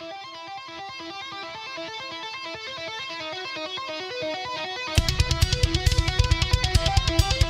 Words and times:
Thank 0.00 0.12
you. 7.42 7.47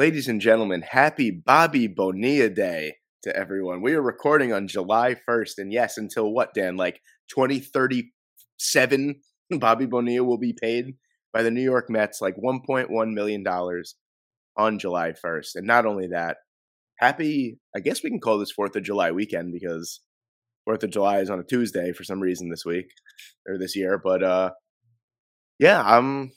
Ladies 0.00 0.28
and 0.28 0.40
gentlemen, 0.40 0.80
happy 0.80 1.30
Bobby 1.30 1.86
Bonilla 1.86 2.48
Day 2.48 2.94
to 3.22 3.36
everyone. 3.36 3.82
We 3.82 3.92
are 3.92 4.00
recording 4.00 4.50
on 4.50 4.66
July 4.66 5.14
1st. 5.28 5.58
And 5.58 5.70
yes, 5.70 5.98
until 5.98 6.32
what, 6.32 6.54
Dan? 6.54 6.78
Like 6.78 7.02
2037, 7.28 9.20
Bobby 9.58 9.84
Bonilla 9.84 10.24
will 10.24 10.38
be 10.38 10.56
paid 10.58 10.94
by 11.34 11.42
the 11.42 11.50
New 11.50 11.60
York 11.60 11.90
Mets 11.90 12.22
like 12.22 12.34
$1.1 12.42 13.12
million 13.12 13.46
on 14.56 14.78
July 14.78 15.12
1st. 15.12 15.56
And 15.56 15.66
not 15.66 15.84
only 15.84 16.06
that, 16.06 16.38
happy, 16.98 17.58
I 17.76 17.80
guess 17.80 18.02
we 18.02 18.08
can 18.08 18.20
call 18.20 18.38
this 18.38 18.54
4th 18.58 18.76
of 18.76 18.82
July 18.82 19.10
weekend 19.10 19.52
because 19.52 20.00
4th 20.66 20.82
of 20.82 20.92
July 20.92 21.18
is 21.18 21.28
on 21.28 21.40
a 21.40 21.44
Tuesday 21.44 21.92
for 21.92 22.04
some 22.04 22.20
reason 22.20 22.48
this 22.48 22.64
week 22.64 22.86
or 23.46 23.58
this 23.58 23.76
year. 23.76 24.00
But 24.02 24.22
uh 24.22 24.52
yeah, 25.58 25.82
I'm 25.82 26.32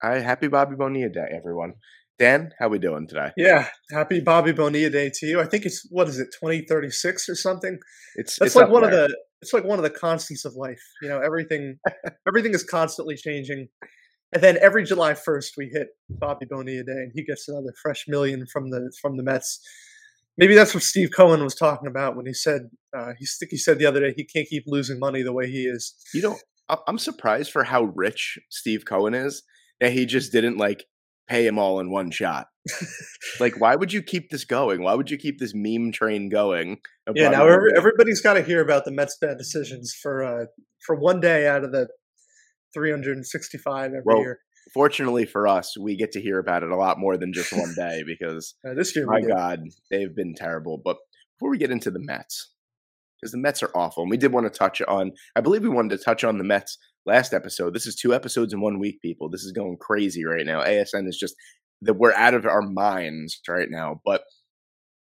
I 0.00 0.20
happy 0.20 0.46
Bobby 0.46 0.76
Bonilla 0.76 1.08
Day, 1.08 1.26
everyone. 1.36 1.72
Dan, 2.18 2.52
how 2.58 2.68
we 2.68 2.78
doing 2.78 3.06
today? 3.06 3.30
Yeah, 3.36 3.68
happy 3.90 4.20
Bobby 4.20 4.52
Bonilla 4.52 4.88
Day 4.90 5.10
to 5.14 5.26
you. 5.26 5.40
I 5.40 5.46
think 5.46 5.66
it's 5.66 5.86
what 5.90 6.08
is 6.08 6.18
it, 6.18 6.28
twenty 6.38 6.62
thirty 6.62 6.90
six 6.90 7.28
or 7.28 7.34
something? 7.34 7.78
It's 8.14 8.38
That's 8.38 8.50
it's 8.50 8.56
like 8.56 8.70
one 8.70 8.82
there. 8.82 9.04
of 9.04 9.10
the 9.10 9.16
it's 9.42 9.52
like 9.52 9.64
one 9.64 9.78
of 9.78 9.82
the 9.82 9.90
constants 9.90 10.44
of 10.44 10.54
life. 10.54 10.80
You 11.02 11.08
know, 11.08 11.20
everything 11.20 11.78
everything 12.28 12.54
is 12.54 12.64
constantly 12.64 13.16
changing. 13.16 13.68
And 14.32 14.42
then 14.42 14.58
every 14.60 14.84
July 14.84 15.14
first 15.14 15.54
we 15.56 15.70
hit 15.72 15.88
Bobby 16.08 16.46
Bonilla 16.48 16.84
Day 16.84 16.92
and 16.92 17.12
he 17.14 17.22
gets 17.22 17.48
another 17.48 17.72
fresh 17.82 18.06
million 18.08 18.46
from 18.50 18.70
the 18.70 18.90
from 19.00 19.16
the 19.16 19.22
Mets. 19.22 19.60
Maybe 20.38 20.54
that's 20.54 20.74
what 20.74 20.82
Steve 20.82 21.10
Cohen 21.14 21.42
was 21.42 21.54
talking 21.54 21.88
about 21.88 22.16
when 22.16 22.26
he 22.26 22.34
said 22.34 22.62
uh, 22.96 23.12
he 23.18 23.26
think 23.26 23.50
he 23.50 23.58
said 23.58 23.78
the 23.78 23.86
other 23.86 24.00
day 24.00 24.14
he 24.16 24.24
can't 24.24 24.48
keep 24.48 24.64
losing 24.66 24.98
money 24.98 25.22
the 25.22 25.32
way 25.32 25.50
he 25.50 25.64
is. 25.64 25.94
You 26.14 26.22
know, 26.22 26.36
I'm 26.86 26.98
surprised 26.98 27.52
for 27.52 27.64
how 27.64 27.84
rich 27.84 28.38
Steve 28.48 28.84
Cohen 28.86 29.14
is 29.14 29.42
that 29.80 29.92
he 29.92 30.06
just 30.06 30.32
didn't 30.32 30.56
like 30.56 30.86
pay 31.28 31.46
him 31.46 31.58
all 31.58 31.80
in 31.80 31.90
one 31.90 32.10
shot. 32.10 32.46
like, 33.40 33.60
why 33.60 33.76
would 33.76 33.92
you 33.92 34.02
keep 34.02 34.30
this 34.30 34.44
going? 34.44 34.82
Why 34.82 34.94
would 34.94 35.10
you 35.10 35.16
keep 35.16 35.38
this 35.38 35.52
meme 35.54 35.92
train 35.92 36.28
going? 36.28 36.78
Yeah, 37.14 37.28
now 37.28 37.46
every, 37.46 37.72
everybody's 37.76 38.20
got 38.20 38.34
to 38.34 38.42
hear 38.42 38.60
about 38.60 38.84
the 38.84 38.90
Mets 38.90 39.16
bad 39.20 39.38
decisions 39.38 39.94
for 39.94 40.24
uh, 40.24 40.46
for 40.84 40.96
one 40.96 41.20
day 41.20 41.46
out 41.46 41.64
of 41.64 41.72
the 41.72 41.88
365 42.74 43.84
every 43.86 44.02
Well, 44.04 44.18
year. 44.18 44.40
Fortunately 44.74 45.24
for 45.24 45.46
us, 45.46 45.78
we 45.78 45.96
get 45.96 46.12
to 46.12 46.20
hear 46.20 46.38
about 46.38 46.62
it 46.64 46.70
a 46.70 46.76
lot 46.76 46.98
more 46.98 47.16
than 47.16 47.32
just 47.32 47.52
one 47.52 47.72
day 47.76 48.02
because 48.04 48.54
Uh, 48.68 48.74
this 48.74 48.94
year, 48.96 49.06
my. 49.06 49.20
God, 49.20 49.60
they've 49.90 50.14
been 50.14 50.34
terrible. 50.34 50.80
But 50.84 50.96
before 51.38 51.50
we 51.50 51.58
get 51.58 51.70
into 51.70 51.90
the 51.90 52.00
Mets, 52.00 52.52
because 53.20 53.32
the 53.32 53.38
Mets 53.38 53.62
are 53.62 53.70
awful, 53.74 54.02
and 54.02 54.10
we 54.10 54.16
did 54.16 54.32
want 54.32 54.52
to 54.52 54.58
touch 54.58 54.82
on, 54.82 55.12
I 55.36 55.40
believe 55.40 55.62
we 55.62 55.68
wanted 55.68 55.96
to 55.96 56.04
touch 56.04 56.24
on 56.24 56.38
the 56.38 56.44
Mets 56.44 56.78
last 57.06 57.32
episode. 57.32 57.72
This 57.72 57.86
is 57.86 57.94
two 57.94 58.14
episodes 58.14 58.52
in 58.52 58.60
one 58.60 58.78
week, 58.78 59.00
people. 59.00 59.28
This 59.28 59.44
is 59.44 59.52
going 59.52 59.76
crazy 59.78 60.24
right 60.24 60.44
now. 60.44 60.62
ASN 60.62 61.08
is 61.08 61.16
just 61.16 61.36
that 61.82 61.94
we're 61.94 62.14
out 62.14 62.34
of 62.34 62.44
our 62.46 62.62
minds 62.62 63.40
right 63.48 63.70
now. 63.70 64.00
But 64.04 64.24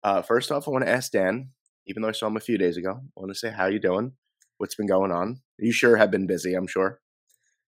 uh, 0.03 0.23
first 0.23 0.51
off, 0.51 0.67
I 0.67 0.73
want 0.73 0.85
to 0.85 0.91
ask 0.91 1.13
Dan, 1.13 1.51
even 1.87 2.03
though 2.03 2.09
I 2.09 2.13
saw 2.13 2.27
him 2.27 2.37
a 2.37 2.41
few 2.41 2.59
days 2.59 2.77
ago, 2.77 2.91
I 2.91 3.21
want 3.21 3.33
to 3.33 3.39
say 3.39 3.51
how 3.51 3.67
you 3.67 3.79
doing? 3.79 4.13
What's 4.59 4.75
been 4.75 4.87
going 4.87 5.13
on? 5.13 5.41
You 5.59 5.73
sure 5.73 5.97
have 5.97 6.11
been 6.11 6.27
busy, 6.27 6.55
I'm 6.55 6.67
sure. 6.67 7.01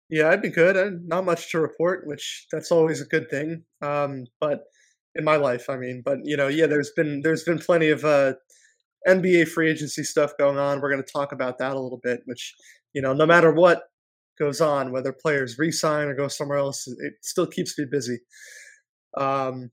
Yeah, 0.08 0.28
I'd 0.28 0.42
be 0.42 0.50
good. 0.50 0.76
Uh, 0.76 0.90
not 1.04 1.24
much 1.24 1.50
to 1.52 1.60
report, 1.60 2.06
which 2.06 2.46
that's 2.50 2.70
always 2.70 3.00
a 3.00 3.06
good 3.06 3.30
thing. 3.30 3.64
Um, 3.80 4.26
but 4.40 4.64
in 5.14 5.24
my 5.24 5.36
life, 5.36 5.70
I 5.70 5.76
mean, 5.76 6.02
but 6.04 6.18
you 6.24 6.36
know, 6.36 6.48
yeah, 6.48 6.66
there's 6.66 6.90
been 6.94 7.22
there's 7.22 7.44
been 7.44 7.58
plenty 7.58 7.88
of 7.88 8.04
uh, 8.04 8.34
NBA 9.08 9.48
free 9.48 9.70
agency 9.70 10.04
stuff 10.04 10.32
going 10.38 10.58
on. 10.58 10.80
We're 10.80 10.90
going 10.90 11.02
to 11.02 11.12
talk 11.12 11.32
about 11.32 11.58
that 11.58 11.72
a 11.72 11.80
little 11.80 12.00
bit. 12.02 12.20
Which 12.26 12.54
you 12.92 13.00
know, 13.00 13.14
no 13.14 13.24
matter 13.24 13.52
what 13.52 13.84
goes 14.44 14.60
on, 14.60 14.92
whether 14.92 15.12
players 15.12 15.58
resign 15.58 16.08
or 16.08 16.14
go 16.14 16.28
somewhere 16.28 16.58
else, 16.58 16.86
it 16.88 17.14
still 17.22 17.46
keeps 17.46 17.78
me 17.78 17.84
busy. 17.90 18.18
Um, 19.16 19.70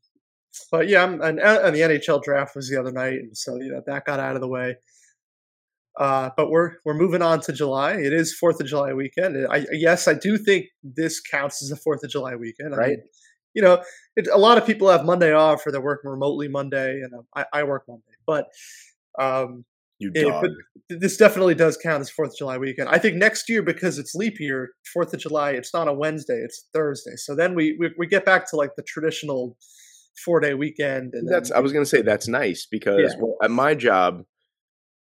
but 0.72 0.88
yeah, 0.88 1.04
I'm, 1.04 1.22
and, 1.22 1.40
and 1.40 1.76
the 1.76 1.82
NHL 1.82 2.22
draft 2.24 2.56
was 2.56 2.70
the 2.70 2.80
other 2.80 2.92
night, 2.92 3.20
and 3.26 3.36
so 3.38 3.56
you 3.56 3.72
know 3.72 3.82
that 3.86 4.06
got 4.06 4.20
out 4.20 4.36
of 4.36 4.42
the 4.42 4.48
way. 4.48 4.76
Uh, 6.00 6.30
but 6.38 6.50
we're 6.50 6.74
we're 6.86 6.94
moving 6.94 7.22
on 7.22 7.42
to 7.42 7.52
July. 7.54 7.94
It 7.94 8.14
is 8.14 8.34
Fourth 8.34 8.60
of 8.62 8.68
July 8.68 8.94
weekend. 8.94 9.48
I, 9.52 9.66
yes, 9.72 10.08
I 10.08 10.14
do 10.14 10.38
think 10.38 10.68
this 10.84 11.20
counts 11.20 11.62
as 11.64 11.72
a 11.72 11.76
Fourth 11.76 12.04
of 12.04 12.10
July 12.10 12.36
weekend. 12.36 12.74
I 12.74 12.78
Right. 12.78 12.90
mean, 12.90 13.04
you 13.54 13.62
know, 13.62 13.84
it, 14.16 14.28
a 14.32 14.38
lot 14.38 14.58
of 14.58 14.66
people 14.66 14.90
have 14.90 15.04
Monday 15.06 15.34
off 15.34 15.66
or 15.66 15.72
they're 15.72 15.82
working 15.82 16.10
remotely 16.12 16.48
Monday, 16.48 17.02
and 17.02 17.12
I, 17.36 17.46
I 17.54 17.64
work 17.64 17.84
Monday. 17.88 18.04
But 18.26 18.46
um, 19.20 19.66
You 20.00 20.12
Yeah, 20.16 20.24
dog. 20.24 20.46
but 20.88 21.00
this 21.02 21.18
definitely 21.18 21.56
does 21.56 21.78
count 21.78 22.02
as 22.02 22.10
Fourth 22.10 22.32
of 22.32 22.38
July 22.38 22.58
weekend. 22.58 22.90
I 22.90 22.98
think 22.98 23.18
next 23.18 23.50
year 23.50 23.62
because 23.62 24.00
it's 24.00 24.16
leap 24.16 24.40
year, 24.40 24.72
Fourth 24.94 25.14
of 25.14 25.20
July, 25.20 25.52
it's 25.52 25.74
not 25.74 25.88
a 25.88 25.94
Wednesday, 25.94 26.40
it's 26.42 26.68
Thursday. 26.74 27.16
So 27.18 27.36
then 27.36 27.54
we 27.54 27.76
we, 27.80 27.92
we 27.98 28.08
get 28.08 28.26
back 28.26 28.50
to 28.50 28.56
like 28.56 28.72
the 28.78 28.84
traditional 28.84 29.58
four 30.24 30.40
day 30.40 30.54
weekend. 30.54 31.14
And 31.14 31.28
That's 31.30 31.50
then, 31.50 31.58
I 31.58 31.62
was 31.62 31.74
gonna 31.74 31.86
say 31.86 32.02
that's 32.02 32.28
nice 32.28 32.66
because 32.70 33.14
Yeah. 33.14 33.20
well, 33.22 33.36
at 33.44 33.52
my 33.52 33.76
job, 33.76 34.24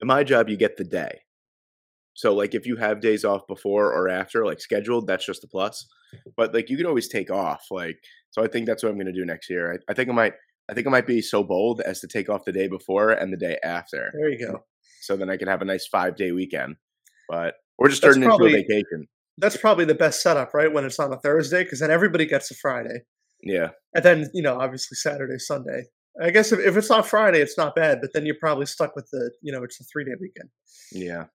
at 0.01 0.07
my 0.07 0.23
job 0.23 0.49
you 0.49 0.57
get 0.57 0.77
the 0.77 0.83
day. 0.83 1.21
So 2.13 2.35
like 2.35 2.53
if 2.53 2.65
you 2.65 2.75
have 2.75 2.99
days 2.99 3.23
off 3.23 3.47
before 3.47 3.93
or 3.93 4.09
after, 4.09 4.45
like 4.45 4.59
scheduled, 4.59 5.07
that's 5.07 5.25
just 5.25 5.43
a 5.43 5.47
plus. 5.47 5.87
But 6.35 6.53
like 6.53 6.69
you 6.69 6.75
can 6.75 6.85
always 6.85 7.07
take 7.07 7.31
off. 7.31 7.65
Like 7.71 7.97
so 8.31 8.43
I 8.43 8.47
think 8.47 8.65
that's 8.65 8.83
what 8.83 8.91
I'm 8.91 8.97
gonna 8.97 9.13
do 9.13 9.25
next 9.25 9.49
year. 9.49 9.73
I, 9.73 9.91
I 9.91 9.93
think 9.93 10.09
I 10.09 10.13
might 10.13 10.33
I 10.69 10.73
think 10.73 10.85
I 10.87 10.89
might 10.91 11.07
be 11.07 11.21
so 11.21 11.43
bold 11.43 11.81
as 11.81 11.99
to 12.01 12.07
take 12.07 12.29
off 12.29 12.45
the 12.45 12.51
day 12.51 12.67
before 12.67 13.11
and 13.11 13.33
the 13.33 13.37
day 13.37 13.57
after. 13.63 14.11
there 14.13 14.29
you 14.29 14.45
go. 14.45 14.63
So 15.01 15.17
then 15.17 15.29
I 15.29 15.37
can 15.37 15.47
have 15.47 15.61
a 15.61 15.65
nice 15.65 15.87
five 15.87 16.15
day 16.15 16.31
weekend. 16.31 16.75
But 17.29 17.55
we're 17.77 17.89
just 17.89 18.01
That's 18.01 18.15
turn 18.15 18.23
it 18.23 18.31
into 18.31 18.45
a 18.45 18.51
vacation. 18.51 19.07
That's 19.37 19.57
probably 19.57 19.85
the 19.85 19.95
best 19.95 20.21
setup, 20.21 20.53
right? 20.53 20.71
When 20.71 20.83
it's 20.85 20.99
on 20.99 21.13
a 21.13 21.17
Thursday, 21.19 21.63
because 21.63 21.79
then 21.79 21.91
everybody 21.91 22.25
gets 22.25 22.51
a 22.51 22.55
Friday, 22.55 23.03
Yeah. 23.41 23.69
and 23.93 24.03
then 24.03 24.29
you 24.33 24.41
know 24.43 24.59
obviously 24.59 24.95
Saturday, 24.95 25.37
Sunday. 25.37 25.83
I 26.21 26.31
guess 26.31 26.51
if, 26.51 26.59
if 26.59 26.75
it's 26.75 26.89
not 26.89 27.07
Friday, 27.07 27.39
it's 27.39 27.57
not 27.57 27.75
bad, 27.75 27.99
but 28.01 28.11
then 28.13 28.25
you're 28.25 28.35
probably 28.39 28.65
stuck 28.65 28.95
with 28.95 29.09
the 29.11 29.31
you 29.41 29.53
know 29.53 29.63
it's 29.63 29.79
a 29.79 29.83
three 29.85 30.03
day 30.03 30.15
weekend. 30.19 30.49
Yeah. 30.91 31.25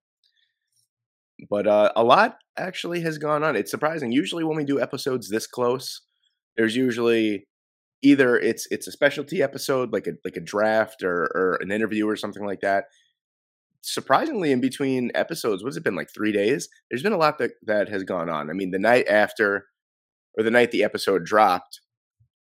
But 1.50 1.66
uh, 1.66 1.92
a 1.96 2.04
lot 2.04 2.36
actually 2.56 3.00
has 3.00 3.18
gone 3.18 3.42
on. 3.42 3.56
It's 3.56 3.70
surprising. 3.70 4.12
Usually 4.12 4.44
when 4.44 4.56
we 4.56 4.64
do 4.64 4.80
episodes 4.80 5.28
this 5.30 5.46
close, 5.46 6.02
there's 6.56 6.76
usually 6.76 7.46
either 8.02 8.36
it's 8.36 8.66
it's 8.70 8.86
a 8.86 8.92
specialty 8.92 9.42
episode 9.42 9.92
like 9.92 10.06
a 10.06 10.12
like 10.24 10.36
a 10.36 10.40
draft 10.40 11.02
or 11.02 11.22
or 11.34 11.58
an 11.60 11.72
interview 11.72 12.06
or 12.08 12.16
something 12.16 12.44
like 12.44 12.60
that. 12.60 12.84
Surprisingly, 13.86 14.50
in 14.50 14.60
between 14.60 15.10
episodes, 15.14 15.62
what's 15.62 15.76
it 15.76 15.84
been 15.84 15.94
like 15.94 16.08
three 16.12 16.32
days? 16.32 16.68
There's 16.90 17.02
been 17.02 17.12
a 17.12 17.18
lot 17.18 17.38
that 17.38 17.52
that 17.64 17.88
has 17.88 18.02
gone 18.02 18.30
on. 18.30 18.50
I 18.50 18.52
mean, 18.54 18.70
the 18.70 18.78
night 18.78 19.06
after 19.08 19.66
or 20.38 20.42
the 20.42 20.50
night 20.50 20.70
the 20.70 20.82
episode 20.82 21.24
dropped, 21.24 21.80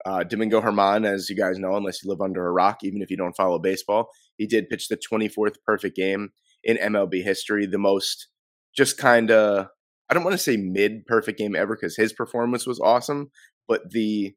uh, 0.05 0.23
Domingo 0.23 0.61
Germán, 0.61 1.05
as 1.05 1.29
you 1.29 1.35
guys 1.35 1.59
know, 1.59 1.75
unless 1.75 2.03
you 2.03 2.09
live 2.09 2.21
under 2.21 2.47
a 2.47 2.51
rock, 2.51 2.79
even 2.83 3.01
if 3.01 3.11
you 3.11 3.17
don't 3.17 3.35
follow 3.35 3.59
baseball, 3.59 4.09
he 4.37 4.47
did 4.47 4.69
pitch 4.69 4.87
the 4.87 4.97
24th 4.97 5.55
perfect 5.65 5.95
game 5.95 6.31
in 6.63 6.77
MLB 6.77 7.23
history, 7.23 7.65
the 7.65 7.77
most 7.77 8.29
just 8.75 8.97
kind 8.97 9.29
of 9.29 9.67
I 10.09 10.13
don't 10.13 10.23
want 10.23 10.33
to 10.33 10.37
say 10.37 10.57
mid 10.57 11.05
perfect 11.05 11.39
game 11.39 11.55
ever 11.55 11.75
because 11.75 11.95
his 11.95 12.13
performance 12.13 12.65
was 12.65 12.79
awesome, 12.79 13.31
but 13.67 13.91
the 13.91 14.33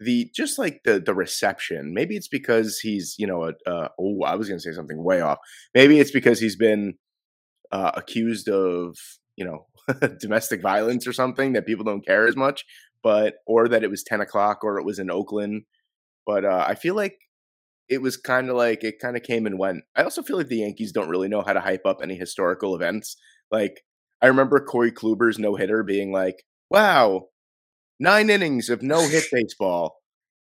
the 0.00 0.30
just 0.34 0.58
like 0.58 0.82
the 0.84 1.00
the 1.00 1.14
reception. 1.14 1.94
Maybe 1.94 2.16
it's 2.16 2.28
because 2.28 2.80
he's 2.80 3.14
you 3.18 3.26
know 3.26 3.44
a 3.44 3.70
uh, 3.70 3.88
oh 3.98 4.22
I 4.24 4.34
was 4.36 4.48
gonna 4.48 4.60
say 4.60 4.72
something 4.72 5.02
way 5.04 5.20
off. 5.20 5.38
Maybe 5.74 6.00
it's 6.00 6.10
because 6.10 6.40
he's 6.40 6.56
been 6.56 6.94
uh, 7.72 7.92
accused 7.94 8.48
of 8.48 8.96
you 9.36 9.44
know 9.44 9.66
domestic 10.20 10.62
violence 10.62 11.06
or 11.06 11.12
something 11.12 11.52
that 11.52 11.66
people 11.66 11.84
don't 11.84 12.06
care 12.06 12.26
as 12.26 12.36
much, 12.36 12.64
but 13.02 13.34
or 13.46 13.68
that 13.68 13.84
it 13.84 13.90
was 13.90 14.02
ten 14.02 14.20
o'clock 14.20 14.64
or 14.64 14.78
it 14.78 14.84
was 14.84 14.98
in 14.98 15.10
Oakland. 15.10 15.64
but 16.26 16.44
uh, 16.44 16.64
I 16.68 16.74
feel 16.74 16.94
like 16.94 17.18
it 17.88 18.02
was 18.02 18.16
kind 18.16 18.48
of 18.50 18.56
like 18.56 18.84
it 18.84 19.00
kind 19.00 19.16
of 19.16 19.22
came 19.22 19.46
and 19.46 19.58
went. 19.58 19.84
I 19.96 20.02
also 20.04 20.22
feel 20.22 20.36
like 20.36 20.48
the 20.48 20.58
Yankees 20.58 20.92
don't 20.92 21.08
really 21.08 21.28
know 21.28 21.42
how 21.42 21.52
to 21.52 21.60
hype 21.60 21.86
up 21.86 21.98
any 22.02 22.16
historical 22.16 22.74
events. 22.74 23.16
Like 23.50 23.82
I 24.22 24.28
remember 24.28 24.60
Corey 24.64 24.92
Kluber's 24.92 25.38
no 25.38 25.56
hitter 25.56 25.82
being 25.82 26.12
like, 26.12 26.44
"Wow, 26.70 27.28
nine 28.00 28.30
innings 28.30 28.68
of 28.68 28.82
no 28.82 29.06
hit 29.08 29.24
baseball," 29.30 29.98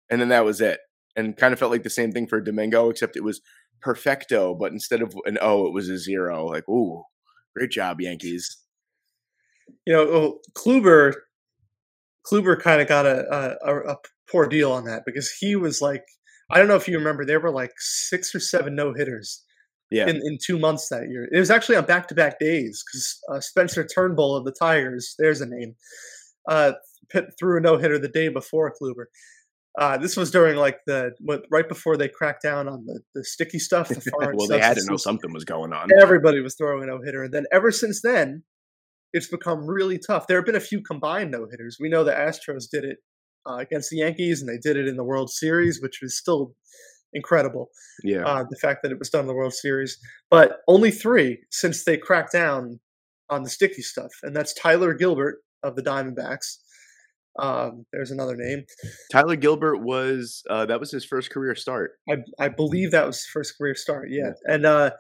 and 0.09 0.21
then 0.21 0.29
that 0.29 0.45
was 0.45 0.61
it. 0.61 0.79
And 1.15 1.35
kind 1.35 1.51
of 1.51 1.59
felt 1.59 1.71
like 1.71 1.83
the 1.83 1.89
same 1.89 2.11
thing 2.11 2.27
for 2.27 2.39
Domingo, 2.39 2.89
except 2.89 3.17
it 3.17 3.23
was 3.23 3.41
perfecto, 3.81 4.53
but 4.55 4.71
instead 4.71 5.01
of 5.01 5.15
an 5.25 5.37
O, 5.41 5.65
it 5.65 5.73
was 5.73 5.89
a 5.89 5.97
zero. 5.97 6.45
Like, 6.45 6.69
ooh, 6.69 7.03
great 7.55 7.71
job, 7.71 7.99
Yankees. 7.99 8.57
You 9.85 9.93
know, 9.93 10.05
well, 10.05 10.39
Kluber, 10.55 11.13
Kluber 12.25 12.59
kind 12.59 12.81
of 12.81 12.87
got 12.87 13.05
a, 13.05 13.57
a, 13.63 13.93
a 13.93 13.97
poor 14.29 14.47
deal 14.47 14.71
on 14.71 14.85
that 14.85 15.03
because 15.05 15.31
he 15.31 15.55
was 15.55 15.81
like, 15.81 16.03
I 16.51 16.57
don't 16.59 16.67
know 16.67 16.75
if 16.75 16.87
you 16.87 16.97
remember, 16.97 17.25
there 17.25 17.39
were 17.39 17.51
like 17.51 17.71
six 17.77 18.33
or 18.35 18.39
seven 18.39 18.75
no 18.75 18.93
hitters 18.93 19.43
Yeah, 19.89 20.07
in, 20.07 20.17
in 20.17 20.37
two 20.45 20.59
months 20.59 20.89
that 20.89 21.09
year. 21.09 21.27
It 21.31 21.39
was 21.39 21.49
actually 21.51 21.77
on 21.77 21.85
back 21.85 22.07
to 22.09 22.15
back 22.15 22.39
days 22.39 22.83
because 22.85 23.19
uh, 23.31 23.39
Spencer 23.39 23.85
Turnbull 23.85 24.35
of 24.35 24.45
the 24.45 24.51
Tigers, 24.51 25.15
there's 25.17 25.41
a 25.41 25.45
name, 25.45 25.75
uh, 26.49 26.73
pit, 27.09 27.25
threw 27.39 27.57
a 27.57 27.61
no 27.61 27.77
hitter 27.77 27.99
the 27.99 28.07
day 28.07 28.29
before 28.29 28.73
Kluber. 28.81 29.05
Uh, 29.77 29.95
this 29.95 30.17
was 30.17 30.31
during 30.31 30.55
like 30.55 30.79
the 30.87 31.11
what, 31.19 31.43
right 31.51 31.69
before 31.69 31.97
they 31.97 32.07
cracked 32.07 32.41
down 32.41 32.67
on 32.67 32.85
the, 32.87 32.99
the 33.13 33.23
sticky 33.23 33.59
stuff. 33.59 33.89
The 33.89 34.11
well, 34.33 34.47
they 34.47 34.59
had 34.59 34.77
to 34.77 34.85
know 34.85 34.97
something 34.97 35.31
was 35.31 35.45
going 35.45 35.71
on. 35.71 35.89
Everybody 36.01 36.39
was 36.41 36.55
throwing 36.55 36.83
a 36.83 36.87
no 36.87 36.99
hitter, 37.03 37.23
and 37.23 37.33
then 37.33 37.45
ever 37.51 37.71
since 37.71 38.01
then, 38.01 38.43
it's 39.13 39.27
become 39.27 39.67
really 39.67 39.99
tough. 39.99 40.25
There 40.25 40.37
have 40.37 40.45
been 40.45 40.55
a 40.55 40.59
few 40.59 40.81
combined 40.81 41.31
no 41.31 41.47
hitters. 41.49 41.77
We 41.79 41.89
know 41.89 42.03
the 42.03 42.11
Astros 42.11 42.69
did 42.71 42.85
it 42.85 42.97
uh, 43.47 43.57
against 43.57 43.91
the 43.91 43.97
Yankees, 43.97 44.41
and 44.41 44.49
they 44.49 44.57
did 44.57 44.77
it 44.77 44.87
in 44.87 44.97
the 44.97 45.03
World 45.03 45.29
Series, 45.29 45.79
which 45.79 45.99
was 46.01 46.17
still 46.17 46.55
incredible. 47.13 47.69
Yeah, 48.03 48.25
Uh, 48.25 48.45
the 48.49 48.57
fact 48.57 48.81
that 48.81 48.91
it 48.91 48.97
was 48.97 49.11
done 49.11 49.21
in 49.21 49.27
the 49.27 49.35
World 49.35 49.53
Series, 49.53 49.97
but 50.31 50.57
only 50.67 50.89
three 50.89 51.39
since 51.51 51.83
they 51.83 51.97
cracked 51.97 52.33
down 52.33 52.79
on 53.29 53.43
the 53.43 53.49
sticky 53.49 53.83
stuff, 53.83 54.11
and 54.23 54.35
that's 54.35 54.53
Tyler 54.53 54.93
Gilbert 54.93 55.37
of 55.63 55.75
the 55.75 55.83
Diamondbacks. 55.83 56.57
Um, 57.39 57.85
there's 57.93 58.11
another 58.11 58.35
name. 58.35 58.63
Tyler 59.11 59.35
Gilbert 59.35 59.77
was 59.77 60.43
uh, 60.49 60.65
that 60.65 60.79
was 60.79 60.91
his 60.91 61.05
first 61.05 61.29
career 61.31 61.55
start. 61.55 61.91
I, 62.09 62.15
I 62.39 62.47
believe 62.49 62.91
that 62.91 63.05
was 63.05 63.25
first 63.31 63.57
career 63.57 63.75
start. 63.75 64.09
Yeah, 64.09 64.31
Yeah. 64.47 64.53
and 64.53 64.65
uh, 64.65 64.91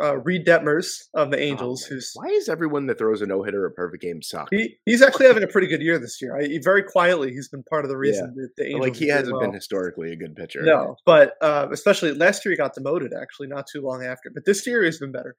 uh, 0.00 0.18
Reid 0.18 0.46
Detmers 0.46 0.86
of 1.14 1.32
the 1.32 1.36
Oh, 1.38 1.40
Angels, 1.40 1.82
man. 1.90 1.96
who's 1.96 2.12
why 2.14 2.26
is 2.28 2.48
everyone 2.48 2.86
that 2.86 2.96
throws 2.98 3.22
a 3.22 3.26
no 3.26 3.42
hitter 3.42 3.66
a 3.66 3.72
perfect 3.72 4.02
game 4.04 4.22
suck? 4.22 4.46
He 4.52 4.76
he's 4.86 5.02
actually 5.02 5.26
having 5.26 5.42
a 5.42 5.48
pretty 5.48 5.66
good 5.66 5.82
year 5.82 5.98
this 5.98 6.18
year. 6.22 6.38
I, 6.38 6.44
he- 6.44 6.58
very 6.62 6.84
quietly, 6.84 7.30
he's 7.32 7.48
been 7.48 7.64
part 7.64 7.84
of 7.84 7.88
the 7.90 7.96
reason 7.96 8.32
that 8.36 8.50
the 8.56 8.66
Angels. 8.66 8.80
like 8.82 8.94
he 8.96 9.08
hasn't 9.08 9.32
well. 9.32 9.40
been 9.40 9.52
historically 9.52 10.12
a 10.12 10.16
good 10.16 10.36
pitcher. 10.36 10.62
No, 10.62 10.94
but 11.06 11.32
uh, 11.42 11.66
especially 11.72 12.12
last 12.14 12.44
year 12.44 12.52
he 12.52 12.56
got 12.56 12.74
demoted. 12.74 13.12
Actually, 13.20 13.48
not 13.48 13.66
too 13.66 13.80
long 13.82 14.04
after. 14.04 14.30
But 14.32 14.44
this 14.46 14.64
year 14.64 14.84
he's 14.84 14.98
been 15.00 15.10
better. 15.12 15.34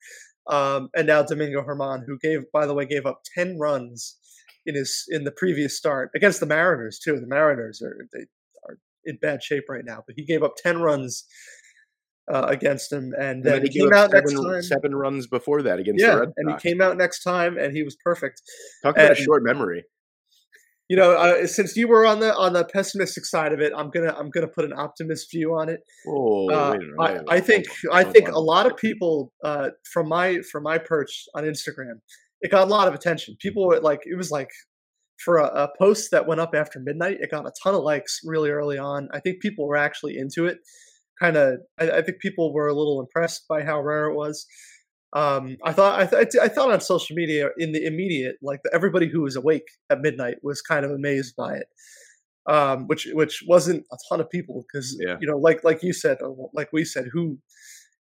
Um, 0.47 0.89
and 0.95 1.07
now 1.07 1.21
Domingo 1.23 1.61
Germán, 1.61 2.01
who 2.05 2.17
gave, 2.19 2.41
by 2.51 2.65
the 2.65 2.73
way, 2.73 2.85
gave 2.85 3.05
up 3.05 3.21
ten 3.35 3.57
runs 3.57 4.17
in 4.65 4.75
his 4.75 5.05
in 5.09 5.23
the 5.23 5.31
previous 5.31 5.77
start 5.77 6.11
against 6.15 6.39
the 6.39 6.45
Mariners 6.45 6.99
too. 6.99 7.19
The 7.19 7.27
Mariners 7.27 7.81
are 7.81 8.07
they 8.13 8.25
are 8.67 8.77
in 9.05 9.17
bad 9.21 9.41
shape 9.43 9.63
right 9.69 9.85
now, 9.85 10.03
but 10.05 10.15
he 10.15 10.23
gave 10.25 10.43
up 10.43 10.53
ten 10.57 10.79
runs 10.81 11.25
uh, 12.31 12.45
against 12.47 12.91
him, 12.93 13.13
and 13.17 13.37
And 13.37 13.43
then 13.43 13.53
then 13.53 13.61
he 13.63 13.69
he 13.69 13.79
came 13.79 13.93
out 13.93 14.11
next 14.13 14.31
seven, 14.31 14.51
time. 14.51 14.61
seven 14.61 14.95
runs 14.95 15.27
before 15.27 15.61
that 15.63 15.79
against 15.79 16.01
Yeah, 16.01 16.23
and 16.37 16.51
he 16.51 16.57
came 16.57 16.81
out 16.81 16.97
next 16.97 17.23
time, 17.23 17.57
and 17.57 17.75
he 17.75 17.83
was 17.83 17.97
perfect. 18.03 18.41
Talk 18.83 18.95
about 18.95 19.11
a 19.11 19.15
short 19.15 19.43
memory. 19.43 19.83
you 20.87 20.97
know, 20.97 21.13
uh, 21.13 21.47
since 21.47 21.75
you 21.77 21.87
were 21.87 22.05
on 22.05 22.19
the 22.19 22.35
on 22.35 22.53
the 22.53 22.65
pessimistic 22.65 23.25
side 23.25 23.53
of 23.53 23.59
it, 23.61 23.71
I'm 23.75 23.89
gonna 23.89 24.13
I'm 24.17 24.29
gonna 24.29 24.47
put 24.47 24.65
an 24.65 24.73
optimist 24.73 25.31
view 25.31 25.53
on 25.55 25.69
it. 25.69 25.79
Oh, 26.07 26.49
Uh, 26.49 26.71
wait 26.71 26.75
a 26.77 26.79
minute, 26.79 26.95
I, 26.99 27.03
wait 27.03 27.09
a 27.09 27.13
minute, 27.13 27.25
I 27.29 27.39
think 27.39 27.65
I 27.91 28.03
think 28.03 28.27
a 28.29 28.39
lot 28.39 28.65
of 28.69 28.77
people 28.77 29.33
uh, 29.43 29.69
from 29.91 30.07
my 30.07 30.39
from 30.51 30.63
my 30.63 30.77
perch 30.77 31.25
on 31.33 31.43
Instagram, 31.45 32.01
it 32.41 32.51
got 32.51 32.67
a 32.67 32.71
lot 32.71 32.87
of 32.87 32.93
attention. 32.93 33.35
People 33.39 33.67
were 33.67 33.79
like, 33.79 34.01
it 34.05 34.17
was 34.17 34.31
like 34.31 34.49
for 35.23 35.37
a, 35.37 35.45
a 35.45 35.69
post 35.77 36.09
that 36.11 36.27
went 36.27 36.41
up 36.41 36.55
after 36.55 36.79
midnight, 36.79 37.17
it 37.21 37.29
got 37.31 37.45
a 37.45 37.51
ton 37.63 37.75
of 37.75 37.83
likes 37.83 38.21
really 38.25 38.49
early 38.49 38.77
on. 38.77 39.07
I 39.13 39.19
think 39.19 39.41
people 39.41 39.67
were 39.67 39.77
actually 39.77 40.17
into 40.17 40.45
it. 40.45 40.57
Kind 41.21 41.37
of, 41.37 41.59
I, 41.79 41.91
I 41.91 42.01
think 42.01 42.19
people 42.19 42.51
were 42.53 42.67
a 42.67 42.73
little 42.73 42.99
impressed 42.99 43.47
by 43.47 43.63
how 43.63 43.81
rare 43.81 44.07
it 44.07 44.15
was. 44.15 44.45
Um, 45.13 45.57
I 45.63 45.73
thought 45.73 45.99
I, 45.99 46.05
th- 46.05 46.35
I 46.41 46.47
thought 46.47 46.71
on 46.71 46.79
social 46.79 47.15
media 47.15 47.49
in 47.57 47.73
the 47.73 47.85
immediate, 47.85 48.37
like 48.41 48.61
everybody 48.73 49.07
who 49.09 49.21
was 49.21 49.35
awake 49.35 49.67
at 49.89 49.99
midnight 49.99 50.37
was 50.41 50.61
kind 50.61 50.85
of 50.85 50.91
amazed 50.91 51.35
by 51.35 51.55
it, 51.57 51.67
um, 52.49 52.87
which 52.87 53.07
which 53.11 53.43
wasn't 53.45 53.85
a 53.91 53.97
ton 54.09 54.21
of 54.21 54.29
people 54.29 54.63
because 54.65 54.97
Yeah. 55.05 55.17
you 55.19 55.27
know, 55.27 55.37
like 55.37 55.63
like 55.65 55.83
you 55.83 55.91
said, 55.91 56.17
like 56.53 56.69
we 56.71 56.85
said, 56.85 57.07
who 57.11 57.37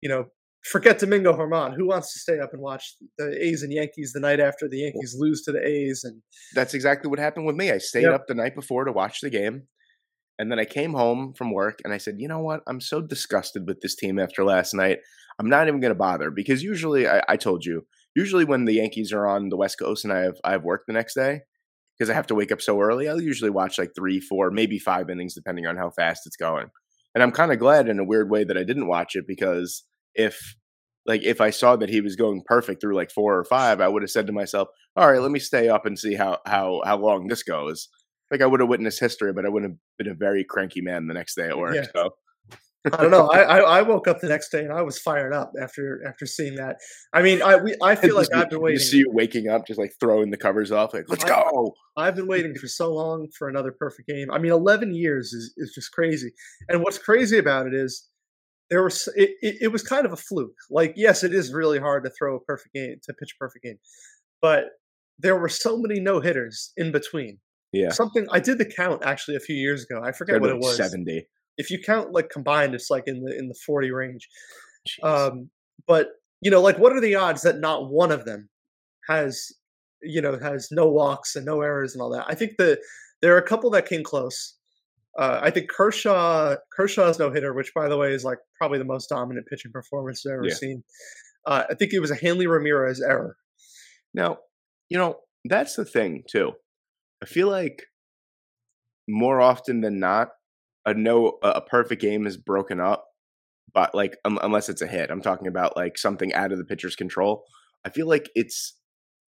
you 0.02 0.10
know, 0.10 0.26
forget 0.68 1.00
Domingo 1.00 1.34
Germán, 1.34 1.76
who 1.76 1.88
wants 1.88 2.14
to 2.14 2.20
stay 2.20 2.40
up 2.40 2.52
and 2.54 2.62
watch 2.62 2.96
the 3.18 3.38
A's 3.44 3.64
and 3.64 3.72
Yankees 3.72 4.12
the 4.14 4.20
night 4.20 4.40
after 4.40 4.68
the 4.68 4.80
Yankees 4.80 5.16
lose 5.18 5.42
to 5.44 5.52
the 5.52 5.66
A's 5.66 6.04
and 6.04 6.22
That's 6.56 6.74
exactly 6.74 7.10
what 7.10 7.20
happened 7.20 7.46
with 7.46 7.56
me. 7.56 7.72
I 7.72 7.78
stayed 7.78 8.04
Yep. 8.04 8.14
up 8.14 8.28
the 8.28 8.36
night 8.36 8.56
before 8.56 8.86
to 8.86 8.92
watch 8.92 9.22
the 9.22 9.30
game. 9.30 9.64
And 10.40 10.52
then 10.52 10.60
I 10.60 10.66
came 10.66 10.94
home 10.94 11.34
from 11.36 11.52
work 11.52 11.80
and 11.84 11.92
I 11.94 11.98
said, 11.98 12.16
you 12.20 12.28
know 12.28 12.40
what? 12.40 12.62
I'm 12.68 12.80
so 12.80 13.02
disgusted 13.02 13.66
with 13.68 13.82
this 13.82 13.96
team 13.96 14.20
after 14.20 14.44
last 14.44 14.74
night. 14.74 15.00
I'm 15.40 15.50
not 15.50 15.68
even 15.68 15.80
going 15.80 15.92
to 15.92 15.96
bother 15.96 16.30
because 16.32 16.62
usually, 16.64 17.08
I, 17.08 17.24
I 17.28 17.38
told 17.38 17.66
you, 17.66 17.86
usually 18.16 18.46
when 18.46 18.66
the 18.66 18.74
Yankees 18.74 19.12
are 19.14 19.28
on 19.28 19.50
the 19.50 19.58
West 19.58 19.80
Coast 19.80 20.04
and 20.04 20.14
I 20.14 20.20
have 20.20 20.38
I 20.44 20.52
have 20.52 20.64
work 20.64 20.84
the 20.88 20.94
next 20.94 21.16
day 21.16 21.42
because 21.98 22.10
I 22.10 22.14
have 22.14 22.28
to 22.28 22.36
wake 22.36 22.52
up 22.52 22.62
so 22.62 22.80
early, 22.80 23.08
I'll 23.10 23.22
usually 23.22 23.50
watch 23.50 23.80
like 23.80 23.92
three, 23.96 24.20
four, 24.20 24.52
maybe 24.52 24.78
five 24.78 25.10
innings 25.10 25.34
depending 25.34 25.66
on 25.66 25.76
how 25.78 25.90
fast 25.90 26.28
it's 26.28 26.36
going. 26.38 26.68
And 27.16 27.24
I'm 27.24 27.32
kind 27.32 27.52
of 27.52 27.58
glad 27.58 27.90
in 27.90 28.00
a 28.00 28.04
weird 28.04 28.30
way 28.30 28.44
that 28.44 28.58
I 28.58 28.64
didn't 28.64 28.88
watch 28.88 29.16
it 29.16 29.26
because 29.28 29.84
if 30.18 30.56
like 31.06 31.24
if 31.24 31.40
I 31.40 31.52
saw 31.52 31.76
that 31.78 31.90
he 31.90 32.02
was 32.02 32.16
going 32.16 32.42
perfect 32.46 32.82
through 32.82 32.96
like 32.96 33.12
four 33.12 33.38
or 33.38 33.46
five, 33.46 33.80
I 33.80 33.88
would 33.88 34.02
have 34.04 34.12
said 34.12 34.28
to 34.28 34.34
myself, 34.34 34.68
"All 34.96 35.10
right, 35.10 35.22
let 35.22 35.32
me 35.32 35.40
stay 35.40 35.70
up 35.70 35.86
and 35.86 35.98
see 35.98 36.16
how 36.16 36.40
how 36.46 36.82
how 36.86 36.98
long 36.98 37.28
this 37.28 37.44
goes." 37.44 37.88
Like 38.30 38.42
I 38.42 38.46
would 38.46 38.60
have 38.60 38.68
witnessed 38.70 39.00
history, 39.00 39.32
but 39.32 39.46
I 39.46 39.50
wouldn't 39.50 39.72
have 39.72 39.78
been 39.98 40.12
a 40.12 40.16
very 40.16 40.44
cranky 40.44 40.82
man 40.82 41.08
the 41.08 41.14
next 41.14 41.36
day 41.36 41.48
at 41.48 41.58
work. 41.58 41.76
Yeah. 41.76 41.86
So 41.96 42.10
I 42.94 43.02
don't 43.02 43.12
know. 43.12 43.28
I, 43.28 43.42
I 43.42 43.58
I 43.60 43.82
woke 43.82 44.08
up 44.08 44.20
the 44.20 44.28
next 44.28 44.50
day 44.50 44.64
and 44.64 44.72
I 44.72 44.82
was 44.82 45.00
fired 45.00 45.34
up 45.34 45.52
after 45.62 46.06
after 46.06 46.26
seeing 46.26 46.56
that. 46.56 46.78
I 47.14 47.22
mean, 47.22 47.42
I 47.42 47.56
we, 47.56 47.76
I 47.82 47.96
feel 47.96 48.16
like 48.16 48.28
I've 48.34 48.50
been 48.50 48.62
waiting. 48.62 48.80
Just 48.80 48.92
see 48.92 48.98
you 48.98 49.12
waking 49.12 49.48
up, 49.50 49.66
just 49.66 49.80
like 49.80 49.94
throwing 50.00 50.30
the 50.30 50.38
covers 50.38 50.72
off, 50.72 50.94
like 50.94 51.06
"Let's 51.08 51.24
I- 51.24 51.30
go!" 51.30 51.74
I've 51.98 52.16
been 52.16 52.28
waiting 52.28 52.54
for 52.56 52.68
so 52.68 52.94
long 52.94 53.28
for 53.38 53.50
another 53.50 53.72
perfect 53.72 54.08
game. 54.08 54.30
I 54.32 54.38
mean, 54.38 54.52
11 54.52 54.94
years 54.94 55.34
is, 55.34 55.54
is 55.58 55.74
just 55.74 55.92
crazy. 55.92 56.32
And 56.70 56.84
what's 56.84 57.00
crazy 57.00 57.40
about 57.40 57.66
it 57.66 57.74
is 57.74 58.08
there 58.70 58.84
was 58.84 59.08
it, 59.16 59.32
it, 59.42 59.56
it 59.62 59.68
was 59.70 59.84
kind 59.84 60.06
of 60.06 60.14
a 60.14 60.18
fluke. 60.18 60.56
Like, 60.70 60.94
yes, 60.96 61.24
it 61.24 61.34
is 61.34 61.54
really 61.54 61.80
hard 61.80 62.04
to 62.04 62.10
throw 62.10 62.36
a 62.36 62.40
perfect 62.40 62.74
game 62.74 62.96
to 63.04 63.14
pitch 63.14 63.36
a 63.36 63.40
perfect 63.40 63.64
game, 63.64 63.80
but 64.42 64.66
there 65.20 65.38
were 65.38 65.50
so 65.50 65.78
many 65.78 66.00
no 66.00 66.20
hitters 66.20 66.72
in 66.78 66.92
between. 66.92 67.40
Yeah, 67.74 67.90
Something 67.90 68.28
I 68.32 68.40
did 68.40 68.58
the 68.60 68.66
count 68.66 69.04
actually 69.04 69.36
a 69.36 69.42
few 69.42 69.56
years 69.56 69.84
ago. 69.84 70.02
I 70.04 70.12
forget 70.12 70.40
what 70.40 70.50
it 70.50 70.58
was. 70.58 70.78
seventy. 70.78 71.28
If 71.58 71.72
you 71.72 71.80
count 71.84 72.14
like 72.14 72.30
combined, 72.30 72.76
it's 72.76 72.90
like 72.90 73.04
in 73.08 73.24
the 73.24 73.38
in 73.38 73.48
the 73.48 73.56
40 73.66 73.92
range. 73.92 74.28
Jeez. 74.88 75.28
Um, 75.30 75.50
but 75.88 76.10
you 76.42 76.52
know, 76.52 76.62
like, 76.62 76.78
what 76.78 76.94
are 76.94 77.02
the 77.02 77.16
odds 77.16 77.42
that 77.42 77.60
not 77.60 77.90
one 77.92 78.12
of 78.12 78.26
them 78.26 78.50
has, 79.10 79.52
you 80.02 80.22
know, 80.22 80.38
has 80.38 80.70
no 80.72 80.88
walks 80.88 81.36
and 81.36 81.46
no 81.46 81.62
errors 81.62 81.94
and 81.94 82.02
all 82.02 82.12
that? 82.12 82.26
I 82.28 82.36
think 82.36 82.54
the 82.58 82.80
there 83.22 83.34
are 83.34 83.40
a 83.40 83.48
couple 83.48 83.70
that 83.72 83.88
came 83.88 84.04
close. 84.04 84.56
Uh, 85.18 85.40
I 85.42 85.50
think 85.50 85.70
Kershaw 85.70 86.56
Kershaw's 86.76 87.18
no 87.18 87.32
hitter, 87.32 87.54
which 87.54 87.74
by 87.74 87.88
the 87.88 87.98
way 87.98 88.14
is 88.14 88.24
like 88.24 88.38
probably 88.58 88.78
the 88.78 88.86
most 88.86 89.10
dominant 89.10 89.48
pitching 89.48 89.72
performance 89.72 90.26
I've 90.26 90.34
ever 90.34 90.48
Yeah. 90.48 90.54
seen. 90.54 90.84
Uh, 91.46 91.64
I 91.70 91.74
think 91.74 91.94
it 91.94 92.00
was 92.00 92.12
a 92.12 92.16
Hanley 92.16 92.46
Ramirez 92.46 93.02
error. 93.02 93.38
Now, 94.14 94.40
you 94.90 94.98
know, 94.98 95.20
that's 95.46 95.76
the 95.76 95.86
thing 95.86 96.24
too. 96.30 96.54
I 97.24 97.26
feel 97.26 97.48
like 97.50 97.84
more 99.08 99.42
often 99.42 99.82
than 99.82 100.00
not, 100.00 100.30
a 100.86 100.94
no 100.94 101.38
a 101.42 101.62
perfect 101.62 102.02
game 102.02 102.28
is 102.28 102.38
broken 102.38 102.80
up, 102.80 103.06
but 103.74 103.96
like 103.96 104.18
um, 104.24 104.40
unless 104.44 104.70
it's 104.70 104.82
a 104.82 104.88
hit. 104.88 105.10
I'm 105.10 105.22
talking 105.22 105.48
about 105.48 105.76
like 105.76 105.98
something 105.98 106.34
out 106.34 106.52
of 106.52 106.58
the 106.58 106.66
pitcher's 106.66 106.96
control. 106.96 107.44
I 107.86 107.90
feel 107.90 108.08
like 108.08 108.30
it's 108.36 108.78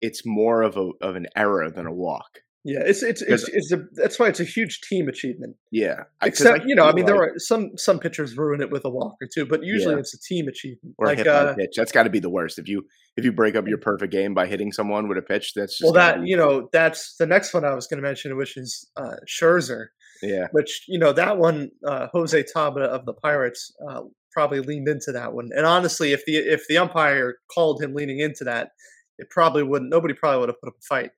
it's 0.00 0.22
more 0.26 0.62
of 0.62 0.76
a 0.76 0.90
of 1.00 1.16
an 1.16 1.26
error 1.34 1.70
than 1.70 1.86
a 1.86 1.92
walk. 1.94 2.40
Yeah, 2.70 2.80
it's 2.84 3.02
it's 3.02 3.22
it's, 3.22 3.48
it's 3.48 3.72
a 3.72 3.78
that's 3.94 4.18
why 4.18 4.28
it's 4.28 4.40
a 4.40 4.44
huge 4.44 4.80
team 4.82 5.08
achievement. 5.08 5.56
Yeah, 5.70 6.02
I- 6.20 6.26
Except 6.26 6.64
you 6.66 6.74
know, 6.74 6.84
I 6.84 6.92
mean, 6.92 7.06
there 7.06 7.16
are 7.16 7.32
some 7.38 7.70
some 7.76 7.98
pitchers 7.98 8.36
ruin 8.36 8.60
it 8.60 8.70
with 8.70 8.84
a 8.84 8.90
walk 8.90 9.14
or 9.22 9.28
two, 9.32 9.46
but 9.46 9.62
usually 9.64 9.94
Yeah. 9.94 10.00
it's 10.00 10.12
a 10.12 10.20
team 10.20 10.48
achievement. 10.48 10.94
or 10.98 11.06
a 11.06 11.08
like 11.10 11.18
hit 11.18 11.26
by 11.26 11.32
uh, 11.32 11.54
pitch. 11.54 11.70
That's 11.76 11.92
got 11.92 12.02
to 12.02 12.10
be 12.10 12.18
the 12.18 12.28
worst. 12.28 12.58
If 12.58 12.68
you 12.68 12.84
if 13.16 13.24
you 13.24 13.32
break 13.32 13.56
up 13.56 13.66
your 13.66 13.78
perfect 13.78 14.12
game 14.12 14.34
by 14.34 14.46
hitting 14.46 14.70
someone 14.72 15.08
with 15.08 15.16
a 15.18 15.22
pitch, 15.22 15.54
that's 15.54 15.78
just 15.78 15.84
well, 15.84 15.92
that 15.94 16.22
be- 16.22 16.28
you 16.30 16.36
know, 16.36 16.68
that's 16.72 17.16
the 17.16 17.26
next 17.26 17.54
one 17.54 17.64
I 17.64 17.74
was 17.74 17.86
going 17.86 18.02
to 18.02 18.06
mention, 18.06 18.36
which 18.36 18.56
is 18.56 18.86
uh, 18.96 19.16
Scherzer. 19.26 19.86
yeah, 20.22 20.48
which 20.52 20.84
you 20.88 20.98
know 20.98 21.12
that 21.12 21.38
one 21.38 21.70
uh, 21.86 22.08
Jose 22.12 22.44
Taba 22.54 22.82
of 22.82 23.06
the 23.06 23.14
Pirates 23.14 23.72
uh, 23.88 24.02
probably 24.32 24.60
leaned 24.60 24.88
into 24.88 25.12
that 25.12 25.32
one. 25.32 25.48
And 25.56 25.64
honestly, 25.64 26.12
if 26.12 26.24
the 26.26 26.36
if 26.36 26.66
the 26.68 26.76
umpire 26.78 27.36
called 27.54 27.80
him 27.82 27.94
leaning 27.94 28.18
into 28.20 28.44
that, 28.44 28.70
it 29.16 29.30
probably 29.30 29.62
wouldn't. 29.62 29.90
Nobody 29.90 30.12
probably 30.14 30.40
would 30.40 30.48
have 30.50 30.60
put 30.60 30.68
up 30.68 30.76
a 30.78 30.82
fight. 30.86 31.10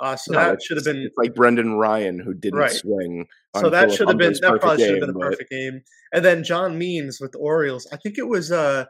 Uh, 0.00 0.16
so 0.16 0.32
No, 0.32 0.38
that 0.40 0.62
should 0.62 0.76
have 0.76 0.84
been 0.84 1.08
like 1.16 1.34
Brendan 1.34 1.74
Ryan 1.74 2.18
who 2.18 2.34
didn't 2.34 2.58
Right. 2.58 2.70
swing. 2.70 3.26
so 3.56 3.70
that 3.70 3.92
should 3.92 4.08
have 4.08 4.18
been 4.18 4.34
that 4.42 4.60
probably 4.60 4.82
should 4.84 4.90
have 4.92 5.00
been 5.00 5.10
a 5.10 5.12
but- 5.12 5.22
perfect 5.30 5.50
game. 5.50 5.82
And 6.12 6.24
then 6.24 6.44
John 6.44 6.76
Means 6.78 7.18
with 7.20 7.32
the 7.32 7.38
Orioles. 7.38 7.86
I 7.92 7.96
think 7.96 8.18
it 8.18 8.28
was 8.28 8.50
uh 8.52 8.86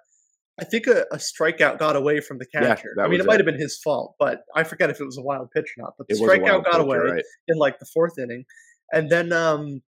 I 0.60 0.64
think 0.64 0.86
a, 0.86 1.02
a 1.10 1.16
strikeout 1.16 1.78
got 1.78 1.96
away 1.96 2.20
from 2.20 2.38
the 2.38 2.46
catcher. 2.46 2.92
that 2.96 3.02
I 3.02 3.08
mean, 3.08 3.18
was 3.18 3.24
it 3.24 3.26
might 3.26 3.40
have 3.40 3.46
been 3.46 3.58
his 3.58 3.76
fault, 3.82 4.14
but 4.20 4.42
I 4.54 4.62
forget 4.62 4.88
if 4.88 5.00
it 5.00 5.04
was 5.04 5.18
a 5.18 5.22
wild 5.22 5.50
pitch 5.50 5.64
or 5.76 5.82
not. 5.82 5.94
But 5.98 6.06
the 6.08 6.14
It 6.14 6.20
a 6.20 6.24
strikeout 6.24 6.64
got 6.64 6.72
pitch, 6.74 6.80
away 6.82 6.98
right. 6.98 7.24
in 7.48 7.58
like 7.58 7.78
the 7.80 7.86
fourth 7.92 8.18
inning, 8.18 8.44
and 8.92 9.10
then 9.10 9.32
um 9.32 9.82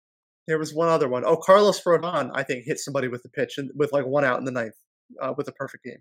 there 0.47 0.57
was 0.57 0.73
one 0.73 0.89
other 0.89 1.07
one. 1.07 1.23
Oh, 1.25 1.37
Carlos 1.37 1.81
Rodon, 1.83 2.31
I 2.33 2.43
think, 2.43 2.63
hit 2.65 2.77
somebody 2.79 3.07
with 3.07 3.23
the 3.23 3.29
pitch 3.29 3.57
and 3.57 3.71
with 3.75 3.91
like 3.93 4.05
one 4.05 4.23
out 4.25 4.39
in 4.39 4.45
the 4.45 4.51
ninth 4.51 4.73
uh, 5.21 5.33
with 5.37 5.47
a 5.47 5.53
perfect 5.53 5.83
game. 5.85 5.99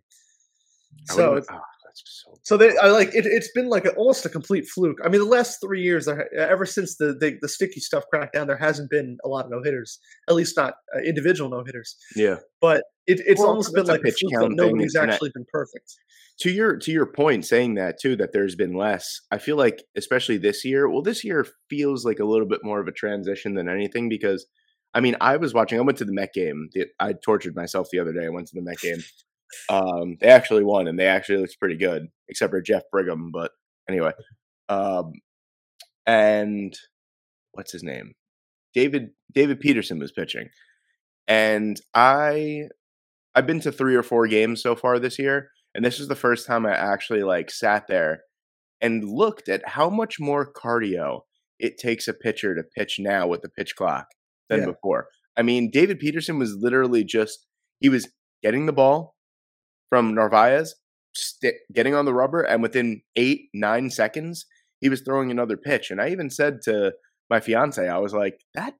So 1.06 1.32
oh, 1.32 1.34
that's 1.34 1.48
so 1.94 2.38
so 2.42 2.56
they, 2.56 2.76
I 2.78 2.88
like 2.88 3.08
it. 3.14 3.26
It's 3.26 3.50
been 3.52 3.68
like 3.68 3.84
a, 3.84 3.90
almost 3.94 4.24
a 4.26 4.28
complete 4.28 4.66
fluke. 4.66 4.98
I 5.04 5.08
mean, 5.08 5.20
the 5.20 5.26
last 5.26 5.60
three 5.60 5.82
years, 5.82 6.06
there, 6.06 6.32
ever 6.34 6.66
since 6.66 6.96
the, 6.96 7.14
the 7.14 7.38
the 7.40 7.48
sticky 7.48 7.80
stuff 7.80 8.04
cracked 8.10 8.34
down, 8.34 8.46
there 8.46 8.56
hasn't 8.56 8.90
been 8.90 9.18
a 9.24 9.28
lot 9.28 9.44
of 9.44 9.50
no 9.50 9.62
hitters. 9.62 9.98
At 10.28 10.34
least 10.34 10.56
not 10.56 10.74
uh, 10.94 11.00
individual 11.00 11.50
no 11.50 11.62
hitters. 11.64 11.96
yeah. 12.16 12.36
But 12.60 12.84
it, 13.06 13.20
it's 13.26 13.40
Well, 13.40 13.50
almost 13.50 13.74
been 13.74 13.86
like 13.86 14.00
a 14.00 14.02
pitch 14.02 14.18
fluke 14.20 14.32
count 14.40 14.54
nobody's 14.54 14.96
actually 14.96 15.30
been 15.34 15.46
perfect. 15.52 15.94
to 16.40 16.50
your 16.50 16.76
to 16.76 16.92
your 16.92 17.06
point 17.06 17.44
saying 17.44 17.74
that 17.74 17.98
too 18.00 18.16
that 18.16 18.32
there's 18.32 18.54
been 18.54 18.74
less 18.74 19.20
i 19.30 19.38
feel 19.38 19.56
like 19.56 19.82
especially 19.96 20.36
this 20.38 20.64
year 20.64 20.88
well 20.88 21.02
this 21.02 21.24
year 21.24 21.46
feels 21.68 22.04
like 22.04 22.20
a 22.20 22.24
little 22.24 22.46
bit 22.46 22.60
more 22.62 22.80
of 22.80 22.88
a 22.88 22.92
transition 22.92 23.54
than 23.54 23.68
anything 23.68 24.08
because 24.08 24.46
i 24.94 25.00
mean 25.00 25.16
i 25.20 25.36
was 25.36 25.52
watching 25.52 25.78
i 25.78 25.82
went 25.82 25.98
to 25.98 26.04
the 26.04 26.12
met 26.12 26.32
game 26.32 26.68
i 27.00 27.12
tortured 27.12 27.56
myself 27.56 27.88
the 27.90 27.98
other 27.98 28.12
day 28.12 28.24
i 28.24 28.28
went 28.30 28.46
to 28.46 28.54
the 28.54 28.62
met 28.62 28.78
game 28.78 29.02
um 29.68 30.16
they 30.20 30.28
actually 30.28 30.64
won 30.64 30.86
and 30.86 30.98
they 30.98 31.06
actually 31.06 31.38
looked 31.38 31.58
pretty 31.58 31.76
good 31.76 32.06
except 32.28 32.50
for 32.50 32.60
jeff 32.60 32.82
brigham 32.90 33.30
but 33.32 33.50
anyway 33.88 34.12
um 34.68 35.12
and 36.06 36.74
what's 37.52 37.72
his 37.72 37.82
name 37.82 38.12
david 38.74 39.10
david 39.34 39.60
peterson 39.60 39.98
was 39.98 40.12
pitching 40.12 40.48
and 41.28 41.80
i 41.94 42.62
i've 43.34 43.46
been 43.46 43.60
to 43.60 43.72
three 43.72 43.94
or 43.94 44.02
four 44.02 44.26
games 44.26 44.62
so 44.62 44.74
far 44.74 44.98
this 44.98 45.18
year 45.18 45.48
and 45.74 45.84
this 45.84 45.98
is 45.98 46.08
the 46.08 46.14
first 46.14 46.46
time 46.46 46.66
I 46.66 46.72
actually 46.72 47.22
like 47.22 47.50
sat 47.50 47.86
there 47.88 48.24
and 48.82 49.08
looked 49.08 49.48
at 49.48 49.66
how 49.66 49.88
much 49.88 50.20
more 50.20 50.52
cardio 50.52 51.20
it 51.58 51.78
takes 51.78 52.06
a 52.08 52.12
pitcher 52.12 52.54
to 52.54 52.62
pitch 52.76 52.96
now 52.98 53.26
with 53.26 53.40
the 53.40 53.48
pitch 53.48 53.74
clock 53.74 54.08
than 54.50 54.60
Yeah. 54.60 54.66
before. 54.66 55.06
I 55.36 55.40
mean, 55.42 55.70
David 55.70 55.98
Peterson 55.98 56.38
was 56.38 56.54
literally 56.60 57.04
just 57.04 57.46
he 57.80 57.88
was 57.88 58.08
getting 58.42 58.66
the 58.66 58.72
ball 58.72 59.11
from 59.92 60.14
Narvaez, 60.14 60.74
sti 61.14 61.52
getting 61.70 61.94
on 61.94 62.06
the 62.06 62.14
rubber, 62.14 62.40
and 62.40 62.62
within 62.62 63.02
eight 63.14 63.50
nine 63.52 63.90
seconds 63.90 64.46
he 64.80 64.88
was 64.88 65.02
throwing 65.02 65.30
another 65.30 65.58
pitch. 65.58 65.90
And 65.90 66.00
I 66.00 66.08
even 66.08 66.30
said 66.30 66.62
to 66.62 66.94
my 67.28 67.40
fiance, 67.40 67.86
I 67.86 67.98
was 67.98 68.14
like, 68.14 68.40
that 68.54 68.72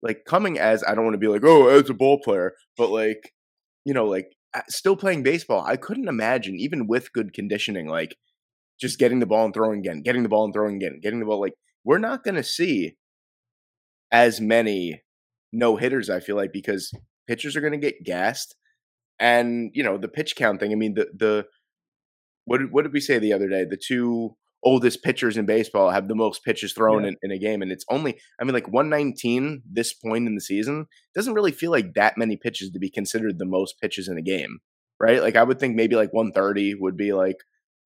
like 0.00 0.24
coming 0.24 0.60
as 0.60 0.84
I 0.84 0.94
don't 0.94 1.02
want 1.02 1.14
to 1.14 1.18
be 1.18 1.26
like, 1.26 1.42
oh, 1.44 1.66
as 1.66 1.90
a 1.90 1.94
ball 1.94 2.20
player, 2.22 2.52
but 2.76 2.90
like, 2.90 3.32
you 3.84 3.92
know, 3.92 4.04
like 4.04 4.30
still 4.68 4.94
playing 4.94 5.24
baseball, 5.24 5.64
I 5.66 5.76
couldn't 5.76 6.06
imagine, 6.06 6.54
even 6.54 6.86
with 6.86 7.12
good 7.12 7.34
conditioning, 7.34 7.88
like 7.88 8.14
just 8.80 9.00
getting 9.00 9.18
the 9.18 9.26
ball 9.26 9.44
and 9.44 9.52
throwing 9.52 9.80
again, 9.80 10.02
getting 10.02 10.22
the 10.22 10.28
ball 10.28 10.44
and 10.44 10.54
throwing 10.54 10.76
again, 10.76 11.00
getting 11.02 11.18
the 11.18 11.26
ball. 11.26 11.40
Like, 11.40 11.54
we're 11.84 11.98
not 11.98 12.22
going 12.22 12.36
to 12.36 12.44
see 12.44 12.96
as 14.12 14.40
many 14.40 15.02
no 15.52 15.76
hitters, 15.76 16.08
I 16.08 16.20
feel 16.20 16.36
like, 16.36 16.52
because 16.52 16.92
pitchers 17.26 17.56
are 17.56 17.60
going 17.60 17.72
to 17.72 17.78
get 17.78 18.04
gassed. 18.04 18.54
And, 19.20 19.70
you 19.74 19.82
know, 19.82 19.98
the 19.98 20.08
pitch 20.08 20.36
count 20.36 20.60
thing, 20.60 20.72
I 20.72 20.76
mean, 20.76 20.94
the, 20.94 21.08
the, 21.16 21.46
what 22.44 22.58
did, 22.58 22.72
what 22.72 22.82
did 22.82 22.92
we 22.92 23.00
say 23.00 23.18
the 23.18 23.32
other 23.32 23.48
day? 23.48 23.64
The 23.64 23.76
two 23.76 24.36
oldest 24.64 25.02
pitchers 25.02 25.36
in 25.36 25.46
baseball 25.46 25.90
have 25.90 26.08
the 26.08 26.14
most 26.14 26.44
pitches 26.44 26.72
thrown 26.72 27.02
Yeah. 27.02 27.08
in, 27.10 27.16
in 27.22 27.30
a 27.30 27.38
game. 27.38 27.62
And 27.62 27.70
it's 27.70 27.84
only, 27.90 28.18
I 28.40 28.44
mean, 28.44 28.54
like 28.54 28.68
119 28.68 29.62
this 29.70 29.92
point 29.94 30.26
in 30.26 30.34
the 30.34 30.40
season 30.40 30.86
doesn't 31.14 31.34
really 31.34 31.52
feel 31.52 31.70
like 31.70 31.94
that 31.94 32.18
many 32.18 32.36
pitches 32.36 32.70
to 32.70 32.78
be 32.78 32.90
considered 32.90 33.38
the 33.38 33.44
most 33.46 33.80
pitches 33.80 34.08
in 34.08 34.18
a 34.18 34.22
game, 34.22 34.58
right? 34.98 35.22
Like 35.22 35.36
I 35.36 35.44
would 35.44 35.60
think 35.60 35.76
maybe 35.76 35.94
like 35.96 36.12
130 36.12 36.74
would 36.74 36.96
be 36.96 37.12
like 37.12 37.36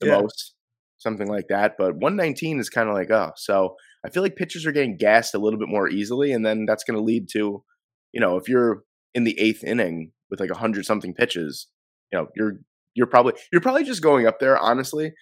the 0.01 0.07
Yeah. 0.09 0.21
most, 0.21 0.55
something 0.99 1.29
like 1.29 1.49
that. 1.49 1.75
But 1.77 1.97
119 1.97 2.59
is 2.59 2.71
kind 2.71 2.89
of 2.89 2.95
like, 2.95 3.11
oh, 3.11 3.33
so 3.37 3.77
I 4.05 4.11
feel 4.11 4.23
like 4.23 4.37
pitchers 4.37 4.65
are 4.65 4.73
getting 4.73 4.97
gassed 4.97 5.35
a 5.35 5.39
little 5.39 5.59
bit 5.59 5.69
more 5.69 5.89
easily. 5.89 6.33
And 6.33 6.45
then 6.47 6.65
that's 6.67 6.85
going 6.85 6.97
to 6.99 7.05
lead 7.05 7.29
to, 7.33 7.63
you 8.13 8.21
know, 8.21 8.37
if 8.37 8.49
you're 8.49 8.83
in 9.15 9.25
the 9.25 9.39
eighth 9.39 9.63
inning 9.63 10.13
with 10.33 10.41
like 10.41 10.51
a 10.51 10.57
hundred 10.59 10.85
something 10.85 11.15
pitches, 11.15 11.69
you 12.11 12.19
know, 12.19 12.27
you're, 12.35 12.55
you're 12.95 13.07
probably, 13.07 13.35
you're 13.53 13.61
probably 13.61 13.85
just 13.85 14.03
going 14.03 14.27
up 14.27 14.41
there, 14.41 14.59
honestly, 14.59 15.13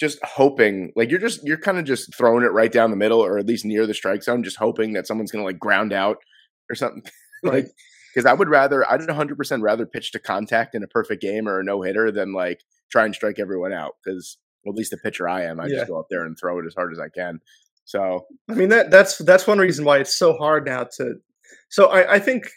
just 0.00 0.18
hoping 0.24 0.92
like 0.96 1.10
you're 1.10 1.20
just 1.20 1.44
you're 1.44 1.58
kind 1.58 1.78
of 1.78 1.84
just 1.84 2.14
throwing 2.16 2.44
it 2.44 2.52
right 2.52 2.72
down 2.72 2.90
the 2.90 2.96
middle 2.96 3.20
or 3.20 3.36
at 3.38 3.46
least 3.46 3.64
near 3.64 3.86
the 3.86 3.94
strike 3.94 4.22
zone 4.22 4.44
just 4.44 4.56
hoping 4.56 4.92
that 4.92 5.06
someone's 5.08 5.32
going 5.32 5.42
to 5.42 5.46
like 5.46 5.58
ground 5.58 5.92
out 5.92 6.18
or 6.70 6.76
something 6.76 7.02
like 7.42 7.66
because 8.14 8.24
i 8.24 8.32
would 8.32 8.48
rather 8.48 8.88
i'd 8.92 9.00
100% 9.00 9.60
rather 9.60 9.86
pitch 9.86 10.12
to 10.12 10.20
contact 10.20 10.76
in 10.76 10.84
a 10.84 10.86
perfect 10.86 11.20
game 11.20 11.48
or 11.48 11.58
a 11.58 11.64
no-hitter 11.64 12.12
than 12.12 12.32
like 12.32 12.60
try 12.92 13.04
and 13.04 13.12
strike 13.12 13.40
everyone 13.40 13.72
out 13.72 13.94
because 14.04 14.38
well, 14.64 14.72
at 14.72 14.76
least 14.78 14.92
the 14.92 14.96
pitcher 14.98 15.28
i 15.28 15.42
am 15.42 15.58
i 15.58 15.66
Yeah. 15.66 15.78
just 15.78 15.88
go 15.88 15.98
up 15.98 16.06
there 16.10 16.24
and 16.24 16.38
throw 16.38 16.60
it 16.60 16.66
as 16.66 16.74
hard 16.76 16.92
as 16.92 17.00
i 17.00 17.08
can 17.08 17.40
so 17.84 18.24
I 18.50 18.54
mean 18.54 18.68
that 18.68 18.90
that's 18.92 19.18
that's 19.18 19.46
one 19.46 19.58
reason 19.58 19.84
why 19.84 19.98
it's 19.98 20.14
so 20.16 20.34
hard 20.34 20.66
now 20.66 20.84
to. 20.98 21.14
So 21.70 21.86
I, 21.86 22.16
I 22.16 22.18
think, 22.18 22.50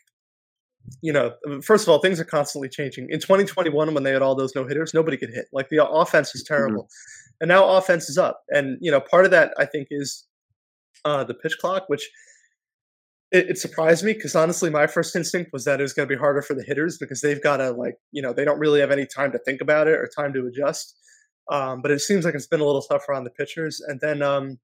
you 1.01 1.13
know, 1.13 1.33
first 1.63 1.83
of 1.83 1.89
all, 1.89 1.99
things 1.99 2.19
are 2.19 2.25
constantly 2.25 2.69
changing. 2.69 3.07
In 3.09 3.19
2021, 3.19 3.93
when 3.93 4.03
they 4.03 4.11
had 4.11 4.21
all 4.21 4.35
those 4.35 4.55
no 4.55 4.67
hitters, 4.67 4.93
nobody 4.93 5.17
could 5.17 5.29
hit. 5.29 5.45
Like 5.51 5.69
the 5.69 5.85
offense 5.85 6.35
is 6.35 6.43
terrible, 6.43 6.89
and 7.39 7.47
now 7.47 7.67
offense 7.67 8.09
is 8.09 8.17
up. 8.17 8.41
And 8.49 8.77
you 8.81 8.91
know, 8.91 8.99
part 8.99 9.25
of 9.25 9.31
that 9.31 9.53
I 9.57 9.65
think 9.65 9.87
is 9.91 10.25
uh, 11.05 11.23
the 11.23 11.33
pitch 11.33 11.57
clock, 11.59 11.85
which 11.87 12.09
it, 13.31 13.51
it 13.51 13.57
surprised 13.57 14.03
me 14.03 14.13
because 14.13 14.35
honestly, 14.35 14.69
my 14.69 14.87
first 14.87 15.15
instinct 15.15 15.51
was 15.53 15.65
that 15.65 15.79
it 15.79 15.83
was 15.83 15.93
going 15.93 16.07
to 16.07 16.13
be 16.13 16.19
harder 16.19 16.41
for 16.41 16.53
the 16.53 16.63
hitters 16.63 16.97
because 16.97 17.21
they've 17.21 17.41
got 17.41 17.57
to 17.57 17.71
like, 17.71 17.95
you 18.11 18.21
know, 18.21 18.33
they 18.33 18.45
don't 18.45 18.59
really 18.59 18.79
have 18.79 18.91
any 18.91 19.05
time 19.05 19.31
to 19.31 19.39
think 19.39 19.61
about 19.61 19.87
it 19.87 19.93
or 19.93 20.09
time 20.15 20.33
to 20.33 20.45
adjust. 20.45 20.97
Um, 21.49 21.81
but 21.81 21.91
it 21.91 21.99
seems 21.99 22.25
like 22.25 22.35
it's 22.35 22.47
been 22.47 22.59
a 22.59 22.65
little 22.65 22.81
tougher 22.81 23.13
on 23.13 23.23
the 23.23 23.29
pitchers. 23.29 23.81
And 23.87 23.99
then, 24.01 24.21
um, 24.21 24.59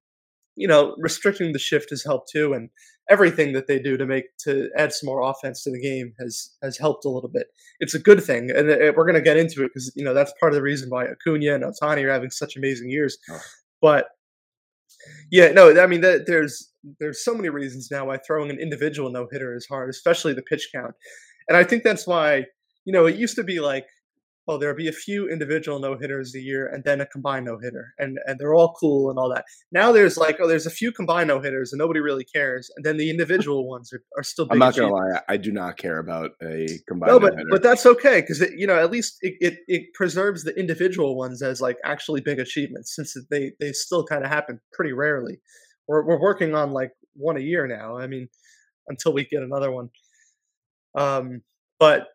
you 0.58 0.68
know, 0.68 0.96
restricting 0.98 1.54
the 1.54 1.60
shift 1.60 1.92
has 1.92 2.04
helped 2.04 2.30
too, 2.32 2.54
and 2.54 2.70
everything 3.10 3.54
that 3.54 3.68
they 3.68 3.80
do 3.80 3.96
to 3.96 4.06
make 4.06 4.36
to 4.40 4.70
add 4.76 4.92
some 4.92 5.08
more 5.08 5.22
offense 5.22 5.64
to 5.64 5.72
the 5.72 5.80
game 5.80 6.14
has 6.20 6.52
has 6.62 6.78
helped 6.78 7.06
a 7.06 7.10
little 7.10 7.30
bit. 7.30 7.48
It's 7.80 7.94
a 7.94 8.00
good 8.00 8.24
thing, 8.24 8.50
and 8.52 8.70
it, 8.70 8.96
we're 8.96 9.06
going 9.06 9.16
to 9.16 9.22
get 9.22 9.38
into 9.38 9.64
it 9.64 9.70
because 9.70 9.92
you 9.96 10.04
know 10.04 10.14
that's 10.14 10.34
part 10.40 10.52
of 10.52 10.56
the 10.56 10.64
reason 10.64 10.90
why 10.90 11.06
Acuna 11.06 11.54
and 11.54 11.64
Ohtani 11.64 12.04
are 12.04 12.12
having 12.12 12.32
such 12.32 12.58
amazing 12.58 12.90
years. 12.90 13.18
Oh. 13.30 13.40
But 13.82 14.08
yeah, 15.32 15.52
no, 15.52 15.80
I 15.80 15.88
mean 15.88 16.02
that 16.02 16.26
there's 16.26 16.72
there's 17.00 17.24
so 17.24 17.36
many 17.36 17.50
reasons 17.50 17.90
now 17.92 18.08
why 18.08 18.18
throwing 18.18 18.50
an 18.50 18.60
individual 18.60 19.12
no 19.12 19.28
hitter 19.32 19.56
is 19.56 19.68
hard, 19.68 19.90
especially 19.90 20.34
the 20.34 20.42
pitch 20.42 20.70
count, 20.74 20.96
and 21.48 21.56
I 21.56 21.64
think 21.64 21.84
that's 21.84 22.08
why 22.08 22.46
you 22.84 22.94
know 22.94 23.06
it 23.06 23.16
used 23.16 23.36
to 23.36 23.44
be 23.44 23.60
like 23.60 23.86
oh, 24.48 24.58
there'll 24.58 24.76
be 24.76 24.88
a 24.88 24.94
few 24.94 25.30
individual 25.30 25.80
no 25.80 25.98
hitters 25.98 26.34
a 26.36 26.40
year 26.40 26.68
and 26.68 26.84
then 26.84 27.02
a 27.02 27.06
combined 27.06 27.46
no 27.46 27.58
hitter, 27.62 27.94
and 27.98 28.20
and 28.26 28.40
they're 28.40 28.54
all 28.54 28.74
cool 28.80 29.10
and 29.10 29.20
all 29.20 29.30
that. 29.34 29.46
Now 29.72 29.92
there's 29.92 30.18
like, 30.18 30.38
oh, 30.40 30.48
there's 30.48 30.66
a 30.66 30.72
few 30.72 30.92
combined 30.92 31.28
no 31.28 31.40
hitters 31.40 31.74
and 31.74 31.80
nobody 31.80 32.00
really 32.00 32.24
cares, 32.24 32.70
and 32.76 32.86
then 32.86 32.98
the 32.98 33.10
individual 33.10 33.68
ones 33.70 33.92
are, 33.94 34.04
are 34.18 34.24
still. 34.24 34.46
Big 34.46 34.54
i'm 34.54 34.60
not 34.60 34.76
gonna 34.76 34.94
lie 34.94 35.20
I, 35.28 35.34
I 35.34 35.38
do 35.38 35.52
not 35.52 35.78
care 35.78 36.00
about 36.00 36.32
a 36.42 36.68
combined 36.88 37.12
No, 37.12 37.20
but 37.20 37.34
no-hitter. 37.34 37.50
but 37.52 37.64
that's 37.64 37.86
okay 37.86 38.22
because 38.22 38.42
you 38.56 38.68
know 38.68 38.78
at 38.78 38.92
least 38.92 39.18
it, 39.22 39.36
it, 39.40 39.60
it 39.68 39.94
preserves 39.94 40.44
the 40.44 40.58
individual 40.58 41.18
ones 41.18 41.42
as 41.42 41.62
like 41.62 41.78
actually 41.84 42.22
big 42.22 42.40
achievements 42.40 42.96
since 42.96 43.16
they 43.30 43.52
they 43.60 43.72
still 43.72 44.06
kind 44.06 44.24
of 44.24 44.30
happen 44.30 44.60
pretty 44.74 44.94
rarely. 44.94 45.40
We're 45.88 46.06
we're 46.06 46.20
working 46.22 46.56
on 46.56 46.72
like 46.72 46.92
one 47.16 47.38
a 47.38 47.42
year 47.42 47.68
now. 47.68 47.98
I 47.98 48.08
mean, 48.08 48.30
until 48.88 49.14
we 49.14 49.26
get 49.26 49.44
another 49.44 49.72
one. 49.72 49.90
Um, 50.96 51.42
but 51.80 52.08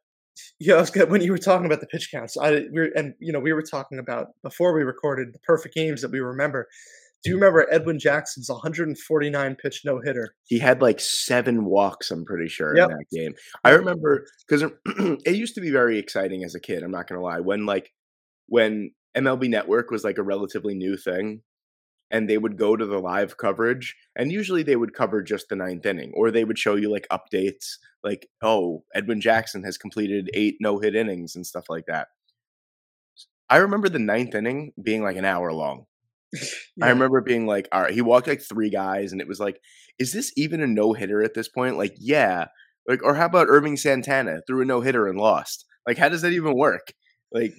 yeah, 0.58 0.74
I 0.74 0.80
was 0.80 0.90
good 0.90 1.10
when 1.10 1.22
you 1.22 1.32
were 1.32 1.38
talking 1.38 1.66
about 1.66 1.80
the 1.80 1.86
pitch 1.86 2.10
counts. 2.10 2.36
I 2.36 2.66
we 2.72 2.80
were, 2.80 2.90
and 2.94 3.14
you 3.20 3.32
know 3.32 3.40
we 3.40 3.52
were 3.52 3.62
talking 3.62 3.98
about 3.98 4.28
before 4.42 4.74
we 4.74 4.82
recorded 4.82 5.32
the 5.32 5.38
perfect 5.40 5.74
games 5.74 6.02
that 6.02 6.10
we 6.10 6.20
remember. 6.20 6.68
Do 7.24 7.30
you 7.30 7.36
mm. 7.36 7.40
remember 7.40 7.68
Edwin 7.70 7.98
Jackson's 7.98 8.48
149 8.48 9.56
pitch 9.56 9.82
no 9.84 10.00
hitter? 10.00 10.34
he 10.44 10.58
had 10.58 10.82
like 10.82 11.00
seven 11.00 11.64
walks 11.64 12.10
i'm 12.10 12.24
pretty 12.24 12.48
sure 12.48 12.76
Yep. 12.76 12.90
in 12.90 12.96
that 12.96 13.04
game 13.10 13.34
i 13.64 13.70
remember 13.70 14.26
because 14.46 14.62
it 15.24 15.34
used 15.34 15.54
to 15.54 15.60
be 15.60 15.70
very 15.70 15.98
exciting 15.98 16.44
as 16.44 16.54
a 16.54 16.60
kid 16.60 16.82
i'm 16.82 16.90
not 16.90 17.08
gonna 17.08 17.22
lie 17.22 17.40
when 17.40 17.64
like 17.64 17.90
when 18.48 18.90
mlb 19.16 19.48
network 19.48 19.90
was 19.90 20.04
like 20.04 20.18
a 20.18 20.22
relatively 20.22 20.74
new 20.74 20.96
thing 20.96 21.40
and 22.12 22.28
they 22.28 22.38
would 22.38 22.57
go 22.57 22.76
to 22.76 22.87
the 22.87 22.99
live 22.99 23.37
coverage 23.37 23.97
and 24.14 24.31
usually 24.31 24.62
they 24.62 24.76
would 24.76 24.95
cover 24.95 25.23
just 25.23 25.49
the 25.49 25.57
ninth 25.57 25.85
inning 25.85 26.12
or 26.14 26.31
they 26.31 26.45
would 26.45 26.59
show 26.59 26.76
you 26.76 26.90
like 26.90 27.09
updates 27.11 27.78
like 28.04 28.28
oh 28.42 28.85
edwin 28.95 29.21
jackson 29.21 29.64
has 29.64 29.76
completed 29.76 30.31
eight 30.35 30.57
no-hit 30.61 30.95
innings 30.95 31.35
and 31.35 31.47
stuff 31.47 31.64
like 31.69 31.87
that 31.87 32.09
i 33.50 33.57
remember 33.57 33.88
the 33.88 33.99
ninth 33.99 34.35
inning 34.35 34.73
being 34.81 35.02
like 35.02 35.16
an 35.16 35.25
hour 35.25 35.52
long 35.52 35.87
I 36.83 36.88
remember 36.88 37.21
being 37.21 37.47
like, 37.47 37.69
all 37.73 37.83
right, 37.83 37.92
he 37.92 38.00
walked 38.00 38.26
like 38.26 38.40
three 38.40 38.71
guys, 38.71 39.12
and 39.12 39.21
it 39.21 39.28
was 39.28 39.40
like, 39.40 39.61
is 39.99 40.12
this 40.12 40.33
even 40.37 40.62
a 40.62 40.66
no 40.66 40.92
hitter 40.92 41.23
at 41.23 41.35
this 41.35 41.49
point? 41.49 41.76
Like, 41.76 41.95
yeah. 41.99 42.47
Like, 42.88 43.04
or 43.04 43.14
how 43.14 43.26
about 43.26 43.49
Ervin 43.49 43.76
Santana 43.76 44.40
threw 44.47 44.62
a 44.62 44.64
no 44.64 44.81
hitter 44.81 45.07
and 45.07 45.19
lost? 45.19 45.66
Like, 45.87 45.99
how 45.99 46.09
does 46.09 46.23
that 46.23 46.33
even 46.33 46.57
work? 46.57 46.95
Like, 47.33 47.52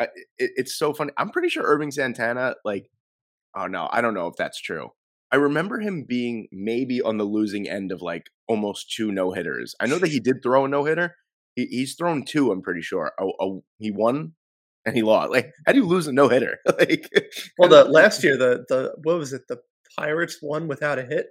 I, 0.00 0.04
it, 0.38 0.50
it's 0.56 0.78
so 0.78 0.92
funny. 0.92 1.12
I'm 1.16 1.30
pretty 1.30 1.48
sure 1.48 1.64
Ervin 1.64 1.92
Santana, 1.92 2.54
like, 2.64 2.90
oh 3.56 3.66
no, 3.66 3.88
I 3.90 4.00
don't 4.00 4.14
know 4.14 4.26
if 4.26 4.36
that's 4.36 4.60
true. 4.60 4.90
I 5.32 5.36
remember 5.36 5.80
him 5.80 6.04
being 6.04 6.46
maybe 6.52 7.02
on 7.02 7.18
the 7.18 7.24
losing 7.24 7.68
end 7.68 7.90
of 7.90 8.00
like 8.00 8.30
almost 8.46 8.92
two 8.92 9.10
no 9.10 9.32
hitters. 9.32 9.74
I 9.80 9.86
know 9.86 9.98
that 9.98 10.10
he 10.10 10.20
did 10.20 10.42
throw 10.42 10.64
a 10.64 10.68
no 10.68 10.84
hitter. 10.84 11.16
He, 11.54 11.66
he's 11.66 11.94
thrown 11.94 12.24
two. 12.24 12.52
I'm 12.52 12.62
pretty 12.62 12.82
sure. 12.82 13.12
Oh, 13.20 13.32
oh, 13.40 13.64
he 13.78 13.90
won 13.90 14.34
and 14.84 14.94
he 14.94 15.02
lost. 15.02 15.32
Like, 15.32 15.52
how 15.66 15.72
do 15.72 15.78
you 15.78 15.86
lose 15.86 16.06
a 16.06 16.12
no 16.12 16.28
hitter? 16.28 16.58
like, 16.78 17.10
well, 17.58 17.68
the 17.68 17.84
last 17.84 18.22
year, 18.22 18.36
the 18.36 18.64
the 18.68 18.94
what 19.02 19.18
was 19.18 19.32
it? 19.32 19.42
The 19.48 19.58
Pirates 19.98 20.38
won 20.40 20.68
without 20.68 20.98
a 20.98 21.02
hit. 21.02 21.26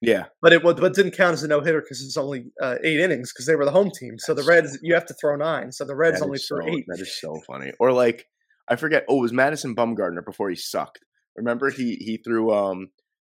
Yeah, 0.00 0.26
but 0.40 0.52
it 0.52 0.62
but 0.62 0.94
didn't 0.94 1.12
count 1.12 1.34
as 1.34 1.42
a 1.42 1.48
no 1.48 1.60
hitter 1.60 1.82
because 1.82 2.02
it's 2.02 2.16
only 2.16 2.52
uh, 2.62 2.76
eight 2.82 3.00
innings 3.00 3.32
because 3.32 3.46
they 3.46 3.56
were 3.56 3.66
the 3.66 3.70
home 3.70 3.90
team. 3.90 4.18
So 4.18 4.32
That's 4.32 4.46
the 4.46 4.52
Reds, 4.52 4.78
you 4.80 4.94
have 4.94 5.04
to 5.06 5.14
throw 5.20 5.36
nine. 5.36 5.72
So 5.72 5.84
the 5.84 5.94
Reds 5.94 6.22
only 6.22 6.38
threw 6.38 6.62
so, 6.62 6.68
eight. 6.68 6.84
That 6.88 7.00
is 7.00 7.20
so 7.20 7.38
funny. 7.46 7.72
Or 7.78 7.92
like, 7.92 8.24
I 8.68 8.76
forget. 8.76 9.04
Oh, 9.08 9.18
it 9.18 9.22
was 9.22 9.32
Madison 9.32 9.74
Bumgarner 9.74 10.24
before 10.24 10.48
he 10.48 10.56
sucked. 10.56 11.00
Remember 11.36 11.70
he 11.70 11.96
he 11.96 12.16
threw 12.16 12.52
um 12.52 12.90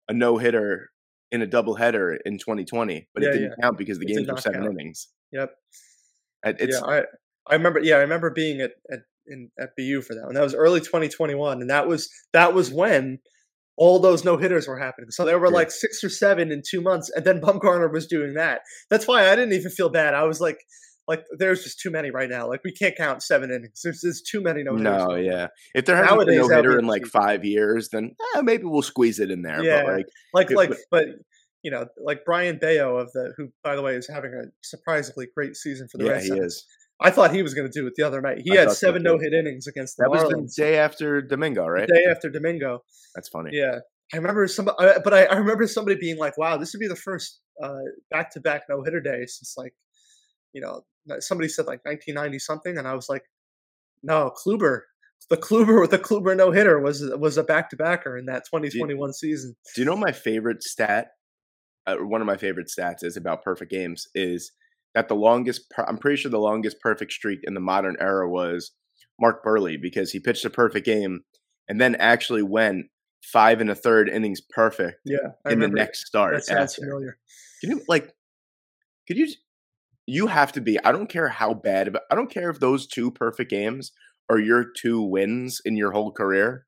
a 0.08 0.12
no 0.12 0.38
hitter 0.38 0.90
in 1.30 1.42
a 1.42 1.46
double 1.46 1.74
header 1.74 2.18
in 2.24 2.38
2020, 2.38 3.08
but 3.14 3.22
yeah, 3.22 3.28
it 3.28 3.32
didn't 3.32 3.54
yeah. 3.58 3.62
count 3.62 3.78
because 3.78 3.98
the 3.98 4.06
it 4.06 4.14
games 4.14 4.28
were 4.28 4.36
seven 4.36 4.62
count. 4.62 4.72
innings. 4.78 5.08
Yep. 5.32 5.50
It's, 6.46 6.80
yeah, 6.80 6.86
I 6.86 7.02
I 7.48 7.54
remember. 7.54 7.80
Yeah, 7.80 7.96
I 7.96 8.00
remember 8.00 8.30
being 8.30 8.60
at 8.60 8.72
at 8.90 9.00
in 9.26 9.50
at 9.58 9.70
BU 9.76 10.02
for 10.02 10.14
that, 10.14 10.24
and 10.26 10.36
that 10.36 10.42
was 10.42 10.54
early 10.54 10.80
2021, 10.80 11.60
and 11.60 11.70
that 11.70 11.86
was 11.86 12.10
that 12.32 12.54
was 12.54 12.70
when 12.70 13.18
all 13.76 13.98
those 13.98 14.24
no 14.24 14.36
hitters 14.36 14.68
were 14.68 14.78
happening. 14.78 15.10
So 15.10 15.24
there 15.24 15.38
were 15.38 15.48
yeah. 15.48 15.54
like 15.54 15.70
six 15.70 16.04
or 16.04 16.08
seven 16.08 16.52
in 16.52 16.62
two 16.68 16.80
months, 16.80 17.10
and 17.14 17.24
then 17.24 17.40
Bumgarner 17.40 17.92
was 17.92 18.06
doing 18.06 18.34
that. 18.34 18.60
That's 18.90 19.08
why 19.08 19.30
I 19.30 19.36
didn't 19.36 19.54
even 19.54 19.70
feel 19.70 19.88
bad. 19.88 20.14
I 20.14 20.24
was 20.24 20.40
like, 20.40 20.58
like 21.06 21.24
there's 21.38 21.62
just 21.62 21.80
too 21.80 21.90
many 21.90 22.10
right 22.10 22.28
now. 22.28 22.48
Like 22.48 22.62
we 22.64 22.72
can't 22.72 22.96
count 22.96 23.22
seven 23.22 23.50
innings. 23.50 23.80
There's, 23.82 24.00
there's 24.02 24.22
too 24.22 24.40
many 24.40 24.62
no 24.62 24.76
hitters. 24.76 25.06
No, 25.06 25.14
yeah. 25.14 25.48
If 25.74 25.84
there 25.84 25.96
hasn't 25.96 26.18
Nowadays, 26.18 26.38
been 26.40 26.48
no 26.48 26.56
hitter 26.56 26.78
in 26.78 26.86
like 26.86 27.06
five 27.06 27.44
years, 27.44 27.90
then 27.90 28.14
eh, 28.36 28.40
maybe 28.42 28.64
we'll 28.64 28.82
squeeze 28.82 29.20
it 29.20 29.30
in 29.30 29.42
there. 29.42 29.62
Yeah, 29.62 29.84
but 29.84 29.94
like 29.94 30.06
like 30.32 30.50
like, 30.50 30.78
but 30.90 31.06
you 31.62 31.70
know, 31.70 31.86
like 32.02 32.24
Brayan 32.24 32.58
Bello 32.58 32.96
of 32.96 33.12
the 33.12 33.32
who, 33.36 33.48
by 33.62 33.76
the 33.76 33.82
way, 33.82 33.94
is 33.94 34.08
having 34.08 34.32
a 34.32 34.44
surprisingly 34.62 35.26
great 35.34 35.56
season 35.56 35.88
for 35.90 35.98
the 35.98 36.04
yeah, 36.04 36.12
Red 36.12 36.22
Sox. 36.24 36.34
he 36.34 36.40
is. 36.40 36.66
I 37.00 37.10
thought 37.10 37.34
he 37.34 37.42
was 37.42 37.54
going 37.54 37.70
to 37.70 37.80
do 37.80 37.86
it 37.86 37.94
the 37.96 38.04
other 38.04 38.20
night. 38.20 38.38
He 38.44 38.56
I 38.56 38.62
had 38.62 38.72
seven 38.72 39.02
no 39.02 39.18
hit 39.18 39.32
innings 39.32 39.66
against 39.66 39.96
the 39.96 40.04
that 40.04 40.10
Marlins. 40.10 40.42
was 40.42 40.54
the 40.54 40.62
day 40.62 40.78
after 40.78 41.20
Domingo, 41.20 41.66
right? 41.66 41.88
The 41.88 41.94
day 41.94 42.10
after 42.10 42.30
Domingo. 42.30 42.84
That's 43.14 43.28
funny. 43.28 43.50
Yeah, 43.52 43.80
I 44.12 44.16
remember 44.16 44.46
some, 44.46 44.66
but 44.66 45.12
I, 45.12 45.24
I 45.24 45.36
remember 45.36 45.66
somebody 45.66 45.98
being 45.98 46.18
like, 46.18 46.38
"Wow, 46.38 46.56
this 46.56 46.72
would 46.72 46.80
be 46.80 46.88
the 46.88 46.96
first 46.96 47.40
back 48.10 48.30
to 48.32 48.40
back 48.40 48.62
no 48.68 48.82
hitter 48.82 49.00
day 49.00 49.26
since 49.26 49.54
like, 49.56 49.74
you 50.54 50.60
know, 50.62 50.82
somebody 51.20 51.48
said 51.48 51.66
like 51.66 51.84
1990 51.84 52.38
something," 52.38 52.78
and 52.78 52.88
I 52.88 52.94
was 52.94 53.08
like, 53.08 53.24
"No, 54.02 54.32
Kluber." 54.34 54.82
The 55.30 55.36
Kluber 55.36 55.80
with 55.80 55.90
the 55.90 55.98
Kluber 55.98 56.36
no 56.36 56.50
hitter 56.50 56.80
was 56.80 57.02
was 57.18 57.36
a 57.36 57.42
back 57.42 57.70
to 57.70 57.76
backer 57.76 58.16
in 58.16 58.26
that 58.26 58.44
2021 58.46 59.08
do 59.08 59.12
season. 59.12 59.56
Do 59.74 59.80
you 59.80 59.86
know 59.86 59.96
my 59.96 60.12
favorite 60.12 60.62
stat? 60.62 61.08
Uh, 61.86 61.96
one 61.96 62.22
of 62.22 62.26
my 62.26 62.36
favorite 62.36 62.68
stats 62.68 63.04
is 63.04 63.16
about 63.16 63.42
perfect 63.42 63.70
games 63.70 64.06
is 64.14 64.52
that 64.94 65.08
the 65.08 65.14
longest 65.14 65.72
I'm 65.78 65.98
pretty 65.98 66.16
sure 66.16 66.30
the 66.30 66.38
longest 66.38 66.80
perfect 66.80 67.12
streak 67.12 67.40
in 67.42 67.54
the 67.54 67.60
modern 67.60 67.96
era 68.00 68.28
was 68.28 68.72
Mark 69.20 69.44
Buehrle 69.44 69.80
because 69.80 70.12
he 70.12 70.20
pitched 70.20 70.44
a 70.44 70.50
perfect 70.50 70.86
game 70.86 71.20
and 71.68 71.80
then 71.80 71.94
actually 71.96 72.42
went 72.42 72.86
five 73.22 73.60
and 73.60 73.70
a 73.70 73.74
third 73.74 74.08
innings 74.08 74.40
perfect. 74.40 75.00
Yeah, 75.04 75.32
in 75.50 75.60
the 75.60 75.68
next 75.68 76.06
start. 76.06 76.34
That 76.34 76.44
sounds 76.44 76.74
familiar. 76.74 77.18
Can 77.60 77.70
you 77.70 77.82
like? 77.88 78.12
Could 79.08 79.16
you? 79.16 79.28
You 80.06 80.26
have 80.26 80.52
to 80.52 80.60
be. 80.60 80.78
I 80.84 80.92
don't 80.92 81.08
care 81.08 81.28
how 81.28 81.54
bad. 81.54 81.92
But 81.92 82.02
I 82.10 82.14
don't 82.14 82.30
care 82.30 82.50
if 82.50 82.60
those 82.60 82.86
two 82.86 83.10
perfect 83.10 83.50
games 83.50 83.92
are 84.28 84.38
your 84.38 84.64
two 84.64 85.02
wins 85.02 85.60
in 85.64 85.76
your 85.76 85.92
whole 85.92 86.12
career. 86.12 86.66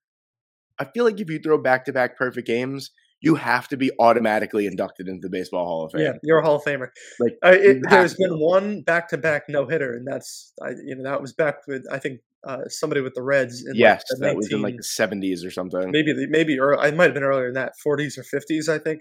I 0.79 0.85
feel 0.85 1.05
like 1.05 1.21
if 1.21 1.31
you 1.31 1.39
throw 1.39 1.59
back 1.59 1.85
to 1.87 1.93
back 1.93 2.19
perfect 2.19 2.47
games, 2.47 2.91
you 3.21 3.37
have 3.37 3.67
to 3.69 3.77
be 3.77 3.91
automatically 3.99 4.67
inducted 4.67 5.09
into 5.09 5.23
the 5.23 5.31
Baseball 5.31 5.65
Hall 5.65 5.85
of 5.87 5.93
Fame. 5.93 6.03
Yeah, 6.03 6.13
you're 6.23 6.39
a 6.39 6.45
Hall 6.45 6.57
of 6.57 6.65
Famer. 6.65 6.89
Like 7.19 7.37
uh, 7.45 7.53
it, 7.53 7.79
there's 7.89 8.15
been 8.15 8.39
one 8.39 8.83
back 8.83 9.09
to 9.09 9.19
back 9.19 9.45
no 9.49 9.67
hitter, 9.67 9.95
and 9.95 10.07
that's 10.07 10.53
I, 10.63 10.71
you 10.85 10.97
know 10.97 11.05
that 11.05 11.23
was 11.23 11.33
back 11.33 11.67
with 11.67 11.85
I 11.91 11.99
think 11.99 12.21
uh, 12.47 12.69
somebody 12.69 13.01
with 13.01 13.15
the 13.15 13.23
Reds. 13.23 13.65
In 13.67 13.75
yes, 13.75 14.05
like 14.13 14.21
that 14.21 14.27
19, 14.35 14.37
was 14.37 14.53
in 14.53 14.63
like 14.63 14.77
the 14.77 14.83
70s 14.83 15.47
or 15.47 15.51
something. 15.51 15.91
Maybe 15.91 16.13
maybe 16.29 16.59
or 16.59 16.79
I 16.79 16.91
might 16.91 17.07
have 17.07 17.15
been 17.15 17.23
earlier 17.23 17.47
than 17.47 17.55
that, 17.55 17.73
40s 17.85 18.19
or 18.19 18.23
50s, 18.23 18.69
I 18.69 18.79
think. 18.79 19.01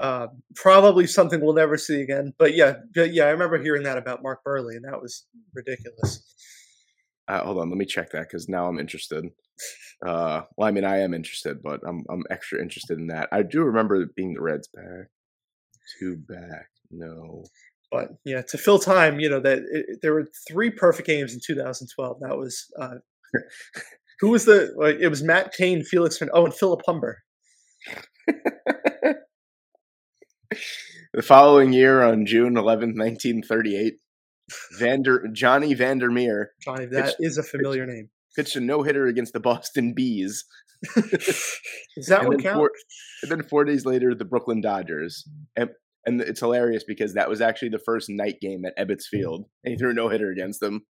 Uh, 0.00 0.28
probably 0.54 1.06
something 1.06 1.40
we'll 1.40 1.52
never 1.52 1.76
see 1.76 2.00
again. 2.00 2.32
But 2.38 2.54
yeah, 2.54 2.76
yeah, 2.94 3.24
I 3.24 3.30
remember 3.30 3.62
hearing 3.62 3.82
that 3.82 3.98
about 3.98 4.22
Mark 4.22 4.40
Buehrle, 4.46 4.74
and 4.74 4.84
that 4.84 5.00
was 5.00 5.26
ridiculous. 5.54 6.22
Uh, 7.28 7.44
hold 7.44 7.58
on, 7.58 7.68
let 7.68 7.78
me 7.78 7.84
check 7.84 8.10
that 8.10 8.28
because 8.28 8.48
now 8.48 8.66
I'm 8.66 8.78
interested. 8.78 9.26
Uh, 10.04 10.42
well, 10.56 10.68
I 10.68 10.72
mean, 10.72 10.84
I 10.84 10.98
am 10.98 11.14
interested, 11.14 11.62
but 11.62 11.80
I'm 11.86 12.04
I'm 12.10 12.24
extra 12.30 12.60
interested 12.60 12.98
in 12.98 13.06
that. 13.08 13.28
I 13.32 13.42
do 13.42 13.62
remember 13.62 14.06
being 14.16 14.34
the 14.34 14.40
Reds 14.40 14.68
back, 14.68 15.08
two 15.98 16.16
back, 16.28 16.68
no. 16.90 17.44
But 17.90 18.08
yeah, 18.24 18.42
to 18.48 18.58
fill 18.58 18.78
time, 18.78 19.20
you 19.20 19.28
know 19.28 19.40
that 19.40 19.58
it, 19.58 19.98
there 20.00 20.14
were 20.14 20.28
three 20.48 20.70
perfect 20.70 21.06
games 21.06 21.34
in 21.34 21.40
2012. 21.44 22.20
That 22.20 22.36
was 22.36 22.66
uh, 22.80 22.94
who 24.20 24.30
was 24.30 24.44
the? 24.44 24.74
It 25.00 25.08
was 25.08 25.22
Matt 25.22 25.52
Cain, 25.52 25.84
Felix, 25.84 26.20
oh, 26.32 26.44
and 26.44 26.54
Philip 26.54 26.80
Humber. 26.86 27.22
the 31.14 31.22
following 31.22 31.72
year, 31.72 32.02
on 32.02 32.26
June 32.26 32.54
11th, 32.54 32.96
1938, 32.96 33.94
Vander 34.78 35.28
Johnny 35.32 35.74
Vander 35.74 36.10
Meer. 36.10 36.52
Johnny, 36.62 36.86
that 36.86 37.04
pitched, 37.06 37.16
is 37.20 37.38
a 37.38 37.42
familiar 37.42 37.86
pitched, 37.86 37.96
name. 37.96 38.10
Pitched 38.36 38.56
a 38.56 38.60
no 38.60 38.82
hitter 38.82 39.06
against 39.06 39.32
the 39.32 39.40
Boston 39.40 39.94
Bees. 39.94 40.44
is 40.96 42.06
that 42.08 42.26
what 42.26 42.42
counts? 42.42 42.84
and 43.22 43.30
then 43.30 43.42
four 43.44 43.64
days 43.64 43.86
later, 43.86 44.14
the 44.14 44.24
Brooklyn 44.24 44.60
Dodgers. 44.60 45.24
And, 45.56 45.70
and 46.04 46.20
it's 46.20 46.40
hilarious 46.40 46.82
because 46.84 47.14
that 47.14 47.28
was 47.28 47.40
actually 47.40 47.68
the 47.68 47.78
first 47.78 48.08
night 48.08 48.40
game 48.40 48.64
at 48.64 48.76
Ebbets 48.76 49.04
hmm. 49.10 49.18
Field, 49.18 49.44
and 49.64 49.72
he 49.72 49.78
threw 49.78 49.90
a 49.90 49.94
no 49.94 50.08
hitter 50.08 50.30
against 50.30 50.60
them. 50.60 50.82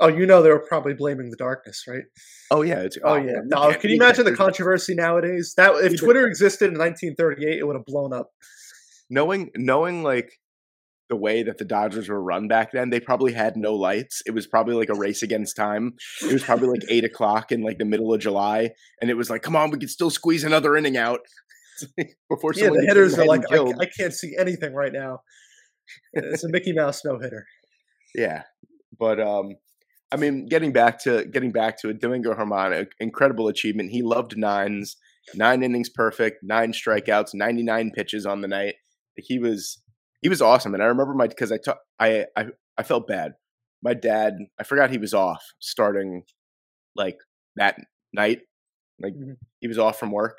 Oh, 0.00 0.08
you 0.08 0.26
know 0.26 0.42
they 0.42 0.50
were 0.50 0.58
probably 0.58 0.94
blaming 0.94 1.30
the 1.30 1.36
darkness, 1.36 1.84
right? 1.86 2.02
Oh 2.50 2.62
yeah. 2.62 2.80
It's, 2.80 2.98
oh, 3.04 3.10
oh 3.10 3.16
yeah. 3.16 3.40
No, 3.44 3.72
can 3.74 3.90
you 3.90 3.96
imagine 3.96 4.24
the 4.24 4.34
controversy 4.34 4.96
nowadays? 4.96 5.54
That 5.56 5.74
if 5.76 6.00
Twitter 6.00 6.26
existed 6.26 6.72
in 6.72 6.78
1938, 6.78 7.58
it 7.58 7.64
would 7.64 7.76
have 7.76 7.84
blown 7.84 8.12
up. 8.12 8.30
Knowing, 9.12 9.50
knowing 9.54 10.02
like 10.02 10.32
the 11.10 11.16
way 11.16 11.42
that 11.42 11.58
the 11.58 11.66
Dodgers 11.66 12.08
were 12.08 12.22
run 12.22 12.48
back 12.48 12.72
then, 12.72 12.88
they 12.88 12.98
probably 12.98 13.34
had 13.34 13.54
no 13.54 13.74
lights. 13.74 14.22
It 14.24 14.30
was 14.30 14.46
probably 14.46 14.74
like 14.74 14.88
a 14.88 14.94
race 14.94 15.22
against 15.22 15.54
time. 15.54 15.92
It 16.22 16.32
was 16.32 16.42
probably 16.42 16.68
like 16.68 16.84
eight 16.88 17.04
o'clock 17.04 17.52
in 17.52 17.60
like 17.60 17.76
the 17.76 17.84
middle 17.84 18.14
of 18.14 18.20
July, 18.20 18.70
and 19.02 19.10
it 19.10 19.14
was 19.14 19.28
like, 19.28 19.42
come 19.42 19.54
on, 19.54 19.70
we 19.70 19.76
can 19.76 19.90
still 19.90 20.08
squeeze 20.08 20.44
another 20.44 20.74
inning 20.74 20.96
out 20.96 21.20
before. 22.30 22.54
Yeah, 22.54 22.70
the 22.70 22.86
hitters 22.86 23.18
are 23.18 23.26
like, 23.26 23.42
I, 23.52 23.58
I, 23.78 23.84
can't 23.86 24.14
see 24.14 24.34
anything 24.38 24.72
right 24.72 24.94
now. 24.94 25.20
It's 26.14 26.44
a 26.44 26.48
Mickey 26.48 26.72
Mouse 26.72 27.04
no 27.04 27.18
hitter. 27.18 27.44
Yeah, 28.14 28.44
but 28.98 29.20
um, 29.20 29.56
I 30.10 30.16
mean, 30.16 30.46
getting 30.46 30.72
back 30.72 30.98
to 31.00 31.26
getting 31.26 31.52
back 31.52 31.78
to 31.80 31.90
it, 31.90 32.00
Domingo 32.00 32.32
Germán, 32.32 32.86
incredible 33.00 33.48
achievement. 33.48 33.90
He 33.90 34.00
loved 34.00 34.38
nines, 34.38 34.96
nine 35.34 35.62
innings 35.62 35.90
perfect, 35.90 36.42
nine 36.42 36.72
strikeouts, 36.72 37.34
ninety 37.34 37.62
nine 37.62 37.90
pitches 37.94 38.24
on 38.24 38.40
the 38.40 38.48
night. 38.48 38.76
He 39.16 39.38
was 39.38 39.82
he 40.20 40.28
was 40.28 40.40
awesome. 40.40 40.74
And 40.74 40.82
I 40.82 40.86
remember 40.86 41.14
my 41.14 41.26
because 41.26 41.52
I, 41.52 41.58
t- 41.58 41.72
I 41.98 42.26
I 42.36 42.46
I 42.78 42.82
felt 42.82 43.06
bad. 43.06 43.32
My 43.82 43.94
dad, 43.94 44.34
I 44.60 44.62
forgot 44.62 44.90
he 44.90 44.98
was 44.98 45.12
off 45.12 45.42
starting 45.58 46.22
like 46.94 47.18
that 47.56 47.78
night. 48.12 48.40
Like 49.00 49.14
mm-hmm. 49.14 49.32
he 49.60 49.68
was 49.68 49.78
off 49.78 49.98
from 49.98 50.12
work 50.12 50.38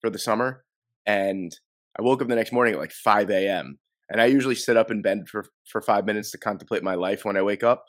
for 0.00 0.10
the 0.10 0.18
summer, 0.18 0.64
and 1.06 1.52
I 1.98 2.02
woke 2.02 2.20
up 2.20 2.28
the 2.28 2.34
next 2.34 2.52
morning 2.52 2.74
at 2.74 2.80
like 2.80 2.92
5 2.92 3.30
a.m. 3.30 3.78
And 4.08 4.20
I 4.20 4.26
usually 4.26 4.56
sit 4.56 4.76
up 4.76 4.90
in 4.90 5.02
bed 5.02 5.28
for 5.28 5.44
for 5.70 5.80
five 5.80 6.04
minutes 6.04 6.32
to 6.32 6.38
contemplate 6.38 6.82
my 6.82 6.96
life 6.96 7.24
when 7.24 7.36
I 7.36 7.42
wake 7.42 7.62
up. 7.62 7.84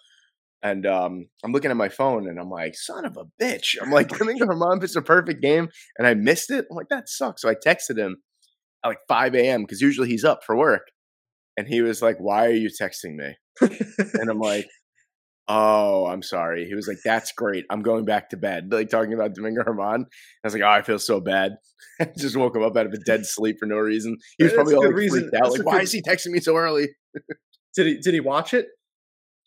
And 0.63 0.85
um, 0.85 1.27
I'm 1.43 1.51
looking 1.51 1.71
at 1.71 1.77
my 1.77 1.89
phone 1.89 2.29
and 2.29 2.39
I'm 2.39 2.51
like, 2.51 2.75
son 2.75 3.03
of 3.03 3.17
a 3.17 3.25
bitch. 3.43 3.77
I'm 3.81 3.89
like, 3.89 4.09
Domingo 4.09 4.45
Germán 4.45 4.79
pitched 4.79 4.95
a 4.95 5.01
perfect 5.01 5.41
game 5.41 5.69
and 5.97 6.05
I 6.05 6.13
missed 6.13 6.51
it. 6.51 6.67
I'm 6.69 6.77
like, 6.77 6.89
that 6.89 7.09
sucks. 7.09 7.41
So 7.41 7.49
I 7.49 7.55
texted 7.55 7.97
him 7.97 8.17
at 8.83 8.87
like 8.87 8.99
5 9.07 9.35
a.m. 9.35 9.61
because 9.61 9.81
usually 9.81 10.07
he's 10.07 10.23
up 10.23 10.43
for 10.45 10.55
work. 10.55 10.87
And 11.57 11.67
he 11.67 11.81
was 11.81 12.01
like, 12.01 12.17
Why 12.19 12.47
are 12.47 12.53
you 12.53 12.69
texting 12.69 13.15
me? 13.15 13.35
and 13.61 14.29
I'm 14.29 14.39
like, 14.39 14.67
Oh, 15.47 16.05
I'm 16.05 16.21
sorry. 16.21 16.65
He 16.65 16.75
was 16.75 16.87
like, 16.87 16.99
That's 17.03 17.31
great. 17.33 17.65
I'm 17.69 17.81
going 17.81 18.05
back 18.05 18.29
to 18.29 18.37
bed. 18.37 18.71
Like 18.71 18.89
talking 18.89 19.13
about 19.13 19.35
Domingo 19.35 19.63
Germán. 19.63 20.05
I 20.05 20.47
was 20.47 20.53
like, 20.53 20.63
Oh, 20.63 20.69
I 20.69 20.81
feel 20.81 20.99
so 20.99 21.19
bad. 21.19 21.53
I 21.99 22.05
just 22.17 22.35
woke 22.35 22.55
him 22.55 22.63
up 22.63 22.75
out 22.77 22.85
of 22.85 22.93
a 22.93 22.97
dead 22.99 23.25
sleep 23.25 23.57
for 23.59 23.65
no 23.65 23.77
reason. 23.77 24.17
He 24.37 24.45
was 24.45 24.53
probably 24.53 24.75
all 24.75 24.85
like, 24.85 24.95
reason. 24.95 25.21
freaked 25.21 25.35
out. 25.35 25.43
That's 25.43 25.57
like, 25.57 25.65
why 25.65 25.77
good... 25.77 25.83
is 25.83 25.91
he 25.91 26.01
texting 26.01 26.31
me 26.31 26.39
so 26.39 26.55
early? 26.55 26.89
did 27.75 27.87
he 27.87 27.97
did 27.97 28.13
he 28.13 28.19
watch 28.19 28.53
it? 28.53 28.67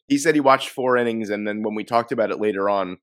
He 0.08 0.18
said 0.18 0.34
he 0.34 0.40
watched 0.40 0.68
four 0.68 0.98
innings, 0.98 1.30
and 1.30 1.48
then 1.48 1.62
when 1.62 1.74
we 1.74 1.82
talked 1.84 2.12
about 2.12 2.30
it 2.30 2.38
later 2.38 2.68
on 2.68 2.98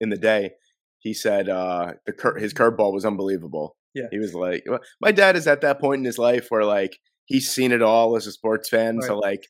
in 0.00 0.10
the 0.10 0.16
day, 0.16 0.52
he 1.00 1.12
said 1.12 1.48
uh, 1.48 1.94
the 2.06 2.12
cur- 2.12 2.38
his 2.38 2.54
curveball 2.54 2.92
was 2.92 3.04
unbelievable. 3.04 3.76
Yeah, 3.98 4.08
he 4.10 4.18
was 4.18 4.34
like, 4.34 4.64
my 5.00 5.12
dad 5.12 5.36
is 5.36 5.46
at 5.46 5.60
that 5.62 5.80
point 5.80 6.00
in 6.00 6.04
his 6.04 6.18
life 6.18 6.46
where 6.48 6.64
like 6.64 6.98
he's 7.26 7.50
seen 7.50 7.72
it 7.72 7.82
all 7.82 8.16
as 8.16 8.26
a 8.26 8.32
sports 8.32 8.68
fan. 8.68 8.98
Right. 8.98 9.06
So 9.06 9.18
like, 9.18 9.46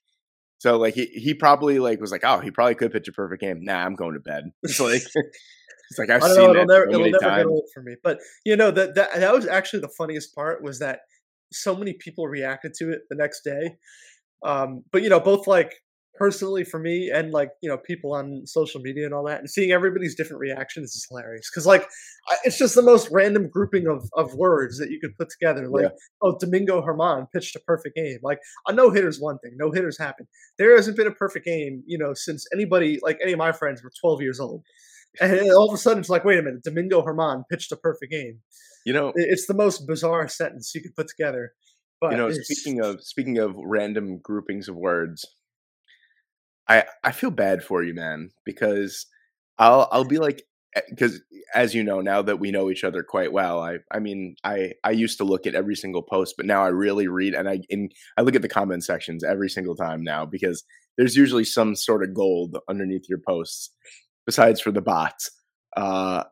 so 0.58 0.76
like 0.78 0.94
he 0.94 1.06
he 1.06 1.34
probably 1.34 1.78
like 1.78 2.00
was 2.00 2.12
like, 2.12 2.24
oh, 2.24 2.40
he 2.40 2.50
probably 2.50 2.74
could 2.74 2.92
pitch 2.92 3.08
a 3.08 3.12
perfect 3.12 3.40
game. 3.40 3.60
Nah, 3.62 3.84
I'm 3.84 3.94
going 3.94 4.14
to 4.14 4.20
bed. 4.20 4.50
It's 4.62 4.80
like. 4.80 5.02
It's 5.90 5.98
like 5.98 6.10
I've 6.10 6.22
I 6.22 6.28
seen 6.28 6.36
know. 6.36 6.50
It'll 6.50 6.66
never, 6.66 6.84
so 6.84 6.90
it'll 6.90 7.00
never 7.06 7.18
get 7.18 7.20
times. 7.22 7.46
old 7.46 7.64
for 7.72 7.82
me. 7.82 7.96
But 8.04 8.18
you 8.44 8.56
know 8.56 8.70
that 8.70 8.94
that 8.96 9.08
that 9.14 9.32
was 9.32 9.46
actually 9.46 9.80
the 9.80 9.88
funniest 9.96 10.34
part 10.34 10.62
was 10.62 10.80
that 10.80 11.00
so 11.50 11.74
many 11.74 11.94
people 11.94 12.28
reacted 12.28 12.74
to 12.74 12.92
it 12.92 13.02
the 13.08 13.16
next 13.16 13.42
day. 13.42 13.76
Um, 14.44 14.84
but 14.92 15.02
you 15.02 15.08
know, 15.08 15.20
both 15.20 15.46
like 15.46 15.74
personally 16.18 16.64
for 16.64 16.78
me 16.78 17.10
and 17.10 17.32
like 17.32 17.50
you 17.62 17.68
know 17.68 17.78
people 17.78 18.14
on 18.14 18.46
social 18.46 18.80
media 18.80 19.04
and 19.04 19.14
all 19.14 19.24
that, 19.24 19.40
and 19.40 19.50
seeing 19.50 19.70
everybody's 19.70 20.14
different 20.14 20.40
reactions 20.40 20.94
is 20.94 21.06
hilarious. 21.08 21.48
Because 21.50 21.66
like 21.66 21.88
I, 22.28 22.36
it's 22.44 22.58
just 22.58 22.74
the 22.74 22.82
most 22.82 23.08
random 23.10 23.48
grouping 23.48 23.86
of 23.86 24.08
of 24.14 24.34
words 24.34 24.78
that 24.78 24.90
you 24.90 24.98
could 25.00 25.16
put 25.16 25.28
together. 25.30 25.68
Like 25.68 25.84
Yeah. 25.84 25.88
oh, 26.22 26.36
Domingo 26.38 26.82
Germán 26.82 27.26
pitched 27.32 27.56
a 27.56 27.60
perfect 27.60 27.96
game. 27.96 28.18
Like 28.22 28.40
a 28.66 28.72
no 28.72 28.90
hitter's 28.90 29.18
one 29.20 29.38
thing. 29.38 29.52
No 29.56 29.70
hitters 29.70 29.98
happen. 29.98 30.26
There 30.58 30.74
hasn't 30.76 30.96
been 30.96 31.06
a 31.06 31.12
perfect 31.12 31.46
game, 31.46 31.82
you 31.86 31.98
know, 31.98 32.14
since 32.14 32.46
anybody 32.52 32.98
like 33.02 33.18
any 33.22 33.32
of 33.32 33.38
my 33.38 33.52
friends 33.52 33.82
were 33.82 33.92
12 34.00 34.22
years 34.22 34.40
old. 34.40 34.62
And 35.20 35.50
all 35.50 35.68
of 35.68 35.74
a 35.74 35.78
sudden, 35.78 36.00
it's 36.00 36.10
like, 36.10 36.24
wait 36.24 36.38
a 36.38 36.42
minute, 36.42 36.62
Domingo 36.62 37.02
Germán 37.02 37.42
pitched 37.50 37.72
a 37.72 37.76
perfect 37.76 38.12
game. 38.12 38.40
You 38.84 38.92
know, 38.92 39.12
It's 39.16 39.46
the 39.46 39.54
most 39.54 39.86
bizarre 39.86 40.28
sentence 40.28 40.72
you 40.74 40.82
could 40.82 40.94
put 40.94 41.08
together. 41.08 41.52
But 42.00 42.12
you 42.12 42.16
know. 42.16 42.30
Speaking 42.30 42.80
of 42.80 43.02
speaking 43.02 43.38
of 43.38 43.54
random 43.56 44.18
groupings 44.18 44.68
of 44.68 44.76
words, 44.76 45.26
I 46.68 46.84
I 47.04 47.12
feel 47.12 47.30
bad 47.30 47.62
for 47.64 47.82
you, 47.82 47.94
man, 47.94 48.30
because 48.44 49.06
I'll 49.58 49.88
I'll 49.92 50.04
be 50.04 50.18
like 50.18 50.42
because 50.90 51.20
as 51.54 51.74
you 51.74 51.82
know 51.82 52.00
now 52.00 52.22
that 52.22 52.38
we 52.40 52.50
know 52.50 52.70
each 52.70 52.84
other 52.84 53.02
quite 53.02 53.32
well 53.32 53.60
i 53.60 53.78
i 53.90 53.98
mean 53.98 54.36
i 54.44 54.72
i 54.84 54.90
used 54.90 55.16
to 55.18 55.24
look 55.24 55.46
at 55.46 55.54
every 55.54 55.74
single 55.74 56.02
post 56.02 56.34
but 56.36 56.46
now 56.46 56.62
i 56.62 56.68
really 56.68 57.08
read 57.08 57.34
and 57.34 57.48
i 57.48 57.58
in 57.70 57.88
i 58.16 58.20
look 58.22 58.34
at 58.34 58.42
the 58.42 58.48
comment 58.48 58.84
sections 58.84 59.24
every 59.24 59.48
single 59.48 59.74
time 59.74 60.04
now 60.04 60.26
because 60.26 60.64
there's 60.96 61.16
usually 61.16 61.44
some 61.44 61.74
sort 61.74 62.04
of 62.04 62.14
gold 62.14 62.56
underneath 62.68 63.08
your 63.08 63.18
posts 63.26 63.70
besides 64.26 64.60
for 64.60 64.70
the 64.70 64.82
bots 64.82 65.30
uh 65.76 66.22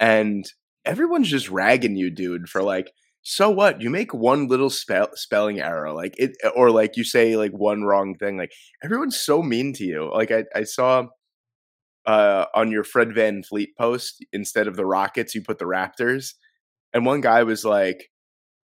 and 0.00 0.46
everyone's 0.84 1.28
just 1.28 1.50
ragging 1.50 1.96
you 1.96 2.10
dude 2.10 2.48
for 2.48 2.62
like 2.62 2.92
so 3.22 3.48
what 3.50 3.80
you 3.80 3.88
make 3.88 4.12
one 4.12 4.48
little 4.48 4.70
spell 4.70 5.08
spelling 5.14 5.60
error 5.60 5.92
like 5.92 6.14
it 6.18 6.32
or 6.56 6.70
like 6.70 6.96
you 6.96 7.04
say 7.04 7.36
like 7.36 7.52
one 7.52 7.82
wrong 7.82 8.14
thing 8.16 8.36
like 8.36 8.52
everyone's 8.82 9.18
so 9.18 9.42
mean 9.42 9.72
to 9.72 9.84
you 9.84 10.10
like 10.12 10.30
i 10.30 10.44
i 10.54 10.64
saw 10.64 11.06
uh, 12.06 12.46
on 12.54 12.70
your 12.70 12.84
Fred 12.84 13.10
VanVleet 13.10 13.68
post, 13.78 14.24
instead 14.32 14.66
of 14.66 14.76
the 14.76 14.86
Rockets, 14.86 15.34
you 15.34 15.42
put 15.42 15.58
the 15.58 15.64
Raptors. 15.64 16.34
And 16.92 17.06
one 17.06 17.20
guy 17.20 17.42
was 17.42 17.64
like, 17.64 18.10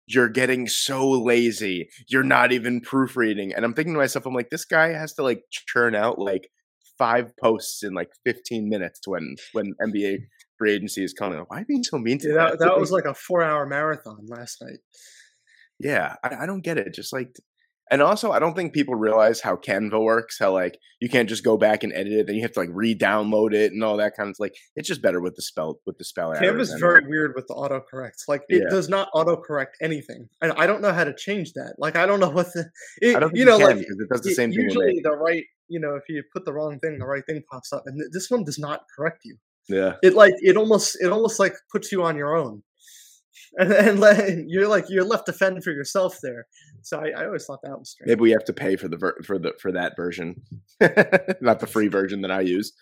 You're 0.08 0.30
getting 0.30 0.68
so 0.68 1.10
lazy. 1.10 1.90
You're 2.08 2.24
not 2.24 2.52
even 2.52 2.82
proofreading. 2.82 3.54
And 3.54 3.66
I'm 3.66 3.74
thinking 3.74 3.94
to 3.94 4.00
myself, 4.00 4.26
I'm 4.26 4.34
like, 4.34 4.50
this 4.50 4.66
guy 4.66 4.90
has 4.90 5.14
to 5.14 5.24
like 5.24 5.44
churn 5.52 5.96
out 5.96 6.20
like 6.20 6.50
five 6.98 7.36
posts 7.42 7.84
in 7.84 7.94
like 7.94 8.10
15 8.26 8.70
minutes 8.70 9.02
when 9.06 9.36
when 9.54 9.74
NBA 9.82 10.20
free 10.58 10.74
agency 10.74 11.04
is 11.04 11.14
kind 11.14 11.34
coming. 11.34 11.46
Why 11.48 11.58
are 11.58 11.60
you 11.62 11.66
being 11.66 11.84
so 11.84 11.98
mean 11.98 12.18
to 12.20 12.30
Yeah, 12.30 12.34
that? 12.36 12.60
that, 12.60 12.66
that 12.66 12.80
was 12.80 12.92
like 12.92 13.06
a 13.06 13.14
four 13.14 13.44
hour 13.44 13.66
marathon 13.66 14.26
last 14.28 14.62
night. 14.62 14.80
Yeah, 15.80 16.16
I, 16.24 16.44
I 16.44 16.46
don't 16.46 16.62
get 16.64 16.78
it. 16.78 16.94
Just 16.94 17.12
like, 17.12 17.36
and 17.92 18.02
also, 18.02 18.32
I 18.32 18.40
don't 18.40 18.56
think 18.56 18.74
people 18.74 18.96
realize 18.96 19.42
how 19.42 19.58
Canva 19.58 20.02
works. 20.04 20.38
How 20.40 20.52
like 20.54 20.80
you 21.02 21.10
can't 21.10 21.30
just 21.30 21.44
go 21.44 21.56
back 21.58 21.84
and 21.84 21.94
edit 21.94 22.14
it, 22.14 22.26
then 22.28 22.36
you 22.36 22.42
have 22.42 22.54
to 22.54 22.60
like 22.62 22.70
re-download 22.72 23.54
it 23.54 23.74
and 23.74 23.84
all 23.84 23.98
that 23.98 24.16
kind 24.16 24.30
of 24.30 24.36
like. 24.40 24.56
It's 24.76 24.88
just 24.88 25.02
better 25.04 25.22
with 25.22 25.36
the 25.36 25.42
spell 25.44 25.80
with 25.86 25.98
the 25.98 26.06
spell. 26.06 26.34
Canva's 26.34 26.72
anyway. 26.72 26.80
very 26.80 27.08
weird 27.08 27.34
with 27.36 27.46
the 27.48 27.54
autocorrects. 27.54 28.24
Like 28.28 28.42
it 28.48 28.64
Yeah. 28.64 28.70
does 28.70 28.90
not 28.90 29.10
autocorrect 29.14 29.74
anything, 29.82 30.30
and 30.42 30.54
I 30.54 30.66
don't 30.66 30.82
know 30.82 30.94
how 30.94 31.04
to 31.04 31.14
change 31.14 31.54
that. 31.54 31.76
Like 31.78 31.96
I 31.96 32.06
don't 32.06 32.20
know 32.22 32.30
what 32.30 32.48
the 32.54 32.72
it, 33.02 33.16
I 33.18 33.20
don't 33.20 33.36
you 33.36 33.46
know 33.46 33.58
can 33.58 33.68
like 33.68 33.78
because 33.80 34.00
it 34.00 34.10
does 34.10 34.22
the 34.22 34.30
it- 34.32 34.36
same 34.36 34.52
thing. 34.52 34.62
usually 34.62 35.02
the 35.04 35.12
right 35.12 35.44
you 35.68 35.80
know 35.80 35.96
if 35.96 36.04
you 36.10 36.24
put 36.34 36.46
the 36.46 36.54
wrong 36.54 36.80
thing, 36.80 36.98
the 36.98 37.06
right 37.06 37.24
thing 37.28 37.44
pops 37.52 37.72
up, 37.74 37.84
and 37.86 38.00
th- 38.00 38.10
this 38.14 38.32
one 38.32 38.44
does 38.46 38.58
not 38.58 38.82
correct 38.98 39.20
you. 39.26 39.36
Yeah, 39.68 39.96
It 40.04 40.14
like 40.14 40.34
it 40.42 40.58
almost 40.58 40.98
it 41.02 41.12
almost 41.12 41.40
like 41.40 41.54
puts 41.72 41.92
you 41.92 42.04
on 42.04 42.16
your 42.16 42.36
own, 42.36 42.62
and 43.58 43.72
and 43.88 44.00
le- 44.00 44.44
you're 44.48 44.68
like 44.68 44.86
you're 44.90 45.04
left 45.04 45.26
to 45.28 45.34
fend 45.34 45.64
for 45.64 45.72
yourself 45.72 46.20
there. 46.22 46.46
So 46.84 47.00
I, 47.00 47.10
I 47.22 47.26
always 47.26 47.46
thought 47.46 47.62
that 47.64 47.78
was 47.80 47.90
strange. 47.92 48.10
maybe 48.10 48.22
we 48.22 48.32
have 48.32 48.46
to 48.46 48.54
pay 48.54 48.76
for 48.76 48.88
the 48.88 48.98
ver- 48.98 49.22
for 49.26 49.40
the 49.40 49.54
for 49.60 49.72
that 49.72 49.96
version, 49.96 50.42
not 51.42 51.60
the 51.60 51.68
free 51.68 51.88
version 51.88 52.22
that 52.22 52.32
I 52.32 52.42
use. 52.42 52.74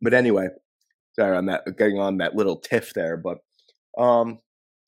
But 0.00 0.14
anyway, 0.14 0.48
sorry 1.18 1.36
on 1.36 1.46
that 1.46 1.64
getting 1.76 1.98
on 1.98 2.18
that 2.18 2.36
little 2.36 2.56
tiff 2.56 2.94
there, 2.94 3.16
but 3.16 3.38
um, 3.98 4.38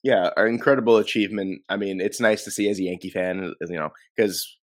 yeah, 0.03 0.31
an 0.37 0.49
incredible 0.49 0.99
achievement. 0.99 1.63
I 1.69 1.77
mean, 1.77 2.01
it's 2.01 2.21
nice 2.21 2.45
to 2.45 2.51
see 2.51 2.69
as 2.69 2.79
a 2.79 2.85
Yankee 2.85 3.11
fan, 3.11 3.55
you 3.69 3.77
know, 3.77 3.91
because 4.17 4.57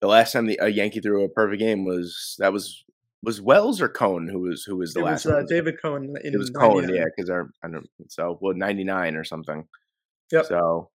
the 0.00 0.08
last 0.08 0.32
time 0.32 0.46
the, 0.46 0.58
a 0.60 0.68
Yankee 0.68 1.00
threw 1.00 1.24
a 1.24 1.28
perfect 1.28 1.60
game 1.60 1.84
was 1.84 2.36
that 2.38 2.52
was 2.52 2.84
was 3.22 3.40
Wells 3.40 3.80
or 3.80 3.88
Cone 3.88 4.28
who 4.28 4.40
was 4.40 4.62
who 4.64 4.76
was 4.76 4.94
the 4.94 5.00
it 5.00 5.04
last 5.04 5.24
was 5.24 5.32
uh, 5.34 5.36
one? 5.38 5.46
David 5.46 5.80
Cone. 5.82 6.04
In 6.22 6.34
it 6.34 6.38
was 6.38 6.50
Cone, 6.50 6.88
yeah, 6.92 7.04
because 7.16 7.30
our 7.30 7.50
I 7.64 7.68
don't 7.68 7.88
so 8.08 8.38
well 8.40 8.54
ninety 8.54 8.84
nine 8.84 9.16
or 9.16 9.24
something. 9.24 9.66
Yep. 10.32 10.46
So 10.46 10.90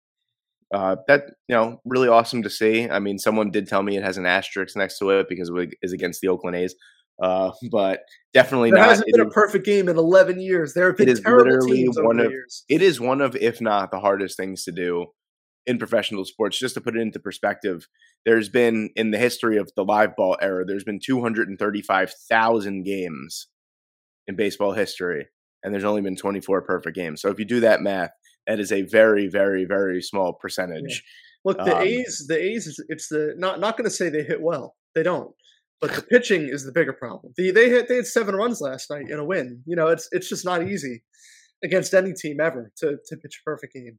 uh, 0.73 0.95
that 1.07 1.25
you 1.47 1.55
know 1.55 1.81
really 1.86 2.07
awesome 2.07 2.43
to 2.43 2.49
see. 2.49 2.89
I 2.89 2.99
mean, 2.99 3.17
someone 3.17 3.51
did 3.51 3.67
tell 3.67 3.84
me 3.84 3.97
it 3.97 4.03
has 4.03 4.17
an 4.17 4.25
asterisk 4.25 4.75
next 4.77 4.99
to 4.99 5.10
it 5.12 5.27
because 5.29 5.49
it 5.53 5.69
is 5.81 5.93
against 5.93 6.21
the 6.21 6.27
Oakland 6.27 6.55
A's. 6.57 6.75
Uh, 7.21 7.51
but 7.71 8.01
definitely 8.34 8.71
There 8.71 8.79
not. 8.79 8.89
hasn't 8.89 9.10
It 9.10 9.13
been 9.17 9.27
a 9.27 9.29
perfect 9.29 9.65
game 9.65 9.89
in 9.89 9.97
11 9.97 10.39
years. 10.39 10.73
There 10.73 10.88
have 10.88 10.97
been 10.97 11.10
is 11.10 11.19
terrible 11.21 11.45
literally 11.45 11.84
teams 11.84 11.97
over 11.97 12.19
of- 12.19 12.31
years. 12.31 12.63
it 12.69 12.81
is 12.81 12.99
one 12.99 13.21
of, 13.21 13.36
if 13.36 13.62
not 13.62 13.91
the 13.91 13.99
hardest 13.99 14.38
things 14.38 14.63
to 14.65 14.71
do 14.71 15.07
in 15.65 15.78
professional 15.78 16.26
sports. 16.26 16.60
Just 16.60 16.76
to 16.76 16.82
put 16.82 16.95
it 16.95 17.02
into 17.02 17.19
perspective, 17.19 17.88
there's 18.26 18.50
been 18.50 18.89
in 18.95 19.12
the 19.12 19.17
history 19.17 19.58
of 19.58 19.71
the 19.76 19.84
live 19.84 20.15
ball 20.15 20.38
era, 20.41 20.65
there's 20.65 20.84
been 20.84 21.00
235,000 21.04 22.84
games 22.84 23.47
in 24.28 24.36
baseball 24.36 24.74
history, 24.74 25.28
and 25.63 25.74
there's 25.74 25.84
only 25.84 26.02
been 26.02 26.15
24 26.15 26.62
perfect 26.63 26.95
games. 26.95 27.21
So 27.21 27.30
if 27.30 27.39
you 27.39 27.45
do 27.45 27.60
that 27.62 27.82
math, 27.82 28.12
that 28.47 28.60
is 28.60 28.71
a 28.71 28.82
very, 28.84 29.28
very, 29.28 29.65
very 29.65 30.02
small 30.02 30.34
percentage. 30.34 31.04
Look, 31.43 31.58
the 31.58 31.76
um, 31.76 31.84
A's, 31.84 32.26
the 32.28 32.38
A's, 32.38 32.80
it's 32.88 33.08
the 33.08 33.34
not 33.38 33.60
not 33.60 33.78
going 33.78 33.89
to 33.89 33.95
say 33.95 34.10
they 34.10 34.24
hit 34.24 34.41
well. 34.41 34.76
They 34.93 35.04
don't. 35.04 35.34
But 35.80 35.95
the 35.95 36.02
pitching 36.12 36.47
is 36.47 36.65
the 36.65 36.71
bigger 36.71 36.93
problem. 36.93 37.34
The, 37.36 37.52
they 37.52 37.69
hit 37.69 37.88
they 37.88 37.95
had 37.95 38.06
seven 38.06 38.36
runs 38.36 38.62
last 38.62 38.89
night 38.91 39.10
in 39.10 39.17
a 39.17 39.26
win. 39.26 39.63
You 39.65 39.76
know, 39.76 39.88
it's 39.88 40.08
it's 40.12 40.30
just 40.30 40.45
not 40.45 40.67
easy 40.67 41.04
against 41.63 41.93
any 41.93 42.13
team 42.13 42.39
ever 42.39 42.71
to 42.78 42.97
to 43.08 43.17
pitch 43.17 43.41
a 43.41 43.50
perfect 43.50 43.74
game. 43.74 43.97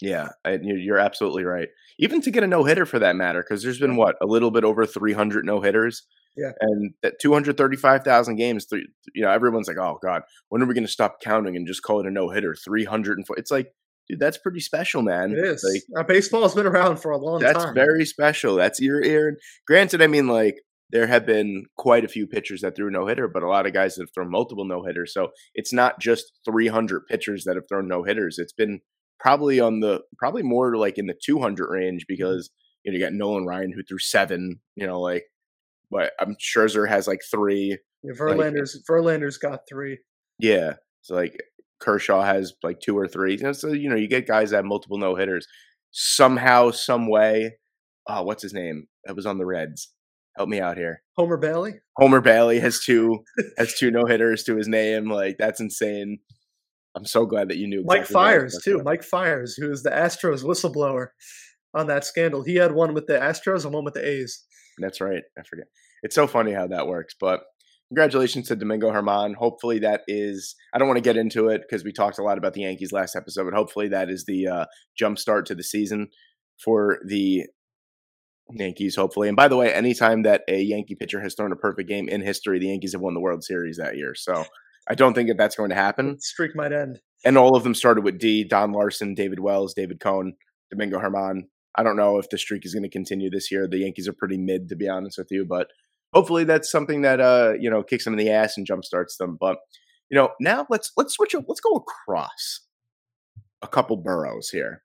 Yeah, 0.00 0.28
and 0.44 0.64
you're, 0.64 0.78
you're 0.78 0.98
absolutely 0.98 1.44
right. 1.44 1.68
Even 1.98 2.20
to 2.22 2.30
get 2.30 2.44
a 2.44 2.46
no 2.46 2.64
hitter 2.64 2.86
for 2.86 2.98
that 3.00 3.16
matter, 3.16 3.42
because 3.42 3.62
there's 3.62 3.80
been 3.80 3.96
what 3.96 4.16
a 4.22 4.26
little 4.26 4.50
bit 4.50 4.64
over 4.64 4.86
300 4.86 5.44
no 5.44 5.60
hitters. 5.60 6.04
Yeah. 6.36 6.52
and 6.60 6.92
that 7.02 7.14
235,000 7.20 8.36
games. 8.36 8.66
You 9.12 9.22
know, 9.22 9.30
everyone's 9.30 9.66
like, 9.66 9.76
"Oh 9.78 9.98
God, 10.00 10.22
when 10.50 10.62
are 10.62 10.66
we 10.66 10.74
going 10.74 10.86
to 10.86 10.92
stop 10.92 11.20
counting 11.20 11.56
and 11.56 11.66
just 11.66 11.82
call 11.82 11.98
it 12.00 12.06
a 12.06 12.10
no 12.12 12.28
hitter?" 12.30 12.54
304. 12.54 13.36
It's 13.36 13.50
like, 13.50 13.72
dude, 14.08 14.20
that's 14.20 14.38
pretty 14.38 14.60
special, 14.60 15.02
man. 15.02 15.32
It 15.32 15.38
is. 15.38 15.64
Like, 15.64 15.82
Uh, 16.00 16.06
baseball's 16.06 16.54
been 16.54 16.66
around 16.66 16.98
for 16.98 17.10
a 17.10 17.18
long 17.18 17.40
that's 17.40 17.58
time. 17.58 17.74
That's 17.74 17.86
very 17.86 18.04
special. 18.04 18.54
That's 18.54 18.80
your 18.80 19.02
ear. 19.02 19.36
Granted, 19.66 20.00
I 20.00 20.06
mean, 20.06 20.28
like 20.28 20.60
there 20.90 21.08
have 21.08 21.26
been 21.26 21.64
quite 21.76 22.04
a 22.04 22.08
few 22.08 22.26
pitchers 22.26 22.60
that 22.60 22.76
threw 22.76 22.88
no 22.90 23.06
hitter, 23.08 23.26
but 23.26 23.42
a 23.42 23.48
lot 23.48 23.66
of 23.66 23.72
guys 23.72 23.96
that 23.96 24.02
have 24.04 24.14
thrown 24.14 24.30
multiple 24.30 24.64
no 24.64 24.84
hitters. 24.84 25.12
So 25.12 25.30
it's 25.54 25.72
not 25.72 25.98
just 26.00 26.30
300 26.44 27.06
pitchers 27.08 27.44
that 27.44 27.56
have 27.56 27.64
thrown 27.68 27.88
no 27.88 28.04
hitters. 28.04 28.38
It's 28.38 28.52
been 28.54 28.80
probably 29.20 29.60
on 29.60 29.80
the 29.80 30.00
probably 30.18 30.42
more 30.42 30.76
like 30.76 30.98
in 30.98 31.06
the 31.06 31.18
200 31.24 31.70
range 31.70 32.02
mm-hmm. 32.02 32.12
because 32.12 32.50
you 32.84 32.92
know 32.92 32.98
you 32.98 33.04
got 33.04 33.12
Nolan 33.12 33.46
Ryan 33.46 33.72
who 33.72 33.82
threw 33.82 33.98
seven. 33.98 34.60
You 34.76 34.86
know, 34.86 35.00
like 35.00 35.24
but 35.90 36.12
I'm 36.20 36.36
Scherzer 36.36 36.88
has 36.88 37.06
like 37.06 37.20
three. 37.30 37.78
Yeah, 38.02 38.12
Verlander's 38.12 38.82
Verlander's 38.88 39.38
got 39.38 39.60
three. 39.68 39.98
Yeah, 40.38 40.74
so 41.02 41.14
like 41.14 41.36
Kershaw 41.80 42.22
has 42.22 42.52
like 42.62 42.80
two 42.80 42.96
or 42.96 43.08
three. 43.08 43.32
You 43.32 43.42
know, 43.42 43.52
so 43.52 43.68
you 43.68 43.88
know 43.88 43.96
you 43.96 44.08
get 44.08 44.26
guys 44.26 44.50
that 44.50 44.56
have 44.56 44.64
multiple 44.64 44.98
no 44.98 45.14
hitters 45.14 45.46
somehow, 45.90 46.70
some 46.70 47.08
way. 47.08 47.56
Oh, 48.06 48.22
what's 48.22 48.42
his 48.42 48.54
name? 48.54 48.86
That 49.04 49.16
was 49.16 49.26
on 49.26 49.38
the 49.38 49.46
Reds. 49.46 49.92
Help 50.36 50.48
me 50.48 50.60
out 50.60 50.76
here. 50.76 51.02
Homer 51.16 51.36
Bailey. 51.36 51.74
Homer 51.96 52.20
Bailey 52.20 52.60
has 52.60 52.80
two 52.80 53.24
has 53.58 53.74
two 53.74 53.90
no 53.90 54.04
hitters 54.06 54.44
to 54.44 54.56
his 54.56 54.68
name. 54.68 55.10
Like 55.10 55.36
that's 55.38 55.60
insane. 55.60 56.18
I'm 56.96 57.04
so 57.04 57.26
glad 57.26 57.48
that 57.48 57.58
you 57.58 57.68
knew. 57.68 57.84
Mike 57.84 58.00
exactly 58.00 58.14
was 58.14 58.24
Fiers 58.24 58.60
too. 58.64 58.74
about. 58.74 58.84
Mike 58.84 59.02
Fiers, 59.04 59.54
who 59.54 59.70
is 59.70 59.82
the 59.82 59.90
Astros 59.90 60.42
whistleblower 60.42 61.08
on 61.74 61.86
that 61.86 62.04
scandal. 62.04 62.42
He 62.42 62.56
had 62.56 62.72
one 62.72 62.94
with 62.94 63.06
the 63.06 63.14
Astros 63.14 63.64
and 63.64 63.74
one 63.74 63.84
with 63.84 63.94
the 63.94 64.06
A's. 64.06 64.44
That's 64.78 65.00
right. 65.00 65.22
I 65.38 65.42
forget. 65.42 65.66
It's 66.02 66.14
so 66.14 66.26
funny 66.26 66.52
how 66.52 66.66
that 66.68 66.86
works. 66.86 67.14
But 67.18 67.40
congratulations 67.88 68.48
to 68.48 68.56
Domingo 68.56 68.90
Germán. 68.90 69.34
Hopefully 69.34 69.78
that 69.80 70.02
is. 70.08 70.54
I 70.72 70.78
don't 70.78 70.88
want 70.88 70.98
to 70.98 71.02
get 71.02 71.16
into 71.16 71.48
it 71.48 71.62
because 71.62 71.84
we 71.84 71.92
talked 71.92 72.18
a 72.18 72.22
lot 72.22 72.38
about 72.38 72.54
the 72.54 72.62
Yankees 72.62 72.92
last 72.92 73.16
episode. 73.16 73.44
But 73.44 73.54
hopefully 73.54 73.88
that 73.88 74.10
is 74.10 74.24
the 74.26 74.46
uh, 74.48 74.64
jump 74.96 75.18
start 75.18 75.46
to 75.46 75.54
the 75.54 75.64
season 75.64 76.08
for 76.62 76.98
the 77.06 77.44
Yankees. 78.52 78.96
Hopefully. 78.96 79.28
And 79.28 79.36
by 79.36 79.48
the 79.48 79.56
way, 79.56 79.72
anytime 79.72 80.22
that 80.22 80.42
a 80.48 80.60
Yankee 80.60 80.94
pitcher 80.94 81.20
has 81.20 81.34
thrown 81.34 81.52
a 81.52 81.56
perfect 81.56 81.88
game 81.88 82.08
in 82.08 82.22
history, 82.22 82.58
the 82.58 82.68
Yankees 82.68 82.92
have 82.92 83.02
won 83.02 83.14
the 83.14 83.20
World 83.20 83.44
Series 83.44 83.76
that 83.76 83.96
year. 83.96 84.14
So 84.14 84.44
I 84.88 84.94
don't 84.94 85.14
think 85.14 85.28
that 85.28 85.36
that's 85.36 85.56
going 85.56 85.70
to 85.70 85.76
happen. 85.76 86.18
Streak 86.20 86.56
might 86.56 86.72
end. 86.72 87.00
and 87.24 87.36
all 87.36 87.56
of 87.56 87.62
them 87.62 87.74
started 87.74 88.04
with 88.04 88.18
D. 88.18 88.44
Don 88.44 88.72
Larsen, 88.72 89.14
David 89.14 89.40
Wells, 89.40 89.74
David 89.74 90.00
Cone, 90.00 90.34
Domingo 90.70 90.98
Germán. 90.98 91.42
I 91.76 91.82
don't 91.82 91.96
know 91.96 92.18
if 92.18 92.28
the 92.30 92.38
streak 92.38 92.64
is 92.64 92.74
going 92.74 92.82
to 92.84 92.88
continue 92.88 93.30
this 93.30 93.50
year. 93.50 93.68
The 93.68 93.78
Yankees 93.78 94.08
are 94.08 94.12
pretty 94.12 94.38
mid, 94.38 94.68
to 94.70 94.76
be 94.76 94.88
honest 94.88 95.18
with 95.18 95.28
you, 95.30 95.44
but 95.48 95.68
hopefully 96.14 96.44
that's 96.44 96.70
something 96.70 97.02
that 97.02 97.20
uh 97.20 97.52
you 97.60 97.68
know 97.70 97.82
kicks 97.82 98.04
them 98.04 98.14
in 98.14 98.18
the 98.18 98.30
ass 98.30 98.56
and 98.56 98.66
jumpstarts 98.66 99.16
them. 99.18 99.36
But 99.38 99.58
you 100.10 100.16
know 100.16 100.30
now 100.40 100.66
let's 100.70 100.90
let's 100.96 101.14
switch 101.14 101.34
up. 101.34 101.44
Let's 101.46 101.60
go 101.60 101.74
across 101.74 102.60
a 103.62 103.68
couple 103.68 103.96
boroughs 103.96 104.48
here. 104.48 104.82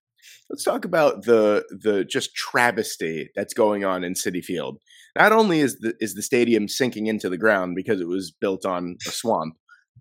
Let's 0.49 0.63
talk 0.63 0.85
about 0.85 1.23
the 1.23 1.63
the 1.81 2.03
just 2.03 2.35
travesty 2.35 3.29
that's 3.35 3.53
going 3.53 3.85
on 3.85 4.03
in 4.03 4.13
Citi 4.13 4.43
Field. 4.43 4.79
Not 5.17 5.31
only 5.31 5.59
is 5.61 5.77
the 5.79 5.93
is 5.99 6.13
the 6.15 6.21
stadium 6.21 6.67
sinking 6.67 7.07
into 7.07 7.29
the 7.29 7.37
ground 7.37 7.75
because 7.75 8.01
it 8.01 8.07
was 8.07 8.31
built 8.31 8.65
on 8.65 8.97
a 9.07 9.11
swamp, 9.11 9.55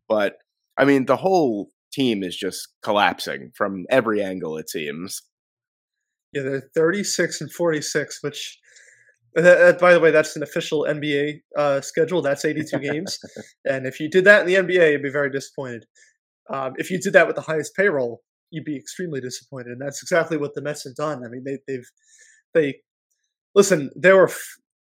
but 0.09 0.35
I 0.79 0.85
mean 0.85 1.07
the 1.07 1.17
whole 1.17 1.71
team 1.93 2.23
is 2.23 2.37
just 2.37 2.69
collapsing 2.83 3.53
from 3.55 3.85
every 3.91 4.23
angle. 4.23 4.57
It 4.57 4.71
seems. 4.71 5.23
Yeah, 6.33 6.43
they're 6.43 6.71
36 6.75 7.43
and 7.43 7.53
46, 7.53 8.23
which, 8.23 8.59
uh, 9.37 9.73
by 9.75 9.93
the 9.93 10.01
way, 10.01 10.11
that's 10.11 10.35
an 10.35 10.43
official 10.43 10.87
NBA 10.89 11.41
uh, 11.57 11.81
schedule. 11.83 12.23
That's 12.23 12.45
82 12.45 12.79
games. 12.79 13.19
And 13.65 13.87
if 13.87 14.01
you 14.01 14.09
did 14.09 14.25
that 14.25 14.41
in 14.41 14.47
the 14.47 14.55
NBA, 14.55 14.93
you'd 14.93 15.03
be 15.03 15.11
very 15.11 15.31
disappointed. 15.31 15.85
Um, 16.53 16.73
if 16.77 16.91
you 16.91 16.99
did 16.99 17.13
that 17.13 17.27
with 17.27 17.37
the 17.37 17.43
highest 17.43 17.77
payroll, 17.77 18.23
you'd 18.51 18.65
be 18.65 18.77
extremely 18.77 19.21
disappointed. 19.21 19.73
And 19.73 19.81
that's 19.81 20.03
exactly 20.03 20.37
what 20.37 20.55
the 20.55 20.63
Mets 20.63 20.85
have 20.85 20.97
done. 20.97 21.23
I 21.25 21.29
mean, 21.29 21.45
they, 21.45 21.59
they've, 21.69 21.87
they, 22.55 22.81
listen, 23.55 23.91
there 23.95 24.17
were, 24.17 24.31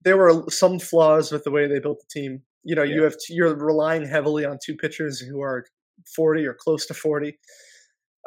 there 0.04 0.18
were 0.18 0.46
some 0.50 0.80
flaws 0.80 1.32
with 1.32 1.44
the 1.44 1.52
way 1.52 1.68
they 1.68 1.80
built 1.80 2.00
the 2.00 2.20
team. 2.20 2.44
You 2.66 2.76
know, 2.76 2.84
yeah. 2.84 2.96
you 2.96 3.04
have, 3.04 3.16
you're 3.30 3.56
relying 3.56 4.06
heavily 4.06 4.44
on 4.44 4.58
two 4.64 4.76
pitchers 4.76 5.20
who 5.20 5.42
are 5.42 5.66
40 6.16 6.46
or 6.46 6.54
close 6.54 6.86
to 6.88 6.94
40. 6.94 7.38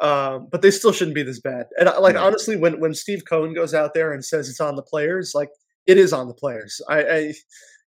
Um, 0.01 0.47
but 0.49 0.61
they 0.61 0.71
still 0.71 0.93
shouldn't 0.93 1.15
be 1.15 1.23
this 1.23 1.41
bad. 1.41 1.67
And 1.77 1.89
like 1.99 2.15
yeah. 2.15 2.23
honestly, 2.23 2.55
when 2.55 2.79
when 2.79 2.93
Steve 2.93 3.23
Cohen 3.29 3.53
goes 3.53 3.73
out 3.73 3.93
there 3.93 4.13
and 4.13 4.23
says 4.23 4.47
it's 4.47 4.61
on 4.61 4.77
the 4.77 4.81
players, 4.81 5.33
like 5.35 5.49
it 5.87 5.97
is 5.97 6.13
on 6.13 6.29
the 6.29 6.33
players. 6.33 6.79
I, 6.87 7.03
I 7.03 7.33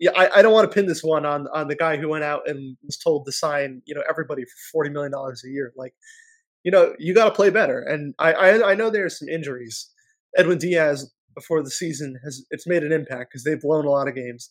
yeah, 0.01 0.11
I, 0.17 0.39
I, 0.39 0.43
don't 0.43 0.53
want 0.53 0.69
to 0.69 0.75
pin 0.75 0.87
this 0.87 1.05
one 1.05 1.25
on 1.25 1.47
on 1.55 1.69
the 1.69 1.77
guy 1.77 1.99
who 1.99 2.09
went 2.09 2.25
out 2.25 2.49
and 2.49 2.77
was 2.83 2.97
told 2.97 3.27
to 3.27 3.33
sign, 3.33 3.83
you 3.85 3.95
know, 3.95 4.03
everybody 4.09 4.43
for 4.43 4.57
forty 4.73 4.91
million 4.91 5.13
dollars 5.13 5.45
a 5.45 5.51
year. 5.51 5.73
Like, 5.77 5.95
you 6.65 6.73
know, 6.73 6.95
you 6.99 7.15
got 7.15 7.27
to 7.27 7.35
play 7.35 7.51
better. 7.51 7.81
And 7.81 8.15
I, 8.19 8.33
I 8.33 8.71
I 8.73 8.75
know 8.75 8.91
there's 8.91 9.19
some 9.19 9.29
injuries. 9.29 9.89
Edwin 10.37 10.59
Diaz 10.59 11.13
before 11.37 11.63
the 11.63 11.71
season 11.71 12.19
has 12.25 12.45
it's 12.51 12.67
made 12.67 12.83
an 12.83 12.93
impact 12.93 13.31
because 13.31 13.45
they've 13.45 13.61
blown 13.61 13.85
a 13.85 13.91
lot 13.91 14.09
of 14.09 14.17
games. 14.17 14.51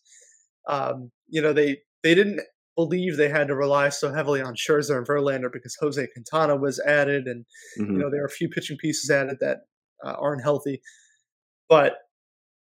Um, 0.70 1.12
you 1.28 1.42
know, 1.42 1.52
they 1.52 1.80
they 2.04 2.16
didn't 2.16 2.42
believe 2.76 3.18
they 3.18 3.30
had 3.30 3.48
to 3.48 3.56
rely 3.56 3.90
so 3.90 4.14
heavily 4.14 4.42
on 4.42 4.56
Scherzer 4.56 4.98
and 4.98 5.08
Verlander 5.08 5.52
because 5.52 5.76
Jose 5.82 6.08
Quintana 6.14 6.56
was 6.56 6.80
added, 6.80 7.26
and 7.28 7.46
mm-hmm. 7.80 7.94
you 7.94 7.98
know 7.98 8.10
there 8.10 8.22
are 8.22 8.28
a 8.28 8.30
few 8.30 8.50
pitching 8.50 8.78
pieces 8.78 9.10
added 9.10 9.38
that 9.42 9.58
uh, 10.06 10.16
aren't 10.18 10.44
healthy. 10.44 10.82
But 11.68 11.98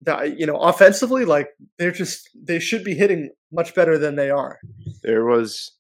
that 0.03 0.39
you 0.39 0.47
know, 0.47 0.57
offensively, 0.57 1.25
like 1.25 1.49
they're 1.79 1.91
just 1.91 2.31
they 2.35 2.59
should 2.59 2.85
be 2.85 2.95
hitting 2.95 3.31
much 3.53 3.75
better 3.75 3.99
than 3.99 4.17
they 4.17 4.31
are. 4.31 4.59
There 5.03 5.25
was, 5.25 5.73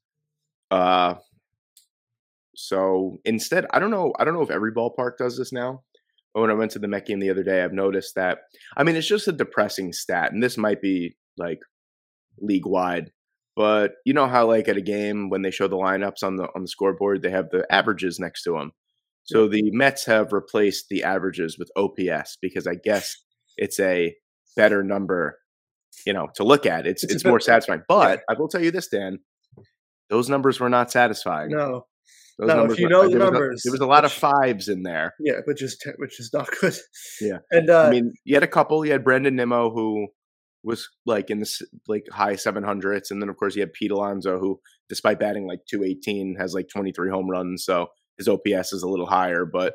uh, 0.70 1.14
so 2.54 3.18
instead, 3.24 3.66
I 3.70 3.78
don't 3.78 3.90
know, 3.90 4.12
I 4.18 4.24
don't 4.24 4.34
know 4.34 4.42
if 4.42 4.50
every 4.50 4.72
ballpark 4.72 5.18
does 5.18 5.38
this 5.38 5.52
now. 5.52 5.82
But 6.34 6.42
when 6.42 6.50
I 6.50 6.54
went 6.54 6.72
to 6.72 6.78
the 6.78 6.88
Met 6.88 7.06
game 7.06 7.20
the 7.20 7.30
other 7.30 7.42
day, 7.42 7.62
I've 7.62 7.72
noticed 7.72 8.14
that. 8.16 8.38
I 8.76 8.82
mean, 8.82 8.96
it's 8.96 9.06
just 9.08 9.28
a 9.28 9.32
depressing 9.32 9.92
stat, 9.92 10.32
and 10.32 10.42
this 10.42 10.58
might 10.58 10.82
be 10.82 11.16
like 11.38 11.60
league 12.38 12.66
wide 12.66 13.10
but 13.56 13.92
you 14.04 14.12
know 14.12 14.28
how 14.28 14.46
like 14.46 14.68
at 14.68 14.76
a 14.76 14.82
game 14.82 15.30
when 15.30 15.42
they 15.42 15.50
show 15.50 15.66
the 15.66 15.76
lineups 15.76 16.22
on 16.22 16.36
the 16.36 16.48
on 16.54 16.62
the 16.62 16.68
scoreboard, 16.68 17.22
they 17.22 17.30
have 17.30 17.48
the 17.50 17.66
averages 17.72 18.20
next 18.20 18.42
to 18.42 18.52
them. 18.52 18.72
So 19.24 19.48
the 19.48 19.72
Mets 19.72 20.04
have 20.06 20.32
replaced 20.32 20.88
the 20.88 21.02
averages 21.02 21.58
with 21.58 21.68
OPS 21.76 22.38
because 22.40 22.68
I 22.68 22.76
guess 22.76 23.16
it's 23.56 23.80
a 23.80 24.14
better 24.56 24.84
number, 24.84 25.38
you 26.06 26.12
know, 26.12 26.28
to 26.36 26.44
look 26.44 26.66
at. 26.66 26.86
It's 26.86 27.02
it's, 27.02 27.14
it's 27.14 27.24
more 27.24 27.40
satisfying. 27.40 27.82
But 27.88 28.18
yeah. 28.18 28.34
I 28.34 28.38
will 28.38 28.48
tell 28.48 28.62
you 28.62 28.70
this, 28.70 28.88
Dan, 28.88 29.18
those 30.10 30.28
numbers 30.28 30.60
were 30.60 30.68
not 30.68 30.92
satisfying. 30.92 31.50
No. 31.50 31.86
Those 32.38 32.48
no, 32.48 32.64
if 32.66 32.78
you 32.78 32.90
know 32.90 33.08
the 33.08 33.18
numbers, 33.18 33.62
a, 33.64 33.68
there 33.68 33.72
was 33.72 33.80
a 33.80 33.86
lot 33.86 34.02
which, 34.02 34.12
of 34.12 34.18
fives 34.18 34.68
in 34.68 34.82
there. 34.82 35.14
Yeah, 35.18 35.40
which 35.46 35.62
is 35.62 35.82
which 35.96 36.20
is 36.20 36.30
not 36.34 36.50
good. 36.60 36.74
Yeah, 37.18 37.38
and 37.50 37.70
uh, 37.70 37.84
I 37.84 37.90
mean, 37.90 38.12
you 38.24 38.34
had 38.34 38.42
a 38.42 38.46
couple. 38.46 38.84
You 38.84 38.92
had 38.92 39.04
Brandon 39.04 39.34
Nimmo, 39.34 39.70
who 39.70 40.08
was 40.66 40.88
like 41.06 41.30
in 41.30 41.38
the 41.38 41.66
like 41.86 42.04
high 42.10 42.34
700s, 42.34 43.10
and 43.10 43.22
then 43.22 43.28
of 43.28 43.36
course 43.36 43.54
you 43.54 43.62
had 43.62 43.72
Pete 43.72 43.92
Alonso, 43.92 44.38
who 44.38 44.60
despite 44.88 45.20
batting 45.20 45.46
like 45.46 45.60
218 45.70 46.36
has 46.38 46.54
like 46.54 46.68
23 46.68 47.08
home 47.08 47.30
runs, 47.30 47.64
so 47.64 47.86
his 48.18 48.28
OPS 48.28 48.72
is 48.72 48.82
a 48.82 48.88
little 48.88 49.06
higher. 49.06 49.44
But 49.44 49.74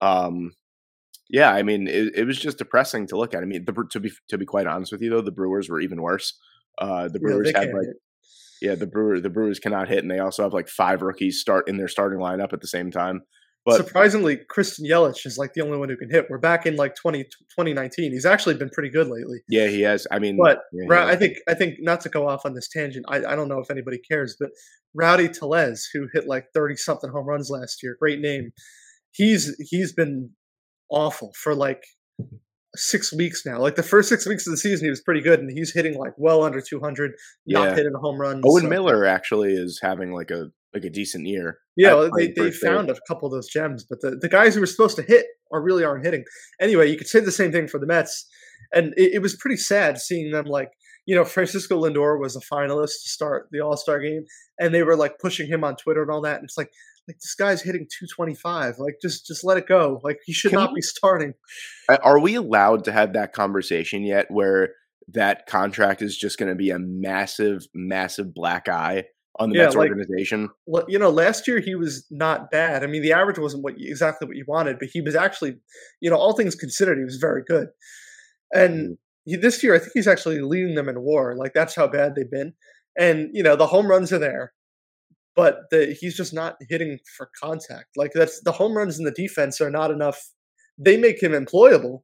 um, 0.00 0.52
yeah, 1.28 1.52
I 1.52 1.62
mean 1.62 1.86
it, 1.86 2.14
it 2.16 2.24
was 2.24 2.38
just 2.38 2.58
depressing 2.58 3.06
to 3.08 3.18
look 3.18 3.34
at. 3.34 3.42
I 3.42 3.46
mean, 3.46 3.66
the, 3.66 3.84
to 3.90 4.00
be 4.00 4.10
to 4.30 4.38
be 4.38 4.46
quite 4.46 4.66
honest 4.66 4.90
with 4.90 5.02
you 5.02 5.10
though, 5.10 5.20
the 5.20 5.30
Brewers 5.30 5.68
were 5.68 5.80
even 5.80 6.00
worse. 6.00 6.38
Uh, 6.78 7.08
the 7.08 7.20
Brewers 7.20 7.50
yeah, 7.52 7.60
had 7.60 7.68
like. 7.68 7.86
Hit. 7.86 7.96
Yeah, 8.60 8.74
the 8.74 8.88
Brewer 8.88 9.20
the 9.20 9.30
Brewers 9.30 9.60
cannot 9.60 9.88
hit, 9.88 9.98
and 9.98 10.10
they 10.10 10.18
also 10.18 10.42
have 10.42 10.52
like 10.52 10.68
five 10.68 11.00
rookies 11.00 11.38
start 11.38 11.68
in 11.68 11.76
their 11.76 11.86
starting 11.86 12.18
lineup 12.18 12.52
at 12.52 12.60
the 12.60 12.66
same 12.66 12.90
time. 12.90 13.22
But 13.68 13.76
surprisingly, 13.76 14.38
Christian 14.48 14.86
Yelich 14.86 15.26
is 15.26 15.36
like 15.36 15.52
the 15.52 15.60
only 15.60 15.76
one 15.78 15.88
who 15.88 15.96
can 15.96 16.10
hit. 16.10 16.26
We're 16.30 16.38
back 16.38 16.66
in 16.66 16.76
like 16.76 16.94
20, 16.94 17.24
2019. 17.24 18.12
He's 18.12 18.24
actually 18.24 18.54
been 18.54 18.70
pretty 18.70 18.88
good 18.88 19.08
lately. 19.08 19.40
Yeah, 19.48 19.66
he 19.68 19.82
has. 19.82 20.06
I 20.10 20.18
mean, 20.18 20.38
but 20.42 20.60
yeah, 20.72 21.06
I 21.06 21.16
think 21.16 21.36
I 21.48 21.54
think 21.54 21.76
not 21.80 22.00
to 22.02 22.08
go 22.08 22.28
off 22.28 22.46
on 22.46 22.54
this 22.54 22.68
tangent. 22.68 23.04
I, 23.08 23.18
I 23.18 23.36
don't 23.36 23.48
know 23.48 23.58
if 23.58 23.70
anybody 23.70 23.98
cares, 23.98 24.36
but 24.38 24.50
Rowdy 24.94 25.28
Tellez, 25.28 25.88
who 25.92 26.08
hit 26.12 26.26
like 26.26 26.46
thirty 26.54 26.76
something 26.76 27.10
home 27.10 27.26
runs 27.26 27.50
last 27.50 27.82
year, 27.82 27.96
great 28.00 28.20
name. 28.20 28.52
He's 29.12 29.54
he's 29.70 29.92
been 29.92 30.30
awful 30.90 31.32
for 31.36 31.54
like 31.54 31.82
six 32.76 33.12
weeks 33.12 33.44
now. 33.44 33.58
Like 33.58 33.76
the 33.76 33.82
first 33.82 34.08
six 34.08 34.26
weeks 34.26 34.46
of 34.46 34.52
the 34.52 34.56
season, 34.56 34.86
he 34.86 34.90
was 34.90 35.00
pretty 35.00 35.20
good, 35.20 35.40
and 35.40 35.50
he's 35.50 35.72
hitting 35.72 35.98
like 35.98 36.12
well 36.16 36.42
under 36.42 36.60
200, 36.60 37.12
yeah. 37.46 37.58
not 37.58 37.76
hitting 37.76 37.94
a 37.94 37.98
home 37.98 38.20
run. 38.20 38.42
Owen 38.44 38.62
so. 38.62 38.68
Miller 38.68 39.04
actually 39.04 39.52
is 39.52 39.80
having 39.82 40.12
like 40.12 40.30
a 40.30 40.50
like 40.74 40.84
a 40.84 40.90
decent 40.90 41.26
year. 41.26 41.58
Yeah, 41.76 42.08
they, 42.16 42.28
they 42.28 42.50
found 42.50 42.90
a 42.90 42.96
couple 43.06 43.26
of 43.26 43.32
those 43.32 43.48
gems, 43.48 43.84
but 43.88 44.00
the, 44.00 44.16
the 44.16 44.28
guys 44.28 44.54
who 44.54 44.60
were 44.60 44.66
supposed 44.66 44.96
to 44.96 45.02
hit 45.02 45.26
are 45.52 45.62
really 45.62 45.84
aren't 45.84 46.04
hitting. 46.04 46.24
Anyway, 46.60 46.90
you 46.90 46.98
could 46.98 47.06
say 47.06 47.20
the 47.20 47.32
same 47.32 47.52
thing 47.52 47.68
for 47.68 47.78
the 47.78 47.86
Mets, 47.86 48.26
and 48.72 48.92
it, 48.96 49.14
it 49.14 49.22
was 49.22 49.36
pretty 49.36 49.56
sad 49.56 49.98
seeing 49.98 50.30
them 50.30 50.46
like 50.46 50.70
you 51.06 51.14
know 51.14 51.24
Francisco 51.24 51.82
Lindor 51.82 52.20
was 52.20 52.36
a 52.36 52.40
finalist 52.40 53.02
to 53.02 53.08
start 53.08 53.48
the 53.50 53.60
All 53.60 53.76
Star 53.76 54.00
game, 54.00 54.24
and 54.58 54.74
they 54.74 54.82
were 54.82 54.96
like 54.96 55.18
pushing 55.18 55.48
him 55.48 55.64
on 55.64 55.76
Twitter 55.76 56.02
and 56.02 56.10
all 56.10 56.22
that, 56.22 56.36
and 56.36 56.44
it's 56.44 56.58
like 56.58 56.70
like 57.08 57.18
this 57.20 57.34
guy's 57.34 57.62
hitting 57.62 57.86
225 57.98 58.78
like 58.78 58.96
just 59.00 59.26
just 59.26 59.42
let 59.42 59.56
it 59.56 59.66
go 59.66 59.98
like 60.04 60.18
he 60.26 60.32
should 60.32 60.50
Can 60.50 60.60
not 60.60 60.72
we, 60.72 60.76
be 60.76 60.82
starting 60.82 61.32
are 62.02 62.20
we 62.20 62.34
allowed 62.34 62.84
to 62.84 62.92
have 62.92 63.14
that 63.14 63.32
conversation 63.32 64.02
yet 64.02 64.26
where 64.28 64.74
that 65.14 65.46
contract 65.46 66.02
is 66.02 66.18
just 66.18 66.38
going 66.38 66.50
to 66.50 66.54
be 66.54 66.68
a 66.68 66.78
massive 66.78 67.66
massive 67.74 68.34
black 68.34 68.68
eye 68.68 69.04
on 69.38 69.50
the 69.50 69.56
yeah, 69.56 69.64
Mets 69.64 69.76
like, 69.76 69.90
organization. 69.90 70.48
You 70.88 70.98
know, 70.98 71.10
last 71.10 71.46
year 71.46 71.60
he 71.60 71.74
was 71.74 72.06
not 72.10 72.50
bad. 72.50 72.82
I 72.82 72.86
mean, 72.86 73.02
the 73.02 73.12
average 73.12 73.38
wasn't 73.38 73.62
what 73.62 73.78
you, 73.78 73.88
exactly 73.88 74.26
what 74.26 74.36
you 74.36 74.44
wanted, 74.46 74.78
but 74.78 74.88
he 74.92 75.00
was 75.00 75.14
actually, 75.14 75.56
you 76.00 76.10
know, 76.10 76.16
all 76.16 76.34
things 76.34 76.54
considered, 76.54 76.98
he 76.98 77.04
was 77.04 77.16
very 77.16 77.42
good. 77.46 77.68
And 78.52 78.90
mm. 78.90 78.96
he, 79.24 79.36
this 79.36 79.62
year, 79.62 79.74
I 79.74 79.78
think 79.78 79.92
he's 79.94 80.08
actually 80.08 80.40
leading 80.40 80.74
them 80.74 80.88
in 80.88 81.00
WAR. 81.00 81.36
Like 81.36 81.52
that's 81.54 81.74
how 81.74 81.86
bad 81.86 82.14
they've 82.14 82.30
been. 82.30 82.54
And 82.98 83.30
you 83.32 83.42
know, 83.42 83.54
the 83.54 83.66
home 83.66 83.86
runs 83.86 84.12
are 84.12 84.18
there, 84.18 84.52
but 85.36 85.60
the, 85.70 85.96
he's 85.98 86.16
just 86.16 86.34
not 86.34 86.56
hitting 86.68 86.98
for 87.16 87.30
contact. 87.40 87.96
Like 87.96 88.12
that's 88.14 88.42
the 88.42 88.52
home 88.52 88.76
runs 88.76 88.98
in 88.98 89.04
the 89.04 89.12
defense 89.12 89.60
are 89.60 89.70
not 89.70 89.90
enough. 89.90 90.20
They 90.78 90.96
make 90.96 91.22
him 91.22 91.32
employable, 91.32 92.00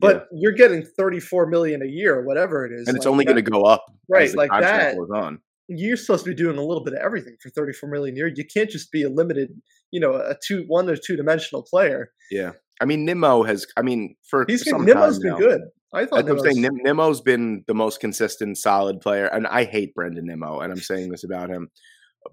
but 0.00 0.26
yeah. 0.30 0.40
you're 0.42 0.52
getting 0.52 0.82
34 0.82 1.46
million 1.46 1.82
a 1.82 1.86
year 1.86 2.22
whatever 2.24 2.66
it 2.66 2.72
is, 2.72 2.88
and 2.88 2.96
it's 2.96 3.06
like 3.06 3.12
only 3.12 3.24
going 3.24 3.42
to 3.42 3.50
go 3.50 3.62
up. 3.62 3.86
Right, 4.06 4.34
like 4.34 4.50
that. 4.50 4.96
Goes 4.96 5.08
on 5.14 5.40
you're 5.68 5.96
supposed 5.96 6.24
to 6.24 6.30
be 6.30 6.36
doing 6.36 6.58
a 6.58 6.64
little 6.64 6.84
bit 6.84 6.94
of 6.94 7.00
everything 7.00 7.36
for 7.42 7.50
34 7.50 7.88
million 7.88 8.14
a 8.14 8.18
year. 8.18 8.32
You 8.34 8.44
can't 8.44 8.70
just 8.70 8.92
be 8.92 9.02
a 9.02 9.08
limited, 9.08 9.50
you 9.90 10.00
know, 10.00 10.14
a 10.14 10.36
two 10.44 10.64
one 10.66 10.88
or 10.88 10.96
two 10.96 11.16
dimensional 11.16 11.62
player. 11.62 12.10
Yeah, 12.30 12.52
I 12.80 12.84
mean 12.84 13.04
Nimmo 13.04 13.42
has. 13.44 13.66
I 13.76 13.82
mean, 13.82 14.16
for 14.28 14.44
he's 14.48 14.64
been, 14.64 14.84
Nimmo's 14.84 15.18
been 15.18 15.32
now, 15.32 15.38
good. 15.38 15.62
I 15.92 16.06
thought 16.06 16.28
I'm 16.28 16.40
saying 16.40 16.60
Nim, 16.60 16.76
Nimmo's 16.82 17.20
been 17.20 17.64
the 17.66 17.74
most 17.74 18.00
consistent, 18.00 18.58
solid 18.58 19.00
player, 19.00 19.26
and 19.26 19.46
I 19.46 19.64
hate 19.64 19.94
Brandon 19.94 20.26
Nimmo, 20.26 20.60
and 20.60 20.72
I'm 20.72 20.80
saying 20.80 21.10
this 21.10 21.24
about 21.24 21.50
him, 21.50 21.70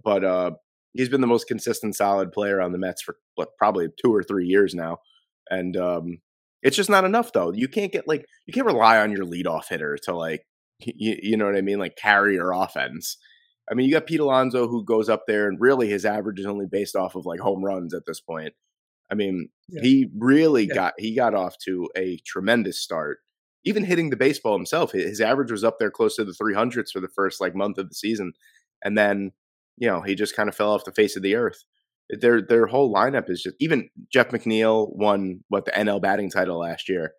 but 0.03 0.23
uh, 0.23 0.51
he's 0.93 1.09
been 1.09 1.21
the 1.21 1.27
most 1.27 1.47
consistent, 1.47 1.95
solid 1.95 2.31
player 2.31 2.59
on 2.59 2.71
the 2.71 2.79
Mets 2.79 3.03
for 3.03 3.17
what, 3.35 3.49
probably 3.59 3.87
two 4.03 4.13
or 4.13 4.23
three 4.23 4.47
years 4.47 4.73
now, 4.73 4.97
and 5.49 5.77
um, 5.77 6.17
it's 6.63 6.75
just 6.75 6.89
not 6.89 7.05
enough 7.05 7.33
though. 7.33 7.53
You 7.53 7.67
can't 7.67 7.91
get 7.91 8.07
like 8.07 8.25
you 8.47 8.53
can't 8.53 8.65
rely 8.65 8.99
on 8.99 9.11
your 9.11 9.25
leadoff 9.25 9.65
hitter 9.69 9.97
to 10.03 10.15
like 10.15 10.43
you, 10.85 11.17
you 11.21 11.37
know 11.37 11.45
what 11.45 11.55
I 11.55 11.61
mean? 11.61 11.79
Like 11.79 11.95
carrier 11.95 12.51
offense. 12.51 13.17
I 13.69 13.73
mean, 13.73 13.87
you 13.87 13.93
got 13.93 14.07
Pete 14.07 14.19
Alonso 14.19 14.67
who 14.67 14.83
goes 14.83 15.09
up 15.09 15.23
there, 15.27 15.47
and 15.47 15.59
really 15.59 15.89
his 15.89 16.05
average 16.05 16.39
is 16.39 16.45
only 16.45 16.65
based 16.65 16.95
off 16.95 17.15
of 17.15 17.25
like 17.25 17.39
home 17.39 17.63
runs 17.63 17.93
at 17.93 18.05
this 18.05 18.19
point. 18.19 18.53
I 19.11 19.15
mean, 19.15 19.49
yeah. 19.69 19.81
he 19.81 20.09
really 20.17 20.67
yeah. 20.67 20.73
got 20.73 20.93
he 20.97 21.15
got 21.15 21.35
off 21.35 21.57
to 21.65 21.89
a 21.95 22.17
tremendous 22.25 22.79
start. 22.79 23.19
Even 23.63 23.83
hitting 23.83 24.09
the 24.09 24.15
baseball 24.15 24.57
himself, 24.57 24.93
his 24.93 25.21
average 25.21 25.51
was 25.51 25.63
up 25.63 25.77
there 25.77 25.91
close 25.91 26.15
to 26.15 26.25
the 26.25 26.31
300s 26.31 26.91
for 26.91 26.99
the 26.99 27.09
first 27.09 27.39
like 27.39 27.53
month 27.53 27.77
of 27.77 27.89
the 27.89 27.95
season, 27.95 28.33
and 28.83 28.97
then 28.97 29.31
you 29.77 29.87
know 29.87 30.01
he 30.01 30.15
just 30.15 30.35
kind 30.35 30.49
of 30.49 30.55
fell 30.55 30.71
off 30.71 30.85
the 30.85 30.91
face 30.91 31.15
of 31.15 31.23
the 31.23 31.35
earth. 31.35 31.63
Their 32.09 32.41
their 32.41 32.67
whole 32.67 32.93
lineup 32.93 33.29
is 33.29 33.43
just 33.43 33.55
even 33.59 33.89
Jeff 34.11 34.29
McNeil 34.29 34.93
won 34.95 35.43
what 35.49 35.65
the 35.65 35.71
NL 35.71 36.01
batting 36.01 36.29
title 36.29 36.59
last 36.59 36.89
year. 36.89 37.13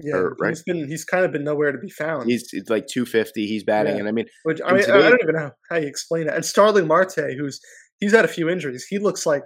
Yeah, 0.00 0.16
or, 0.16 0.36
right? 0.40 0.50
he's 0.50 0.62
been 0.62 0.86
he's 0.88 1.04
kind 1.04 1.24
of 1.24 1.32
been 1.32 1.44
nowhere 1.44 1.72
to 1.72 1.78
be 1.78 1.90
found. 1.90 2.30
He's 2.30 2.48
it's 2.52 2.70
like 2.70 2.86
250. 2.86 3.46
He's 3.46 3.64
batting, 3.64 3.94
Yeah. 3.94 4.00
and 4.00 4.08
I 4.08 4.12
mean, 4.12 4.26
Which 4.44 4.60
I 4.64 4.72
mean, 4.72 4.82
I, 4.82 4.86
today- 4.86 5.06
I 5.06 5.10
don't 5.10 5.22
even 5.22 5.34
know 5.34 5.50
how 5.70 5.76
you 5.76 5.86
explain 5.88 6.28
it. 6.28 6.34
And 6.34 6.44
Starling 6.44 6.86
Marte, 6.86 7.34
who's 7.38 7.60
he's 7.98 8.12
had 8.12 8.24
a 8.24 8.28
few 8.28 8.48
injuries, 8.48 8.86
he 8.88 8.98
looks 8.98 9.26
like. 9.26 9.44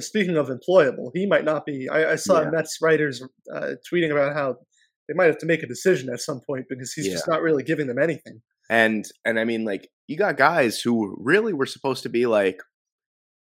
Speaking 0.00 0.36
of 0.36 0.48
employable, 0.48 1.12
he 1.14 1.24
might 1.24 1.44
not 1.44 1.64
be. 1.64 1.88
I, 1.88 2.12
I 2.12 2.16
saw 2.16 2.40
Yeah. 2.40 2.50
Mets 2.50 2.78
writers 2.82 3.22
uh, 3.54 3.74
tweeting 3.88 4.10
about 4.10 4.34
how 4.34 4.56
they 5.06 5.14
might 5.14 5.26
have 5.26 5.38
to 5.38 5.46
make 5.46 5.62
a 5.62 5.68
decision 5.68 6.08
at 6.12 6.18
some 6.18 6.40
point 6.44 6.64
because 6.68 6.92
he's 6.92 7.06
just 7.12 7.28
not 7.28 7.42
really 7.42 7.62
giving 7.62 7.86
them 7.86 8.00
anything. 8.00 8.42
and 8.68 9.04
and 9.24 9.38
I 9.38 9.44
mean, 9.44 9.64
like 9.64 9.88
you 10.08 10.16
got 10.16 10.36
guys 10.36 10.80
who 10.80 11.16
really 11.20 11.52
were 11.52 11.64
supposed 11.66 12.02
to 12.02 12.08
be 12.08 12.26
like 12.26 12.58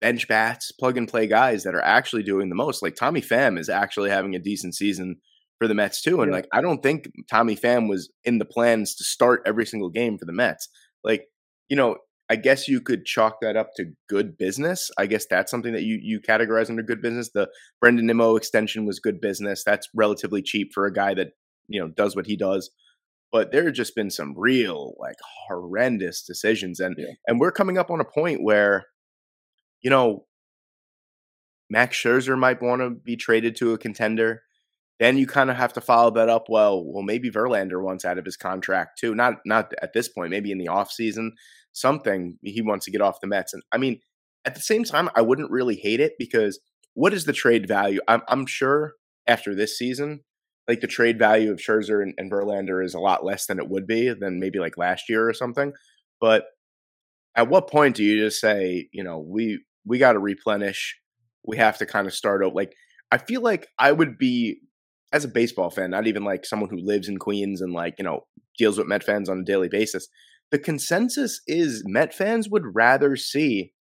bench 0.00 0.28
bats, 0.28 0.70
plug 0.72 0.96
and 0.96 1.08
play 1.08 1.26
guys 1.26 1.64
that 1.64 1.74
are 1.74 1.82
actually 1.84 2.22
doing 2.22 2.48
the 2.50 2.54
most. 2.54 2.82
Like 2.82 2.94
Tommy 2.94 3.20
Pham 3.20 3.58
is 3.58 3.68
actually 3.68 4.10
having 4.10 4.36
a 4.36 4.38
decent 4.38 4.76
season 4.76 5.16
for 5.58 5.68
the 5.68 5.74
Mets 5.74 6.00
too, 6.02 6.20
and 6.22 6.30
Yeah. 6.30 6.36
like 6.36 6.48
I 6.52 6.60
don't 6.60 6.82
think 6.82 7.10
Tommy 7.30 7.56
Pham 7.56 7.88
was 7.88 8.10
in 8.24 8.38
the 8.38 8.44
plans 8.44 8.94
to 8.96 9.04
start 9.04 9.42
every 9.46 9.66
single 9.66 9.90
game 9.90 10.18
for 10.18 10.24
the 10.24 10.32
Mets. 10.32 10.68
Like 11.04 11.26
you 11.68 11.76
know, 11.76 11.96
I 12.30 12.36
guess 12.36 12.68
you 12.68 12.80
could 12.80 13.04
chalk 13.04 13.40
that 13.42 13.56
up 13.56 13.70
to 13.76 13.92
good 14.08 14.36
business. 14.38 14.90
I 14.98 15.06
guess 15.06 15.26
that's 15.28 15.50
something 15.50 15.72
that 15.72 15.82
you 15.82 15.98
you 16.02 16.20
categorize 16.20 16.70
under 16.70 16.82
good 16.82 17.02
business. 17.02 17.30
The 17.32 17.48
Brandon 17.80 18.06
Nimmo 18.06 18.36
extension 18.36 18.86
was 18.86 19.00
good 19.00 19.20
business. 19.20 19.62
That's 19.64 19.88
relatively 19.94 20.42
cheap 20.42 20.70
for 20.74 20.86
a 20.86 20.92
guy 20.92 21.14
that 21.14 21.28
you 21.68 21.80
know 21.80 21.88
does 21.88 22.14
what 22.16 22.26
he 22.26 22.36
does. 22.36 22.70
But 23.30 23.52
there 23.52 23.64
have 23.64 23.74
just 23.74 23.94
been 23.94 24.10
some 24.10 24.34
real 24.38 24.94
like 24.98 25.16
horrendous 25.48 26.22
decisions, 26.22 26.80
and 26.80 26.94
Yeah. 26.98 27.12
and 27.26 27.38
we're 27.40 27.52
coming 27.52 27.76
up 27.78 27.90
on 27.90 28.00
a 28.00 28.04
point 28.04 28.42
where, 28.42 28.86
you 29.82 29.90
know, 29.90 30.26
Max 31.70 31.96
Scherzer 31.96 32.38
might 32.38 32.62
want 32.62 32.80
to 32.80 32.90
be 32.90 33.16
traded 33.16 33.56
to 33.56 33.72
a 33.72 33.78
contender. 33.78 34.42
Then 34.98 35.16
you 35.16 35.26
kind 35.26 35.50
of 35.50 35.56
have 35.56 35.72
to 35.74 35.80
follow 35.80 36.10
that 36.12 36.28
up. 36.28 36.46
Well, 36.48 36.84
well, 36.84 37.02
maybe 37.02 37.30
Verlander 37.30 37.82
wants 37.82 38.04
out 38.04 38.18
of 38.18 38.24
his 38.24 38.36
contract 38.36 38.98
too. 38.98 39.14
Not 39.14 39.34
not 39.44 39.72
at 39.80 39.92
this 39.92 40.08
point. 40.08 40.30
Maybe 40.30 40.50
in 40.50 40.58
the 40.58 40.68
off 40.68 40.90
season, 40.90 41.34
something 41.72 42.36
he 42.42 42.62
wants 42.62 42.84
to 42.86 42.90
get 42.90 43.00
off 43.00 43.20
the 43.20 43.28
Mets. 43.28 43.54
And 43.54 43.62
I 43.72 43.78
mean, 43.78 44.00
at 44.44 44.54
the 44.54 44.60
same 44.60 44.84
time, 44.84 45.08
I 45.14 45.22
wouldn't 45.22 45.50
really 45.50 45.76
hate 45.76 46.00
it 46.00 46.14
because 46.18 46.58
what 46.94 47.14
is 47.14 47.24
the 47.24 47.32
trade 47.32 47.68
value? 47.68 48.00
I'm 48.08 48.22
I'm 48.28 48.46
sure 48.46 48.94
after 49.26 49.54
this 49.54 49.78
season, 49.78 50.20
like 50.66 50.80
the 50.80 50.86
trade 50.86 51.18
value 51.18 51.52
of 51.52 51.58
Scherzer 51.58 52.02
and, 52.02 52.14
and 52.18 52.30
Verlander 52.30 52.84
is 52.84 52.94
a 52.94 53.00
lot 53.00 53.24
less 53.24 53.46
than 53.46 53.58
it 53.58 53.68
would 53.68 53.86
be 53.86 54.12
than 54.12 54.40
maybe 54.40 54.58
like 54.58 54.76
last 54.76 55.08
year 55.08 55.28
or 55.28 55.32
something. 55.32 55.72
But 56.20 56.44
at 57.36 57.48
what 57.48 57.70
point 57.70 57.94
do 57.94 58.02
you 58.02 58.18
just 58.18 58.40
say, 58.40 58.88
you 58.92 59.04
know, 59.04 59.18
we 59.18 59.62
we 59.86 59.98
got 59.98 60.12
to 60.12 60.18
replenish? 60.18 60.98
We 61.46 61.56
have 61.58 61.78
to 61.78 61.86
kind 61.86 62.06
of 62.06 62.14
start 62.14 62.44
out. 62.44 62.54
Like 62.54 62.74
I 63.12 63.18
feel 63.18 63.42
like 63.42 63.68
I 63.78 63.92
would 63.92 64.18
be 64.18 64.60
as 65.12 65.24
a 65.24 65.28
baseball 65.28 65.70
fan, 65.70 65.90
not 65.90 66.06
even 66.06 66.24
like 66.24 66.44
someone 66.44 66.70
who 66.70 66.78
lives 66.78 67.08
in 67.08 67.18
Queens 67.18 67.60
and 67.60 67.72
like 67.72 67.94
you 67.98 68.04
know 68.04 68.26
deals 68.56 68.78
with 68.78 68.86
Met 68.86 69.04
fans 69.04 69.28
on 69.28 69.40
a 69.40 69.44
daily 69.44 69.68
basis. 69.68 70.08
The 70.50 70.58
consensus 70.58 71.40
is 71.46 71.82
Met 71.86 72.14
fans 72.14 72.48
would 72.48 72.74
rather 72.74 73.16
see 73.16 73.72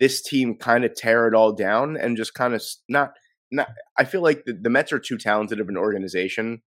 this 0.00 0.22
team 0.22 0.56
kind 0.56 0.84
of 0.84 0.94
tear 0.94 1.26
it 1.26 1.34
all 1.34 1.52
down 1.52 1.96
and 1.96 2.16
just 2.16 2.34
kind 2.34 2.54
of 2.54 2.62
not 2.88 3.12
not. 3.50 3.68
I 3.98 4.04
feel 4.04 4.22
like 4.22 4.44
the, 4.44 4.52
the 4.52 4.70
Mets 4.70 4.92
are 4.92 4.98
too 4.98 5.18
talented 5.18 5.60
of 5.60 5.68
an 5.68 5.76
organization 5.76 6.62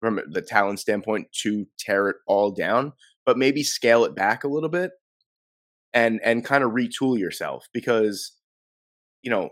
from 0.00 0.20
the 0.30 0.42
talent 0.42 0.80
standpoint 0.80 1.28
to 1.42 1.66
tear 1.78 2.08
it 2.08 2.16
all 2.26 2.50
down, 2.50 2.92
but 3.24 3.38
maybe 3.38 3.62
scale 3.62 4.04
it 4.04 4.14
back 4.14 4.44
a 4.44 4.48
little 4.48 4.68
bit 4.68 4.90
and 5.94 6.20
and 6.22 6.44
kind 6.44 6.64
of 6.64 6.72
retool 6.72 7.18
yourself 7.18 7.68
because 7.72 8.32
you 9.22 9.30
know 9.30 9.50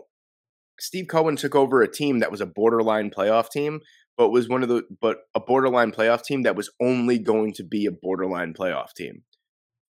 Steve 0.79 1.07
Cohen 1.07 1.35
took 1.35 1.55
over 1.55 1.81
a 1.81 1.91
team 1.91 2.19
that 2.19 2.31
was 2.31 2.41
a 2.41 2.45
borderline 2.45 3.09
playoff 3.09 3.49
team, 3.49 3.79
but 4.17 4.29
was 4.29 4.47
one 4.47 4.63
of 4.63 4.69
the 4.69 4.83
but 5.01 5.17
a 5.35 5.39
borderline 5.39 5.91
playoff 5.91 6.23
team 6.23 6.43
that 6.43 6.55
was 6.55 6.69
only 6.81 7.19
going 7.19 7.53
to 7.53 7.63
be 7.63 7.85
a 7.85 7.91
borderline 7.91 8.53
playoff 8.53 8.93
team. 8.95 9.23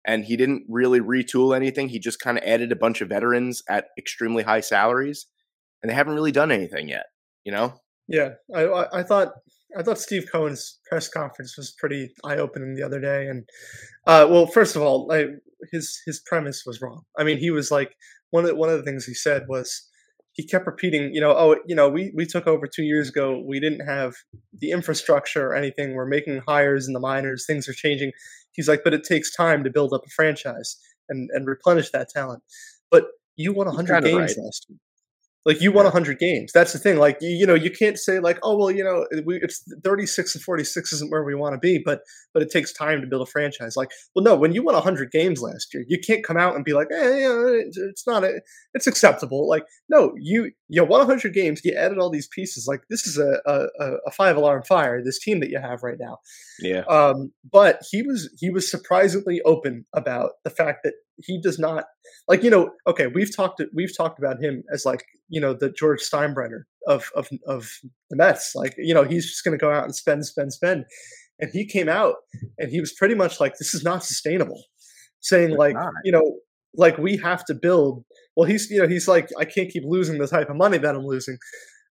And 0.05 0.25
he 0.25 0.35
didn't 0.35 0.65
really 0.67 0.99
retool 0.99 1.55
anything. 1.55 1.89
He 1.89 1.99
just 1.99 2.19
kind 2.19 2.37
of 2.37 2.43
added 2.43 2.71
a 2.71 2.75
bunch 2.75 3.01
of 3.01 3.09
veterans 3.09 3.61
at 3.69 3.85
extremely 3.97 4.43
high 4.43 4.61
salaries, 4.61 5.27
and 5.81 5.89
they 5.89 5.95
haven't 5.95 6.15
really 6.15 6.31
done 6.31 6.51
anything 6.51 6.89
yet. 6.89 7.05
You 7.43 7.51
know? 7.51 7.75
Yeah, 8.07 8.31
I, 8.53 8.87
I, 8.91 9.03
thought 9.03 9.29
I 9.77 9.83
thought 9.83 9.99
Steve 9.99 10.25
Cohen's 10.31 10.79
press 10.89 11.07
conference 11.07 11.55
was 11.55 11.73
pretty 11.77 12.09
eye 12.25 12.37
opening 12.37 12.75
the 12.75 12.83
other 12.83 12.99
day, 12.99 13.27
and 13.27 13.43
uh, 14.07 14.27
well, 14.29 14.47
first 14.47 14.75
of 14.75 14.81
all, 14.81 15.07
like, 15.07 15.27
his 15.71 16.01
his 16.05 16.21
premise 16.25 16.63
was 16.65 16.81
wrong. 16.81 17.03
I 17.17 17.23
mean, 17.23 17.37
he 17.37 17.51
was 17.51 17.69
like 17.69 17.93
one 18.31 18.43
of 18.43 18.49
the, 18.49 18.55
one 18.55 18.69
of 18.69 18.77
the 18.77 18.83
things 18.83 19.05
he 19.05 19.13
said 19.13 19.43
was 19.47 19.87
he 20.33 20.45
kept 20.45 20.65
repeating, 20.65 21.13
you 21.13 21.19
know, 21.19 21.31
oh, 21.31 21.57
you 21.65 21.75
know, 21.75 21.89
we 21.89 22.11
we 22.15 22.25
took 22.25 22.47
over 22.47 22.67
two 22.67 22.83
years 22.83 23.09
ago, 23.09 23.41
we 23.45 23.59
didn't 23.59 23.85
have 23.85 24.13
the 24.57 24.71
infrastructure 24.71 25.47
or 25.47 25.55
anything. 25.55 25.93
We're 25.93 26.05
making 26.05 26.41
hires 26.47 26.87
in 26.87 26.93
the 26.93 26.99
minors, 26.99 27.45
things 27.45 27.67
are 27.67 27.73
changing. 27.73 28.11
He's 28.51 28.67
like, 28.67 28.81
but 28.83 28.93
it 28.93 29.03
takes 29.03 29.35
time 29.35 29.63
to 29.63 29.69
build 29.69 29.93
up 29.93 30.01
a 30.05 30.09
franchise 30.09 30.77
and 31.09 31.29
and 31.33 31.47
replenish 31.47 31.91
that 31.91 32.09
talent. 32.09 32.43
But 32.89 33.05
you 33.35 33.53
won 33.53 33.67
100 33.67 34.03
games 34.03 34.15
right. 34.15 34.43
last 34.43 34.65
year. 34.69 34.77
Like 35.45 35.59
you 35.61 35.71
won 35.71 35.85
Yeah. 35.85 35.89
100 35.89 36.19
games. 36.19 36.51
That's 36.53 36.71
the 36.73 36.79
thing. 36.79 36.97
Like 36.97 37.17
you, 37.21 37.29
you 37.29 37.45
know, 37.47 37.55
you 37.55 37.71
can't 37.71 37.97
say 37.97 38.19
like, 38.19 38.37
oh 38.43 38.55
well, 38.57 38.69
you 38.71 38.83
know, 38.83 39.05
we, 39.25 39.37
it's 39.41 39.63
36 39.83 40.35
and 40.35 40.43
46 40.43 40.93
isn't 40.93 41.11
where 41.11 41.23
we 41.23 41.33
want 41.35 41.53
to 41.53 41.59
be, 41.59 41.81
but 41.83 42.01
but 42.33 42.43
it 42.43 42.51
takes 42.51 42.71
time 42.71 43.01
to 43.01 43.07
build 43.07 43.27
a 43.27 43.31
franchise. 43.31 43.75
Like, 43.75 43.89
well, 44.15 44.23
no, 44.23 44.35
when 44.35 44.53
you 44.53 44.63
won 44.63 44.75
100 44.75 45.11
games 45.11 45.41
last 45.41 45.73
year, 45.73 45.83
you 45.87 45.97
can't 45.99 46.23
come 46.23 46.37
out 46.37 46.55
and 46.55 46.63
be 46.63 46.73
like, 46.73 46.87
eh, 46.93 47.17
you 47.19 47.71
it's, 47.75 48.05
not, 48.07 48.23
a, 48.23 48.41
it's 48.73 48.87
acceptable. 48.87 49.49
Like, 49.49 49.63
no, 49.89 50.13
you 50.17 50.51
you 50.69 50.85
won 50.85 50.99
100 50.99 51.33
games, 51.33 51.61
you 51.63 51.73
added 51.75 51.97
all 51.97 52.09
these 52.11 52.27
pieces. 52.27 52.67
Like, 52.67 52.81
this 52.89 53.07
is 53.07 53.17
a 53.17 53.39
a, 53.45 53.65
a- 53.79 53.97
a 54.07 54.11
five 54.11 54.37
alarm 54.37 54.63
fire. 54.63 55.03
This 55.03 55.19
team 55.19 55.39
that 55.39 55.49
you 55.49 55.59
have 55.59 55.81
right 55.83 55.97
now. 55.99 56.19
Yeah. 56.59 56.81
Um, 56.81 57.31
but 57.51 57.81
he 57.89 58.03
was 58.03 58.29
he 58.39 58.49
was 58.51 58.69
surprisingly 58.69 59.41
open 59.43 59.85
about 59.93 60.31
the 60.43 60.49
fact 60.51 60.79
that 60.83 60.93
he 61.25 61.39
does 61.39 61.59
not 61.59 61.85
like 62.27 62.43
you 62.43 62.49
know 62.49 62.71
okay 62.87 63.07
we've 63.07 63.35
talked 63.35 63.61
we've 63.73 63.95
talked 63.95 64.19
about 64.19 64.41
him 64.41 64.63
as 64.73 64.85
like 64.85 65.03
you 65.29 65.39
know 65.39 65.53
the 65.53 65.69
George 65.69 66.01
Steinbrenner 66.01 66.63
of 66.87 67.09
of 67.15 67.29
of 67.47 67.69
the 68.09 68.17
Mets 68.17 68.53
like 68.55 68.75
you 68.77 68.93
know 68.93 69.03
he's 69.03 69.27
just 69.27 69.43
going 69.43 69.57
to 69.57 69.61
go 69.61 69.71
out 69.71 69.83
and 69.83 69.95
spend 69.95 70.25
spend 70.25 70.53
spend. 70.53 70.85
And 71.39 71.49
he 71.51 71.65
came 71.65 71.89
out 71.89 72.17
and 72.59 72.69
he 72.69 72.79
was 72.79 72.93
pretty 72.93 73.15
much 73.15 73.39
like 73.39 73.57
this 73.57 73.73
is 73.73 73.83
not 73.83 74.03
sustainable. 74.03 74.63
Saying 75.21 75.51
It's 75.51 75.57
like 75.59 75.73
not. 75.73 75.91
you 76.03 76.11
know 76.11 76.37
like 76.75 76.97
we 76.97 77.17
have 77.17 77.43
to 77.45 77.53
build 77.53 78.03
well 78.35 78.47
he's 78.47 78.69
you 78.69 78.81
know 78.81 78.87
he's 78.87 79.07
like 79.07 79.29
I 79.37 79.45
can't 79.45 79.69
keep 79.69 79.83
losing 79.85 80.19
the 80.19 80.27
type 80.27 80.49
of 80.49 80.55
money 80.55 80.77
that 80.77 80.95
I'm 80.95 81.05
losing 81.05 81.37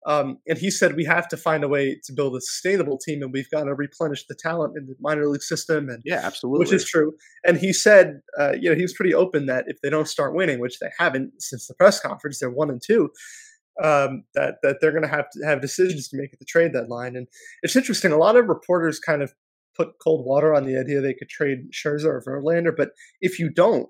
um, 0.07 0.39
and 0.47 0.59
he 0.59 0.71
said 0.71 0.97
we 0.97 1.05
have 1.05 1.29
to 1.29 1.37
find 1.37 1.65
a 1.65 1.69
way 1.69 2.01
to 2.05 2.13
build 2.13 2.37
a 2.37 2.41
sustainable 2.41 2.99
team, 2.99 3.23
and 3.23 3.33
we've 3.33 3.51
got 3.51 3.65
to 3.65 3.75
replenish 3.75 4.27
the 4.27 4.35
talent 4.35 4.77
in 4.77 4.87
the 4.87 4.95
minor 5.01 5.27
league 5.29 5.43
system, 5.43 5.89
and 5.89 6.03
Yeah, 6.05 6.21
absolutely. 6.23 6.61
which 6.61 6.73
is 6.73 6.89
true. 6.89 7.13
And 7.45 7.59
he 7.59 7.73
said, 7.73 8.21
uh, 8.39 8.53
you 8.59 8.71
know, 8.71 8.77
he 8.77 8.83
was 8.83 8.95
pretty 8.95 9.15
open 9.15 9.47
that 9.47 9.65
if 9.67 9.81
they 9.83 9.91
don't 9.91 10.09
start 10.09 10.35
winning, 10.35 10.61
which 10.61 10.79
they 10.79 10.91
haven't 10.99 11.33
since 11.43 11.67
the 11.67 11.75
press 11.75 12.01
conference, 12.01 12.39
they're 12.39 12.51
one 12.51 12.71
and 12.71 12.83
two. 12.85 13.11
Um, 13.83 14.25
that 14.35 14.57
that 14.65 14.79
they're 14.81 14.91
going 14.91 15.05
to 15.05 15.09
have 15.09 15.31
to 15.31 15.45
have 15.45 15.61
decisions 15.61 16.09
to 16.09 16.17
make 16.17 16.33
at 16.33 16.41
the 16.41 16.45
trade 16.45 16.73
deadline. 16.73 17.15
And 17.15 17.29
it's 17.63 17.77
interesting. 17.77 18.11
A 18.11 18.17
lot 18.17 18.37
of 18.37 18.47
reporters 18.49 18.99
kind 18.99 19.23
of 19.23 19.33
put 19.77 19.91
cold 20.03 20.27
water 20.27 20.53
on 20.53 20.65
the 20.65 20.77
idea 20.77 21.01
they 21.01 21.15
could 21.15 21.29
trade 21.29 21.71
Scherzer 21.73 22.07
or 22.07 22.23
Verlander, 22.27 22.77
but 22.77 22.91
if 23.21 23.39
you 23.39 23.49
don't, 23.49 23.89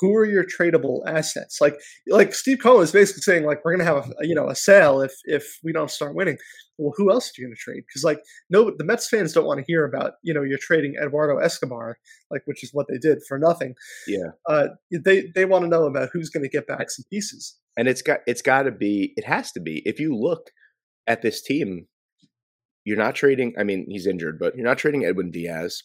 who 0.00 0.14
are 0.14 0.26
your 0.26 0.44
tradable 0.44 1.00
assets? 1.06 1.60
Like 1.60 1.76
like 2.08 2.34
Steve 2.34 2.58
Cohen 2.62 2.82
is 2.82 2.92
basically 2.92 3.22
saying 3.22 3.44
like 3.44 3.64
we're 3.64 3.76
going 3.76 3.86
to 3.86 3.94
have 3.94 4.12
a 4.20 4.26
you 4.26 4.34
know 4.34 4.48
a 4.48 4.54
sale 4.54 5.00
if 5.00 5.14
if 5.24 5.58
we 5.62 5.72
don't 5.72 5.90
start 5.90 6.14
winning. 6.14 6.38
Well, 6.76 6.92
who 6.96 7.12
else 7.12 7.28
are 7.28 7.32
you 7.40 7.46
going 7.46 7.54
to 7.54 7.60
trade? 7.60 7.84
Because 7.86 8.02
like 8.02 8.20
no, 8.50 8.72
the 8.76 8.84
Mets 8.84 9.08
fans 9.08 9.32
don't 9.32 9.46
want 9.46 9.58
to 9.60 9.64
hear 9.66 9.84
about 9.84 10.14
you 10.22 10.34
know 10.34 10.42
you're 10.42 10.58
trading 10.58 10.94
Eduardo 11.02 11.38
Escobar, 11.38 11.98
like 12.30 12.42
which 12.46 12.64
is 12.64 12.70
what 12.72 12.86
they 12.88 12.98
did 12.98 13.18
for 13.28 13.38
nothing. 13.38 13.74
Yeah. 14.06 14.30
Uh, 14.48 14.68
they 14.90 15.30
they 15.34 15.44
want 15.44 15.64
to 15.64 15.68
know 15.68 15.84
about 15.84 16.10
who's 16.12 16.30
going 16.30 16.42
to 16.42 16.48
get 16.48 16.66
back 16.66 16.90
some 16.90 17.04
pieces. 17.10 17.56
and 17.76 17.88
it's 17.88 18.02
got 18.02 18.20
it's 18.26 18.42
got 18.42 18.62
to 18.62 18.70
be 18.70 19.12
it 19.16 19.24
has 19.24 19.52
to 19.52 19.60
be 19.60 19.82
if 19.84 19.98
you 19.98 20.16
look 20.16 20.50
at 21.06 21.22
this 21.22 21.42
team 21.42 21.86
you're 22.84 22.96
not 22.96 23.14
trading 23.14 23.54
i 23.58 23.64
mean 23.64 23.86
he's 23.88 24.06
injured 24.06 24.38
but 24.38 24.54
you're 24.54 24.66
not 24.66 24.78
trading 24.78 25.04
edwin 25.04 25.30
diaz 25.30 25.82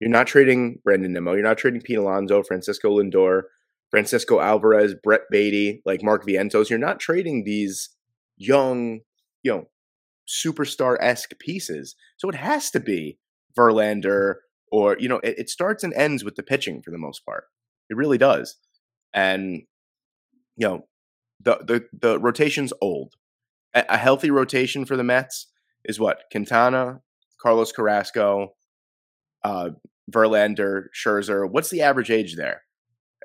you're 0.00 0.10
not 0.10 0.26
trading 0.26 0.78
Brandon 0.82 1.12
nimmo. 1.12 1.34
You're 1.34 1.42
not 1.42 1.58
trading 1.58 1.82
pete 1.82 1.98
alonso 1.98 2.42
francisco 2.42 2.90
lindor 2.90 3.42
francisco 3.90 4.40
alvarez 4.40 4.94
brett 5.02 5.22
baty 5.30 5.82
like 5.84 6.02
mark 6.02 6.24
vientos. 6.26 6.70
You're 6.70 6.78
not 6.78 7.00
trading 7.00 7.44
these 7.44 7.90
young 8.36 9.00
you 9.42 9.52
know 9.52 9.64
superstar-esque 10.28 11.38
pieces. 11.38 11.96
So 12.16 12.28
it 12.28 12.36
has 12.36 12.70
to 12.70 12.80
be 12.80 13.18
verlander 13.58 14.36
or 14.70 14.96
you 14.98 15.08
know 15.08 15.18
it, 15.18 15.38
it 15.38 15.50
starts 15.50 15.84
and 15.84 15.92
ends 15.94 16.24
with 16.24 16.36
the 16.36 16.42
pitching 16.42 16.82
for 16.82 16.90
the 16.90 16.98
most 16.98 17.24
part. 17.24 17.44
It 17.88 17.96
really 17.96 18.18
does. 18.18 18.56
And 19.12 19.62
you 20.56 20.66
know 20.66 20.86
the 21.42 21.58
the 21.66 21.84
the 21.92 22.18
rotation's 22.18 22.72
old. 22.80 23.14
A, 23.74 23.84
a 23.90 23.96
healthy 23.96 24.30
rotation 24.30 24.84
for 24.84 24.96
the 24.96 25.04
Mets 25.04 25.48
is 25.84 26.00
what? 26.00 26.24
Quintana, 26.30 27.00
Carlos 27.40 27.72
Carrasco, 27.72 28.54
uh, 29.44 29.70
Verlander, 30.10 30.84
Scherzer. 30.94 31.48
What's 31.50 31.70
the 31.70 31.82
average 31.82 32.10
age 32.10 32.36
there? 32.36 32.62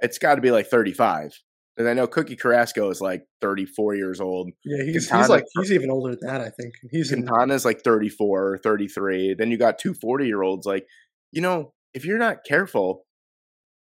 It's 0.01 0.17
got 0.17 0.35
to 0.35 0.41
be 0.41 0.51
like 0.51 0.67
thirty 0.67 0.93
five. 0.93 1.31
And 1.77 1.89
I 1.89 1.93
know 1.93 2.07
Cookie 2.07 2.37
Carrasco 2.37 2.89
is 2.89 3.01
like 3.01 3.25
34 3.41 3.95
years 3.95 4.21
old. 4.21 4.51
Yeah, 4.63 4.85
he's, 4.85 5.09
Quintana- 5.09 5.29
like 5.29 5.43
Cookie 5.57 5.67
Carrasco 5.67 5.67
is 5.67 5.67
like 5.67 5.67
34 5.67 5.67
years 5.67 5.67
old. 5.67 5.67
yeah, 5.67 5.69
he's 5.69 5.69
like 5.69 5.69
he's 5.69 5.71
even 5.73 5.91
older 5.91 6.15
than 6.15 6.29
that. 6.29 6.41
I 6.41 6.49
think 6.49 6.73
he's 6.89 7.11
in, 7.11 7.27
Quintana's 7.27 7.65
like 7.65 7.81
34 7.83 8.53
or 8.53 8.57
33. 8.57 9.33
Then 9.37 9.51
you 9.51 9.57
got 9.57 9.77
two 9.77 9.93
40 9.93 10.25
year 10.25 10.41
olds. 10.41 10.65
Like, 10.65 10.87
you 11.33 11.41
know, 11.41 11.73
if 11.93 12.05
you're 12.05 12.17
not 12.17 12.45
careful, 12.47 13.05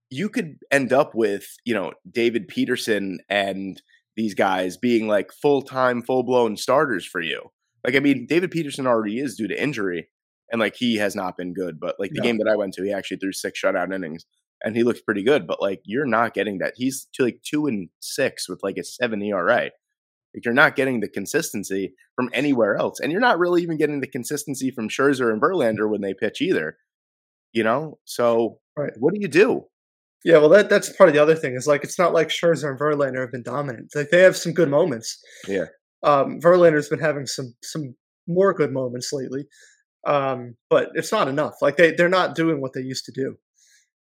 you 0.09 0.29
could 0.29 0.55
end 0.71 0.93
up 0.93 1.13
with, 1.15 1.45
you 1.65 1.73
know, 1.73 1.91
David 2.09 2.47
Peterson 2.47 3.19
and 3.29 3.81
these 4.15 4.35
guys 4.35 4.77
being 4.77 5.07
like 5.07 5.31
full 5.33 5.61
time, 5.61 6.01
full 6.01 6.23
blown 6.23 6.55
starters 6.55 7.05
for 7.05 7.21
you. 7.21 7.51
Like, 7.83 7.95
I 7.95 7.99
mean, 7.99 8.25
David 8.25 8.51
Peterson 8.51 8.87
already 8.87 9.19
is 9.19 9.35
due 9.35 9.47
to 9.47 9.61
injury 9.61 10.07
and 10.51 10.59
like 10.59 10.75
he 10.75 10.95
has 10.97 11.15
not 11.15 11.37
been 11.37 11.53
good. 11.53 11.79
But 11.79 11.95
like 11.99 12.11
the 12.11 12.19
No. 12.19 12.23
game 12.23 12.37
that 12.39 12.47
I 12.51 12.55
went 12.55 12.73
to, 12.75 12.83
he 12.83 12.91
actually 12.93 13.17
threw 13.17 13.31
six 13.31 13.61
shutout 13.61 13.93
innings 13.93 14.25
and 14.63 14.75
he 14.75 14.83
looked 14.83 15.05
pretty 15.05 15.23
good. 15.23 15.47
But 15.47 15.61
like, 15.61 15.81
you're 15.85 16.05
not 16.05 16.33
getting 16.33 16.59
that. 16.59 16.73
He's 16.75 17.07
to 17.13 17.23
like 17.23 17.41
two 17.43 17.67
and 17.67 17.89
six 17.99 18.47
with 18.49 18.59
like 18.63 18.77
a 18.77 18.83
seven 18.83 19.21
ERA. 19.21 19.71
Like 20.33 20.45
you're 20.45 20.53
not 20.53 20.75
getting 20.75 20.99
the 21.01 21.09
consistency 21.09 21.93
from 22.15 22.29
anywhere 22.33 22.75
else, 22.77 22.99
and 23.01 23.11
you're 23.11 23.19
not 23.19 23.37
really 23.39 23.61
even 23.63 23.77
getting 23.77 23.99
the 23.99 24.07
consistency 24.07 24.71
from 24.71 24.87
Scherzer 24.87 25.29
and 25.31 25.41
Verlander 25.41 25.89
when 25.89 25.99
they 26.01 26.13
pitch 26.13 26.39
either. 26.41 26.77
You 27.53 27.63
know, 27.65 27.99
so 28.05 28.59
Right. 28.77 28.93
what 28.97 29.13
do 29.13 29.19
you 29.19 29.27
do? 29.27 29.65
Yeah, 30.23 30.37
well, 30.37 30.47
that 30.49 30.69
that's 30.69 30.95
part 30.95 31.09
of 31.09 31.15
the 31.15 31.21
other 31.21 31.35
thing. 31.35 31.55
Is 31.55 31.67
like 31.67 31.83
it's 31.83 31.99
not 31.99 32.13
like 32.13 32.29
Scherzer 32.29 32.69
and 32.69 32.79
Verlander 32.79 33.19
have 33.21 33.31
been 33.31 33.43
dominant. 33.43 33.91
Like 33.93 34.09
they 34.09 34.21
have 34.21 34.37
some 34.37 34.53
good 34.53 34.69
moments. 34.69 35.21
Yeah. 35.49 35.65
Um, 36.03 36.39
Verlander's 36.39 36.87
been 36.87 36.99
having 36.99 37.25
some 37.25 37.53
some 37.63 37.95
more 38.27 38.53
good 38.53 38.71
moments 38.71 39.11
lately, 39.11 39.47
um, 40.05 40.55
but 40.69 40.89
it's 40.93 41.11
not 41.11 41.27
enough. 41.27 41.55
Like 41.61 41.77
they 41.77 41.91
they're 41.93 42.09
not 42.09 42.35
doing 42.35 42.61
what 42.61 42.73
they 42.73 42.81
used 42.81 43.05
to 43.05 43.11
do, 43.11 43.37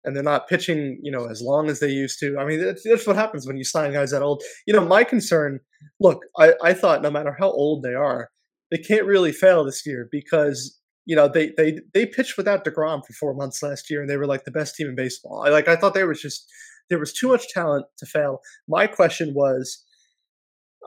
and 0.04 0.14
they're 0.14 0.22
not 0.22 0.48
pitching 0.48 1.00
you 1.02 1.10
know 1.10 1.26
as 1.26 1.42
long 1.42 1.68
as 1.68 1.80
they 1.80 1.90
used 1.90 2.18
to. 2.20 2.36
I 2.38 2.44
mean, 2.44 2.64
that's, 2.64 2.82
that's 2.84 3.06
what 3.06 3.16
happens 3.16 3.46
when 3.46 3.56
you 3.56 3.64
sign 3.64 3.92
guys 3.92 4.10
that 4.10 4.22
old. 4.22 4.42
You 4.66 4.74
know, 4.74 4.84
my 4.84 5.04
concern. 5.04 5.60
Look, 6.00 6.22
I 6.38 6.54
I 6.62 6.72
thought 6.74 7.02
no 7.02 7.10
matter 7.10 7.36
how 7.38 7.50
old 7.50 7.82
they 7.82 7.94
are, 7.94 8.30
they 8.70 8.78
can't 8.78 9.06
really 9.06 9.32
fail 9.32 9.64
this 9.64 9.84
year 9.84 10.08
because 10.10 10.78
you 11.04 11.16
know 11.16 11.28
they 11.28 11.52
they 11.56 11.80
they 11.92 12.06
pitched 12.06 12.36
without 12.36 12.64
Degrom 12.64 13.04
for 13.04 13.12
four 13.14 13.34
months 13.34 13.62
last 13.62 13.90
year, 13.90 14.00
and 14.00 14.08
they 14.08 14.16
were 14.16 14.26
like 14.26 14.44
the 14.44 14.52
best 14.52 14.76
team 14.76 14.88
in 14.88 14.94
baseball. 14.94 15.42
I 15.44 15.50
like 15.50 15.68
I 15.68 15.76
thought 15.76 15.94
there 15.94 16.06
was 16.06 16.20
just 16.20 16.46
there 16.88 16.98
was 16.98 17.12
too 17.12 17.28
much 17.28 17.48
talent 17.48 17.86
to 17.98 18.06
fail. 18.06 18.40
My 18.68 18.86
question 18.86 19.32
was, 19.34 19.84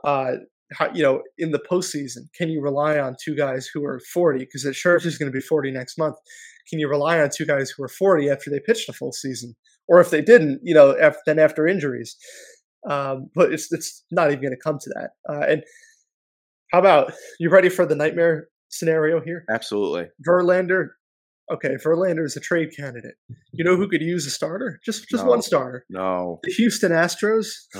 uh, 0.04 0.36
how, 0.72 0.90
you 0.92 1.02
know, 1.02 1.22
in 1.38 1.52
the 1.52 1.58
postseason, 1.70 2.28
can 2.36 2.48
you 2.48 2.60
rely 2.60 2.98
on 2.98 3.16
two 3.22 3.34
guys 3.36 3.66
who 3.72 3.84
are 3.84 4.00
forty? 4.12 4.40
Because 4.40 4.64
Scherzer's 4.64 5.18
going 5.18 5.30
to 5.30 5.36
be 5.36 5.40
forty 5.40 5.70
next 5.70 5.96
month. 5.98 6.16
Can 6.68 6.78
you 6.80 6.88
rely 6.88 7.20
on 7.20 7.30
two 7.34 7.46
guys 7.46 7.70
who 7.70 7.82
are 7.84 7.88
forty 7.88 8.28
after 8.30 8.50
they 8.50 8.60
pitched 8.60 8.88
a 8.88 8.92
full 8.92 9.12
season, 9.12 9.54
or 9.88 10.00
if 10.00 10.10
they 10.10 10.20
didn't, 10.22 10.60
you 10.62 10.74
know, 10.74 10.96
after, 10.98 11.20
then 11.26 11.38
after 11.38 11.66
injuries? 11.66 12.16
Um, 12.88 13.30
but 13.34 13.52
it's 13.52 13.72
it's 13.72 14.04
not 14.10 14.28
even 14.30 14.42
going 14.42 14.52
to 14.54 14.60
come 14.62 14.78
to 14.80 14.90
that. 14.94 15.10
Uh, 15.28 15.44
and 15.48 15.62
how 16.72 16.78
about 16.80 17.12
you 17.38 17.48
ready 17.50 17.68
for 17.68 17.86
the 17.86 17.94
nightmare 17.94 18.48
scenario 18.68 19.20
here? 19.20 19.44
Absolutely. 19.50 20.08
Verlander. 20.26 20.88
Okay, 21.52 21.76
Verlander 21.84 22.24
is 22.24 22.36
a 22.36 22.40
trade 22.40 22.70
candidate. 22.76 23.14
You 23.52 23.64
know 23.64 23.76
who 23.76 23.88
could 23.88 24.02
use 24.02 24.26
a 24.26 24.30
starter? 24.30 24.80
Just 24.84 25.08
just 25.08 25.24
one 25.24 25.38
No. 25.38 25.42
starter. 25.42 25.84
No. 25.88 26.40
The 26.42 26.50
Houston 26.52 26.90
Astros. 26.90 27.46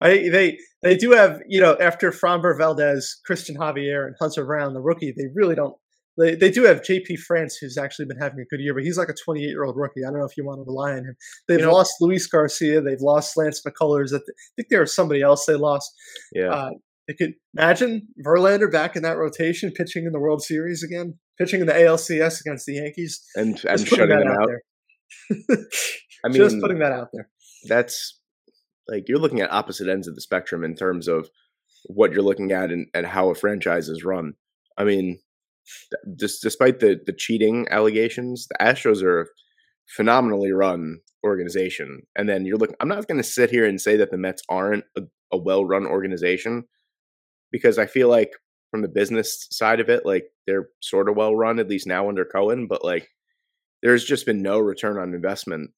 I 0.00 0.28
they 0.30 0.58
they 0.82 0.96
do 0.96 1.10
have 1.12 1.40
you 1.48 1.60
know 1.60 1.76
after 1.80 2.10
Framber 2.10 2.56
Valdez, 2.56 3.20
Cristian 3.28 3.56
Javier, 3.56 4.06
and 4.06 4.14
Hunter 4.20 4.44
Brown, 4.44 4.74
the 4.74 4.80
rookie. 4.80 5.12
They 5.16 5.24
really 5.34 5.54
don't. 5.54 5.74
They 6.18 6.34
they 6.34 6.50
do 6.50 6.64
have 6.64 6.82
J.P. 6.84 7.16
France, 7.16 7.56
who's 7.60 7.78
actually 7.78 8.06
been 8.06 8.18
having 8.18 8.40
a 8.40 8.44
good 8.54 8.60
year, 8.62 8.74
but 8.74 8.82
he's 8.82 8.98
like 8.98 9.08
a 9.08 9.14
28 9.24 9.42
year 9.46 9.64
old 9.64 9.76
rookie. 9.76 10.00
I 10.04 10.10
don't 10.10 10.18
know 10.18 10.26
if 10.26 10.36
you 10.36 10.44
want 10.44 10.58
to 10.58 10.64
rely 10.64 10.92
on 10.92 10.98
him. 11.04 11.16
They've 11.48 11.60
You 11.60 11.66
know- 11.66 11.72
lost 11.72 11.94
Luis 12.00 12.26
Garcia. 12.26 12.80
They've 12.80 13.00
lost 13.00 13.36
Lance 13.36 13.62
McCullers. 13.66 14.12
I 14.14 14.20
think 14.56 14.68
there 14.70 14.80
was 14.80 14.94
somebody 14.94 15.22
else 15.22 15.46
they 15.46 15.54
lost. 15.54 15.90
Yeah. 16.32 16.48
Uh, 16.50 16.70
they 17.08 17.14
could 17.14 17.32
imagine 17.56 18.08
Verlander 18.24 18.70
back 18.70 18.96
in 18.96 19.02
that 19.02 19.16
rotation, 19.18 19.72
pitching 19.72 20.04
in 20.04 20.12
the 20.12 20.20
World 20.20 20.42
Series 20.42 20.82
again, 20.84 21.18
pitching 21.38 21.60
in 21.60 21.66
the 21.66 21.72
ALCS 21.72 22.40
against 22.40 22.66
the 22.66 22.74
Yankees. 22.74 23.20
and 23.34 23.60
and 23.64 23.80
shutting 23.86 24.08
that 24.10 24.18
them 24.18 24.28
out. 24.28 24.46
there. 24.46 25.56
I 26.24 26.28
mean, 26.28 26.36
Just 26.36 26.60
putting 26.60 26.78
that 26.80 26.92
out 26.92 27.08
there. 27.12 27.28
that's 27.68 28.19
like 28.88 29.08
you're 29.08 29.18
looking 29.18 29.40
at 29.40 29.52
opposite 29.52 29.88
ends 29.88 30.08
of 30.08 30.14
the 30.14 30.20
spectrum 30.20 30.64
in 30.64 30.74
terms 30.74 31.08
of 31.08 31.28
what 31.84 32.12
you're 32.12 32.22
looking 32.22 32.52
at 32.52 32.70
and, 32.70 32.86
and 32.94 33.06
how 33.06 33.30
a 33.30 33.34
franchise 33.34 33.88
is 33.88 34.04
run. 34.04 34.34
I 34.76 34.84
mean, 34.84 35.18
dis- 36.16 36.40
despite 36.40 36.80
the 36.80 37.00
the 37.04 37.12
cheating 37.12 37.66
allegations, 37.70 38.46
the 38.48 38.56
Astros 38.64 39.02
are 39.02 39.22
a 39.22 39.26
phenomenally 39.86 40.52
run 40.52 41.00
organization. 41.24 42.02
And 42.16 42.28
then 42.28 42.44
you're 42.44 42.56
looking. 42.56 42.76
I'm 42.80 42.88
not 42.88 43.06
going 43.06 43.18
to 43.18 43.28
sit 43.28 43.50
here 43.50 43.66
and 43.66 43.80
say 43.80 43.96
that 43.96 44.10
the 44.10 44.18
Mets 44.18 44.42
aren't 44.48 44.84
a, 44.96 45.02
a 45.32 45.36
well 45.36 45.64
run 45.64 45.86
organization 45.86 46.64
because 47.50 47.78
I 47.78 47.86
feel 47.86 48.08
like 48.08 48.32
from 48.70 48.82
the 48.82 48.88
business 48.88 49.46
side 49.50 49.80
of 49.80 49.88
it, 49.88 50.06
like 50.06 50.26
they're 50.46 50.68
sort 50.80 51.08
of 51.08 51.16
well 51.16 51.34
run 51.34 51.58
at 51.58 51.68
least 51.68 51.86
now 51.86 52.08
under 52.08 52.24
Cohen, 52.24 52.66
but 52.68 52.84
like 52.84 53.08
there's 53.82 54.04
just 54.04 54.26
been 54.26 54.42
no 54.42 54.58
return 54.58 54.98
on 54.98 55.14
investment 55.14 55.70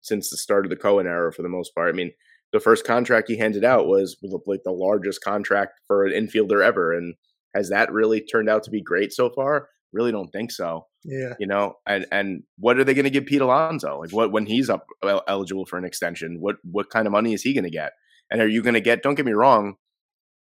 since 0.00 0.30
the 0.30 0.36
start 0.36 0.64
of 0.64 0.70
the 0.70 0.76
Cohen 0.76 1.06
era 1.06 1.32
for 1.32 1.42
the 1.42 1.48
most 1.48 1.74
part. 1.74 1.92
I 1.92 1.96
mean, 1.96 2.12
the 2.52 2.60
first 2.60 2.84
contract 2.84 3.28
he 3.28 3.36
handed 3.36 3.64
out 3.64 3.86
was 3.86 4.16
like 4.46 4.62
the 4.64 4.72
largest 4.72 5.22
contract 5.22 5.80
for 5.86 6.04
an 6.04 6.12
infielder 6.12 6.64
ever. 6.64 6.92
And 6.92 7.14
has 7.54 7.68
that 7.70 7.92
really 7.92 8.20
turned 8.20 8.48
out 8.48 8.62
to 8.64 8.70
be 8.70 8.82
great 8.82 9.12
so 9.12 9.30
far? 9.30 9.68
Really 9.92 10.12
don't 10.12 10.30
think 10.30 10.50
so. 10.50 10.86
Yeah. 11.04 11.34
You 11.38 11.46
know, 11.46 11.74
and 11.86 12.06
and 12.12 12.42
what 12.58 12.78
are 12.78 12.84
they 12.84 12.94
going 12.94 13.04
to 13.04 13.10
give 13.10 13.26
Pete 13.26 13.40
Alonso? 13.40 14.00
Like 14.00 14.12
what 14.12 14.32
when 14.32 14.46
he's 14.46 14.68
up 14.68 14.86
uh, 15.02 15.20
eligible 15.28 15.64
for 15.64 15.78
an 15.78 15.84
extension? 15.84 16.38
What 16.40 16.56
what 16.62 16.90
kind 16.90 17.06
of 17.06 17.12
money 17.12 17.32
is 17.32 17.42
he 17.42 17.54
going 17.54 17.64
to 17.64 17.70
get? 17.70 17.92
And 18.30 18.42
are 18.42 18.48
you 18.48 18.62
going 18.62 18.74
to 18.74 18.80
get? 18.80 19.02
Don't 19.02 19.14
get 19.14 19.24
me 19.24 19.32
wrong. 19.32 19.76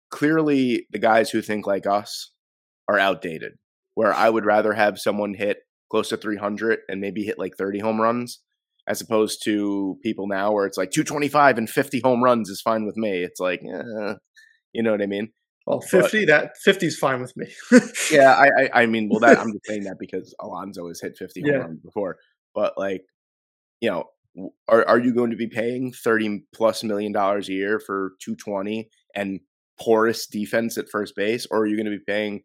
Clearly, 0.09 0.87
the 0.91 0.99
guys 0.99 1.29
who 1.29 1.41
think 1.41 1.67
like 1.67 1.85
us 1.85 2.31
are 2.87 2.97
outdated. 2.97 3.53
Where 3.93 4.13
I 4.13 4.29
would 4.29 4.45
rather 4.45 4.73
have 4.73 4.99
someone 4.99 5.33
hit 5.33 5.57
close 5.91 6.09
to 6.09 6.17
300 6.17 6.79
and 6.87 7.01
maybe 7.01 7.23
hit 7.23 7.39
like 7.39 7.55
30 7.57 7.79
home 7.79 8.01
runs 8.01 8.41
as 8.87 9.01
opposed 9.01 9.43
to 9.43 9.97
people 10.01 10.27
now 10.27 10.51
where 10.51 10.65
it's 10.65 10.77
like 10.77 10.91
225 10.91 11.57
and 11.57 11.69
50 11.69 11.99
home 12.01 12.23
runs 12.23 12.49
is 12.49 12.61
fine 12.61 12.85
with 12.85 12.97
me. 12.97 13.23
It's 13.23 13.39
like, 13.39 13.61
eh, 13.61 14.13
you 14.73 14.81
know 14.83 14.91
what 14.91 15.01
I 15.01 15.07
mean? 15.07 15.29
Well, 15.65 15.81
50, 15.81 16.25
that 16.25 16.57
50 16.63 16.85
is 16.87 16.97
fine 16.97 17.21
with 17.21 17.35
me. 17.35 17.47
Yeah, 18.11 18.33
I, 18.33 18.47
I, 18.47 18.69
I 18.83 18.85
mean, 18.85 19.09
well, 19.09 19.19
that 19.19 19.39
I'm 19.39 19.51
just 19.51 19.65
saying 19.65 19.83
that 19.83 19.97
because 19.99 20.33
Alonso 20.39 20.87
has 20.87 21.01
hit 21.01 21.17
50 21.17 21.41
home 21.41 21.49
Yeah. 21.51 21.57
runs 21.57 21.81
before, 21.81 22.17
but 22.55 22.77
like, 22.77 23.03
you 23.81 23.89
know, 23.89 24.05
are 24.69 24.87
are 24.87 24.99
you 24.99 25.13
going 25.13 25.31
to 25.31 25.35
be 25.35 25.47
paying 25.47 25.91
30 25.91 26.43
plus 26.53 26.83
million 26.83 27.11
dollars 27.11 27.49
a 27.49 27.53
year 27.53 27.79
for 27.79 28.13
220 28.21 28.89
and 29.13 29.41
porous 29.79 30.25
defense 30.27 30.77
at 30.77 30.89
first 30.89 31.15
base, 31.15 31.45
or 31.51 31.59
are 31.59 31.65
you 31.65 31.75
going 31.75 31.91
to 31.91 31.97
be 31.97 32.03
paying 32.07 32.43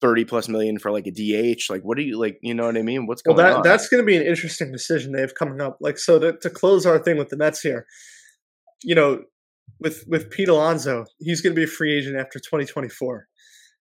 30 0.00 0.24
plus 0.24 0.48
million 0.48 0.78
for 0.78 0.90
like 0.90 1.06
a 1.06 1.10
DH? 1.10 1.70
Like, 1.70 1.82
what 1.82 1.96
do 1.96 2.02
you 2.02 2.18
like? 2.18 2.38
You 2.42 2.54
know 2.54 2.66
what 2.66 2.76
I 2.76 2.82
mean? 2.82 3.06
What's 3.06 3.22
Well, 3.24 3.36
going 3.36 3.46
that 3.46 3.56
on? 3.56 3.62
that's 3.62 3.88
going 3.88 4.02
to 4.02 4.06
be 4.06 4.16
an 4.16 4.22
interesting 4.26 4.72
decision 4.72 5.12
they 5.12 5.20
have 5.20 5.34
coming 5.34 5.60
up. 5.60 5.78
Like, 5.80 5.98
so 5.98 6.18
to, 6.18 6.36
to 6.38 6.50
close 6.50 6.86
our 6.86 6.98
thing 6.98 7.16
with 7.16 7.28
the 7.28 7.36
Mets 7.36 7.60
here, 7.60 7.86
you 8.82 8.94
know, 8.94 9.22
with 9.80 10.04
with 10.08 10.30
Pete 10.30 10.48
Alonso, 10.48 11.04
he's 11.18 11.40
going 11.40 11.54
to 11.54 11.58
be 11.58 11.64
a 11.64 11.68
free 11.68 11.96
agent 11.96 12.16
after 12.16 12.38
2024. 12.38 13.26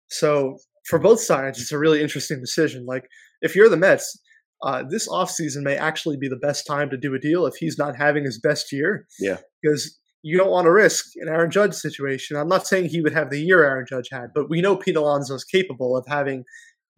So 0.09 0.57
for 0.87 0.99
both 0.99 1.21
sides, 1.21 1.61
it's 1.61 1.73
a 1.73 1.79
really 1.79 2.03
interesting 2.03 2.41
decision. 2.41 2.87
Like, 2.87 3.05
if 3.43 3.55
you're 3.55 3.69
the 3.69 3.77
Mets, 3.77 4.19
uh, 4.63 4.83
this 4.89 5.09
offseason 5.09 5.63
may 5.63 5.77
actually 5.77 6.17
be 6.17 6.29
the 6.29 6.37
best 6.37 6.67
time 6.67 6.91
to 6.91 6.97
do 6.97 7.15
a 7.15 7.19
deal 7.19 7.47
if 7.47 7.55
he's 7.57 7.79
not 7.79 7.97
having 7.97 8.25
his 8.25 8.39
best 8.39 8.73
year. 8.73 9.07
Yeah. 9.19 9.39
Because 9.63 9.99
you 10.23 10.37
don't 10.37 10.51
want 10.51 10.67
to 10.67 10.73
risk 10.73 11.07
an 11.17 11.29
Aaron 11.29 11.51
Judge 11.51 11.75
situation. 11.75 12.37
I'm 12.37 12.49
not 12.49 12.67
saying 12.67 12.89
he 12.89 13.01
would 13.01 13.13
have 13.13 13.31
the 13.31 13.41
year 13.41 13.65
Aaron 13.65 13.87
Judge 13.89 14.09
had, 14.11 14.29
but 14.35 14.51
we 14.51 14.61
know 14.61 14.77
Pete 14.77 14.97
Alonso 14.97 15.35
is 15.35 15.45
capable 15.45 15.97
of 15.97 16.05
having 16.07 16.45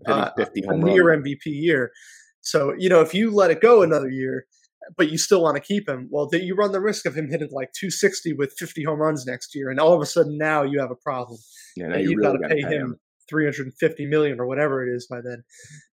uh, 0.06 0.30
a 0.36 0.76
near 0.76 1.08
runs. 1.08 1.26
MVP 1.26 1.46
year. 1.46 1.92
So 2.40 2.74
you 2.76 2.88
know, 2.88 3.00
if 3.00 3.14
you 3.14 3.30
let 3.30 3.50
it 3.50 3.60
go 3.60 3.82
another 3.82 4.10
year, 4.10 4.46
but 4.96 5.10
you 5.10 5.18
still 5.18 5.42
want 5.42 5.56
to 5.56 5.62
keep 5.62 5.88
him, 5.88 6.08
well, 6.10 6.28
then 6.28 6.42
you 6.42 6.54
run 6.54 6.72
the 6.72 6.80
risk 6.80 7.06
of 7.06 7.16
him 7.16 7.28
hitting 7.30 7.48
like 7.52 7.72
260 7.72 8.32
with 8.34 8.52
50 8.58 8.82
home 8.84 9.00
runs 9.00 9.24
next 9.26 9.54
year, 9.54 9.70
and 9.70 9.78
all 9.78 9.94
of 9.94 10.00
a 10.00 10.06
sudden 10.06 10.36
now 10.36 10.62
you 10.62 10.80
have 10.80 10.90
a 10.90 10.96
problem. 10.96 11.38
Yeah, 11.76 11.88
now 11.88 11.96
you 11.96 12.10
you've 12.10 12.18
really 12.18 12.38
got 12.38 12.48
to 12.48 12.54
gotta 12.54 12.54
pay 12.54 12.76
him 12.76 12.96
350 13.28 14.06
million 14.06 14.40
or 14.40 14.46
whatever 14.46 14.86
it 14.86 14.94
is 14.94 15.06
by 15.06 15.20
then. 15.20 15.44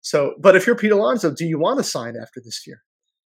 So, 0.01 0.35
but 0.39 0.55
if 0.55 0.67
you're 0.67 0.75
Pete 0.75 0.91
Alonso, 0.91 1.33
do 1.33 1.45
you 1.45 1.59
want 1.59 1.79
to 1.79 1.83
sign 1.83 2.15
after 2.21 2.39
this 2.43 2.65
year, 2.67 2.81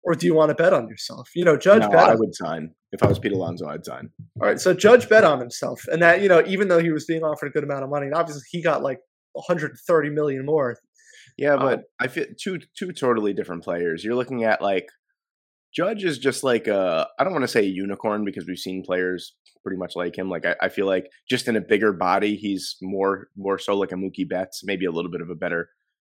or 0.07 0.15
do 0.15 0.25
you 0.25 0.35
want 0.35 0.49
to 0.51 0.55
bet 0.55 0.73
on 0.73 0.89
yourself? 0.89 1.29
You 1.35 1.45
know, 1.45 1.57
Judge 1.57 1.83
No, 1.83 1.91
bet. 1.91 2.09
I 2.09 2.15
would 2.15 2.35
sign 2.35 2.71
if 2.93 3.03
I 3.03 3.09
was 3.09 3.19
Pete 3.19 3.33
Alonso. 3.33 3.67
I'd 3.67 3.85
sign. 3.85 4.09
all 4.41 4.47
right, 4.47 4.61
so 4.61 4.73
Judge 4.73 5.09
bet 5.09 5.25
on 5.25 5.41
himself, 5.41 5.83
and 5.89 6.01
that 6.01 6.23
you 6.23 6.29
know, 6.29 6.43
even 6.47 6.69
though 6.69 6.79
he 6.79 6.91
was 6.93 7.05
being 7.05 7.23
offered 7.23 7.49
a 7.49 7.51
good 7.51 7.65
amount 7.65 7.83
of 7.85 7.91
money, 7.91 8.07
and 8.07 8.15
obviously 8.15 8.43
he 8.51 8.63
got 8.63 8.83
like 8.83 9.01
130 9.33 10.11
million 10.11 10.47
more. 10.47 10.79
Yeah, 11.37 11.55
Um, 11.55 11.61
but 11.61 11.83
I 12.01 12.07
feel 12.07 12.27
two 12.41 12.61
two 12.79 12.93
totally 12.93 13.35
different 13.35 13.65
players. 13.65 14.05
You're 14.05 14.15
looking 14.15 14.45
at 14.45 14.63
like 14.63 14.87
Judge 15.75 16.05
is 16.05 16.19
just 16.19 16.43
like 16.45 16.67
a 16.69 17.07
I 17.19 17.25
don't 17.25 17.33
want 17.33 17.43
to 17.43 17.49
say 17.49 17.61
a 17.61 17.65
unicorn 17.69 18.25
because 18.25 18.47
we've 18.47 18.59
seen 18.59 18.83
players 18.87 19.35
pretty 19.63 19.77
much 19.77 19.97
like 19.97 20.17
him. 20.17 20.31
Like 20.31 20.47
I, 20.47 20.55
I 20.63 20.69
feel 20.69 20.87
like 20.87 21.11
just 21.29 21.49
in 21.49 21.57
a 21.57 21.61
bigger 21.61 21.93
body, 21.93 22.37
he's 22.37 22.77
more 22.81 23.27
more 23.37 23.59
so 23.59 23.77
like 23.77 23.93
a 23.93 23.97
Mookie 23.97 24.29
Betts, 24.29 24.63
maybe 24.65 24.87
a 24.87 24.93
little 24.93 25.11
bit 25.11 25.21
of 25.21 25.29
a 25.29 25.35
better 25.35 25.69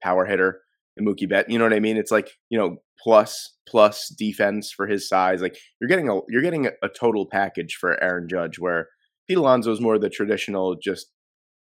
power 0.03 0.25
hitter. 0.25 0.61
And 0.99 1.07
Mookie 1.07 1.27
Bet. 1.27 1.49
You 1.49 1.57
know 1.57 1.65
what 1.65 1.73
I 1.73 1.79
mean? 1.79 1.97
It's 1.97 2.11
like 2.11 2.37
you 2.49 2.57
know 2.57 2.77
plus 3.01 3.55
plus 3.67 4.09
defense 4.09 4.71
for 4.71 4.87
his 4.87 5.07
size. 5.07 5.41
Like 5.41 5.57
you're 5.79 5.87
getting 5.87 6.09
a 6.09 6.19
you're 6.29 6.41
getting 6.41 6.67
a, 6.67 6.89
total 6.89 7.25
package 7.25 7.75
for 7.79 8.01
Aaron 8.03 8.27
Judge, 8.29 8.59
where 8.59 8.89
Pete 9.27 9.37
Alonso 9.37 9.71
is 9.71 9.81
more 9.81 9.97
the 9.97 10.09
traditional 10.09 10.75
just 10.75 11.07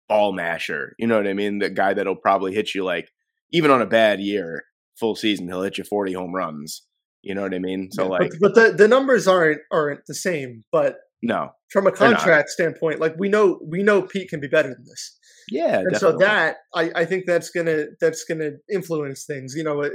ball 0.07 0.33
masher. 0.33 0.95
You 0.97 1.07
know 1.07 1.17
what 1.17 1.27
I 1.27 1.33
mean? 1.33 1.59
The 1.59 1.69
guy 1.69 1.93
that'll 1.93 2.15
probably 2.15 2.53
hit 2.53 2.73
you 2.73 2.83
like 2.83 3.09
even 3.51 3.71
on 3.71 3.81
a 3.81 3.85
bad 3.85 4.19
year, 4.19 4.63
full 4.99 5.15
season, 5.15 5.47
he'll 5.47 5.61
hit 5.61 5.77
you 5.77 5.83
40 5.83 6.13
home 6.13 6.33
runs. 6.33 6.83
You 7.21 7.35
know 7.35 7.41
what 7.41 7.53
I 7.53 7.59
mean? 7.59 7.89
So 7.91 8.03
Yeah, 8.03 8.09
like 8.09 8.31
but, 8.39 8.53
but 8.53 8.55
the, 8.55 8.77
the 8.77 8.87
numbers 8.87 9.27
aren't 9.27 9.59
aren't 9.71 10.05
the 10.07 10.15
same. 10.15 10.63
But 10.71 10.97
no. 11.21 11.49
from 11.69 11.87
a 11.87 11.91
contract 11.91 12.49
standpoint, 12.49 12.99
like 12.99 13.15
we 13.17 13.27
know 13.27 13.59
we 13.65 13.83
know 13.83 14.01
Pete 14.01 14.29
can 14.29 14.39
be 14.39 14.47
better 14.47 14.69
than 14.69 14.85
this. 14.85 15.17
Yeah, 15.49 15.79
and 15.79 15.97
so 15.97 16.17
that 16.17 16.57
I, 16.75 16.91
I 16.95 17.05
think 17.05 17.25
that's 17.25 17.49
gonna 17.49 17.85
that's 18.01 18.23
gonna 18.25 18.51
influence 18.71 19.25
things. 19.25 19.53
You 19.55 19.63
know, 19.63 19.81
it, 19.81 19.93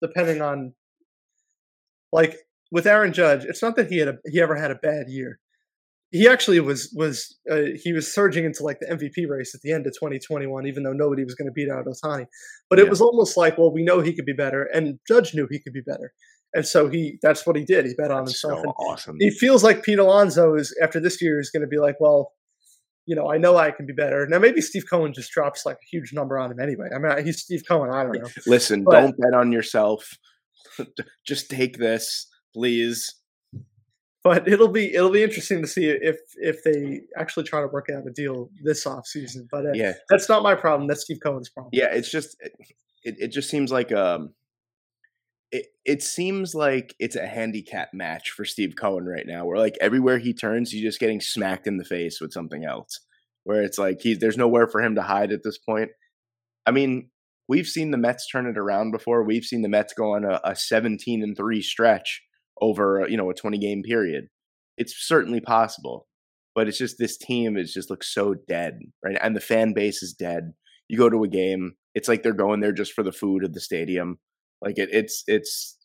depending 0.00 0.40
on 0.40 0.74
like 2.12 2.36
with 2.70 2.86
Aaron 2.86 3.12
Judge, 3.12 3.44
it's 3.44 3.62
not 3.62 3.76
that 3.76 3.88
he 3.88 3.98
had 3.98 4.08
a 4.08 4.14
he 4.26 4.40
ever 4.40 4.54
had 4.56 4.70
a 4.70 4.76
bad 4.76 5.06
year. 5.08 5.40
He 6.10 6.26
actually 6.28 6.60
was 6.60 6.92
was 6.96 7.36
uh, 7.50 7.74
he 7.82 7.92
was 7.92 8.12
surging 8.12 8.44
into 8.44 8.62
like 8.62 8.78
the 8.80 8.86
MVP 8.86 9.28
race 9.28 9.54
at 9.54 9.60
the 9.62 9.72
end 9.72 9.86
of 9.86 9.92
2021, 9.94 10.66
even 10.66 10.82
though 10.82 10.92
nobody 10.92 11.24
was 11.24 11.34
going 11.34 11.48
to 11.48 11.52
beat 11.52 11.70
out 11.70 11.84
Ohtani. 11.84 12.26
But 12.70 12.78
it 12.78 12.88
was 12.88 13.00
almost 13.00 13.36
like, 13.36 13.58
well, 13.58 13.72
we 13.72 13.82
know 13.84 14.00
he 14.00 14.14
could 14.14 14.24
be 14.24 14.32
better, 14.32 14.68
and 14.72 14.98
Judge 15.06 15.34
knew 15.34 15.46
he 15.50 15.60
could 15.60 15.74
be 15.74 15.82
better, 15.82 16.12
and 16.54 16.66
so 16.66 16.88
he 16.88 17.18
that's 17.22 17.46
what 17.46 17.56
he 17.56 17.64
did. 17.64 17.84
He 17.84 17.94
bet 17.94 18.10
on 18.10 18.24
That's 18.24 18.40
himself. 18.40 18.62
so 18.64 18.70
awesome. 18.70 19.16
he 19.18 19.30
feels 19.30 19.62
like 19.62 19.82
Pete 19.82 19.98
Alonso 19.98 20.54
is 20.54 20.74
after 20.82 21.00
this 21.00 21.20
year 21.20 21.40
is 21.40 21.50
going 21.50 21.62
to 21.62 21.68
be 21.68 21.78
like, 21.78 21.96
well, 22.00 22.32
you 23.08 23.16
know, 23.16 23.32
I 23.32 23.38
know 23.38 23.56
I 23.56 23.70
can 23.70 23.86
be 23.86 23.94
better. 23.94 24.26
Now 24.28 24.38
maybe 24.38 24.60
Steve 24.60 24.84
Cohen 24.88 25.14
just 25.14 25.30
drops 25.32 25.64
like 25.64 25.76
a 25.76 25.86
huge 25.90 26.12
number 26.12 26.38
on 26.38 26.52
him 26.52 26.60
anyway. 26.60 26.88
I 26.94 26.98
mean, 26.98 27.24
he's 27.24 27.40
Steve 27.40 27.62
Cohen. 27.66 27.90
I 27.90 28.02
don't 28.04 28.12
know. 28.22 28.28
Listen, 28.46 28.84
But- 28.84 28.92
don't 29.00 29.16
bet 29.18 29.32
on 29.34 29.50
yourself. 29.50 30.18
Just 31.26 31.50
take 31.50 31.78
this, 31.78 32.28
please. 32.54 33.14
But 34.22 34.46
it'll 34.46 34.68
be 34.68 34.94
it'll 34.94 35.10
be 35.10 35.22
interesting 35.22 35.62
to 35.62 35.66
see 35.68 35.86
if 35.86 36.18
if 36.36 36.62
they 36.64 37.00
actually 37.16 37.44
try 37.44 37.60
to 37.62 37.68
work 37.68 37.86
out 37.94 38.06
a 38.06 38.10
deal 38.12 38.50
this 38.62 38.86
off 38.86 39.06
season. 39.06 39.48
But 39.50 39.64
uh, 39.66 39.72
Yeah, 39.74 39.94
that's 40.10 40.28
not 40.28 40.42
my 40.42 40.54
problem. 40.54 40.86
That's 40.88 41.02
Steve 41.02 41.18
Cohen's 41.22 41.48
problem. 41.48 41.70
yeah. 41.72 41.88
It's 41.92 42.10
just 42.10 42.36
it. 42.40 42.52
It 43.18 43.28
just 43.32 43.48
seems 43.48 43.72
like 43.72 43.90
um. 43.92 44.34
It 45.50 45.66
it 45.84 46.02
seems 46.02 46.54
like 46.54 46.94
it's 46.98 47.16
a 47.16 47.26
handicap 47.26 47.90
match 47.94 48.30
for 48.30 48.44
Steve 48.44 48.74
Cohen 48.78 49.06
right 49.06 49.26
now, 49.26 49.46
where 49.46 49.58
like 49.58 49.76
everywhere 49.80 50.18
he 50.18 50.34
turns, 50.34 50.70
he's 50.70 50.82
just 50.82 51.00
getting 51.00 51.20
smacked 51.20 51.66
in 51.66 51.78
the 51.78 51.84
face 51.84 52.20
with 52.20 52.32
something 52.32 52.64
else. 52.64 53.00
Where 53.44 53.62
it's 53.62 53.78
like 53.78 54.00
he's 54.02 54.18
there's 54.18 54.36
nowhere 54.36 54.66
for 54.68 54.82
him 54.82 54.94
to 54.96 55.02
hide 55.02 55.32
at 55.32 55.42
this 55.42 55.58
point. 55.58 55.90
I 56.66 56.70
mean, 56.70 57.10
we've 57.48 57.66
seen 57.66 57.90
the 57.90 57.96
Mets 57.98 58.28
turn 58.28 58.46
it 58.46 58.58
around 58.58 58.90
before. 58.90 59.24
We've 59.24 59.44
seen 59.44 59.62
the 59.62 59.68
Mets 59.68 59.94
go 59.94 60.14
on 60.14 60.24
a, 60.24 60.40
a 60.44 60.54
17 60.54 61.22
and 61.22 61.36
three 61.36 61.62
stretch 61.62 62.22
over 62.60 63.06
you 63.08 63.16
know 63.16 63.30
a 63.30 63.34
20 63.34 63.58
game 63.58 63.82
period. 63.82 64.26
It's 64.76 64.94
certainly 64.96 65.40
possible, 65.40 66.06
but 66.54 66.68
it's 66.68 66.78
just 66.78 66.98
this 66.98 67.16
team 67.16 67.56
is 67.56 67.72
just 67.72 67.90
looks 67.90 68.12
so 68.12 68.34
dead, 68.46 68.80
right? 69.04 69.18
And 69.20 69.34
the 69.34 69.40
fan 69.40 69.72
base 69.72 70.02
is 70.02 70.12
dead. 70.12 70.52
You 70.88 70.98
go 70.98 71.10
to 71.10 71.24
a 71.24 71.28
game, 71.28 71.74
it's 71.94 72.08
like 72.08 72.22
they're 72.22 72.32
going 72.32 72.60
there 72.60 72.72
just 72.72 72.92
for 72.92 73.02
the 73.02 73.12
food 73.12 73.44
at 73.44 73.54
the 73.54 73.60
stadium. 73.60 74.18
Like 74.62 74.78
it, 74.78 74.88
it's 74.92 75.24
it's 75.26 75.76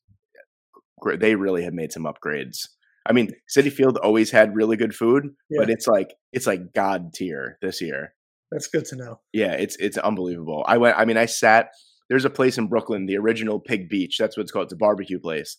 they 1.19 1.35
really 1.35 1.63
have 1.63 1.73
made 1.73 1.91
some 1.91 2.03
upgrades. 2.03 2.67
I 3.05 3.11
mean, 3.11 3.31
Citi 3.55 3.71
Field 3.71 3.97
always 3.97 4.31
had 4.31 4.55
really 4.55 4.77
good 4.77 4.95
food, 4.95 5.29
but 5.57 5.69
it's 5.69 5.87
like 5.87 6.13
it's 6.31 6.47
like 6.47 6.73
god 6.73 7.13
tier 7.13 7.57
this 7.61 7.81
year. 7.81 8.13
That's 8.51 8.67
good 8.67 8.85
to 8.85 8.95
know. 8.95 9.19
Yeah, 9.33 9.53
it's 9.53 9.75
it's 9.77 9.97
unbelievable. 9.97 10.63
I 10.67 10.77
went. 10.77 10.97
I 10.97 11.05
mean, 11.05 11.17
I 11.17 11.25
sat. 11.25 11.69
There's 12.09 12.25
a 12.25 12.29
place 12.29 12.57
in 12.57 12.67
Brooklyn, 12.67 13.05
the 13.05 13.17
original 13.17 13.59
Pig 13.59 13.89
Beach. 13.89 14.17
That's 14.19 14.37
what 14.37 14.43
it's 14.43 14.51
called. 14.51 14.65
It's 14.65 14.73
a 14.73 14.77
barbecue 14.77 15.19
place. 15.19 15.57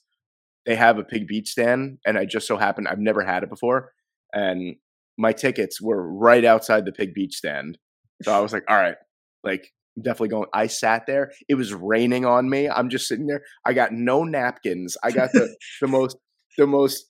They 0.65 0.77
have 0.77 0.99
a 0.99 1.05
Pig 1.05 1.27
Beach 1.27 1.49
stand, 1.49 1.99
and 2.07 2.17
I 2.17 2.25
just 2.25 2.47
so 2.47 2.57
happened 2.57 2.89
I've 2.89 2.99
never 2.99 3.23
had 3.23 3.43
it 3.43 3.51
before, 3.51 3.93
and 4.33 4.77
my 5.19 5.33
tickets 5.33 5.81
were 5.81 6.11
right 6.13 6.45
outside 6.45 6.85
the 6.85 6.93
Pig 6.93 7.15
Beach 7.15 7.35
stand. 7.35 7.79
So 8.23 8.33
I 8.33 8.41
was 8.41 8.53
like, 8.53 8.65
all 8.69 8.77
right, 8.77 8.97
like 9.43 9.73
definitely 10.01 10.29
going. 10.29 10.49
I 10.53 10.67
sat 10.67 11.07
there. 11.07 11.33
It 11.49 11.55
was 11.55 11.73
raining 11.73 12.25
on 12.25 12.49
me. 12.49 12.69
I'm 12.69 12.89
just 12.89 13.09
sitting 13.09 13.27
there. 13.27 13.43
I 13.65 13.73
got 13.73 13.93
no 13.93 14.25
napkins. 14.25 14.97
I 15.03 15.11
got 15.11 15.33
the 15.33 15.55
the 15.81 15.87
most 15.87 16.17
the 16.59 16.67
most 16.67 17.07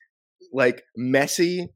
like 0.52 0.82
messy 0.96 1.68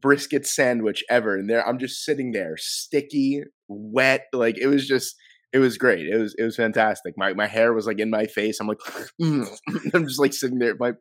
brisket 0.00 0.46
sandwich 0.46 1.02
ever. 1.10 1.36
And 1.36 1.48
there 1.48 1.66
I'm 1.66 1.78
just 1.78 2.04
sitting 2.04 2.32
there, 2.32 2.56
sticky, 2.56 3.42
wet. 3.68 4.26
Like 4.32 4.58
it 4.58 4.66
was 4.66 4.86
just 4.86 5.16
it 5.52 5.58
was 5.58 5.78
great. 5.78 6.06
It 6.06 6.16
was 6.16 6.34
it 6.38 6.44
was 6.44 6.56
fantastic. 6.56 7.14
My 7.16 7.32
my 7.32 7.46
hair 7.46 7.72
was 7.72 7.86
like 7.86 7.98
in 7.98 8.10
my 8.10 8.26
face. 8.26 8.60
I'm 8.60 8.68
like 8.68 8.78
"Mm." 9.20 9.48
I'm 9.94 10.06
just 10.06 10.20
like 10.20 10.32
sitting 10.32 10.58
there. 10.58 10.76
My 10.78 10.92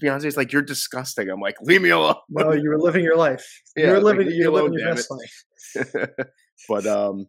fiance's 0.00 0.36
like, 0.36 0.52
You're 0.52 0.62
disgusting. 0.62 1.28
I'm 1.28 1.40
like, 1.40 1.56
leave 1.62 1.82
me 1.82 1.90
alone. 1.90 2.14
No, 2.30 2.52
you 2.52 2.70
were 2.70 2.78
living 2.78 3.04
your 3.04 3.16
life. 3.16 3.44
Yeah, 3.76 3.86
you 3.86 3.92
were 3.92 4.00
like, 4.00 4.16
living. 4.16 4.26
me 4.28 4.34
you're 4.34 4.52
living 4.52 4.72
your 4.74 4.94
best 4.94 5.08
it. 5.10 5.94
life. 5.94 6.08
but 6.68 6.86
um 6.86 7.26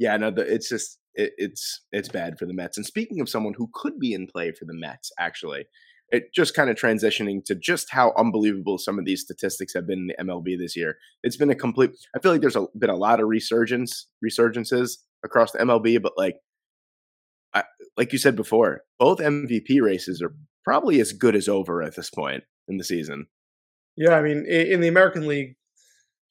yeah, 0.00 0.16
no, 0.16 0.30
the, 0.30 0.40
it's 0.40 0.70
just 0.70 0.98
it, 1.14 1.32
it's 1.36 1.82
it's 1.92 2.08
bad 2.08 2.38
for 2.38 2.46
the 2.46 2.54
Mets. 2.54 2.78
And 2.78 2.86
speaking 2.86 3.20
of 3.20 3.28
someone 3.28 3.52
who 3.54 3.68
could 3.74 4.00
be 4.00 4.14
in 4.14 4.26
play 4.26 4.50
for 4.50 4.64
the 4.64 4.74
Mets, 4.74 5.12
actually, 5.18 5.66
it 6.08 6.32
just 6.34 6.54
kind 6.54 6.70
of 6.70 6.76
transitioning 6.76 7.44
to 7.44 7.54
just 7.54 7.90
how 7.90 8.14
unbelievable 8.16 8.78
some 8.78 8.98
of 8.98 9.04
these 9.04 9.20
statistics 9.20 9.74
have 9.74 9.86
been 9.86 9.98
in 9.98 10.06
the 10.06 10.24
MLB 10.24 10.58
this 10.58 10.74
year. 10.74 10.96
It's 11.22 11.36
been 11.36 11.50
a 11.50 11.54
complete. 11.54 11.90
I 12.16 12.18
feel 12.18 12.32
like 12.32 12.40
there's 12.40 12.56
a, 12.56 12.66
been 12.78 12.88
a 12.88 12.96
lot 12.96 13.20
of 13.20 13.28
resurgence 13.28 14.06
resurgences 14.24 14.96
across 15.22 15.52
the 15.52 15.58
MLB, 15.58 16.00
but 16.00 16.14
like 16.16 16.36
I, 17.52 17.64
like 17.98 18.14
you 18.14 18.18
said 18.18 18.36
before, 18.36 18.80
both 18.98 19.18
MVP 19.18 19.82
races 19.82 20.22
are 20.22 20.34
probably 20.64 20.98
as 20.98 21.12
good 21.12 21.36
as 21.36 21.46
over 21.46 21.82
at 21.82 21.94
this 21.94 22.08
point 22.08 22.44
in 22.68 22.78
the 22.78 22.84
season. 22.84 23.26
Yeah, 23.98 24.14
I 24.14 24.22
mean, 24.22 24.46
in 24.46 24.80
the 24.80 24.88
American 24.88 25.26
League, 25.26 25.56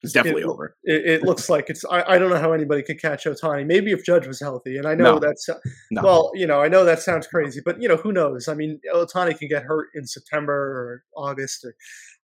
It's 0.02 0.12
definitely 0.14 0.42
It- 0.42 0.48
over. 0.48 0.76
it, 0.84 1.04
it 1.06 1.22
looks 1.22 1.50
like 1.50 1.68
it's. 1.68 1.84
I, 1.84 2.14
I 2.14 2.18
don't 2.18 2.30
know 2.30 2.38
how 2.38 2.52
anybody 2.52 2.82
could 2.82 3.00
catch 3.00 3.24
Ohtani. 3.24 3.66
Maybe 3.66 3.90
if 3.92 4.04
Judge 4.04 4.26
was 4.26 4.40
healthy, 4.40 4.76
and 4.78 4.86
I 4.86 4.94
know 4.94 5.14
No. 5.14 5.18
that's 5.18 5.48
No. 5.90 6.02
well, 6.02 6.30
you 6.34 6.46
know, 6.46 6.60
I 6.60 6.68
know 6.68 6.84
that 6.86 7.00
sounds 7.00 7.26
crazy, 7.26 7.60
but 7.64 7.80
you 7.82 7.88
know, 7.88 7.96
who 7.96 8.10
knows? 8.12 8.48
I 8.48 8.54
mean, 8.54 8.80
Ohtani 8.94 9.38
can 9.38 9.48
get 9.48 9.62
hurt 9.64 9.88
in 9.94 10.06
September 10.06 10.52
or 10.54 11.04
August, 11.16 11.64
or, 11.64 11.74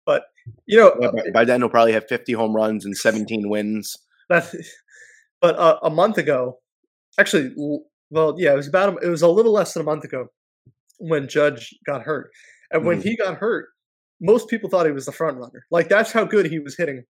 but 0.06 0.24
you 0.66 0.78
know, 0.80 0.94
Yeah, 1.00 1.12
by, 1.12 1.32
by 1.34 1.46
then 1.46 1.62
he'll 1.62 1.70
probably 1.70 1.94
have 1.94 2.08
50 2.10 2.34
home 2.34 2.54
runs 2.56 2.84
and 2.86 2.96
17 2.98 3.48
wins. 3.50 3.96
that. 4.30 4.54
But 5.40 5.58
uh, 5.58 5.80
a 5.82 5.90
month 5.90 6.18
ago, 6.18 6.60
actually, 7.20 7.54
well, 8.10 8.36
yeah, 8.38 8.54
it 8.54 8.58
was 8.58 8.68
about 8.68 8.94
a, 8.94 8.98
it 9.08 9.10
was 9.10 9.22
a 9.22 9.28
little 9.28 9.54
less 9.54 9.74
than 9.74 9.82
a 9.82 9.86
month 9.86 10.04
ago 10.04 10.28
when 11.00 11.28
Judge 11.28 11.74
got 11.86 12.04
hurt, 12.04 12.32
and 12.72 12.86
when 12.86 13.00
Mhm. 13.00 13.04
he 13.04 13.16
got 13.18 13.38
hurt, 13.38 13.70
most 14.20 14.50
people 14.50 14.70
thought 14.70 14.86
he 14.86 14.92
was 14.92 15.06
the 15.08 15.12
front 15.12 15.38
runner. 15.38 15.66
Like 15.72 15.88
that's 15.90 16.12
how 16.12 16.26
good 16.26 16.46
he 16.48 16.60
was 16.60 16.76
hitting. 16.78 17.06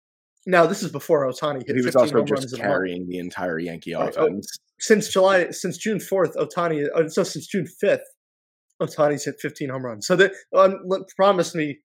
Now 0.46 0.66
this 0.66 0.82
is 0.82 0.90
before 0.92 1.26
Ohtani 1.26 1.66
hit. 1.66 1.74
He 1.76 1.82
was 1.82 1.86
15 1.86 2.00
also 2.00 2.16
home 2.18 2.26
just 2.26 2.40
runs 2.42 2.52
in 2.52 2.60
a 2.60 2.62
month. 2.62 2.72
carrying 2.72 3.08
the 3.08 3.18
entire 3.18 3.58
Yankee 3.58 3.94
Right. 3.94 4.14
Oh, 4.16 4.26
offense. 4.26 4.56
since 4.78 5.08
July, 5.08 5.50
since 5.50 5.76
June 5.76 5.98
fourth, 6.00 6.34
Ohtani, 6.36 6.86
uh, 6.94 7.08
so 7.08 7.22
since 7.24 7.46
June 7.46 7.66
fifth, 7.66 8.04
Ohtani's 8.80 9.24
hit 9.24 9.36
15 9.40 9.70
home 9.70 9.84
runs. 9.84 10.06
So 10.06 10.16
that 10.16 10.32
um, 10.54 10.76
promise 11.16 11.54
me, 11.54 11.78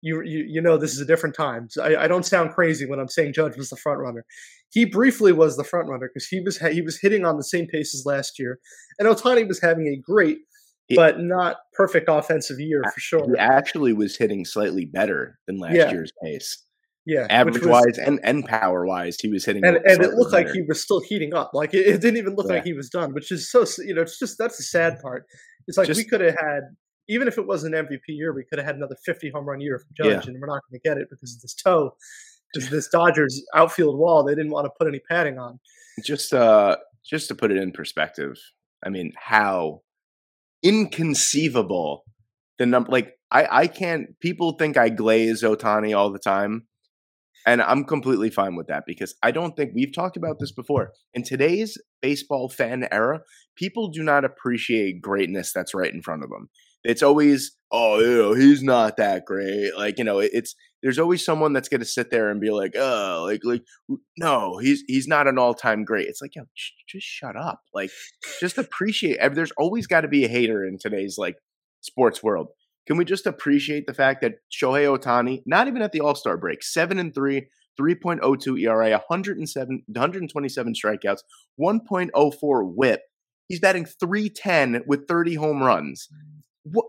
you, 0.00 0.22
you 0.24 0.44
you 0.48 0.60
know 0.60 0.76
this 0.76 0.92
is 0.94 1.00
a 1.00 1.04
different 1.04 1.34
time. 1.36 1.68
So 1.68 1.82
I, 1.82 2.04
I 2.04 2.08
don't 2.08 2.24
sound 2.24 2.52
crazy 2.54 2.86
when 2.86 2.98
I'm 3.00 3.08
saying 3.08 3.32
Judge 3.34 3.56
was 3.56 3.70
the 3.70 3.76
front 3.76 3.98
runner. 4.00 4.24
He 4.70 4.84
briefly 4.84 5.32
was 5.32 5.56
the 5.56 5.64
front 5.64 5.88
runner 5.88 6.08
because 6.12 6.26
he 6.28 6.40
was 6.40 6.58
ha- 6.58 6.68
he 6.70 6.82
was 6.82 6.98
hitting 7.00 7.24
on 7.24 7.36
the 7.36 7.44
same 7.44 7.66
pace 7.66 7.94
as 7.94 8.04
last 8.06 8.38
year, 8.38 8.58
and 8.98 9.08
Ohtani 9.08 9.46
was 9.48 9.60
having 9.60 9.86
a 9.88 9.96
great 9.96 10.38
He- 10.86 10.94
but 10.96 11.18
not 11.20 11.56
perfect 11.74 12.06
offensive 12.08 12.58
year 12.60 12.82
for 12.94 13.00
sure. 13.00 13.24
He 13.26 13.36
actually 13.38 13.92
was 13.92 14.16
hitting 14.16 14.44
slightly 14.44 14.84
better 14.84 15.38
than 15.46 15.58
last 15.58 15.74
Yeah. 15.74 15.90
year's 15.90 16.12
pace. 16.22 16.64
Yeah, 17.08 17.26
Average 17.30 17.60
was- 17.60 17.66
wise 17.66 17.98
and, 17.98 18.20
and 18.22 18.44
power 18.44 18.84
wise, 18.86 19.16
he 19.20 19.28
was 19.28 19.44
hitting. 19.46 19.64
and 19.64 19.76
and 19.90 20.02
it 20.04 20.12
looked 20.14 20.32
like 20.32 20.48
he 20.50 20.62
was 20.62 20.82
still 20.82 21.00
heating 21.00 21.32
up. 21.34 21.50
Like 21.54 21.72
it, 21.72 21.86
it 21.86 22.00
didn't 22.02 22.18
even 22.18 22.34
look 22.36 22.46
Yeah. 22.48 22.56
like 22.56 22.64
he 22.64 22.74
was 22.74 22.90
done, 22.90 23.14
which 23.14 23.32
is 23.32 23.50
so 23.50 23.64
you 23.88 23.94
know 23.94 24.02
it's 24.02 24.18
just 24.18 24.36
that's 24.38 24.58
the 24.58 24.62
sad 24.62 25.00
part. 25.00 25.24
It's 25.66 25.78
like 25.78 25.88
we 25.88 26.04
could 26.04 26.20
have 26.20 26.36
had 26.38 26.60
even 27.08 27.26
if 27.26 27.38
it 27.38 27.46
was 27.46 27.64
an 27.64 27.72
MVP 27.72 28.08
year, 28.08 28.34
we 28.34 28.44
could 28.44 28.58
have 28.58 28.66
had 28.66 28.76
another 28.76 28.96
50 29.06 29.30
home 29.34 29.46
run 29.46 29.60
year 29.62 29.78
from 29.78 29.88
Judge, 29.96 30.24
Yeah. 30.26 30.30
and 30.30 30.38
we're 30.40 30.46
not 30.54 30.60
going 30.68 30.78
to 30.78 30.86
get 30.88 30.98
it 30.98 31.08
because 31.10 31.34
of 31.34 31.40
this 31.40 31.54
toe, 31.54 31.92
because 32.52 32.68
this 32.68 32.88
Dodgers 32.88 33.42
outfield 33.54 33.98
wall 33.98 34.22
they 34.24 34.34
didn't 34.34 34.50
want 34.52 34.66
to 34.66 34.70
put 34.78 34.86
any 34.86 35.00
padding 35.10 35.38
on. 35.38 35.58
just 36.04 36.34
uh 36.34 36.76
just 37.04 37.28
to 37.28 37.34
put 37.34 37.50
it 37.50 37.56
in 37.56 37.72
perspective 37.72 38.36
i 38.84 38.88
mean 38.90 39.12
how 39.16 39.80
inconceivable 40.62 42.04
the 42.58 42.66
number 42.66 42.90
like 42.92 43.14
i 43.30 43.62
i 43.62 43.66
can't 43.66 44.18
people 44.20 44.52
think 44.52 44.76
i 44.76 44.88
glaze 44.88 45.42
ohtani 45.42 45.96
all 45.96 46.10
the 46.12 46.18
time 46.18 46.67
and 47.46 47.62
i'm 47.62 47.84
completely 47.84 48.30
fine 48.30 48.56
with 48.56 48.66
that 48.66 48.84
because 48.86 49.14
i 49.22 49.30
don't 49.30 49.56
think 49.56 49.72
we've 49.74 49.94
talked 49.94 50.16
about 50.16 50.38
this 50.38 50.52
before 50.52 50.92
in 51.14 51.22
today's 51.22 51.78
baseball 52.02 52.48
fan 52.48 52.86
era 52.90 53.20
people 53.56 53.88
do 53.88 54.02
not 54.02 54.24
appreciate 54.24 55.00
greatness 55.00 55.52
that's 55.52 55.74
right 55.74 55.92
in 55.92 56.02
front 56.02 56.22
of 56.22 56.30
them 56.30 56.48
it's 56.84 57.02
always 57.02 57.56
oh 57.72 57.98
you 58.00 58.18
know 58.18 58.34
he's 58.34 58.62
not 58.62 58.96
that 58.96 59.24
great 59.24 59.76
like 59.76 59.98
you 59.98 60.04
know 60.04 60.18
it's 60.18 60.54
there's 60.82 60.98
always 60.98 61.24
someone 61.24 61.52
that's 61.52 61.68
going 61.68 61.80
to 61.80 61.86
sit 61.86 62.10
there 62.10 62.30
and 62.30 62.40
be 62.40 62.50
like, 62.50 62.74
"Oh, 62.76 63.24
like 63.26 63.40
like 63.44 63.62
no, 64.16 64.58
he's 64.58 64.82
he's 64.86 65.08
not 65.08 65.26
an 65.26 65.38
all-time 65.38 65.84
great." 65.84 66.06
It's 66.06 66.22
like, 66.22 66.36
"Yo, 66.36 66.44
sh- 66.54 66.72
just 66.88 67.06
shut 67.06 67.36
up." 67.36 67.60
Like 67.74 67.90
just 68.40 68.58
appreciate 68.58 69.18
there's 69.34 69.52
always 69.56 69.86
got 69.86 70.02
to 70.02 70.08
be 70.08 70.24
a 70.24 70.28
hater 70.28 70.64
in 70.64 70.78
today's 70.78 71.16
like 71.18 71.36
sports 71.80 72.22
world. 72.22 72.48
Can 72.88 72.96
we 72.96 73.04
just 73.04 73.26
appreciate 73.26 73.86
the 73.86 73.92
fact 73.92 74.22
that 74.22 74.40
Shohei 74.50 74.98
Ohtani, 74.98 75.42
not 75.44 75.68
even 75.68 75.82
at 75.82 75.92
the 75.92 76.00
All-Star 76.00 76.38
break, 76.38 76.62
7 76.62 76.98
and 76.98 77.14
3, 77.14 77.46
3.02 77.78 78.60
ERA, 78.62 78.90
107 78.90 79.82
127 79.86 80.72
strikeouts, 80.72 81.20
1.04 81.60 82.74
whip. 82.74 83.02
He's 83.46 83.60
batting 83.60 83.84
310 83.84 84.84
with 84.86 85.06
30 85.06 85.34
home 85.34 85.62
runs. 85.62 86.08
What 86.64 86.86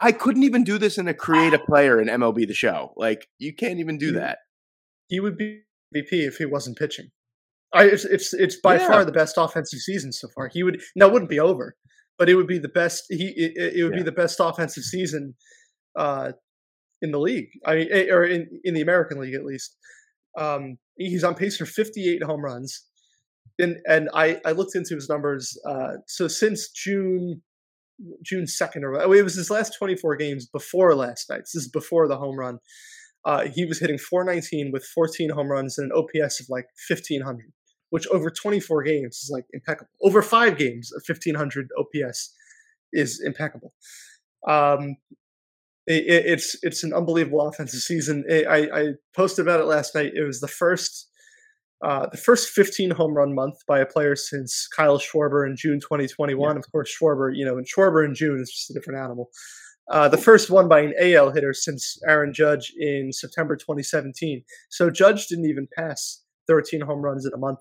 I 0.00 0.12
couldn't 0.12 0.42
even 0.42 0.64
do 0.64 0.76
this 0.76 0.98
in 0.98 1.08
a 1.08 1.14
creative 1.14 1.60
ah. 1.62 1.66
player 1.66 2.00
in 2.00 2.08
MLB 2.08 2.46
the 2.46 2.54
show. 2.54 2.92
Like 2.96 3.28
you 3.38 3.54
can't 3.54 3.78
even 3.78 3.96
do 3.96 4.12
that. 4.12 4.38
He 5.08 5.20
would 5.20 5.36
be 5.36 5.62
MVP 5.94 6.08
if 6.10 6.36
he 6.36 6.44
wasn't 6.46 6.78
pitching. 6.78 7.10
I, 7.72 7.84
it's, 7.84 8.04
it's 8.04 8.32
it's 8.32 8.60
by 8.60 8.76
Yeah. 8.76 8.86
far 8.88 9.04
the 9.04 9.12
best 9.12 9.36
offensive 9.36 9.80
season 9.80 10.12
so 10.12 10.28
far. 10.34 10.48
He 10.48 10.62
would 10.62 10.80
now 10.96 11.06
it 11.06 11.12
wouldn't 11.12 11.30
be 11.30 11.40
over, 11.40 11.76
but 12.18 12.28
it 12.28 12.34
would 12.34 12.46
be 12.46 12.58
the 12.58 12.68
best. 12.68 13.04
He 13.08 13.32
it, 13.36 13.74
it 13.76 13.82
would 13.84 13.92
Yeah. 13.92 13.98
be 13.98 14.04
the 14.04 14.12
best 14.12 14.38
offensive 14.40 14.84
season 14.84 15.34
uh, 15.96 16.32
in 17.02 17.10
the 17.12 17.18
league. 17.20 17.48
I 17.64 17.74
mean, 17.76 17.88
eh, 17.90 18.06
or 18.10 18.24
in 18.24 18.60
in 18.64 18.74
the 18.74 18.80
American 18.82 19.20
League 19.20 19.34
at 19.34 19.44
least. 19.44 19.76
Um, 20.36 20.78
he's 20.96 21.24
on 21.24 21.34
pace 21.34 21.56
for 21.56 21.66
58 21.66 22.22
home 22.22 22.42
runs, 22.44 22.84
and 23.58 23.78
and 23.86 24.08
I 24.14 24.40
I 24.44 24.52
looked 24.52 24.74
into 24.76 24.94
his 24.94 25.08
numbers. 25.08 25.56
Uh, 25.66 25.94
so 26.06 26.28
since 26.28 26.68
June 26.70 27.42
June 28.22 28.44
2nd 28.44 28.82
or 28.84 28.94
it 29.00 29.24
was 29.24 29.34
his 29.34 29.50
last 29.50 29.74
24 29.76 30.14
games 30.16 30.46
before 30.46 30.94
last 30.94 31.28
night. 31.28 31.40
This 31.40 31.56
is 31.56 31.68
before 31.68 32.06
the 32.06 32.16
home 32.16 32.38
run. 32.38 32.58
Uh, 33.24 33.46
he 33.52 33.64
was 33.64 33.80
hitting 33.80 33.98
419 33.98 34.70
with 34.72 34.84
14 34.94 35.30
home 35.30 35.48
runs 35.50 35.78
and 35.78 35.90
an 35.90 35.98
OPS 35.98 36.38
of 36.40 36.46
like 36.48 36.66
1500, 36.88 37.52
which 37.90 38.06
over 38.08 38.30
24 38.30 38.82
games 38.82 39.16
is 39.18 39.30
like 39.32 39.44
impeccable. 39.52 39.90
Over 40.02 40.22
five 40.22 40.58
games, 40.58 40.90
a 40.92 41.00
1500 41.06 41.68
OPS 41.78 42.34
is 42.92 43.20
impeccable. 43.24 43.72
Um, 44.46 44.96
it, 45.86 46.04
it- 46.06 46.26
it's 46.26 46.56
it's 46.62 46.84
an 46.84 46.92
unbelievable 46.94 47.46
offensive 47.48 47.80
season. 47.80 48.24
I, 48.30 48.44
I, 48.44 48.80
I 48.80 48.84
posted 49.16 49.44
about 49.46 49.60
it 49.60 49.64
last 49.64 49.94
night. 49.94 50.12
It 50.14 50.24
was 50.24 50.40
the 50.40 50.48
first 50.48 51.08
uh, 51.84 52.06
the 52.10 52.16
first 52.18 52.48
15 52.50 52.90
home 52.90 53.14
run 53.14 53.34
month 53.34 53.54
by 53.68 53.78
a 53.78 53.86
player 53.86 54.16
since 54.16 54.66
Kyle 54.76 54.98
Schwarber 54.98 55.46
in 55.48 55.54
June 55.56 55.78
2021. 55.80 56.56
Of 56.56 56.64
course, 56.72 56.92
Schwarber, 56.94 57.30
you 57.34 57.44
know, 57.44 57.56
and 57.56 57.66
Schwarber 57.66 58.04
in 58.04 58.14
June 58.14 58.40
is 58.40 58.50
just 58.50 58.70
a 58.70 58.74
different 58.74 58.98
animal. 58.98 59.30
Uh, 59.90 60.08
the 60.08 60.18
first 60.18 60.50
one 60.50 60.68
by 60.68 60.80
an 60.80 60.92
AL 61.00 61.30
hitter 61.30 61.54
since 61.54 61.96
Aaron 62.06 62.32
Judge 62.34 62.72
in 62.78 63.12
September 63.12 63.56
2017. 63.56 64.42
So 64.70 64.90
Judge 64.90 65.28
didn't 65.28 65.46
even 65.46 65.68
pass 65.78 66.22
13 66.48 66.80
home 66.80 67.00
runs 67.00 67.24
in 67.24 67.32
a 67.32 67.38
month 67.38 67.60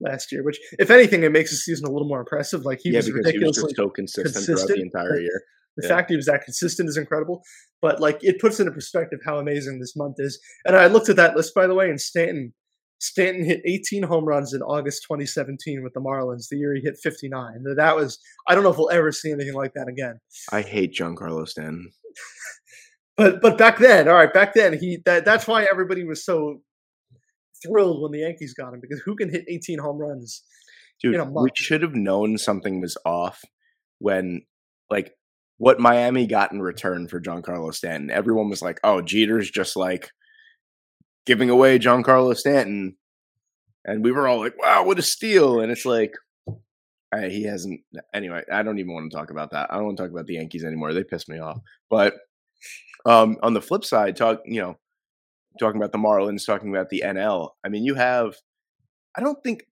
last 0.00 0.32
year, 0.32 0.42
which, 0.42 0.58
if 0.78 0.90
anything, 0.90 1.22
it 1.22 1.32
makes 1.32 1.50
the 1.50 1.56
season 1.56 1.86
a 1.86 1.90
little 1.90 2.08
more 2.08 2.20
impressive. 2.20 2.64
Like 2.64 2.80
he 2.82 2.90
yeah, 2.90 2.98
was 2.98 3.06
because 3.06 3.30
he 3.30 3.38
was 3.38 3.56
ridiculously 3.58 3.74
so 3.76 3.88
consistent, 3.90 4.44
throughout 4.44 4.68
the 4.68 4.80
entire 4.82 5.20
year. 5.20 5.42
the 5.76 5.86
Yeah. 5.86 5.96
fact 5.96 6.10
he 6.10 6.16
was 6.16 6.26
that 6.26 6.44
consistent 6.44 6.88
is 6.88 6.96
incredible, 6.96 7.42
but 7.82 8.00
like 8.00 8.18
it 8.22 8.40
puts 8.40 8.60
into 8.60 8.72
perspective 8.72 9.20
how 9.24 9.38
amazing 9.38 9.80
this 9.80 9.94
month 9.96 10.16
is. 10.18 10.38
And 10.66 10.76
I 10.76 10.86
looked 10.86 11.08
at 11.08 11.16
that 11.16 11.36
list 11.36 11.54
by 11.54 11.66
the 11.66 11.74
way, 11.74 11.88
and 11.90 12.00
Stanton 12.00 12.52
Stanton 13.00 13.44
hit 13.44 13.60
18 13.66 14.04
home 14.04 14.24
runs 14.24 14.54
in 14.54 14.62
August 14.62 15.02
2017 15.02 15.82
with 15.82 15.92
the 15.94 16.00
Marlins. 16.00 16.48
The 16.48 16.56
year 16.56 16.74
he 16.74 16.80
hit 16.80 16.96
59. 17.02 17.64
That 17.76 17.96
was 17.96 18.18
I 18.48 18.54
don't 18.54 18.62
know 18.64 18.70
if 18.70 18.78
we'll 18.78 18.90
ever 18.90 19.12
see 19.12 19.30
anything 19.32 19.54
like 19.54 19.74
that 19.74 19.88
again. 19.88 20.20
I 20.52 20.62
hate 20.62 20.94
Giancarlo 20.94 21.46
Stanton. 21.48 21.90
But 23.16 23.40
but 23.40 23.56
back 23.56 23.78
then, 23.78 24.08
all 24.08 24.14
right, 24.14 24.32
back 24.32 24.54
then 24.54 24.76
he 24.76 24.98
that 25.04 25.24
that's 25.24 25.46
why 25.46 25.64
everybody 25.70 26.02
was 26.04 26.24
so 26.24 26.60
thrilled 27.64 28.02
when 28.02 28.12
the 28.12 28.20
Yankees 28.20 28.54
got 28.54 28.74
him 28.74 28.80
because 28.80 29.00
who 29.00 29.16
can 29.16 29.30
hit 29.30 29.44
18 29.48 29.78
home 29.78 29.98
runs? 29.98 30.42
Dude, 31.02 31.20
we 31.34 31.50
should 31.54 31.82
have 31.82 31.94
known 31.94 32.38
something 32.38 32.80
was 32.80 32.96
off 33.04 33.42
when, 33.98 34.42
like, 34.90 35.12
what 35.58 35.80
Miami 35.80 36.26
got 36.26 36.52
in 36.52 36.62
return 36.62 37.08
for 37.08 37.20
Giancarlo 37.20 37.74
Stanton. 37.74 38.10
Everyone 38.10 38.48
was 38.48 38.62
like, 38.62 38.78
"Oh, 38.84 39.02
Jeter's 39.02 39.50
just 39.50 39.76
like 39.76 40.10
giving 41.26 41.50
away 41.50 41.78
Giancarlo 41.78 42.36
Stanton," 42.36 42.96
and 43.84 44.04
we 44.04 44.12
were 44.12 44.28
all 44.28 44.38
like, 44.38 44.56
"Wow, 44.58 44.84
what 44.84 44.98
a 44.98 45.02
steal!" 45.02 45.60
And 45.60 45.70
it's 45.72 45.84
like, 45.84 46.14
he 47.22 47.44
hasn't. 47.44 47.80
Anyway, 48.12 48.42
I 48.50 48.62
don't 48.62 48.78
even 48.78 48.92
want 48.92 49.10
to 49.10 49.16
talk 49.16 49.30
about 49.30 49.50
that. 49.52 49.70
I 49.70 49.76
don't 49.76 49.86
want 49.86 49.96
to 49.96 50.02
talk 50.02 50.12
about 50.12 50.26
the 50.26 50.34
Yankees 50.34 50.64
anymore. 50.64 50.92
They 50.92 51.04
piss 51.04 51.28
me 51.28 51.38
off. 51.38 51.58
But 51.90 52.14
um, 53.06 53.36
on 53.42 53.54
the 53.54 53.62
flip 53.62 53.84
side, 53.84 54.16
talk 54.16 54.40
you 54.44 54.60
know, 54.60 54.76
talking 55.58 55.80
about 55.80 55.92
the 55.92 55.98
Marlins, 55.98 56.46
talking 56.46 56.70
about 56.70 56.88
the 56.88 57.02
NL. 57.04 57.50
I 57.64 57.68
mean, 57.68 57.84
you 57.84 57.94
have. 57.94 58.34
I 59.16 59.20
don't 59.20 59.38
think 59.44 59.64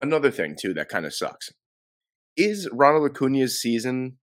another 0.00 0.30
thing 0.30 0.56
too 0.60 0.74
that 0.74 0.88
kind 0.88 1.06
of 1.06 1.14
sucks 1.14 1.50
is 2.36 2.68
Ronald 2.72 3.10
Acuna's 3.10 3.60
season 3.60 4.18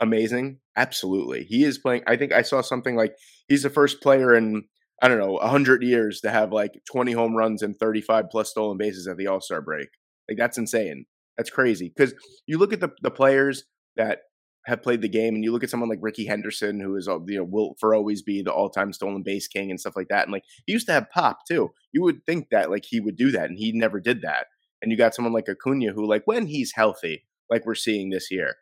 amazing. 0.00 0.58
Absolutely, 0.76 1.44
he 1.44 1.64
is 1.64 1.78
playing. 1.78 2.02
I 2.06 2.16
think 2.16 2.32
I 2.32 2.42
saw 2.42 2.60
something 2.60 2.96
like 2.96 3.14
he's 3.48 3.62
the 3.62 3.70
first 3.70 4.00
player 4.00 4.34
in 4.34 4.64
I 5.02 5.08
don't 5.08 5.18
know 5.18 5.38
hundred 5.38 5.82
years 5.82 6.20
to 6.22 6.30
have 6.30 6.52
like 6.52 6.72
twenty 6.90 7.12
home 7.12 7.36
runs 7.36 7.62
and 7.62 7.76
thirty 7.76 8.00
five 8.00 8.26
plus 8.30 8.50
stolen 8.50 8.78
bases 8.78 9.06
at 9.06 9.16
the 9.16 9.26
All 9.26 9.40
Star 9.40 9.60
break. 9.60 9.88
Like 10.28 10.38
that's 10.38 10.58
insane. 10.58 11.06
That's 11.36 11.50
crazy 11.50 11.92
because 11.94 12.14
you 12.46 12.58
look 12.58 12.72
at 12.72 12.80
the 12.80 12.90
the 13.02 13.10
players 13.10 13.64
that 13.96 14.20
have 14.68 14.82
played 14.82 15.00
the 15.02 15.08
game, 15.08 15.34
and 15.34 15.42
you 15.42 15.50
look 15.52 15.64
at 15.64 15.70
someone 15.70 15.88
like 15.88 15.98
Rickey 16.02 16.26
Henderson, 16.26 16.78
who 16.80 16.94
is 16.96 17.08
uh, 17.08 17.18
you 17.26 17.38
know 17.38 17.44
will 17.44 17.74
for 17.80 17.94
always 17.94 18.22
be 18.22 18.42
the 18.42 18.52
all 18.52 18.70
time 18.70 18.92
stolen 18.92 19.22
base 19.22 19.48
king 19.48 19.70
and 19.70 19.80
stuff 19.80 19.96
like 19.96 20.08
that. 20.08 20.24
And 20.24 20.32
like 20.32 20.44
he 20.66 20.72
used 20.72 20.86
to 20.86 20.92
have 20.92 21.10
pop 21.10 21.40
too. 21.48 21.70
You 21.92 22.02
would 22.02 22.24
think 22.26 22.50
that 22.50 22.70
like 22.70 22.84
he 22.88 23.00
would 23.00 23.16
do 23.16 23.30
that, 23.32 23.48
and 23.50 23.58
he 23.58 23.72
never 23.72 23.98
did 24.00 24.22
that. 24.22 24.46
And 24.80 24.92
you 24.92 24.96
got 24.96 25.14
someone 25.14 25.32
like 25.32 25.48
Acuna, 25.48 25.92
who 25.92 26.06
like 26.06 26.22
when 26.26 26.46
he's 26.46 26.72
healthy, 26.74 27.24
like 27.50 27.66
we're 27.66 27.74
seeing 27.74 28.10
this 28.10 28.30
year, 28.30 28.54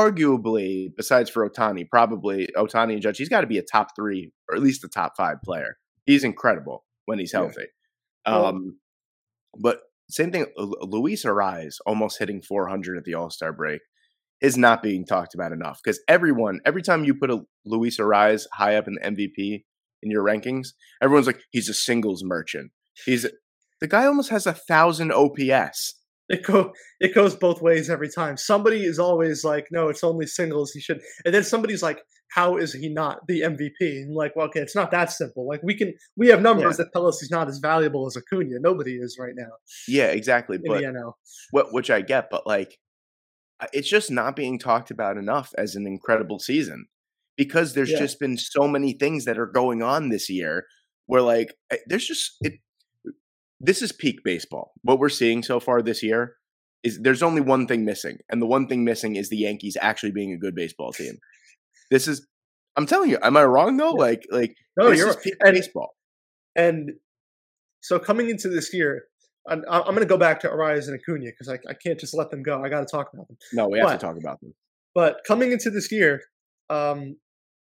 arguably 0.00 0.88
besides 0.96 1.30
for 1.30 1.48
Ohtani, 1.48 1.88
probably 1.88 2.48
Ohtani 2.56 2.92
and 2.94 3.02
Judge, 3.02 3.18
he's 3.18 3.28
got 3.28 3.40
to 3.42 3.46
be 3.46 3.58
a 3.58 3.62
top 3.62 3.88
three 3.96 4.32
or 4.50 4.56
at 4.56 4.62
least 4.62 4.84
a 4.84 4.88
top 4.88 5.14
five 5.16 5.40
player. 5.42 5.76
He's 6.04 6.24
incredible 6.24 6.84
when 7.06 7.18
he's 7.18 7.32
Yeah. 7.32 7.40
healthy. 7.40 7.66
Well- 8.26 8.46
Um, 8.46 8.78
but 9.58 9.80
same 10.10 10.30
thing, 10.30 10.46
Lu- 10.56 10.74
Luis 10.82 11.24
Arraez 11.24 11.76
almost 11.86 12.18
hitting 12.18 12.42
400 12.42 12.98
at 12.98 13.04
the 13.04 13.14
All 13.14 13.30
Star 13.30 13.52
break 13.52 13.80
is 14.40 14.56
not 14.56 14.82
being 14.82 15.04
talked 15.04 15.34
about 15.34 15.52
enough 15.52 15.80
because 15.82 16.00
everyone, 16.08 16.60
every 16.64 16.82
time 16.82 17.04
you 17.04 17.14
put 17.14 17.30
a 17.30 17.40
Luis 17.64 17.98
Arraez 17.98 18.46
high 18.52 18.76
up 18.76 18.86
in 18.86 18.94
the 18.94 19.00
MVP 19.00 19.64
in 20.02 20.10
your 20.10 20.24
rankings, 20.24 20.68
everyone's 21.02 21.26
like, 21.26 21.40
he's 21.50 21.68
a 21.68 21.74
singles 21.74 22.22
merchant. 22.24 22.70
He's 23.04 23.26
the 23.80 23.88
guy 23.88 24.06
almost 24.06 24.30
has 24.30 24.46
a 24.46 24.54
thousand 24.54 25.12
OPS. 25.12 25.94
It 26.28 26.42
go 26.42 26.72
it 26.98 27.14
goes 27.14 27.36
both 27.36 27.62
ways 27.62 27.88
every 27.88 28.08
time. 28.08 28.36
Somebody 28.36 28.84
is 28.84 28.98
always 28.98 29.44
like, 29.44 29.68
no, 29.70 29.88
it's 29.88 30.02
only 30.02 30.26
singles. 30.26 30.72
He 30.72 30.80
should, 30.80 31.00
and 31.24 31.32
then 31.32 31.44
somebody's 31.44 31.84
like, 31.84 32.00
how 32.30 32.56
is 32.56 32.72
he 32.72 32.88
not 32.88 33.18
the 33.28 33.42
MVP? 33.42 33.70
And 33.80 34.14
like, 34.14 34.34
well, 34.34 34.46
okay, 34.46 34.60
it's 34.60 34.74
not 34.74 34.90
that 34.90 35.12
simple. 35.12 35.46
Like 35.46 35.60
we 35.62 35.76
can 35.76 35.94
we 36.16 36.28
have 36.28 36.42
numbers 36.42 36.78
that 36.78 36.92
tell 36.92 37.06
us 37.06 37.20
he's 37.20 37.30
not 37.30 37.48
as 37.48 37.58
valuable 37.58 38.06
as 38.06 38.16
Acuna. 38.16 38.58
Nobody 38.60 38.96
is 38.96 39.16
right 39.20 39.34
now 39.36 39.52
Yeah, 39.86 40.06
exactly. 40.06 40.58
But 40.58 40.82
what 41.52 41.72
which 41.72 41.90
I 41.90 42.00
get, 42.00 42.28
but 42.30 42.46
like 42.46 42.76
it's 43.72 43.88
just 43.88 44.10
not 44.10 44.36
being 44.36 44.58
talked 44.58 44.90
about 44.90 45.16
enough 45.16 45.52
as 45.56 45.74
an 45.76 45.86
incredible 45.86 46.38
season 46.38 46.86
because 47.36 47.74
there's 47.74 47.90
Yeah. 47.90 47.98
just 47.98 48.18
been 48.20 48.36
so 48.36 48.66
many 48.68 48.92
things 48.92 49.24
that 49.24 49.38
are 49.38 49.46
going 49.46 49.82
on 49.82 50.08
this 50.10 50.28
year 50.30 50.66
where 51.06 51.22
like 51.22 51.54
there's 51.86 52.06
just 52.06 52.36
it 52.42 52.54
this 53.60 53.80
is 53.80 53.90
peak 53.92 54.22
baseball. 54.22 54.72
What 54.82 54.98
we're 54.98 55.08
seeing 55.08 55.42
so 55.42 55.58
far 55.60 55.80
this 55.80 56.02
year 56.02 56.36
is 56.82 57.00
there's 57.00 57.22
only 57.22 57.40
one 57.40 57.66
thing 57.66 57.84
missing, 57.86 58.18
and 58.28 58.40
the 58.42 58.46
one 58.46 58.68
thing 58.68 58.84
missing 58.84 59.16
is 59.16 59.30
the 59.30 59.38
Yankees 59.38 59.76
actually 59.80 60.12
being 60.12 60.32
a 60.32 60.36
good 60.38 60.54
baseball 60.54 60.92
team. 61.00 61.16
This 61.90 62.06
is 62.06 62.26
I'm 62.76 62.84
telling 62.86 63.08
you, 63.08 63.18
am 63.22 63.36
I 63.38 63.44
wrong 63.44 63.76
though? 63.78 63.94
Yeah. 63.94 64.00
Like 64.00 64.26
like 64.30 64.54
No, 64.76 64.90
this 64.90 64.98
you're 64.98 65.14
peak 65.14 65.34
And- 65.40 65.54
baseball. 65.54 65.94
And 66.54 66.92
so 67.80 67.98
coming 67.98 68.28
into 68.30 68.48
this 68.48 68.72
year, 68.74 69.04
I'm, 69.48 69.64
I'm 69.68 69.82
going 69.82 69.98
to 69.98 70.06
go 70.06 70.18
back 70.18 70.40
to 70.40 70.48
Arraez 70.48 70.88
and 70.88 70.98
Acuna 70.98 71.26
because 71.26 71.48
I, 71.48 71.58
I 71.68 71.74
can't 71.74 71.98
just 71.98 72.14
let 72.14 72.30
them 72.30 72.42
go. 72.42 72.62
I 72.62 72.68
got 72.68 72.80
to 72.80 72.86
talk 72.86 73.12
about 73.12 73.28
them. 73.28 73.36
No, 73.52 73.68
we 73.68 73.78
have 73.78 73.88
but- 73.88 74.00
to 74.00 74.06
talk 74.06 74.16
about 74.16 74.40
them. 74.40 74.54
But 74.94 75.18
coming 75.28 75.52
into 75.52 75.68
this 75.68 75.92
year, 75.92 76.22
um, 76.70 77.16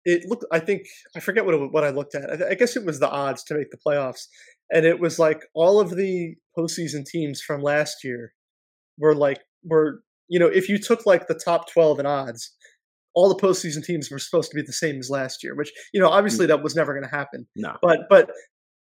it 0.06 0.24
looked. 0.26 0.46
I 0.50 0.60
think 0.60 0.84
I 1.14 1.20
forget 1.20 1.46
what 1.46 1.54
it, 1.54 1.72
what 1.74 1.84
I 1.84 1.90
looked 1.90 2.16
at. 2.16 2.42
I, 2.42 2.52
I 2.52 2.54
guess 2.56 2.78
it 2.78 2.86
was 2.86 3.02
the 3.02 3.10
odds 3.10 3.44
to 3.46 3.54
make 3.54 3.70
the 3.70 3.78
playoffs, 3.86 4.28
and 4.72 4.86
it 4.86 5.02
was 5.02 5.20
like 5.20 5.42
all 5.54 5.82
of 5.82 5.98
the 5.98 6.36
postseason 6.58 7.06
teams 7.06 7.42
from 7.42 7.62
last 7.62 8.06
year 8.06 8.32
were 8.98 9.14
like 9.14 9.42
were 9.66 10.00
you 10.30 10.40
know 10.40 10.48
if 10.48 10.70
you 10.70 10.80
took 10.80 11.06
like 11.06 11.28
the 11.28 11.36
top 11.36 11.70
twelve 11.70 12.00
in 12.00 12.06
odds, 12.06 12.56
all 13.14 13.28
the 13.28 13.36
postseason 13.36 13.84
teams 13.84 14.10
were 14.10 14.20
supposed 14.20 14.50
to 14.50 14.56
be 14.56 14.62
the 14.62 14.72
same 14.72 14.98
as 14.98 15.10
last 15.10 15.44
year. 15.44 15.54
Which 15.54 15.74
you 15.94 16.00
know 16.00 16.08
obviously 16.08 16.46
that 16.46 16.64
was 16.64 16.78
never 16.78 16.94
going 16.94 17.04
to 17.04 17.14
happen. 17.14 17.46
No. 17.58 17.76
But 17.82 18.08
but 18.10 18.30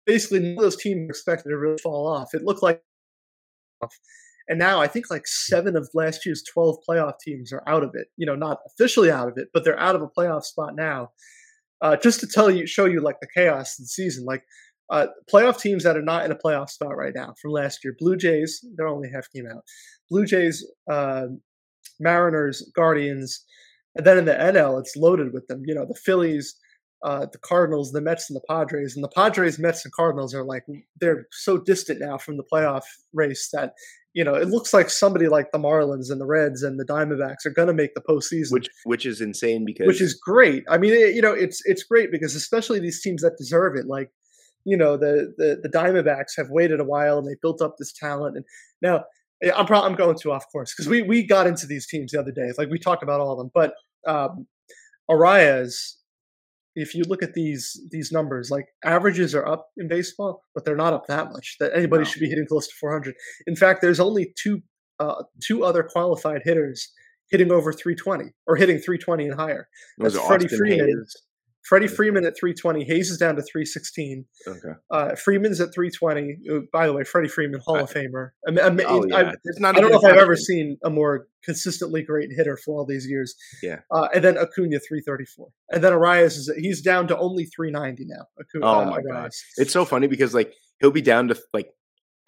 basically 0.06 0.40
none 0.40 0.52
of 0.52 0.58
those 0.58 0.76
teams 0.76 1.08
expected 1.08 1.50
to 1.50 1.56
really 1.56 1.78
fall 1.82 2.06
off. 2.06 2.34
It 2.34 2.42
looked 2.42 2.62
like 2.62 2.82
and 4.48 4.58
now 4.58 4.80
I 4.80 4.86
think 4.86 5.10
like 5.10 5.26
seven 5.26 5.76
of 5.76 5.88
last 5.94 6.26
year's 6.26 6.42
12 6.52 6.78
playoff 6.88 7.14
teams 7.24 7.52
are 7.52 7.62
out 7.66 7.82
of 7.82 7.90
it. 7.94 8.08
You 8.16 8.26
know, 8.26 8.34
not 8.34 8.58
officially 8.66 9.10
out 9.10 9.28
of 9.28 9.38
it, 9.38 9.48
but 9.54 9.64
they're 9.64 9.78
out 9.78 9.94
of 9.96 10.02
a 10.02 10.08
playoff 10.08 10.44
spot 10.44 10.74
now. 10.76 11.10
uh, 11.82 11.96
just 11.96 12.20
to 12.20 12.26
tell 12.26 12.50
you, 12.50 12.66
show 12.66 12.84
you 12.86 13.00
like 13.00 13.20
the 13.20 13.28
chaos 13.34 13.78
of 13.78 13.84
the 13.84 13.88
season. 13.88 14.24
Like 14.24 14.44
uh, 14.90 15.08
playoff 15.32 15.60
teams 15.60 15.84
that 15.84 15.96
are 15.96 16.02
not 16.02 16.24
in 16.24 16.30
a 16.30 16.36
playoff 16.36 16.70
spot 16.70 16.96
right 16.96 17.14
now 17.14 17.34
from 17.42 17.50
last 17.50 17.84
year. 17.84 17.94
Blue 17.98 18.16
Jays, 18.16 18.64
they're 18.76 18.86
only 18.88 19.10
half 19.12 19.30
game 19.32 19.46
out. 19.52 19.64
Blue 20.10 20.24
Jays, 20.24 20.64
uh, 20.90 21.26
Mariners, 21.98 22.70
Guardians, 22.74 23.44
and 23.96 24.06
then 24.06 24.18
in 24.18 24.24
the 24.24 24.32
NL, 24.32 24.80
it's 24.80 24.96
loaded 24.96 25.32
with 25.32 25.46
them. 25.48 25.62
You 25.66 25.74
know, 25.74 25.84
the 25.86 25.98
Phillies, 26.04 26.54
uh, 27.02 27.26
the 27.30 27.38
Cardinals, 27.38 27.92
the 27.92 28.00
Mets, 28.00 28.30
and 28.30 28.36
the 28.36 28.44
Padres. 28.48 28.94
And 28.94 29.02
the 29.02 29.08
Padres, 29.08 29.58
Mets, 29.58 29.84
and 29.84 29.92
Cardinals 29.92 30.34
are 30.34 30.44
like 30.44 30.64
they're 31.00 31.26
so 31.32 31.58
distant 31.58 32.00
now 32.00 32.16
from 32.18 32.36
the 32.36 32.44
playoff 32.44 32.82
race 33.12 33.48
that 33.52 33.74
you 34.14 34.22
know 34.22 34.34
it 34.34 34.48
looks 34.48 34.72
like 34.72 34.88
somebody 34.88 35.28
like 35.28 35.50
the 35.52 35.58
Marlins 35.58 36.10
and 36.10 36.20
the 36.20 36.26
Reds 36.26 36.62
and 36.62 36.78
the 36.78 36.84
Diamondbacks 36.84 37.44
are 37.44 37.50
going 37.50 37.68
to 37.68 37.74
make 37.74 37.94
the 37.94 38.00
postseason, 38.00 38.52
which 38.52 38.68
which 38.84 39.06
is 39.06 39.20
insane 39.20 39.64
because 39.64 39.86
which 39.86 40.00
is 40.00 40.14
great. 40.14 40.64
I 40.68 40.78
mean, 40.78 40.92
it, 40.94 41.14
you 41.14 41.22
know, 41.22 41.32
it's 41.32 41.60
it's 41.64 41.82
great 41.82 42.12
because 42.12 42.34
especially 42.34 42.78
these 42.78 43.02
teams 43.02 43.22
that 43.22 43.36
deserve 43.36 43.76
it, 43.76 43.86
like 43.86 44.10
you 44.64 44.76
know 44.76 44.96
the 44.96 45.34
the 45.36 45.58
the 45.62 45.68
Diamondbacks 45.68 46.36
have 46.36 46.50
waited 46.50 46.78
a 46.78 46.84
while 46.84 47.18
and 47.18 47.26
they 47.26 47.36
built 47.42 47.60
up 47.60 47.76
this 47.78 47.92
talent, 47.92 48.36
and 48.36 48.44
now 48.80 49.04
I'm 49.56 49.66
probably 49.66 49.90
I'm 49.90 49.96
going 49.96 50.16
too 50.16 50.30
off 50.30 50.44
course 50.52 50.72
because 50.72 50.88
we 50.88 51.02
we 51.02 51.26
got 51.26 51.48
into 51.48 51.66
these 51.66 51.88
teams 51.88 52.12
the 52.12 52.20
other 52.20 52.32
day, 52.32 52.52
like 52.56 52.70
we 52.70 52.78
talked 52.78 53.02
about 53.02 53.20
all 53.20 53.32
of 53.32 53.38
them, 53.38 53.50
but 53.52 53.74
um, 54.06 54.46
Arraez 55.10 55.94
if 56.74 56.94
you 56.94 57.04
look 57.04 57.22
at 57.22 57.34
these 57.34 57.80
these 57.90 58.12
numbers, 58.12 58.50
like 58.50 58.66
averages 58.84 59.34
are 59.34 59.46
up 59.46 59.68
in 59.76 59.88
baseball, 59.88 60.42
but 60.54 60.64
they're 60.64 60.76
not 60.76 60.92
up 60.92 61.06
that 61.06 61.32
much. 61.32 61.56
That 61.60 61.72
anybody 61.74 62.00
no. 62.00 62.04
should 62.04 62.20
be 62.20 62.28
hitting 62.28 62.46
close 62.46 62.66
to 62.68 62.74
400. 62.80 63.14
In 63.46 63.56
fact, 63.56 63.82
there's 63.82 64.00
only 64.00 64.34
two 64.42 64.62
uh, 64.98 65.24
two 65.42 65.64
other 65.64 65.82
qualified 65.82 66.42
hitters 66.44 66.92
hitting 67.30 67.50
over 67.50 67.72
320 67.72 68.30
or 68.46 68.56
hitting 68.56 68.78
320 68.78 69.26
and 69.26 69.34
higher. 69.34 69.68
That's 69.98 70.18
Freddie 70.18 70.48
Freeman. 70.48 71.06
Freddie 71.64 71.86
Freeman 71.86 72.24
at 72.24 72.36
320. 72.36 72.84
Hayes 72.84 73.10
is 73.10 73.18
down 73.18 73.36
to 73.36 73.42
316. 73.42 74.24
Okay. 74.46 74.58
Uh, 74.90 75.14
Freeman's 75.14 75.60
at 75.60 75.72
320. 75.72 76.38
Uh, 76.50 76.60
by 76.72 76.86
the 76.86 76.92
way, 76.92 77.04
Freddie 77.04 77.28
Freeman, 77.28 77.60
Hall 77.64 77.76
I, 77.76 77.80
of 77.80 77.92
Famer. 77.92 78.30
I, 78.46 78.50
mean, 78.50 78.80
I, 78.80 78.84
oh, 78.88 79.04
yeah. 79.06 79.16
I, 79.16 79.34
it's 79.44 79.60
not 79.60 79.76
I 79.76 79.80
don't 79.80 79.92
know 79.92 79.98
if 79.98 80.04
I've 80.04 80.16
ever 80.16 80.36
seen 80.36 80.78
a 80.84 80.90
more 80.90 81.28
consistently 81.44 82.02
great 82.02 82.30
hitter 82.36 82.56
for 82.56 82.78
all 82.78 82.86
these 82.86 83.06
years. 83.08 83.34
Yeah. 83.62 83.80
Uh, 83.90 84.08
and 84.14 84.24
then 84.24 84.36
Acuna 84.36 84.78
334. 84.80 85.48
And 85.70 85.84
then 85.84 85.92
Arraez 85.92 86.36
is 86.36 86.52
he's 86.56 86.82
down 86.82 87.08
to 87.08 87.18
only 87.18 87.44
390 87.44 88.06
now. 88.06 88.26
Acuna, 88.40 88.66
oh 88.66 88.84
my 88.86 89.00
god, 89.00 89.30
it's 89.56 89.72
so 89.72 89.84
funny 89.84 90.06
because 90.06 90.34
like 90.34 90.52
he'll 90.80 90.90
be 90.90 91.02
down 91.02 91.28
to 91.28 91.40
like 91.52 91.70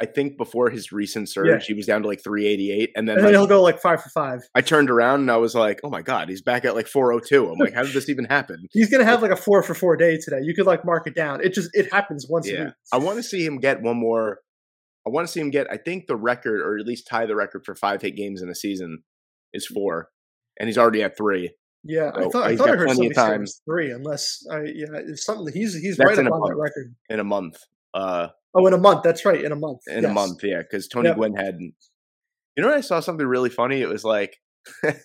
I 0.00 0.06
think 0.06 0.36
before 0.36 0.70
his 0.70 0.90
recent 0.90 1.28
surge, 1.28 1.46
yeah. 1.46 1.58
he 1.58 1.72
was 1.72 1.86
down 1.86 2.02
to 2.02 2.08
like 2.08 2.22
388, 2.22 2.90
and 2.96 3.08
then, 3.08 3.16
and 3.16 3.24
then 3.24 3.32
like, 3.32 3.38
he'll 3.38 3.46
go 3.46 3.62
like 3.62 3.80
five 3.80 4.02
for 4.02 4.08
five. 4.10 4.40
I 4.54 4.60
turned 4.60 4.90
around 4.90 5.20
and 5.20 5.30
I 5.30 5.36
was 5.36 5.54
like, 5.54 5.80
"Oh 5.84 5.88
my 5.88 6.02
god, 6.02 6.28
he's 6.28 6.42
back 6.42 6.64
at 6.64 6.74
like 6.74 6.88
402." 6.88 7.48
I'm 7.48 7.58
like, 7.58 7.74
"How 7.74 7.84
did 7.84 7.92
this 7.92 8.08
even 8.08 8.24
happen?" 8.24 8.66
he's 8.72 8.90
gonna 8.90 9.04
have 9.04 9.22
like 9.22 9.30
a 9.30 9.36
four 9.36 9.62
for 9.62 9.74
four 9.74 9.96
day 9.96 10.18
today. 10.18 10.40
You 10.42 10.54
could 10.54 10.66
like 10.66 10.84
mark 10.84 11.06
it 11.06 11.14
down. 11.14 11.44
It 11.44 11.54
just 11.54 11.70
it 11.74 11.92
happens 11.92 12.26
once 12.28 12.50
yeah. 12.50 12.54
a 12.54 12.64
week. 12.64 12.74
I 12.92 12.98
want 12.98 13.18
to 13.18 13.22
see 13.22 13.44
him 13.44 13.58
get 13.58 13.82
one 13.82 13.96
more. 13.96 14.38
I 15.06 15.10
want 15.10 15.28
to 15.28 15.32
see 15.32 15.40
him 15.40 15.50
get, 15.50 15.66
I 15.70 15.76
think, 15.76 16.06
the 16.06 16.16
record 16.16 16.60
or 16.60 16.78
at 16.78 16.86
least 16.86 17.06
tie 17.06 17.26
the 17.26 17.36
record 17.36 17.64
for 17.64 17.74
five 17.74 18.00
hit 18.02 18.16
games 18.16 18.42
in 18.42 18.48
a 18.48 18.54
season 18.54 19.02
is 19.52 19.66
four, 19.66 20.08
and 20.58 20.68
he's 20.68 20.78
already 20.78 21.02
at 21.02 21.16
three. 21.16 21.54
Yeah, 21.84 22.10
so 22.14 22.18
I 22.18 22.28
thought 22.28 22.44
I, 22.44 22.56
thought 22.56 22.70
I 22.70 22.76
heard 22.76 22.90
somebody 22.90 23.14
say 23.14 23.52
three, 23.64 23.90
unless 23.90 24.44
I 24.50 24.62
yeah, 24.62 24.86
it's 25.06 25.24
something 25.24 25.52
he's 25.54 25.74
he's 25.74 25.98
That's 25.98 26.16
right 26.16 26.26
about 26.26 26.48
that 26.48 26.56
record 26.56 26.94
in 27.08 27.20
a 27.20 27.24
month. 27.24 27.58
Uh, 27.92 28.28
Oh, 28.54 28.66
in 28.66 28.72
a 28.72 28.78
month. 28.78 29.02
That's 29.02 29.24
right. 29.24 29.42
In 29.42 29.52
a 29.52 29.56
month. 29.56 29.80
In 29.88 30.02
yes. 30.02 30.10
a 30.10 30.14
month, 30.14 30.44
yeah. 30.44 30.58
Because 30.58 30.88
Tony 30.88 31.08
yep. 31.08 31.16
Gwynn 31.16 31.34
had. 31.34 31.58
You 31.58 32.62
know, 32.62 32.72
I 32.72 32.82
saw 32.82 33.00
something 33.00 33.26
really 33.26 33.50
funny. 33.50 33.82
It 33.82 33.88
was 33.88 34.04
like, 34.04 34.36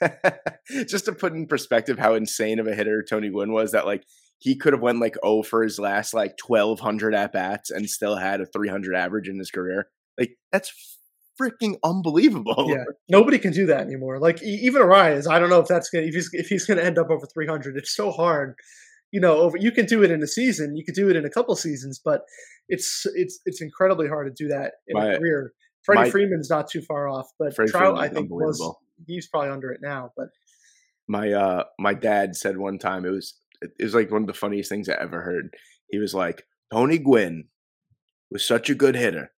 just 0.88 1.06
to 1.06 1.12
put 1.12 1.34
in 1.34 1.48
perspective 1.48 1.98
how 1.98 2.14
insane 2.14 2.60
of 2.60 2.68
a 2.68 2.76
hitter 2.76 3.04
Tony 3.08 3.30
Gwynn 3.30 3.52
was. 3.52 3.72
That 3.72 3.86
like 3.86 4.04
he 4.38 4.56
could 4.56 4.74
have 4.74 4.82
went 4.82 5.00
like 5.00 5.16
oh 5.24 5.44
for 5.44 5.64
his 5.64 5.80
last 5.80 6.14
like 6.14 6.38
twelve 6.38 6.80
hundred 6.80 7.16
at 7.16 7.34
bats 7.34 7.72
and 7.72 7.90
still 7.90 8.16
had 8.16 8.40
a 8.40 8.46
three 8.46 8.70
hundred 8.70 8.96
average 8.96 9.28
in 9.28 9.40
his 9.40 9.52
career. 9.52 9.88
Like 10.18 10.38
that's 10.52 10.98
freaking 11.42 11.78
unbelievable. 11.84 12.68
Yeah, 12.70 12.84
nobody 13.10 13.40
can 13.40 13.52
do 13.52 13.66
that 13.66 13.82
anymore. 13.82 14.20
Like 14.20 14.42
even 14.44 14.82
Arraez, 14.82 15.30
I 15.30 15.40
don't 15.40 15.50
know 15.50 15.60
if 15.60 15.68
that's 15.68 15.90
gonna 15.90 16.06
if 16.06 16.14
he's 16.14 16.30
if 16.34 16.48
he's 16.48 16.66
gonna 16.66 16.82
end 16.82 17.00
up 17.00 17.10
over 17.10 17.26
three 17.26 17.48
hundred. 17.48 17.78
It's 17.78 17.96
so 17.96 18.12
hard 18.12 18.56
you 19.12 19.20
know 19.20 19.38
over 19.38 19.58
you 19.58 19.72
can 19.72 19.86
do 19.86 20.04
it 20.04 20.12
in 20.12 20.22
a 20.22 20.28
season 20.28 20.76
you 20.76 20.84
could 20.84 20.96
do 20.96 21.10
it 21.10 21.16
in 21.16 21.26
a 21.26 21.30
couple 21.30 21.56
seasons 21.56 22.00
but 22.04 22.22
it's 22.68 23.06
it's 23.16 23.40
it's 23.46 23.62
incredibly 23.62 24.08
hard 24.08 24.28
to 24.28 24.44
do 24.44 24.50
that 24.50 24.74
in 24.88 24.98
my, 24.98 25.14
a 25.14 25.18
career. 25.18 25.54
Freddie 25.84 26.02
my, 26.02 26.10
freeman's 26.10 26.50
not 26.50 26.70
too 26.70 26.82
far 26.82 27.08
off 27.08 27.28
but 27.40 27.56
Freddie 27.56 27.72
trout 27.72 27.98
i 27.98 28.08
think 28.08 28.30
was 28.30 28.62
he's 29.08 29.28
probably 29.28 29.50
under 29.50 29.72
it 29.72 29.80
now 29.82 30.12
but 30.16 30.28
my 31.08 31.32
uh 31.32 31.64
my 31.80 31.94
dad 31.94 32.36
said 32.36 32.58
one 32.58 32.78
time 32.78 33.06
it 33.06 33.10
was 33.10 33.36
it 33.62 33.84
was 33.84 33.96
like 33.96 34.12
one 34.12 34.22
of 34.22 34.28
the 34.28 34.34
funniest 34.34 34.70
things 34.70 34.88
i 34.88 34.94
ever 34.94 35.22
heard. 35.22 35.50
He 35.90 35.98
was 35.98 36.14
like 36.14 36.46
tony 36.72 37.00
gwynn 37.00 37.46
was 38.32 38.48
such 38.48 38.70
a 38.70 38.76
good 38.76 38.96
hitter. 38.96 39.32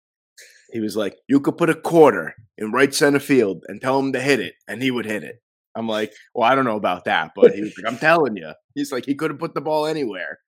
He 0.74 0.82
was 0.82 0.97
like 0.97 1.17
you 1.28 1.39
could 1.39 1.57
put 1.57 1.69
a 1.69 1.76
quarter 1.76 2.36
in 2.57 2.72
right 2.72 2.93
center 2.93 3.19
field 3.19 3.63
and 3.67 3.82
tell 3.82 3.99
him 3.99 4.11
to 4.13 4.22
hit 4.22 4.39
it 4.39 4.55
and 4.67 4.84
he 4.84 4.91
would 4.91 5.05
hit 5.05 5.24
it 5.24 5.41
I'm 5.76 5.88
like, 5.88 6.13
well, 6.36 6.49
I 6.49 6.55
don't 6.55 6.65
know 6.65 6.76
about 6.76 7.05
that, 7.05 7.32
but 7.36 7.53
he 7.53 7.61
was 7.61 7.74
like, 7.78 7.91
I'm 7.91 7.99
telling 7.99 8.36
you, 8.36 8.51
he's 8.76 8.91
like, 8.91 9.05
he 9.05 9.15
could 9.15 9.32
have 9.32 9.39
put 9.39 9.53
the 9.53 9.61
ball 9.61 9.86
anywhere. 9.86 10.39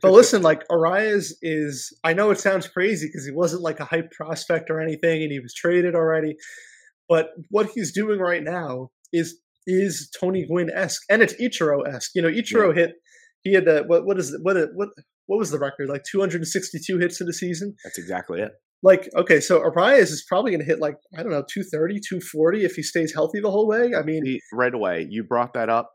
but 0.00 0.12
listen, 0.12 0.42
like 0.42 0.66
Arraez 0.68 1.32
is, 1.42 1.96
I 2.04 2.14
know 2.14 2.30
it 2.30 2.38
sounds 2.38 2.68
crazy 2.68 3.08
because 3.08 3.26
he 3.26 3.32
wasn't 3.32 3.62
like 3.62 3.80
a 3.80 3.84
hype 3.84 4.12
prospect 4.12 4.70
or 4.70 4.80
anything, 4.80 5.22
and 5.22 5.32
he 5.32 5.40
was 5.40 5.54
traded 5.54 5.94
already. 5.94 6.36
But 7.08 7.30
what 7.50 7.70
he's 7.74 7.92
doing 7.92 8.20
right 8.20 8.42
now 8.42 8.90
is 9.12 9.38
is 9.66 10.10
Tony 10.18 10.46
Gwynn 10.46 10.70
esque, 10.74 11.02
and 11.10 11.22
it's 11.22 11.34
Ichiro 11.34 11.86
esque. 11.86 12.12
You 12.14 12.22
know, 12.22 12.28
Ichiro 12.28 12.74
yeah. 12.74 12.82
hit. 12.82 12.92
He 13.42 13.54
had 13.54 13.64
the 13.64 13.84
what? 13.86 14.06
What 14.06 14.18
is 14.18 14.36
what? 14.42 14.56
What? 14.74 14.88
What 15.26 15.38
was 15.38 15.50
the 15.50 15.58
record? 15.58 15.88
Like 15.88 16.02
262 16.10 16.98
hits 16.98 17.20
in 17.20 17.26
the 17.26 17.32
season. 17.32 17.74
That's 17.84 17.98
exactly 17.98 18.40
it 18.40 18.52
like 18.82 19.08
okay 19.16 19.40
so 19.40 19.60
Arraez 19.60 20.10
is 20.10 20.24
probably 20.28 20.50
going 20.50 20.60
to 20.60 20.66
hit 20.66 20.80
like 20.80 20.96
i 21.16 21.22
don't 21.22 21.32
know 21.32 21.44
230 21.48 22.00
240 22.00 22.64
if 22.64 22.74
he 22.74 22.82
stays 22.82 23.12
healthy 23.14 23.40
the 23.40 23.50
whole 23.50 23.68
way? 23.68 23.92
I 23.96 24.02
mean 24.02 24.38
right 24.52 24.74
away 24.74 25.06
you 25.08 25.24
brought 25.24 25.54
that 25.54 25.68
up. 25.68 25.90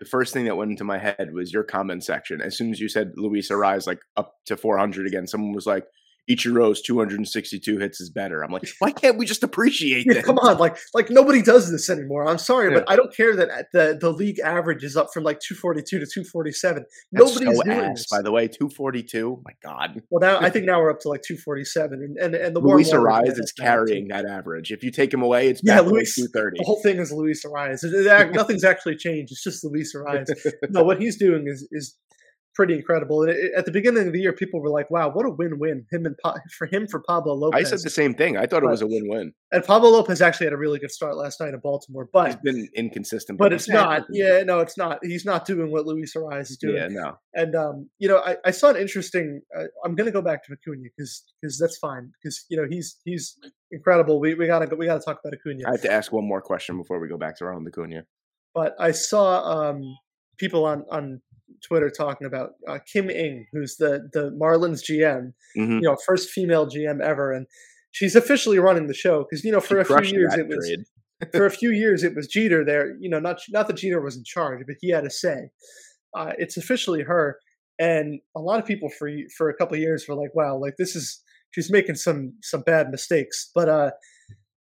The 0.00 0.06
first 0.06 0.32
thing 0.32 0.44
that 0.44 0.56
went 0.56 0.70
into 0.70 0.84
my 0.84 0.98
head 0.98 1.30
was 1.32 1.52
your 1.52 1.64
comment 1.64 2.04
section. 2.04 2.40
As 2.40 2.56
soon 2.56 2.70
as 2.70 2.80
you 2.80 2.88
said 2.88 3.12
luis 3.16 3.50
Arraez 3.50 3.86
like 3.86 4.00
up 4.16 4.32
to 4.46 4.56
400 4.56 5.06
again 5.06 5.26
someone 5.26 5.52
was 5.52 5.66
like 5.66 5.84
Ichiro's 6.28 6.82
262 6.82 7.78
hits 7.78 8.00
is 8.00 8.10
better. 8.10 8.42
I'm 8.42 8.52
like, 8.52 8.68
why 8.78 8.90
can't 8.90 9.16
we 9.16 9.26
just 9.26 9.42
appreciate 9.42 10.06
yeah, 10.06 10.22
Come 10.22 10.38
on, 10.38 10.58
like 10.58 10.76
like 10.94 11.10
nobody 11.10 11.42
does 11.42 11.70
this 11.70 11.88
anymore. 11.88 12.28
I'm 12.28 12.38
sorry, 12.38 12.72
yeah. 12.72 12.80
but 12.80 12.90
I 12.90 12.96
don't 12.96 13.14
care 13.14 13.34
that 13.36 13.50
uh, 13.50 13.62
the 13.72 13.98
the 14.00 14.12
league 14.12 14.38
average 14.40 14.84
is 14.84 14.96
up 14.96 15.08
from 15.12 15.24
like 15.24 15.40
242 15.40 15.98
to 16.00 16.06
247. 16.06 16.84
That's 17.12 17.36
Nobody's 17.36 17.56
so 17.56 17.62
doing 17.62 17.78
ass, 17.78 17.98
this. 17.98 18.06
By 18.10 18.22
the 18.22 18.30
way, 18.30 18.48
242. 18.48 19.42
My 19.44 19.52
God. 19.62 20.02
Well, 20.10 20.20
now 20.20 20.44
I 20.44 20.50
think 20.58 20.66
now 20.66 20.80
we're 20.80 20.90
up 20.90 21.00
to 21.00 21.08
like 21.08 21.22
247, 21.22 22.02
and 22.02 22.18
and, 22.18 22.34
and 22.34 22.54
the 22.54 22.60
Luis 22.60 22.92
Arraez 22.92 23.38
is 23.38 23.52
carrying 23.52 24.08
that 24.08 24.26
average. 24.26 24.70
If 24.70 24.82
you 24.84 24.90
take 24.90 25.12
him 25.12 25.22
away, 25.22 25.48
it's 25.48 25.60
yeah, 25.64 25.80
Luis, 25.80 26.14
230. 26.14 26.58
The 26.58 26.64
whole 26.64 26.82
thing 26.82 26.98
is 26.98 27.12
Luis 27.12 27.44
Arraez. 27.44 28.32
Nothing's 28.32 28.64
actually 28.64 28.96
changed. 28.96 29.32
It's 29.32 29.42
just 29.42 29.64
Luis 29.64 29.94
Arraez. 29.94 30.26
no, 30.70 30.82
what 30.82 31.00
he's 31.00 31.16
doing 31.16 31.46
is 31.46 31.66
is 31.72 31.96
pretty 32.58 32.74
incredible. 32.74 33.22
And 33.22 33.30
it, 33.30 33.52
at 33.56 33.66
the 33.66 33.70
beginning 33.70 34.08
of 34.08 34.12
the 34.12 34.18
year, 34.18 34.32
people 34.32 34.60
were 34.60 34.68
like, 34.68 34.90
"Wow, 34.90 35.10
what 35.10 35.24
a 35.24 35.30
win-win 35.30 35.86
him 35.92 36.04
and 36.06 36.16
pa- 36.18 36.34
for 36.58 36.66
him 36.66 36.88
for 36.88 37.00
Pablo 37.00 37.34
Lopez." 37.34 37.60
I 37.60 37.70
said 37.70 37.84
the 37.84 37.90
same 37.90 38.14
thing. 38.14 38.36
I 38.36 38.46
thought 38.46 38.62
but, 38.62 38.64
it 38.64 38.70
was 38.70 38.82
a 38.82 38.86
win-win. 38.88 39.32
And 39.52 39.64
Pablo 39.64 39.90
Lopez 39.90 40.20
actually 40.20 40.46
had 40.46 40.52
a 40.52 40.56
really 40.56 40.80
good 40.80 40.90
start 40.90 41.16
last 41.16 41.40
night 41.40 41.54
in 41.54 41.60
Baltimore, 41.60 42.08
but 42.12 42.26
he's 42.26 42.36
been 42.36 42.68
inconsistent. 42.74 43.38
But, 43.38 43.46
but 43.46 43.52
it's 43.52 43.68
not. 43.68 44.02
Yeah, 44.10 44.42
no, 44.42 44.58
it's 44.58 44.76
not. 44.76 44.98
He's 45.02 45.24
not 45.24 45.46
doing 45.46 45.70
what 45.70 45.86
Luis 45.86 46.14
Arraez 46.16 46.50
is 46.50 46.56
doing. 46.56 46.76
Yeah, 46.76 46.88
no. 46.88 47.18
And 47.34 47.54
um, 47.54 47.88
you 48.00 48.08
know, 48.08 48.18
I, 48.18 48.36
I 48.44 48.50
saw 48.50 48.70
an 48.70 48.76
interesting. 48.76 49.40
Uh, 49.56 49.64
I'm 49.84 49.94
going 49.94 50.06
to 50.06 50.12
go 50.12 50.22
back 50.22 50.44
to 50.46 50.52
Acuna 50.52 50.82
because 50.96 51.22
because 51.40 51.58
that's 51.58 51.78
fine 51.78 52.10
because 52.20 52.44
you 52.48 52.56
know 52.56 52.66
he's 52.68 52.96
he's 53.04 53.38
incredible. 53.70 54.18
We 54.18 54.34
we 54.34 54.48
gotta 54.48 54.74
we 54.74 54.86
gotta 54.86 55.00
talk 55.00 55.20
about 55.24 55.32
Acuna. 55.32 55.68
I 55.68 55.70
have 55.70 55.82
to 55.82 55.92
ask 55.92 56.10
one 56.10 56.26
more 56.26 56.42
question 56.42 56.76
before 56.76 56.98
we 56.98 57.08
go 57.08 57.18
back 57.18 57.36
to 57.36 57.44
Ronald 57.44 57.68
Acuna. 57.68 58.02
But 58.52 58.74
I 58.80 58.90
saw 58.90 59.68
um 59.68 59.96
people 60.38 60.64
on 60.64 60.84
on 60.90 61.20
Twitter 61.66 61.90
talking 61.90 62.26
about 62.26 62.50
uh, 62.66 62.78
Kim 62.90 63.10
Ng, 63.10 63.46
who's 63.52 63.76
the 63.76 64.08
the 64.12 64.30
Marlins 64.40 64.82
GM, 64.82 65.32
mm-hmm. 65.56 65.72
you 65.72 65.80
know, 65.80 65.96
first 66.06 66.30
female 66.30 66.66
GM 66.66 67.00
ever, 67.00 67.32
and 67.32 67.46
she's 67.92 68.16
officially 68.16 68.58
running 68.58 68.86
the 68.86 68.94
show 68.94 69.24
because 69.24 69.44
you 69.44 69.52
know 69.52 69.60
for 69.60 69.84
she 69.84 69.92
a 69.92 69.98
few 70.02 70.18
years 70.18 70.34
it 70.34 70.48
was 70.48 70.76
for 71.32 71.46
a 71.46 71.50
few 71.50 71.70
years 71.70 72.04
it 72.04 72.14
was 72.14 72.26
Jeter 72.26 72.64
there. 72.64 72.96
You 73.00 73.10
know, 73.10 73.18
not 73.18 73.40
not 73.50 73.66
that 73.68 73.76
Jeter 73.76 74.00
was 74.00 74.16
in 74.16 74.24
charge, 74.24 74.60
but 74.66 74.76
he 74.80 74.90
had 74.90 75.04
a 75.04 75.10
say. 75.10 75.50
Uh, 76.16 76.32
it's 76.38 76.56
officially 76.56 77.02
her, 77.02 77.38
and 77.78 78.20
a 78.36 78.40
lot 78.40 78.60
of 78.60 78.66
people 78.66 78.88
for 78.98 79.10
for 79.36 79.48
a 79.48 79.54
couple 79.54 79.76
years 79.76 80.06
were 80.08 80.14
like, 80.14 80.34
"Wow, 80.34 80.56
like 80.56 80.74
this 80.78 80.96
is 80.96 81.22
she's 81.50 81.70
making 81.70 81.96
some 81.96 82.34
some 82.42 82.62
bad 82.62 82.90
mistakes," 82.90 83.50
but 83.54 83.68
uh 83.68 83.90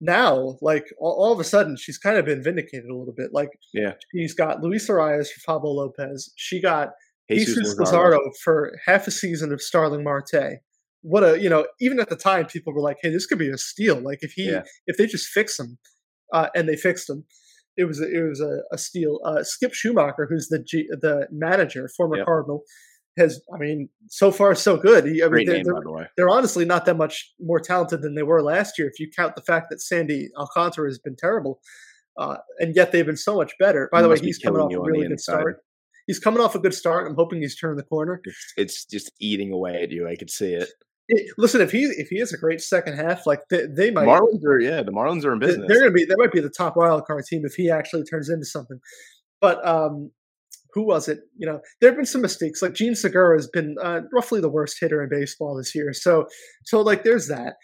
now, 0.02 0.58
like 0.60 0.86
all, 0.98 1.12
all, 1.12 1.32
of 1.32 1.38
a 1.38 1.44
sudden, 1.44 1.76
she's 1.76 1.96
kind 1.96 2.16
of 2.16 2.24
been 2.24 2.42
vindicated 2.42 2.90
a 2.90 2.96
little 2.96 3.14
bit. 3.16 3.30
Like, 3.32 3.50
yeah, 3.72 3.92
she's 4.12 4.34
got 4.34 4.60
Luis 4.60 4.88
Arraez 4.88 5.28
for 5.28 5.40
Pablo 5.46 5.70
Lopez. 5.70 6.32
She 6.36 6.60
got 6.60 6.90
Jesus, 7.30 7.54
Jesus 7.54 7.78
Luzardo 7.78 8.18
for 8.42 8.72
half 8.84 9.06
a 9.06 9.12
season 9.12 9.52
of 9.52 9.62
Starling 9.62 10.02
Marte. 10.02 10.58
What 11.02 11.22
a 11.22 11.40
you 11.40 11.48
know, 11.48 11.66
even 11.80 12.00
at 12.00 12.08
the 12.08 12.16
time, 12.16 12.46
people 12.46 12.74
were 12.74 12.80
like, 12.80 12.96
"Hey, 13.00 13.10
this 13.10 13.26
could 13.26 13.38
be 13.38 13.48
a 13.48 13.56
steal." 13.56 14.00
Like 14.00 14.18
if 14.22 14.32
he, 14.32 14.50
yeah. 14.50 14.64
if 14.88 14.96
they 14.96 15.06
just 15.06 15.28
fix 15.28 15.58
him, 15.58 15.78
uh, 16.32 16.48
and 16.56 16.68
they 16.68 16.76
fixed 16.76 17.08
him. 17.08 17.24
it 17.76 17.84
was 17.84 18.00
a, 18.00 18.10
it 18.10 18.28
was 18.28 18.40
a, 18.40 18.58
a 18.72 18.78
steal. 18.78 19.20
Uh, 19.24 19.44
Skip 19.44 19.72
Schumaker, 19.72 20.26
who's 20.28 20.48
the 20.48 20.58
G, 20.58 20.88
the 20.90 21.28
manager, 21.30 21.88
former 21.96 22.16
Yep. 22.16 22.26
Cardinal, 22.26 22.64
has 23.18 23.40
I 23.54 23.58
mean 23.58 23.88
so 24.08 24.30
far 24.30 24.54
so 24.54 24.76
good. 24.76 25.04
He, 25.04 25.22
I 25.22 25.26
mean, 25.26 25.30
Great 25.30 25.46
they're, 25.46 25.56
name, 25.56 25.64
they're, 25.64 25.74
by 25.74 25.80
the 25.82 25.90
way. 25.92 26.06
they're 26.16 26.30
honestly 26.30 26.64
not 26.64 26.86
that 26.86 26.96
much 26.96 27.32
more 27.40 27.60
talented 27.60 28.02
than 28.02 28.14
they 28.14 28.22
were 28.22 28.42
last 28.42 28.78
year 28.78 28.88
if 28.88 28.98
you 28.98 29.10
count 29.14 29.34
the 29.36 29.42
fact 29.42 29.66
that 29.70 29.80
Sandy 29.80 30.28
Alcantara 30.38 30.88
has 30.88 30.98
been 30.98 31.16
terrible, 31.16 31.60
uh, 32.18 32.36
and 32.58 32.74
yet 32.74 32.92
they've 32.92 33.06
been 33.06 33.16
so 33.16 33.36
much 33.36 33.52
better. 33.58 33.88
By 33.92 33.98
He 33.98 34.02
the 34.04 34.08
way, 34.08 34.18
he's 34.18 34.38
coming 34.38 34.60
off 34.60 34.72
a 34.72 34.80
really 34.80 35.02
good 35.02 35.12
inside. 35.12 35.32
start. 35.32 35.58
He's 36.06 36.18
coming 36.18 36.40
off 36.40 36.54
a 36.54 36.58
good 36.58 36.74
start. 36.74 37.06
I'm 37.06 37.14
hoping 37.14 37.40
he's 37.42 37.56
turned 37.56 37.78
the 37.78 37.84
corner. 37.84 38.20
It's, 38.24 38.52
it's 38.56 38.84
just 38.86 39.12
eating 39.20 39.52
away 39.52 39.82
at 39.82 39.90
you. 39.92 40.08
I 40.08 40.16
could 40.16 40.30
see 40.30 40.52
it. 40.52 40.68
It- 41.08 41.32
listen, 41.38 41.60
if 41.60 41.70
he 41.70 41.82
if 41.84 42.08
he 42.08 42.18
has 42.20 42.32
a 42.32 42.38
great 42.38 42.60
second 42.60 42.96
half, 42.96 43.26
like 43.26 43.40
they, 43.50 43.66
they 43.66 43.90
might 43.90 44.06
Marlins 44.08 44.44
are 44.44 44.58
yeah, 44.58 44.82
the 44.82 44.92
Marlins 44.92 45.24
are 45.24 45.32
in 45.32 45.38
business. 45.38 45.66
They're 45.68 45.80
going 45.80 45.92
to 45.92 45.94
be. 45.94 46.04
They 46.04 46.14
might 46.16 46.32
be 46.32 46.40
the 46.40 46.48
top 46.50 46.76
wild 46.76 47.04
card 47.06 47.24
team 47.26 47.42
if 47.44 47.54
he 47.54 47.70
actually 47.70 48.04
turns 48.04 48.28
into 48.30 48.46
something. 48.46 48.80
But 49.40 49.66
um, 49.66 50.10
who 50.72 50.86
was 50.86 51.08
it? 51.08 51.20
You 51.36 51.46
know, 51.46 51.60
there 51.80 51.90
have 51.90 51.96
been 51.96 52.06
some 52.06 52.22
mistakes. 52.22 52.62
Like 52.62 52.74
Jean 52.74 52.94
Segura 52.94 53.36
has 53.36 53.48
been 53.48 53.76
uh, 53.82 54.00
roughly 54.12 54.40
the 54.40 54.48
worst 54.48 54.78
hitter 54.80 55.02
in 55.02 55.10
baseball 55.10 55.56
this 55.56 55.74
year. 55.74 55.92
So, 55.92 56.26
so 56.64 56.80
like 56.80 57.04
there's 57.04 57.28
that. 57.28 57.54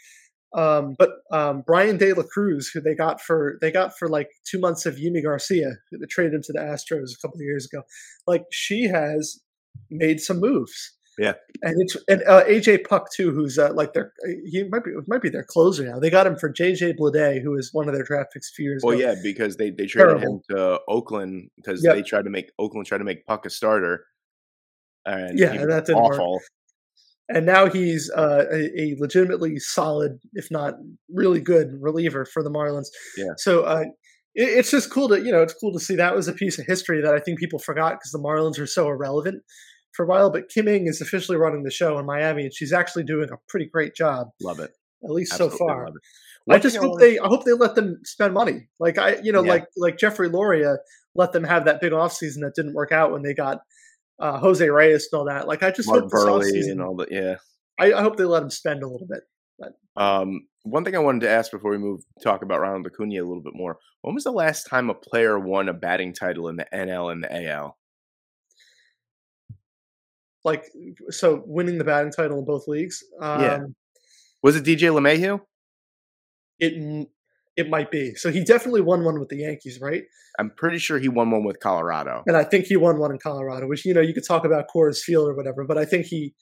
Um, 0.57 0.97
but 0.99 1.11
um, 1.31 1.63
Bryan 1.67 1.99
De 1.99 2.13
La 2.13 2.23
Cruz, 2.23 2.71
who 2.73 2.81
they 2.81 2.95
got 2.95 3.21
for 3.21 3.59
they 3.61 3.71
got 3.71 3.99
for 3.99 4.09
like 4.09 4.29
two 4.51 4.59
months 4.59 4.87
of 4.87 4.97
Yimi 4.97 5.23
Garcia, 5.23 5.73
they 5.93 6.07
traded 6.09 6.35
him 6.35 6.43
to 6.45 6.53
the 6.53 6.61
Astros 6.61 7.11
a 7.13 7.21
couple 7.21 7.37
of 7.37 7.45
years 7.45 7.69
ago. 7.71 7.83
Like 8.27 8.45
she 8.51 8.85
has 8.85 9.41
made 9.91 10.21
some 10.21 10.41
moves. 10.41 10.98
Yeah. 11.19 11.35
and 11.63 11.75
it's 11.81 11.97
and 12.09 12.23
uh, 12.27 12.45
AJ 12.45 12.85
Puk 12.89 13.09
too, 13.13 13.33
who's 13.33 13.59
uh, 13.59 13.73
like 13.75 13.93
their 13.93 14.13
he 14.45 14.63
might 14.65 14.85
be 14.85 14.93
might 15.07 15.21
be 15.23 15.29
their 15.31 15.45
closer 15.45 15.85
now. 15.85 15.99
They 15.99 16.11
got 16.11 16.27
him 16.27 16.37
for 16.37 16.53
JJ 16.53 16.97
Bleday, 16.99 17.43
who 17.43 17.57
is 17.57 17.73
one 17.73 17.89
of 17.89 17.95
their 17.95 18.05
draft 18.05 18.33
picks 18.33 18.51
few 18.55 18.67
years 18.67 18.83
Well, 18.85 18.97
ago. 18.97 19.09
yeah, 19.09 19.15
because 19.23 19.57
they 19.57 19.71
they 19.71 19.87
traded 19.87 20.19
Terrible. 20.21 20.37
him 20.49 20.57
to 20.57 20.81
Oakland 20.89 21.51
because 21.57 21.83
Yep. 21.85 21.95
they 21.95 22.03
tried 22.03 22.23
to 22.25 22.31
make 22.31 22.51
Oakland 22.59 22.87
tried 22.87 22.99
to 22.99 23.05
make 23.05 23.27
Puk 23.27 23.45
a 23.47 23.51
starter. 23.51 24.05
And 25.07 25.39
Yeah, 25.39 25.53
and 25.53 25.71
that 25.73 25.87
didn't 25.87 26.03
work. 26.03 26.15
awful. 26.15 26.41
and 27.29 27.45
now 27.47 27.67
he's 27.69 28.11
uh, 28.17 28.45
a, 28.51 28.81
a 28.81 28.97
legitimately 28.99 29.59
solid, 29.59 30.19
if 30.35 30.51
not 30.51 30.75
really 31.13 31.41
good, 31.41 31.77
reliever 31.81 32.25
for 32.25 32.43
the 32.43 32.51
Marlins. 32.51 32.89
Yeah. 33.17 33.33
So 33.39 33.63
uh, 33.65 33.85
it, 34.35 34.49
it's 34.59 34.71
just 34.71 34.91
cool 34.91 35.09
to 35.09 35.21
you 35.21 35.33
know 35.33 35.43
it's 35.43 35.55
cool 35.55 35.73
to 35.73 35.81
see 35.81 35.97
that 35.97 36.15
was 36.15 36.29
a 36.29 36.33
piece 36.33 36.59
of 36.59 36.67
history 36.67 37.01
that 37.03 37.15
I 37.15 37.21
think 37.21 37.39
people 37.39 37.59
forgot 37.59 37.93
because 37.95 38.13
the 38.13 38.19
Marlins 38.19 38.59
are 38.61 38.67
so 38.67 38.89
irrelevant 38.89 39.43
for 39.99 40.05
a 40.05 40.09
while. 40.09 40.31
But 40.31 40.49
Kim 40.49 40.69
Ng 40.69 40.87
is 40.87 41.01
officially 41.01 41.37
running 41.37 41.65
the 41.65 41.71
show 41.73 41.99
in 41.99 42.07
Miami, 42.07 42.45
and 42.45 42.55
she's 42.55 42.73
actually 42.73 43.03
doing 43.03 43.29
a 43.31 43.37
pretty 43.49 43.67
great 43.67 43.95
job, 43.97 44.29
Love 44.41 44.61
it. 44.61 44.71
at 45.05 45.11
least 45.11 45.33
Absolutely 45.33 45.59
so 45.59 45.67
far. 45.67 45.89
I 46.49 46.59
just 46.59 46.77
hope 46.77 46.99
they 47.01 47.19
I 47.19 47.27
hope 47.27 47.45
they 47.45 47.53
let 47.53 47.75
them 47.75 48.01
spend 48.05 48.33
money. 48.33 48.69
Like 48.81 48.97
I 48.97 49.17
you 49.23 49.33
know 49.33 49.43
Yeah. 49.43 49.51
like 49.51 49.65
like 49.77 49.99
Jeffrey 49.99 50.29
Loria 50.31 50.77
let 51.15 51.33
them 51.33 51.45
have 51.45 51.65
that 51.65 51.81
big 51.81 51.93
offseason 51.93 52.41
that 52.43 52.55
didn't 52.55 52.75
work 52.75 52.93
out 52.93 53.11
when 53.13 53.23
they 53.23 53.35
got 53.35 53.59
uh, 54.21 54.39
Jose 54.39 54.67
Reyes 54.69 55.09
and 55.13 55.19
all 55.19 55.27
that. 55.27 55.47
Like 55.49 55.63
I 55.63 55.71
just 55.73 55.89
Mark 55.89 56.03
hope 56.05 56.11
this 56.11 56.25
Buehrle 56.25 56.41
offseason, 56.43 56.71
and 56.73 56.83
all 56.83 56.97
that. 56.97 57.11
Yeah. 57.13 57.37
I, 57.79 57.93
I 57.93 58.03
hope 58.03 58.17
they 58.17 58.25
let 58.25 58.41
them 58.41 58.51
spend 58.51 58.83
a 58.83 58.89
little 58.89 59.07
bit. 59.09 59.23
Um, 59.97 60.47
one 60.63 60.85
thing 60.85 60.95
I 60.95 61.01
wanted 61.01 61.23
to 61.23 61.29
ask 61.29 61.51
before 61.51 61.73
we 61.73 61.79
move 61.79 62.03
talk 62.23 62.43
about 62.43 62.61
Ronald 62.61 62.87
Acuna 62.87 63.21
a 63.21 63.27
little 63.27 63.43
bit 63.43 63.55
more. 63.57 63.79
When 64.03 64.15
was 64.15 64.25
the 64.25 64.31
last 64.31 64.65
time 64.65 64.91
a 64.91 64.95
player 64.95 65.39
won 65.39 65.69
a 65.69 65.75
batting 65.75 66.13
title 66.15 66.49
in 66.49 66.57
the 66.57 66.67
NL 66.73 67.11
and 67.11 67.25
the 67.25 67.49
AL? 67.49 67.77
Like 70.49 70.65
so, 71.11 71.43
winning 71.47 71.79
the 71.79 71.85
batting 71.85 72.13
title 72.13 72.39
in 72.39 72.45
both 72.45 72.67
leagues. 72.67 73.03
Um, 73.21 73.43
Yeah. 73.43 73.59
Was 74.43 74.57
it 74.57 74.65
DJ 74.65 74.91
LeMahieu? 74.91 75.41
It 76.59 77.09
it 77.59 77.69
might 77.69 77.91
be. 77.91 78.15
So 78.15 78.31
he 78.31 78.45
definitely 78.45 78.83
won 78.83 79.05
one 79.05 79.19
with 79.19 79.31
the 79.31 79.39
Yankees, 79.39 79.81
right? 79.81 80.05
I'm 80.39 80.51
pretty 80.51 80.79
sure 80.79 81.01
he 81.01 81.09
won 81.09 81.33
one 81.33 81.45
with 81.45 81.59
Colorado. 81.59 82.23
And 82.27 82.37
I 82.37 82.45
think 82.45 82.67
he 82.67 82.77
won 82.77 82.99
one 82.99 83.11
in 83.11 83.19
Colorado, 83.19 83.67
which 83.67 83.85
you 83.85 83.93
know 83.93 84.01
you 84.01 84.15
could 84.15 84.27
talk 84.27 84.45
about 84.45 84.67
Coors 84.73 85.01
Field 85.01 85.29
or 85.29 85.35
whatever, 85.35 85.65
but 85.65 85.77
I 85.77 85.85
think 85.85 86.07
he, 86.07 86.35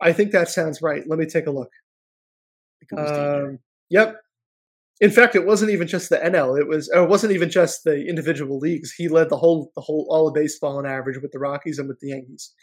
I 0.00 0.12
think 0.12 0.30
that 0.30 0.48
sounds 0.48 0.80
right. 0.80 1.02
Let 1.08 1.18
me 1.18 1.26
take 1.26 1.48
a 1.48 1.50
look. 1.50 1.70
I 2.82 2.86
think 2.86 2.92
it 2.92 3.02
was 3.02 3.10
DJ. 3.10 3.44
Um, 3.48 3.58
yep. 3.90 4.16
In 5.00 5.10
fact, 5.10 5.34
it 5.34 5.44
wasn't 5.44 5.72
even 5.72 5.88
just 5.88 6.08
the 6.08 6.18
NL. 6.18 6.56
It 6.58 6.68
was. 6.68 6.88
Or 6.94 7.02
it 7.02 7.08
wasn't 7.08 7.32
even 7.32 7.50
just 7.50 7.82
the 7.82 8.06
individual 8.06 8.58
leagues. 8.60 8.92
He 8.92 9.08
led 9.08 9.28
the 9.30 9.36
whole, 9.36 9.72
the 9.74 9.80
whole, 9.80 10.06
all 10.08 10.28
of 10.28 10.34
baseball 10.34 10.78
on 10.78 10.86
average 10.86 11.20
with 11.20 11.32
the 11.32 11.40
Rockies 11.40 11.80
and 11.80 11.88
with 11.88 11.98
the 11.98 12.10
Yankees. 12.10 12.54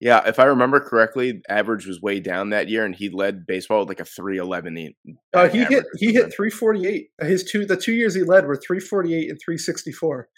Yeah, 0.00 0.26
if 0.28 0.38
I 0.38 0.44
remember 0.44 0.80
correctly, 0.80 1.40
average 1.48 1.86
was 1.86 2.02
way 2.02 2.20
down 2.20 2.50
that 2.50 2.68
year, 2.68 2.84
and 2.84 2.94
he 2.94 3.08
led 3.08 3.46
baseball 3.46 3.80
with 3.80 3.88
like 3.88 4.00
a 4.00 4.04
311. 4.04 4.94
Uh, 5.32 5.48
he 5.48 5.64
hit. 5.64 5.84
He 5.98 6.12
hit 6.12 6.34
348. 6.34 7.08
His 7.22 7.44
two, 7.44 7.64
the 7.64 7.76
two 7.76 7.92
years 7.94 8.14
he 8.14 8.22
led 8.22 8.46
were 8.46 8.56
348 8.56 9.30
and 9.30 9.38
364. 9.42 10.28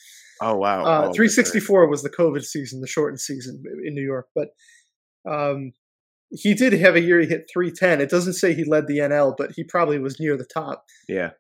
Oh 0.43 0.57
wow, 0.57 0.85
Uh, 0.85 0.87
Oh, 0.87 1.01
that's 1.07 1.09
right. 1.09 1.15
364 1.17 1.89
was 1.89 2.03
the 2.03 2.11
COVID 2.11 2.45
season, 2.45 2.81
the 2.81 2.87
shortened 2.87 3.21
season 3.21 3.63
in 3.85 3.95
New 3.95 4.05
York. 4.05 4.27
But 4.35 4.49
um, 5.29 5.73
he 6.31 6.55
did 6.55 6.75
have 6.75 6.95
a 6.95 7.01
year 7.01 7.21
he 7.21 7.27
hit 7.27 7.49
310. 7.53 8.01
It 8.03 8.11
doesn't 8.11 8.35
say 8.35 8.53
he 8.55 8.65
led 8.65 8.87
the 8.87 8.99
NL, 8.99 9.35
but 9.37 9.53
he 9.57 9.65
probably 9.65 9.99
was 9.99 10.21
near 10.21 10.37
the 10.37 10.45
top. 10.53 10.85
Yeah, 11.09 11.31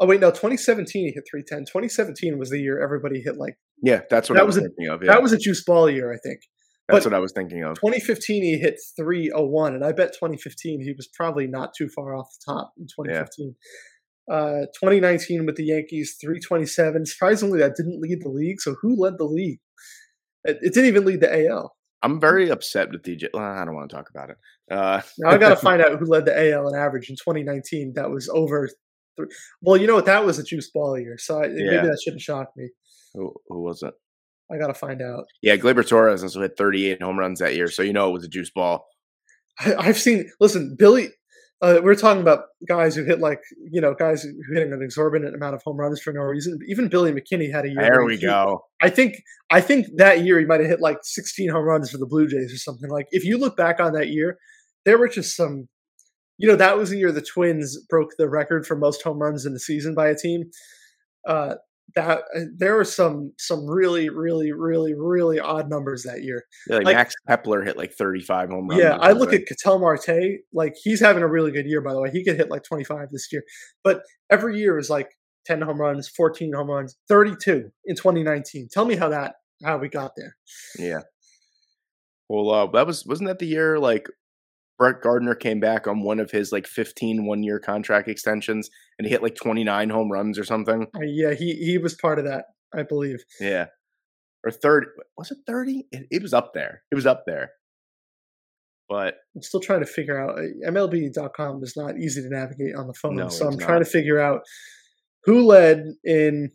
Oh 0.00 0.06
wait, 0.06 0.20
no, 0.20 0.30
2017 0.30 1.08
he 1.08 1.12
hit 1.12 1.24
310. 1.30 1.66
2017 1.66 2.38
was 2.38 2.48
the 2.48 2.58
year 2.58 2.82
everybody 2.82 3.20
hit 3.20 3.36
like 3.36 3.58
yeah, 3.82 4.00
that's 4.08 4.28
what 4.30 4.36
That 4.36 4.42
I 4.42 4.46
was, 4.46 4.56
was 4.56 4.64
a- 4.64 4.92
of. 4.92 5.02
Yeah, 5.02 5.12
that 5.12 5.22
was 5.22 5.32
a 5.32 5.38
juice 5.38 5.62
ball 5.62 5.88
year, 5.90 6.12
I 6.12 6.16
think. 6.26 6.40
That's 6.92 7.04
but- 7.04 7.12
what 7.12 7.16
I 7.16 7.20
was 7.20 7.32
thinking 7.32 7.62
of. 7.64 7.74
2015 7.76 8.42
he 8.42 8.58
hit 8.58 8.76
301, 8.96 9.74
and 9.74 9.84
I 9.84 9.92
bet 9.92 10.12
2015 10.12 10.80
he 10.80 10.92
was 10.96 11.08
probably 11.14 11.46
not 11.46 11.70
too 11.76 11.88
far 11.88 12.14
off 12.14 12.28
the 12.46 12.52
top 12.52 12.72
in 12.78 12.86
2015. 12.86 13.54
Uh, 14.30 14.66
2019 14.80 15.44
with 15.44 15.56
the 15.56 15.64
Yankees 15.64 16.16
327. 16.20 17.04
Surprisingly, 17.06 17.58
that 17.58 17.74
didn't 17.76 18.00
lead 18.00 18.18
the 18.22 18.28
league. 18.28 18.60
So 18.60 18.76
who 18.80 18.94
led 18.96 19.14
the 19.18 19.24
league? 19.24 19.58
It, 20.44 20.58
it 20.60 20.72
didn't 20.74 20.86
even 20.88 21.04
lead 21.04 21.20
the 21.20 21.48
AL. 21.48 21.74
I'm 22.02 22.20
very 22.20 22.48
upset 22.48 22.90
with 22.90 23.02
DJ. 23.02 23.24
Well, 23.34 23.42
I 23.42 23.64
don't 23.64 23.74
want 23.74 23.90
to 23.90 23.96
talk 23.96 24.08
about 24.08 24.30
it. 24.30 24.36
Uh, 24.70 25.02
Now 25.18 25.30
I 25.30 25.38
got 25.38 25.50
to 25.50 25.56
find 25.68 25.82
out 25.82 25.98
who 25.98 26.06
led 26.06 26.24
the 26.26 26.52
AL 26.52 26.68
in 26.68 26.78
average 26.78 27.10
in 27.10 27.16
2019. 27.16 27.94
That 27.96 28.10
was 28.10 28.28
over. 28.32 28.68
Three. 29.16 29.26
Well, 29.60 29.76
you 29.76 29.86
know 29.88 29.96
what? 29.96 30.06
That 30.06 30.24
was 30.24 30.38
a 30.38 30.44
juice 30.44 30.70
ball 30.70 30.96
year, 30.98 31.16
so 31.18 31.40
I, 31.40 31.46
Yeah. 31.46 31.70
maybe 31.72 31.88
that 31.88 32.00
shouldn't 32.02 32.22
shock 32.22 32.50
me. 32.56 32.68
who, 33.14 33.34
who 33.48 33.62
was 33.62 33.82
it? 33.82 33.92
I 34.52 34.58
got 34.58 34.68
to 34.68 34.74
find 34.74 35.00
out. 35.00 35.24
Yeah, 35.42 35.56
Gleyber 35.56 35.86
Torres 35.86 36.22
also 36.22 36.40
hit 36.42 36.56
38 36.56 37.02
home 37.02 37.18
runs 37.18 37.38
that 37.38 37.54
year, 37.54 37.68
so 37.68 37.82
you 37.82 37.92
know 37.92 38.08
it 38.08 38.12
was 38.12 38.24
a 38.24 38.28
juice 38.28 38.50
ball. 38.50 38.86
I, 39.60 39.74
I've 39.76 39.98
seen. 39.98 40.30
Listen, 40.40 40.76
Billy. 40.78 41.10
Uh, 41.62 41.78
we're 41.82 41.94
talking 41.94 42.22
about 42.22 42.44
guys 42.66 42.96
who 42.96 43.04
hit 43.04 43.20
like 43.20 43.42
you 43.70 43.82
know 43.82 43.92
guys 43.92 44.22
who 44.22 44.32
hitting 44.54 44.72
an 44.72 44.82
exorbitant 44.82 45.34
amount 45.34 45.54
of 45.54 45.62
home 45.62 45.76
runs 45.76 46.00
for 46.00 46.10
no 46.10 46.22
reason. 46.22 46.58
Even 46.66 46.88
Billy 46.88 47.12
McKinney 47.12 47.52
had 47.52 47.66
a 47.66 47.68
year. 47.68 47.82
There 47.82 48.04
we 48.04 48.16
he- 48.16 48.22
go. 48.26 48.64
I 48.80 48.88
think 48.88 49.22
I 49.50 49.60
think 49.60 49.86
that 49.96 50.24
year 50.24 50.40
he 50.40 50.46
might 50.46 50.60
have 50.60 50.70
hit 50.70 50.80
like 50.80 50.98
16 51.02 51.50
home 51.50 51.64
runs 51.64 51.90
for 51.90 51.98
the 51.98 52.06
Blue 52.06 52.26
Jays 52.26 52.54
or 52.54 52.56
something. 52.56 52.88
Like 52.88 53.08
if 53.10 53.24
you 53.24 53.36
look 53.36 53.58
back 53.58 53.78
on 53.78 53.92
that 53.92 54.08
year, 54.08 54.38
there 54.86 54.96
were 54.96 55.08
just 55.08 55.36
some. 55.36 55.68
You 56.38 56.48
know 56.48 56.56
that 56.56 56.78
was 56.78 56.88
the 56.88 56.96
year 56.96 57.12
the 57.12 57.20
Twins 57.20 57.78
broke 57.90 58.12
the 58.16 58.26
record 58.26 58.66
for 58.66 58.74
most 58.74 59.02
home 59.02 59.18
runs 59.18 59.44
in 59.44 59.52
the 59.52 59.60
season 59.60 59.94
by 59.94 60.08
a 60.08 60.16
team. 60.16 60.44
Uh, 61.28 61.56
that 61.94 62.22
uh, 62.36 62.40
there 62.56 62.76
were 62.76 62.84
some 62.84 63.32
some 63.38 63.66
really 63.66 64.08
really 64.08 64.52
really 64.52 64.94
really 64.94 65.40
odd 65.40 65.68
numbers 65.68 66.02
that 66.04 66.22
year. 66.22 66.44
Yeah, 66.68 66.76
like, 66.76 66.84
like- 66.86 66.96
Max 66.96 67.14
Kepler 67.28 67.62
hit 67.62 67.76
like 67.76 67.92
35 67.92 68.50
home 68.50 68.68
runs. 68.68 68.82
Yeah, 68.82 68.96
I 68.96 69.12
look 69.12 69.32
at 69.32 69.46
Ketel 69.46 69.78
Marte, 69.78 70.40
like 70.52 70.74
he's 70.82 71.00
having 71.00 71.22
a 71.22 71.28
really 71.28 71.50
good 71.50 71.66
year, 71.66 71.80
by 71.80 71.92
the 71.92 72.00
way. 72.00 72.10
He 72.10 72.24
could 72.24 72.36
hit 72.36 72.50
like 72.50 72.62
25 72.64 73.08
this 73.10 73.28
year. 73.32 73.42
But 73.82 74.02
every 74.30 74.58
year 74.58 74.78
is 74.78 74.90
like 74.90 75.10
10 75.46 75.62
home 75.62 75.80
runs, 75.80 76.08
14 76.08 76.52
home 76.52 76.70
runs, 76.70 76.96
32 77.08 77.70
in 77.86 77.96
2019. 77.96 78.68
Tell 78.70 78.84
me 78.84 78.96
how 78.96 79.08
that 79.08 79.34
how 79.64 79.78
we 79.78 79.88
got 79.88 80.12
there. 80.16 80.36
Yeah. 80.78 81.00
Well, 82.28 82.50
uh, 82.50 82.66
that 82.72 82.86
was 82.86 83.04
wasn't 83.06 83.28
that 83.28 83.38
the 83.38 83.46
year 83.46 83.78
like 83.78 84.06
Brett 84.78 85.02
Gardner 85.02 85.34
came 85.34 85.60
back 85.60 85.86
on 85.86 86.02
one 86.02 86.20
of 86.20 86.30
his 86.30 86.52
like 86.52 86.66
15 86.66 87.26
one-year 87.26 87.58
contract 87.58 88.08
extensions 88.08 88.70
and 89.00 89.06
he 89.06 89.10
hit 89.12 89.22
like 89.22 89.34
29 89.34 89.88
home 89.88 90.12
runs 90.12 90.38
or 90.38 90.44
something. 90.44 90.86
Uh, 90.94 91.00
yeah, 91.06 91.32
he 91.32 91.54
he 91.54 91.78
was 91.78 91.94
part 91.94 92.18
of 92.18 92.26
that, 92.26 92.44
I 92.76 92.82
believe. 92.82 93.24
Yeah. 93.40 93.68
Or 94.44 94.50
30 94.50 94.88
was 95.16 95.30
it 95.30 95.38
30? 95.46 95.86
It, 95.90 96.06
it 96.10 96.22
was 96.22 96.34
up 96.34 96.52
there. 96.52 96.82
It 96.92 96.96
was 96.96 97.06
up 97.06 97.22
there. 97.26 97.52
But 98.90 99.14
I'm 99.34 99.40
still 99.40 99.60
trying 99.60 99.80
to 99.80 99.86
figure 99.86 100.20
out 100.20 100.38
uh, 100.38 100.42
MLB.com 100.70 101.62
is 101.62 101.78
not 101.78 101.96
easy 101.96 102.20
to 102.20 102.28
navigate 102.28 102.74
on 102.76 102.88
the 102.88 102.92
phone. 102.92 103.16
No, 103.16 103.28
so 103.30 103.46
I'm 103.48 103.56
trying 103.56 103.82
to 103.82 103.88
figure 103.88 104.20
out 104.20 104.42
who 105.24 105.46
led 105.46 105.86
in 106.04 106.50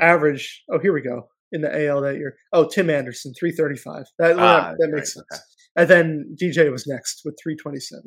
average. 0.00 0.64
Oh, 0.68 0.80
here 0.80 0.92
we 0.92 1.00
go. 1.00 1.28
In 1.52 1.60
the 1.60 1.86
AL 1.86 2.00
that 2.00 2.16
year. 2.16 2.34
Oh, 2.52 2.66
Tim 2.66 2.90
Anderson, 2.90 3.32
335. 3.38 4.06
That, 4.18 4.36
Ah, 4.36 4.70
that, 4.72 4.78
that 4.80 4.88
makes 4.88 5.16
right, 5.16 5.24
sense. 5.30 5.44
And 5.76 5.88
then 5.88 6.36
DJ 6.42 6.72
was 6.72 6.88
next 6.88 7.22
with 7.24 7.38
327. 7.40 8.02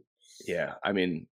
yeah, 0.45 0.73
I 0.83 0.91
mean 0.91 1.25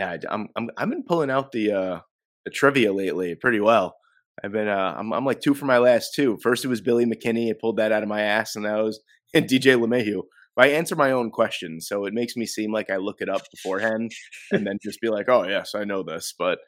yeah, 0.00 0.16
I'm 0.30 0.48
I'm 0.56 0.70
I've 0.78 0.88
been 0.88 1.02
pulling 1.02 1.30
out 1.30 1.52
the 1.52 1.72
uh 1.72 2.00
the 2.46 2.50
trivia 2.50 2.92
lately 2.92 3.34
pretty 3.34 3.60
well. 3.60 3.96
I've 4.42 4.52
been 4.52 4.68
uh 4.68 4.94
I'm 4.96 5.12
I'm 5.12 5.26
like 5.26 5.40
two 5.40 5.52
for 5.54 5.66
my 5.66 5.76
last 5.78 6.14
two. 6.14 6.38
First 6.42 6.64
it 6.64 6.68
was 6.68 6.80
Billy 6.80 7.04
McKinney, 7.04 7.50
I 7.50 7.54
pulled 7.60 7.76
that 7.76 7.92
out 7.92 8.02
of 8.02 8.08
my 8.08 8.22
ass 8.22 8.56
and 8.56 8.64
that 8.64 8.82
was 8.82 9.00
DJ 9.36 9.78
LeMahieu. 9.78 10.22
I 10.56 10.68
answer 10.68 10.94
my 10.94 11.12
own 11.12 11.30
questions, 11.30 11.86
so 11.88 12.04
it 12.04 12.12
makes 12.12 12.36
me 12.36 12.44
seem 12.44 12.70
like 12.70 12.90
I 12.90 12.96
look 12.96 13.16
it 13.20 13.30
up 13.30 13.42
beforehand 13.50 14.10
and 14.50 14.66
then 14.66 14.76
just 14.82 15.00
be 15.00 15.08
like, 15.08 15.26
"Oh 15.28 15.46
yes, 15.48 15.74
I 15.74 15.84
know 15.84 16.02
this." 16.02 16.34
But 16.38 16.58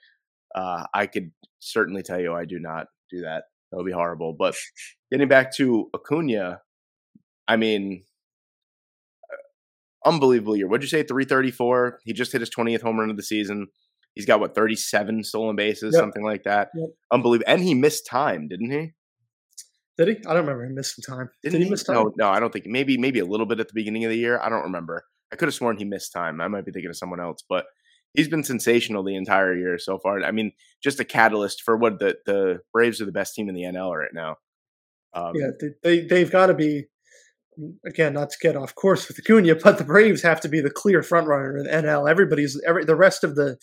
uh, 0.54 0.84
I 0.94 1.06
could 1.06 1.30
certainly 1.58 2.02
tell 2.02 2.18
you 2.18 2.32
I 2.32 2.46
do 2.46 2.58
not 2.58 2.86
do 3.10 3.20
that. 3.20 3.44
That 3.70 3.76
would 3.76 3.84
be 3.84 3.92
horrible. 3.92 4.34
But 4.38 4.54
getting 5.10 5.28
back 5.28 5.54
to 5.56 5.90
Acuna, 5.94 6.60
I 7.46 7.56
mean, 7.56 8.04
unbelievable 10.04 10.56
year. 10.56 10.68
What'd 10.68 10.82
you 10.82 10.88
say? 10.88 11.02
334. 11.02 12.00
He 12.04 12.12
just 12.12 12.32
hit 12.32 12.40
his 12.40 12.50
20th 12.50 12.82
home 12.82 12.98
run 12.98 13.10
of 13.10 13.16
the 13.16 13.22
season. 13.22 13.68
He's 14.14 14.26
got 14.26 14.40
what 14.40 14.54
37 14.54 15.24
stolen 15.24 15.56
bases, 15.56 15.94
Yep. 15.94 16.00
something 16.00 16.22
like 16.24 16.44
that. 16.44 16.68
Yep. 16.74 16.88
Unbelievable. 17.12 17.50
And 17.50 17.62
he 17.62 17.74
missed 17.74 18.06
time, 18.06 18.48
didn't 18.48 18.70
he? 18.70 18.92
Did 19.98 20.08
he? 20.08 20.14
I 20.26 20.34
don't 20.34 20.42
remember 20.46 20.64
him 20.64 20.74
missing 20.74 21.02
time. 21.06 21.30
Didn't 21.42 21.58
Did 21.60 21.64
he 21.64 21.70
miss 21.70 21.84
time? 21.84 21.96
No, 21.96 22.12
no, 22.16 22.28
I 22.28 22.40
don't 22.40 22.52
think. 22.52 22.66
Maybe, 22.66 22.96
maybe 22.96 23.20
a 23.20 23.24
little 23.24 23.46
bit 23.46 23.60
at 23.60 23.68
the 23.68 23.74
beginning 23.74 24.04
of 24.04 24.10
the 24.10 24.16
year. 24.16 24.38
I 24.40 24.48
don't 24.48 24.62
remember. 24.62 25.04
I 25.32 25.36
could 25.36 25.48
have 25.48 25.54
sworn 25.54 25.76
he 25.76 25.84
missed 25.84 26.12
time. 26.12 26.40
I 26.40 26.48
might 26.48 26.64
be 26.64 26.72
thinking 26.72 26.90
of 26.90 26.96
someone 26.96 27.20
else, 27.20 27.42
but 27.48 27.66
he's 28.14 28.28
been 28.28 28.42
sensational 28.44 29.02
the 29.02 29.16
entire 29.16 29.54
year 29.56 29.78
so 29.78 29.98
far. 29.98 30.22
I 30.22 30.30
mean, 30.30 30.52
just 30.82 31.00
a 31.00 31.04
catalyst 31.04 31.62
for 31.62 31.76
what 31.76 31.98
the 31.98 32.16
the 32.26 32.60
Braves 32.72 33.00
are 33.00 33.06
the 33.06 33.12
best 33.12 33.34
team 33.34 33.48
in 33.48 33.54
the 33.54 33.62
NL 33.62 33.94
right 33.98 34.12
now. 34.12 34.36
Um, 35.14 35.32
Yeah, 35.34 35.48
they, 35.60 35.68
they 35.82 36.06
they've 36.06 36.30
got 36.30 36.46
to 36.46 36.54
be 36.54 36.84
again 37.86 38.14
not 38.14 38.30
to 38.30 38.36
get 38.40 38.56
off 38.56 38.74
course 38.74 39.08
with 39.08 39.18
Acuna, 39.18 39.54
but 39.56 39.78
the 39.78 39.84
Braves 39.84 40.22
have 40.22 40.40
to 40.40 40.48
be 40.48 40.60
the 40.60 40.70
clear 40.70 41.02
front 41.02 41.26
runner 41.26 41.56
in 41.56 41.64
the 41.64 41.70
NL. 41.70 42.10
Everybody's 42.10 42.60
every 42.66 42.84
the 42.84 42.96
rest 42.96 43.24
of 43.24 43.36
the 43.36 43.58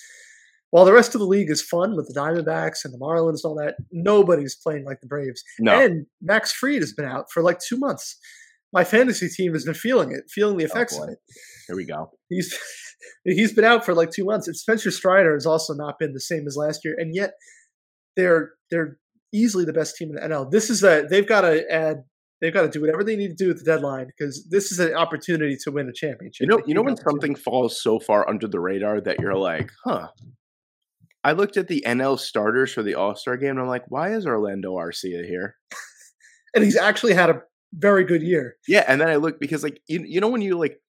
while 0.72 0.86
the 0.86 0.94
rest 0.94 1.16
of 1.16 1.20
the 1.20 1.28
league 1.28 1.50
is 1.50 1.62
fun 1.62 1.96
with 1.96 2.08
the 2.08 2.20
Diamondbacks 2.20 2.86
and 2.86 2.94
the 2.94 3.00
Marlins 3.00 3.42
and 3.44 3.46
all 3.46 3.56
that, 3.56 3.76
nobody's 3.92 4.56
playing 4.56 4.86
like 4.86 5.02
the 5.02 5.08
Braves. 5.08 5.44
No, 5.60 5.80
And 5.80 6.06
Max 6.22 6.52
Fried 6.52 6.82
has 6.82 6.94
been 6.94 7.06
out 7.06 7.32
for 7.32 7.42
like 7.42 7.60
two 7.60 7.78
months. 7.78 8.18
My 8.72 8.84
fantasy 8.84 9.30
team 9.30 9.54
has 9.54 9.66
been 9.66 9.74
feeling 9.74 10.12
it, 10.12 10.26
feeling 10.30 10.58
the 10.58 10.66
oh, 10.66 10.68
effects 10.68 10.96
of 10.96 11.10
it. 11.10 11.18
here 11.68 11.76
we 11.76 11.86
go. 11.86 12.12
He's 12.30 12.56
he's 13.24 13.54
been 13.54 13.66
out 13.66 13.84
for 13.84 13.96
like 13.96 14.12
two 14.12 14.26
months. 14.26 14.48
And 14.48 14.56
Spencer 14.56 14.92
Strider 14.92 15.34
has 15.34 15.46
also 15.46 15.74
not 15.74 15.98
been 15.98 16.14
the 16.14 16.22
same 16.22 16.46
as 16.46 16.56
last 16.56 16.82
year, 16.86 16.96
and 16.98 17.16
yet 17.16 17.32
they're 18.16 18.52
they're 18.70 18.98
easily 19.34 19.66
the 19.66 19.74
best 19.74 19.96
team 19.96 20.10
in 20.10 20.16
the 20.16 20.22
NL. 20.22 20.52
This 20.52 20.70
is 20.70 20.84
a 20.84 21.06
they've 21.10 21.28
got 21.28 21.42
to 21.42 21.64
add 21.72 22.04
they've 22.42 22.54
got 22.54 22.62
to 22.64 22.70
do 22.70 22.82
whatever 22.82 23.04
they 23.04 23.16
need 23.16 23.30
to 23.30 23.36
do 23.36 23.50
at 23.50 23.58
the 23.58 23.64
deadline 23.64 24.08
because 24.08 24.46
this 24.50 24.72
is 24.72 24.80
an 24.80 24.94
opportunity 24.94 25.58
to 25.64 25.72
win 25.72 25.90
a 25.90 25.94
championship. 25.94 26.42
You 26.42 26.48
know, 26.48 26.64
you 26.66 26.74
know 26.74 26.82
when 26.82 26.98
something 26.98 27.36
falls 27.36 27.82
so 27.82 28.00
far 28.00 28.28
under 28.30 28.48
the 28.48 28.60
radar 28.60 29.02
that 29.02 29.20
you're 29.20 29.36
like, 29.36 29.72
huh. 29.86 30.08
I 31.24 31.34
looked 31.34 31.58
at 31.58 31.68
the 31.68 31.84
NL 31.86 32.18
starters 32.18 32.72
for 32.72 32.82
the 32.82 32.96
All 32.96 33.16
Star 33.16 33.36
game 33.36 33.52
and 33.52 33.60
I'm 33.60 33.68
like, 33.68 33.84
why 33.90 34.14
is 34.14 34.26
Orlando 34.26 34.76
Arcia 34.76 35.26
here? 35.26 35.56
and 36.56 36.64
he's 36.64 36.78
actually 36.78 37.14
had 37.14 37.30
a 37.30 37.42
very 37.74 38.04
good 38.04 38.24
year. 38.24 38.56
Yeah, 38.68 38.86
and 38.88 39.00
then 39.02 39.10
I 39.10 39.18
look 39.18 39.40
because 39.40 39.64
like 39.64 39.82
you, 39.88 40.04
you 40.08 40.22
know 40.22 40.30
when 40.30 40.42
you 40.42 40.58
like 40.58 40.80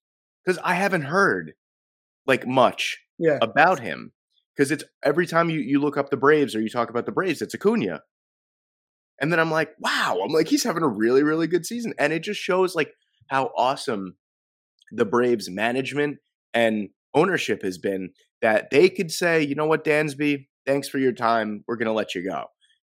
because 0.45 0.61
I 0.63 0.75
haven't 0.75 1.03
heard 1.03 1.55
like 2.27 2.47
much 2.47 2.99
Yeah, 3.19 3.39
about 3.43 3.81
him 3.81 4.13
because 4.57 4.71
it's 4.71 4.85
every 5.03 5.27
time 5.27 5.51
you 5.51 5.61
you 5.61 5.81
look 5.81 5.97
up 5.97 6.11
the 6.11 6.17
Braves 6.17 6.55
or 6.55 6.61
you 6.61 6.71
talk 6.71 6.91
about 6.91 7.07
the 7.07 7.13
Braves, 7.13 7.43
it's 7.43 7.55
Acuna, 7.55 8.03
and 9.21 9.31
then 9.33 9.39
I'm 9.41 9.51
like, 9.51 9.71
wow, 9.79 10.21
I'm 10.25 10.33
like 10.33 10.49
he's 10.49 10.65
having 10.65 10.83
a 10.83 10.89
really 10.89 11.23
really 11.23 11.47
good 11.47 11.67
season, 11.67 11.95
and 11.99 12.13
it 12.13 12.23
just 12.23 12.41
shows 12.41 12.75
like 12.75 12.93
how 13.29 13.51
awesome 13.57 14.17
the 14.93 15.05
Braves 15.05 15.49
management 15.51 16.19
and 16.55 16.89
ownership 17.15 17.63
has 17.63 17.79
been 17.79 18.11
that 18.43 18.71
they 18.71 18.89
could 18.89 19.11
say, 19.11 19.43
you 19.43 19.55
know 19.55 19.67
what, 19.67 19.85
Dansby, 19.85 20.47
thanks 20.67 20.89
for 20.89 20.99
your 20.99 21.13
time, 21.13 21.63
we're 21.69 21.77
gonna 21.77 21.93
let 21.93 22.15
you 22.15 22.25
go, 22.29 22.45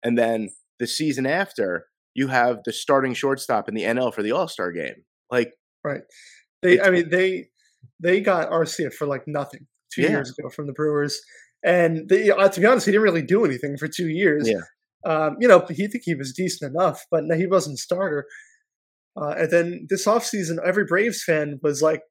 and 0.03 0.17
then 0.19 0.51
the 0.79 0.87
season 0.87 1.27
after 1.27 1.87
you 2.15 2.29
have 2.29 2.59
the 2.65 2.73
starting 2.73 3.15
shortstop 3.15 3.69
in 3.69 3.75
the 3.75 3.83
NL 3.85 4.13
for 4.15 4.23
the 4.23 4.33
All 4.33 4.49
Star 4.49 4.73
game, 4.73 5.05
like 5.31 5.53
right. 5.85 6.03
they 6.63 6.81
I 6.81 6.91
mean 6.91 7.09
they 7.11 7.49
they 8.01 8.21
got 8.21 8.51
Arcia 8.51 8.93
for 8.93 9.07
like 9.07 9.23
nothing 9.27 9.67
two 9.93 10.03
Yeah. 10.03 10.11
years 10.11 10.33
ago 10.39 10.49
from 10.51 10.67
the 10.67 10.73
Brewers, 10.73 11.21
and 11.65 12.09
they, 12.09 12.31
uh, 12.31 12.49
to 12.49 12.61
be 12.61 12.67
honest, 12.67 12.87
he 12.87 12.93
didn't 12.93 13.05
really 13.05 13.23
do 13.23 13.45
anything 13.45 13.77
for 13.77 13.89
two 13.89 14.09
years. 14.09 14.49
Yeah. 14.49 14.61
Um, 15.05 15.37
you 15.41 15.49
know, 15.49 15.65
he 15.71 15.87
think 15.87 16.03
he 16.05 16.15
was 16.15 16.33
decent 16.33 16.73
enough, 16.73 17.05
but 17.11 17.25
no, 17.25 17.37
he 17.37 17.47
wasn't 17.47 17.75
a 17.75 17.79
starter. 17.79 18.27
Uh, 19.21 19.35
and 19.39 19.51
then 19.51 19.87
this 19.89 20.07
offseason, 20.07 20.59
every 20.65 20.85
Braves 20.85 21.23
fan 21.23 21.59
was 21.63 21.83
like 21.83 22.03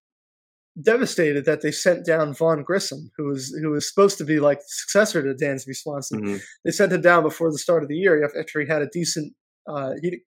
devastated 0.82 1.46
that 1.46 1.62
they 1.62 1.72
sent 1.72 2.06
down 2.06 2.34
Vaughn 2.34 2.64
Grissom, 2.64 3.12
who 3.18 3.26
was 3.26 3.50
who 3.62 3.72
was 3.72 3.88
supposed 3.88 4.18
to 4.20 4.24
be 4.24 4.40
like 4.40 4.60
the 4.60 4.66
successor 4.68 5.22
to 5.24 5.34
Dansby 5.34 5.76
Swanson. 5.76 6.22
mhm. 6.22 6.42
They 6.66 6.72
sent 6.72 6.94
him 6.94 7.02
down 7.02 7.24
before 7.24 7.52
the 7.52 7.58
start 7.58 7.84
of 7.84 7.90
the 7.90 7.96
year 7.96 8.24
after 8.40 8.62
he 8.62 8.68
had 8.68 8.82
a 8.82 8.90
decent. 8.92 9.34
Uh, 9.68 9.92
he 10.02 10.20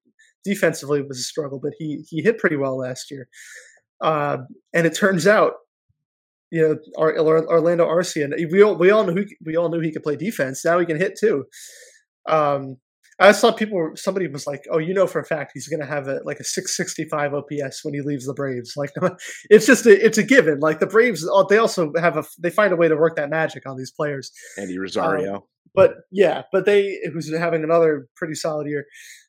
defensively 0.44 1.02
was 1.02 1.18
a 1.18 1.22
struggle, 1.22 1.60
but 1.62 1.72
he 1.78 2.04
he 2.08 2.22
hit 2.22 2.38
pretty 2.38 2.56
well 2.56 2.78
last 2.78 3.10
year. 3.10 3.28
Uh, 4.00 4.38
and 4.72 4.86
it 4.86 4.94
turns 4.94 5.26
out, 5.26 5.54
you 6.50 6.62
know, 6.62 6.78
our, 6.98 7.16
Orlando 7.18 7.86
Arcia, 7.86 8.24
and 8.24 8.34
we 8.50 8.62
all 8.62 8.76
we 8.76 8.90
all 8.90 9.04
knew 9.04 9.24
he, 9.24 9.36
we 9.44 9.56
all 9.56 9.68
knew 9.68 9.80
he 9.80 9.92
could 9.92 10.02
play 10.02 10.16
defense. 10.16 10.64
Now 10.64 10.78
he 10.78 10.86
can 10.86 10.98
hit 10.98 11.16
too. 11.18 11.44
Um, 12.28 12.76
I 13.20 13.32
saw 13.32 13.52
people. 13.52 13.92
Somebody 13.96 14.28
was 14.28 14.46
like, 14.46 14.64
"Oh, 14.70 14.78
you 14.78 14.94
know 14.94 15.06
for 15.06 15.20
a 15.20 15.24
fact 15.24 15.52
he's 15.52 15.68
going 15.68 15.80
to 15.80 15.86
have 15.86 16.08
a 16.08 16.20
like 16.24 16.40
a 16.40 16.44
665 16.44 17.34
OPS 17.34 17.84
when 17.84 17.92
he 17.92 18.00
leaves 18.00 18.26
the 18.26 18.32
Braves." 18.32 18.72
Like, 18.76 18.90
it's 19.50 19.66
just 19.66 19.84
a, 19.84 20.04
it's 20.04 20.16
a 20.16 20.22
given. 20.22 20.60
Like 20.60 20.80
the 20.80 20.86
Braves, 20.86 21.28
they 21.50 21.58
also 21.58 21.92
have 22.00 22.16
a 22.16 22.24
they 22.38 22.50
find 22.50 22.72
a 22.72 22.76
way 22.76 22.88
to 22.88 22.96
work 22.96 23.16
that 23.16 23.28
magic 23.28 23.68
on 23.68 23.76
these 23.76 23.90
players 23.90 24.32
Eddie 24.56 24.78
Rosario. 24.78 25.46
but 25.74 25.96
yeah, 26.10 26.42
but 26.50 26.64
they 26.64 26.98
who's 27.12 27.30
having 27.36 27.62
another 27.62 28.08
pretty 28.16 28.34
solid 28.34 28.66
year. 28.66 28.86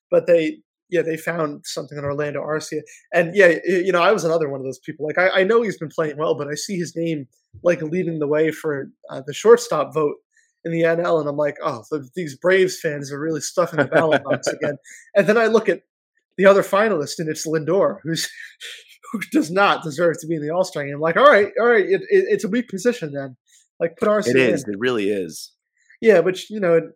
But 0.10 0.26
they 0.26 0.60
yeah 0.89 1.02
they 1.02 1.18
found 1.18 1.66
something 1.66 1.98
in 1.98 2.06
Orlando 2.06 2.42
Arcia, 2.42 2.82
and 3.14 3.36
yeah 3.36 3.56
you 3.66 3.92
know 3.92 4.02
I 4.02 4.14
was 4.14 4.24
another 4.24 4.50
one 4.50 4.62
of 4.62 4.66
those 4.66 4.80
people. 4.80 5.06
Like 5.06 5.18
I, 5.18 5.42
I 5.42 5.44
know 5.44 5.62
he's 5.62 5.78
been 5.78 5.92
playing 5.94 6.18
well, 6.18 6.36
but 6.36 6.48
I 6.48 6.56
see 6.56 6.78
his 6.78 6.94
name 6.96 7.28
like 7.62 7.82
leading 7.82 8.20
the 8.20 8.28
way 8.28 8.52
for 8.52 8.89
uh, 9.10 9.22
the 9.26 9.34
shortstop 9.34 9.94
vote 9.94 10.16
in 10.64 10.72
the 10.72 10.82
NL, 10.82 11.20
and 11.20 11.30
I'm 11.30 11.38
like, 11.38 11.57
oh, 11.64 11.84
th- 11.91 12.12
these 12.16 12.36
Braves 12.36 12.80
fans 12.80 13.12
are 13.12 13.20
really 13.20 13.41
stuffing 13.41 13.78
the 13.78 13.86
ballot 13.86 14.24
box 14.24 14.47
again. 14.47 14.78
And 15.16 15.28
then 15.28 15.38
I 15.38 15.47
look 15.47 15.70
at 15.70 15.82
the 16.38 16.45
other 16.45 16.64
finalist, 16.64 17.20
and 17.20 17.30
it's 17.30 17.47
Lindor, 17.47 17.99
who's 18.03 18.30
who 19.12 19.20
does 19.32 19.51
not 19.51 19.84
deserve 19.84 20.20
to 20.20 20.28
be 20.28 20.36
in 20.36 20.41
the 20.41 20.53
All 20.53 20.64
Star 20.64 20.84
game. 20.84 20.95
I'm 20.95 21.01
like, 21.01 21.18
all 21.18 21.26
right, 21.26 21.51
all 21.59 21.68
right, 21.68 21.86
it, 21.86 22.01
it, 22.09 22.26
it's 22.30 22.43
a 22.43 22.49
weak 22.49 22.70
position 22.70 23.12
then. 23.14 23.36
Like 23.80 23.97
put 23.97 24.07
Arcia 24.07 24.30
it 24.30 24.36
in. 24.38 24.53
It 24.55 24.80
really 24.80 25.09
is. 25.09 25.51
Yeah, 26.01 26.20
which 26.20 26.49
you 26.49 26.59
know 26.59 26.91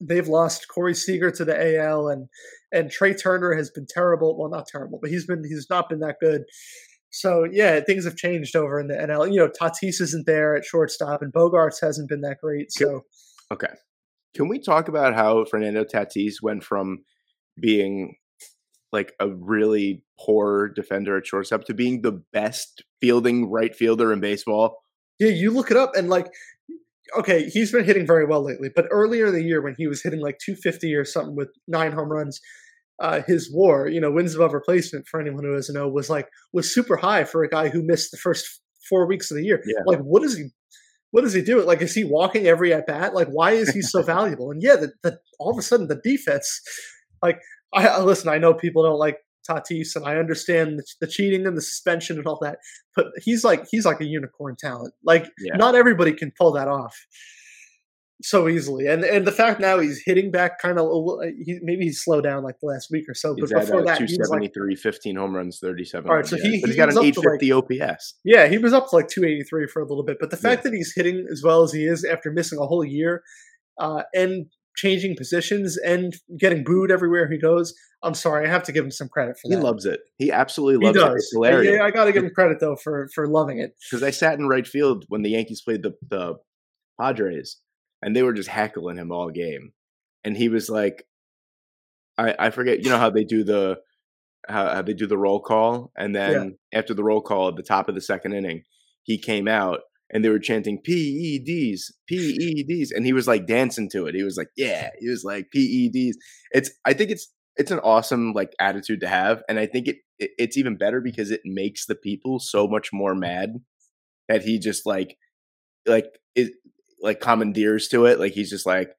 they've 0.00 0.28
lost 0.28 0.68
Corey 0.68 0.94
Seager 0.94 1.30
to 1.30 1.44
the 1.44 1.78
AL, 1.78 2.08
and 2.08 2.28
and 2.72 2.90
Trea 2.90 3.14
Turner 3.14 3.54
has 3.54 3.70
been 3.70 3.86
terrible. 3.88 4.36
Well, 4.36 4.50
not 4.50 4.66
terrible, 4.66 4.98
but 5.00 5.10
he's 5.10 5.26
been 5.26 5.44
he's 5.44 5.68
not 5.70 5.88
been 5.88 6.00
that 6.00 6.16
good. 6.20 6.44
So 7.10 7.44
yeah, 7.50 7.80
things 7.80 8.04
have 8.04 8.16
changed 8.16 8.56
over 8.56 8.78
in 8.78 8.88
the 8.88 8.94
NL. 8.94 9.32
You 9.32 9.40
know, 9.40 9.48
Tatis 9.48 10.00
isn't 10.00 10.26
there 10.26 10.54
at 10.56 10.64
shortstop, 10.64 11.22
and 11.22 11.32
Bogaerts 11.32 11.80
hasn't 11.80 12.08
been 12.08 12.20
that 12.22 12.38
great. 12.42 12.72
So 12.72 13.02
Okay. 13.52 13.72
Can 14.34 14.48
we 14.48 14.58
talk 14.58 14.88
about 14.88 15.14
how 15.14 15.44
Fernando 15.44 15.84
Tatis 15.84 16.34
went 16.42 16.62
from 16.62 17.04
being 17.60 18.16
like 18.92 19.14
a 19.18 19.28
really 19.28 20.02
poor 20.20 20.68
defender 20.68 21.16
at 21.16 21.26
shortstop 21.26 21.64
to 21.64 21.74
being 21.74 22.02
the 22.02 22.22
best 22.32 22.84
fielding 23.00 23.50
right 23.50 23.74
fielder 23.74 24.12
in 24.12 24.20
baseball? 24.20 24.78
yeah, 25.18 25.30
you 25.30 25.50
look 25.50 25.70
it 25.70 25.76
up, 25.76 25.96
and 25.96 26.08
like, 26.08 26.32
okay, 27.18 27.48
he's 27.48 27.72
been 27.72 27.84
hitting 27.84 28.06
very 28.06 28.26
well 28.26 28.44
lately. 28.44 28.68
But 28.74 28.86
earlier 28.90 29.26
in 29.26 29.34
the 29.34 29.42
year, 29.42 29.62
when 29.62 29.74
he 29.76 29.86
was 29.86 30.02
hitting 30.02 30.20
like 30.20 30.38
250 30.44 30.94
or 30.94 31.04
something 31.04 31.36
with 31.36 31.48
nine 31.66 31.92
home 31.92 32.10
runs, 32.10 32.40
uh, 32.98 33.22
his 33.26 33.50
WAR, 33.52 33.88
you 33.88 34.00
know, 34.00 34.10
wins 34.10 34.34
above 34.34 34.52
replacement 34.54 35.06
for 35.06 35.20
anyone 35.20 35.44
who 35.44 35.54
doesn't 35.54 35.74
know, 35.74 35.88
was 35.88 36.08
like 36.08 36.28
was 36.52 36.72
super 36.72 36.96
high 36.96 37.24
for 37.24 37.42
a 37.44 37.48
guy 37.48 37.68
who 37.68 37.82
missed 37.82 38.10
the 38.10 38.16
first 38.16 38.60
four 38.88 39.06
weeks 39.06 39.30
of 39.30 39.36
the 39.36 39.44
year. 39.44 39.62
Yeah. 39.66 39.82
Like, 39.86 40.00
what 40.00 40.22
is 40.22 40.36
he? 40.36 40.48
What 41.10 41.22
does 41.22 41.32
he 41.32 41.42
do? 41.42 41.62
Like, 41.62 41.82
is 41.82 41.94
he 41.94 42.04
walking 42.04 42.46
every 42.46 42.72
at 42.74 42.86
bat? 42.86 43.14
Like, 43.14 43.28
why 43.28 43.52
is 43.52 43.70
he 43.70 43.80
so 43.82 44.02
valuable? 44.14 44.50
And 44.50 44.62
yeah, 44.62 44.76
the, 44.76 44.92
the, 45.02 45.18
all 45.38 45.50
of 45.52 45.58
a 45.58 45.62
sudden 45.62 45.88
the 45.88 46.00
defense, 46.02 46.60
like, 47.22 47.40
I, 47.74 47.86
I 47.86 48.00
listen. 48.00 48.28
I 48.28 48.38
know 48.38 48.54
people 48.54 48.82
don't 48.82 48.98
like 48.98 49.18
Tatis, 49.48 49.94
and 49.94 50.04
I 50.04 50.16
understand 50.16 50.78
the, 50.78 50.84
the 51.00 51.06
cheating 51.06 51.46
and 51.46 51.56
the 51.56 51.62
suspension 51.62 52.18
and 52.18 52.26
all 52.26 52.38
that, 52.42 52.58
but 52.94 53.06
he's 53.22 53.44
like 53.44 53.64
he's 53.70 53.84
like 53.86 54.00
a 54.00 54.04
unicorn 54.06 54.56
talent. 54.58 54.94
Like, 55.04 55.26
Yeah. 55.38 55.56
not 55.56 55.74
everybody 55.74 56.12
can 56.12 56.32
pull 56.38 56.52
that 56.52 56.68
off 56.68 56.96
so 58.22 58.48
easily. 58.48 58.86
And 58.86 59.04
and 59.04 59.26
the 59.26 59.32
fact 59.32 59.60
now 59.60 59.78
he's 59.78 60.02
hitting 60.04 60.30
back 60.30 60.58
kind 60.60 60.78
of 60.78 60.88
he, 61.44 61.58
maybe 61.62 61.84
he's 61.84 62.02
slowed 62.02 62.24
down 62.24 62.42
like 62.42 62.56
the 62.60 62.66
last 62.66 62.88
week 62.90 63.04
or 63.08 63.14
so, 63.14 63.34
He's 63.34 63.50
but 63.50 63.58
at 63.60 63.66
before 63.66 63.80
uh, 63.80 63.84
that 63.84 63.98
he 63.98 64.04
was 64.04 64.30
like 64.30 64.52
273, 64.52 64.76
15 64.76 65.16
home 65.16 65.34
runs, 65.36 65.58
37. 65.60 66.08
All 66.10 66.16
right, 66.16 66.26
so 66.26 66.36
he- 66.36 66.60
he's 66.60 66.70
he 66.70 66.76
got 66.76 66.88
an 66.90 66.96
up 66.98 67.02
to, 67.04 67.20
like- 67.20 67.42
850 67.42 67.52
OPS. 67.52 68.14
Yeah, 68.24 68.46
he 68.48 68.58
was 68.58 68.72
up 68.72 68.88
to 68.90 68.96
like 68.96 69.08
283 69.08 69.66
for 69.66 69.80
a 69.82 69.86
little 69.86 70.04
bit, 70.04 70.16
but 70.20 70.30
the 70.30 70.36
fact 70.36 70.62
that 70.64 70.72
he's 70.72 70.92
hitting 70.94 71.26
as 71.30 71.42
well 71.44 71.62
as 71.62 71.72
he 71.72 71.84
is 71.84 72.04
after 72.04 72.30
missing 72.30 72.58
a 72.58 72.66
whole 72.66 72.84
year 72.84 73.22
uh, 73.78 74.02
and 74.14 74.46
changing 74.76 75.16
positions 75.16 75.76
and 75.78 76.14
getting 76.38 76.62
booed 76.64 76.90
everywhere 76.90 77.28
he 77.30 77.38
goes, 77.38 77.74
I'm 78.02 78.12
sorry, 78.14 78.46
I 78.46 78.50
have 78.50 78.62
to 78.64 78.72
give 78.72 78.84
him 78.84 78.90
some 78.90 79.08
credit 79.08 79.36
for 79.40 79.48
that. 79.48 79.56
He 79.56 79.62
loves 79.62 79.84
it. 79.86 80.00
He 80.18 80.30
absolutely 80.30 80.86
He 80.86 80.92
loves 80.92 81.12
it. 81.12 81.16
It's 81.16 81.32
hilarious. 81.32 81.74
Yeah, 81.74 81.82
I 81.84 81.90
got 81.90 82.04
to 82.04 82.12
give 82.12 82.24
him 82.24 82.30
credit 82.30 82.60
though 82.60 82.76
for 82.76 83.08
for 83.14 83.26
loving 83.26 83.58
it. 83.58 83.74
because 83.90 84.02
I 84.02 84.10
sat 84.10 84.38
in 84.38 84.48
right 84.48 84.66
field 84.66 85.04
when 85.08 85.22
the 85.22 85.30
Yankees 85.30 85.60
played 85.62 85.82
the 85.82 85.92
the 86.08 86.34
Padres, 87.00 87.56
and 88.02 88.14
they 88.14 88.22
were 88.22 88.32
just 88.32 88.48
heckling 88.48 88.96
him 88.96 89.12
all 89.12 89.30
game, 89.30 89.72
and 90.24 90.36
he 90.36 90.48
was 90.48 90.68
like, 90.68 91.04
I 92.18 92.34
I 92.38 92.50
forget, 92.50 92.82
you 92.82 92.90
know 92.90 92.98
how 92.98 93.10
they 93.10 93.24
do 93.24 93.44
the 93.44 93.78
how, 94.48 94.68
how 94.68 94.82
they 94.82 94.94
do 94.94 95.06
the 95.06 95.18
roll 95.18 95.40
call, 95.40 95.92
and 95.96 96.14
then 96.14 96.58
after 96.72 96.94
the 96.94 97.04
roll 97.04 97.20
call 97.20 97.48
at 97.48 97.56
the 97.56 97.62
top 97.62 97.88
of 97.88 97.94
the 97.94 98.00
second 98.00 98.32
inning, 98.32 98.62
he 99.02 99.18
came 99.18 99.48
out 99.48 99.80
and 100.10 100.24
they 100.24 100.28
were 100.28 100.38
chanting 100.38 100.80
PEDs, 100.80 101.90
PEDs, 102.10 102.90
and 102.94 103.04
he 103.04 103.12
was 103.12 103.26
like 103.26 103.46
dancing 103.46 103.88
to 103.90 104.06
it. 104.06 104.14
He 104.14 104.22
was 104.22 104.36
like, 104.36 104.48
yeah, 104.56 104.90
he 104.98 105.08
was 105.08 105.24
like 105.24 105.48
PEDs. 105.54 106.14
It's 106.52 106.70
I 106.84 106.92
think 106.92 107.10
it's 107.10 107.32
it's 107.56 107.70
an 107.70 107.80
awesome 107.80 108.32
like 108.32 108.52
attitude 108.60 109.00
to 109.00 109.08
have, 109.08 109.42
and 109.48 109.58
I 109.58 109.66
think 109.66 109.88
it, 109.88 109.96
it 110.18 110.30
it's 110.38 110.56
even 110.56 110.76
better 110.76 111.00
because 111.00 111.30
it 111.30 111.40
makes 111.44 111.86
the 111.86 111.94
people 111.94 112.38
so 112.38 112.68
much 112.68 112.90
more 112.92 113.14
mad 113.14 113.54
that 114.28 114.42
he 114.42 114.58
just 114.58 114.86
like 114.86 115.16
like 115.86 116.06
like 117.06 117.20
commandeers 117.20 117.88
to 117.88 118.04
it. 118.04 118.20
Like 118.20 118.32
he's 118.32 118.50
just 118.50 118.66
like, 118.66 118.90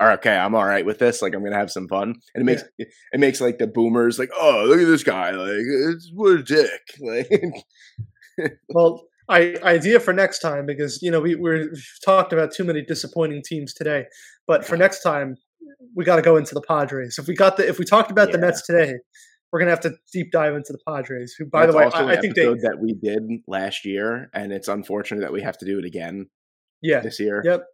all 0.00 0.06
right, 0.06 0.18
okay, 0.18 0.36
I'm 0.36 0.54
all 0.54 0.64
right 0.64 0.86
with 0.86 0.98
this. 0.98 1.20
Like 1.20 1.34
I'm 1.34 1.44
gonna 1.44 1.56
have 1.56 1.70
some 1.70 1.88
fun, 1.88 2.14
and 2.34 2.42
it 2.42 2.44
makes 2.44 2.62
yeah. 2.78 2.86
it 3.12 3.20
makes 3.20 3.40
like 3.40 3.58
the 3.58 3.66
boomers 3.66 4.18
like, 4.18 4.30
oh, 4.38 4.64
look 4.66 4.80
at 4.80 4.86
this 4.86 5.04
guy, 5.04 5.32
like 5.32 5.50
it's 5.50 6.10
what 6.14 6.40
a 6.40 6.42
dick. 6.42 6.80
Like, 8.38 8.50
well, 8.68 9.06
I, 9.30 9.56
idea 9.62 9.98
for 9.98 10.12
next 10.12 10.40
time 10.40 10.66
because 10.66 11.00
you 11.02 11.10
know 11.10 11.20
we 11.20 11.34
we 11.34 11.68
talked 12.04 12.32
about 12.32 12.52
too 12.52 12.64
many 12.64 12.82
disappointing 12.82 13.42
teams 13.42 13.72
today, 13.72 14.04
but 14.46 14.64
for 14.64 14.76
next 14.76 15.02
time 15.02 15.36
we 15.94 16.04
got 16.04 16.16
to 16.16 16.22
go 16.22 16.36
into 16.36 16.54
the 16.54 16.60
Padres. 16.60 17.18
If 17.18 17.26
we 17.26 17.34
got 17.34 17.56
the 17.56 17.66
if 17.66 17.78
we 17.78 17.84
talked 17.84 18.10
about 18.10 18.28
yeah. 18.28 18.32
the 18.32 18.38
Mets 18.38 18.62
today, 18.62 18.94
we're 19.50 19.60
gonna 19.60 19.70
have 19.70 19.80
to 19.80 19.94
deep 20.12 20.32
dive 20.32 20.54
into 20.54 20.72
the 20.72 20.78
Padres. 20.86 21.34
Who, 21.38 21.46
by 21.46 21.66
That's 21.66 21.72
the 21.72 21.78
way, 21.78 21.84
I, 21.86 22.12
I 22.12 22.20
think 22.20 22.34
they 22.34 22.44
that 22.44 22.78
we 22.78 22.92
did 22.92 23.22
last 23.46 23.86
year, 23.86 24.28
and 24.34 24.52
it's 24.52 24.68
unfortunate 24.68 25.22
that 25.22 25.32
we 25.32 25.40
have 25.40 25.56
to 25.58 25.64
do 25.64 25.78
it 25.78 25.86
again. 25.86 26.28
Yeah, 26.82 27.00
this 27.00 27.18
year. 27.20 27.42
Yep. 27.44 27.66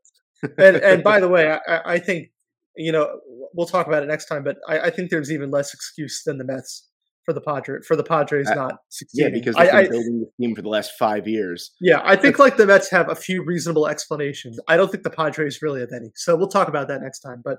and 0.59 0.77
and 0.77 1.05
by 1.05 1.21
the 1.21 1.29
way, 1.29 1.57
I, 1.67 1.95
I 1.95 1.99
think 1.99 2.31
you 2.77 2.93
know 2.93 3.21
we'll 3.55 3.67
talk 3.67 3.87
about 3.87 4.03
it 4.03 4.07
next 4.07 4.27
time, 4.27 4.45
but 4.45 4.59
I, 4.69 4.81
I 4.81 4.91
think 4.91 5.11
there's 5.11 5.31
even 5.31 5.51
less 5.51 5.75
excuse 5.75 6.23
than 6.25 6.39
the 6.39 6.45
Mets 6.45 6.89
for 7.25 7.33
the 7.33 7.41
Padres 7.41 7.87
for 7.87 7.97
the 7.97 8.03
Padres 8.03 8.49
uh, 8.49 8.55
not 8.55 8.75
succeeding. 8.89 9.33
Yeah, 9.33 9.39
because 9.39 9.55
they've 9.57 9.73
I, 9.73 9.83
been 9.83 9.93
building 9.93 10.21
the 10.21 10.45
team 10.45 10.55
for 10.57 10.63
the 10.63 10.69
last 10.69 10.93
five 10.99 11.29
years. 11.29 11.73
Yeah, 11.81 12.01
I 12.03 12.17
think 12.17 12.39
like 12.39 12.57
the 12.57 12.67
Mets 12.67 12.91
have 12.91 13.09
a 13.09 13.15
few 13.15 13.45
reasonable 13.45 13.87
explanations. 13.87 14.59
I 14.69 14.77
don't 14.77 14.91
think 14.91 15.05
the 15.05 15.11
Padres 15.11 15.63
really 15.63 15.81
have 15.81 15.93
any. 15.95 16.11
So 16.17 16.37
we'll 16.37 16.49
talk 16.49 16.69
about 16.69 16.89
that 16.89 17.03
next 17.03 17.21
time. 17.21 17.43
But 17.45 17.59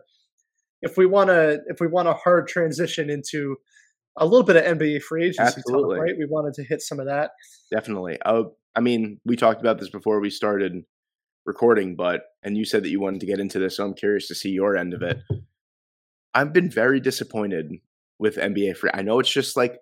if 0.82 0.98
we 0.98 1.06
want 1.06 1.30
to, 1.30 1.60
if 1.68 1.80
we 1.80 1.88
want 1.88 2.08
a 2.08 2.14
hard 2.14 2.48
transition 2.48 3.10
into 3.10 3.56
a 4.18 4.26
little 4.26 4.46
bit 4.46 4.58
of 4.58 4.78
NBA 4.78 5.02
free 5.02 5.26
agency 5.26 5.42
Absolutely. 5.58 5.96
talk, 5.96 6.04
right? 6.04 6.16
We 6.18 6.26
wanted 6.26 6.54
to 6.56 6.64
hit 6.64 6.82
some 6.82 7.00
of 7.00 7.08
that. 7.08 7.32
Definitely. 7.72 8.20
Oh, 8.26 8.56
I 8.76 8.82
mean, 8.82 9.20
we 9.26 9.36
talked 9.36 9.62
about 9.62 9.80
this 9.80 9.90
before 9.90 10.20
we 10.20 10.30
started 10.30 10.84
recording, 11.46 11.96
but 11.96 12.24
and 12.44 12.58
you 12.58 12.66
said 12.66 12.84
that 12.84 12.90
you 12.90 13.00
wanted 13.00 13.20
to 13.22 13.26
get 13.26 13.40
into 13.40 13.60
this, 13.60 13.78
so 13.78 13.86
I'm 13.86 13.94
curious 13.94 14.28
to 14.28 14.36
see 14.36 14.50
your 14.50 14.78
end 14.78 14.94
of 14.94 15.02
it. 15.02 15.20
I've 16.34 16.54
been 16.54 16.70
very 16.70 17.00
disappointed 17.00 17.72
with 18.20 18.38
NBA 18.38 18.78
free. 18.78 18.90
I 18.94 19.02
know 19.02 19.20
it's 19.20 19.32
just 19.32 19.56
like 19.56 19.78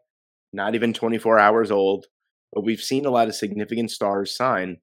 not 0.54 0.76
even 0.76 0.94
24 0.94 1.40
hours 1.40 1.72
old, 1.72 2.08
but 2.52 2.64
we've 2.64 2.82
seen 2.82 3.06
a 3.06 3.12
lot 3.12 3.28
of 3.28 3.36
significant 3.36 3.92
stars 3.92 4.36
sign, 4.36 4.78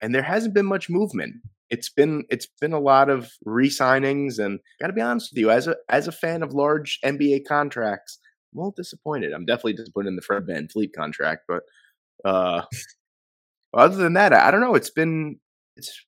and 0.00 0.14
there 0.14 0.22
hasn't 0.22 0.54
been 0.54 0.66
much 0.66 0.90
movement. 0.90 1.36
It's 1.70 1.88
been 1.88 2.24
it's 2.30 2.48
been 2.60 2.72
a 2.72 2.80
lot 2.80 3.08
of 3.08 3.30
re-signings, 3.44 4.38
and 4.38 4.60
got 4.80 4.88
to 4.88 4.92
be 4.92 5.00
honest 5.00 5.32
with 5.32 5.38
you, 5.38 5.50
as 5.50 5.66
a 5.66 5.76
as 5.88 6.06
a 6.06 6.12
fan 6.12 6.42
of 6.42 6.52
large 6.52 6.98
NBA 7.04 7.46
contracts, 7.48 8.18
I'm 8.52 8.58
a 8.58 8.60
little 8.62 8.74
disappointed. 8.76 9.32
I'm 9.32 9.46
definitely 9.46 9.74
disappointed 9.74 10.08
in 10.08 10.16
the 10.16 10.22
Fred 10.22 10.44
VanVleet 10.46 10.90
contract, 10.94 11.42
but 11.48 11.62
uh, 12.24 12.62
other 13.74 13.96
than 13.96 14.12
that, 14.14 14.32
I 14.32 14.50
don't 14.50 14.60
know. 14.60 14.74
It's 14.74 14.90
been 14.90 15.38
it's 15.76 16.04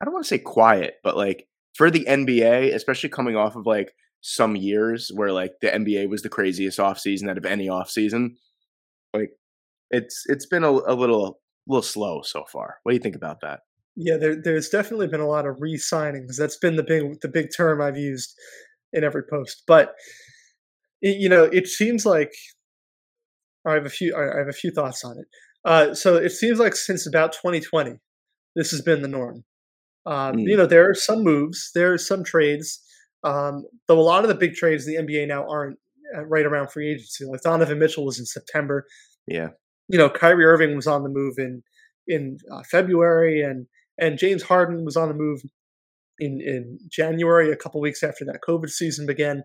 I 0.00 0.04
don't 0.04 0.14
want 0.14 0.24
to 0.24 0.28
say 0.28 0.38
quiet, 0.38 0.96
but 1.02 1.16
like 1.16 1.46
for 1.74 1.90
the 1.90 2.04
NBA, 2.04 2.74
especially 2.74 3.08
coming 3.08 3.36
off 3.36 3.56
of 3.56 3.66
like 3.66 3.94
some 4.20 4.56
years 4.56 5.10
where 5.14 5.32
like 5.32 5.52
the 5.60 5.68
NBA 5.68 6.08
was 6.08 6.22
the 6.22 6.28
craziest 6.28 6.78
offseason 6.78 7.28
out 7.28 7.38
of 7.38 7.44
any 7.44 7.68
offseason. 7.68 8.36
Like 9.12 9.30
it's 9.90 10.24
it's 10.26 10.46
been 10.46 10.64
a, 10.64 10.70
a 10.70 10.94
little 10.94 11.40
little 11.66 11.82
slow 11.82 12.22
so 12.22 12.44
far. 12.50 12.78
What 12.82 12.92
do 12.92 12.96
you 12.96 13.02
think 13.02 13.16
about 13.16 13.40
that? 13.42 13.60
Yeah, 13.96 14.16
there, 14.16 14.34
there's 14.34 14.68
definitely 14.68 15.06
been 15.06 15.20
a 15.20 15.28
lot 15.28 15.46
of 15.46 15.60
re-signings. 15.60 16.36
That's 16.36 16.56
been 16.56 16.76
the 16.76 16.82
big 16.82 17.20
the 17.20 17.28
big 17.28 17.48
term 17.56 17.80
I've 17.80 17.96
used 17.96 18.34
in 18.92 19.04
every 19.04 19.22
post. 19.22 19.62
But 19.66 19.94
it, 21.02 21.16
you 21.18 21.28
know, 21.28 21.44
it 21.44 21.68
seems 21.68 22.04
like 22.04 22.32
I 23.66 23.74
have 23.74 23.86
a 23.86 23.90
few 23.90 24.16
I 24.16 24.38
have 24.38 24.48
a 24.48 24.52
few 24.52 24.70
thoughts 24.70 25.04
on 25.04 25.18
it. 25.18 25.26
Uh, 25.64 25.94
so 25.94 26.16
it 26.16 26.30
seems 26.30 26.58
like 26.58 26.76
since 26.76 27.06
about 27.06 27.32
2020, 27.32 27.98
this 28.54 28.70
has 28.70 28.80
been 28.80 29.02
the 29.02 29.08
norm. 29.08 29.44
Um, 30.06 30.36
mm. 30.36 30.48
You 30.48 30.56
know, 30.56 30.66
there 30.66 30.88
are 30.88 30.94
some 30.94 31.22
moves, 31.22 31.70
there 31.74 31.92
are 31.92 31.98
some 31.98 32.24
trades 32.24 32.80
um, 33.24 33.64
though 33.88 33.98
a 33.98 34.02
lot 34.02 34.22
of 34.22 34.28
the 34.28 34.34
big 34.34 34.54
trades 34.54 34.86
in 34.86 35.06
the 35.06 35.12
NBA 35.12 35.26
now 35.26 35.48
aren't 35.48 35.78
uh, 36.16 36.24
right 36.26 36.44
around 36.44 36.70
free 36.70 36.92
agency. 36.92 37.24
Like 37.24 37.40
Donovan 37.40 37.78
Mitchell 37.78 38.04
was 38.04 38.18
in 38.18 38.26
September. 38.26 38.86
Yeah. 39.26 39.48
You 39.88 39.98
know, 39.98 40.10
Kyrie 40.10 40.44
Irving 40.44 40.76
was 40.76 40.86
on 40.86 41.02
the 41.02 41.08
move 41.08 41.34
in 41.38 41.62
in 42.06 42.38
uh, 42.52 42.62
February, 42.70 43.42
and 43.42 43.66
and 43.98 44.18
James 44.18 44.42
Harden 44.42 44.84
was 44.84 44.96
on 44.96 45.08
the 45.08 45.14
move 45.14 45.40
in 46.18 46.40
in 46.40 46.78
January, 46.90 47.50
a 47.50 47.56
couple 47.56 47.80
weeks 47.80 48.02
after 48.02 48.24
that 48.26 48.40
COVID 48.46 48.70
season 48.70 49.06
began, 49.06 49.42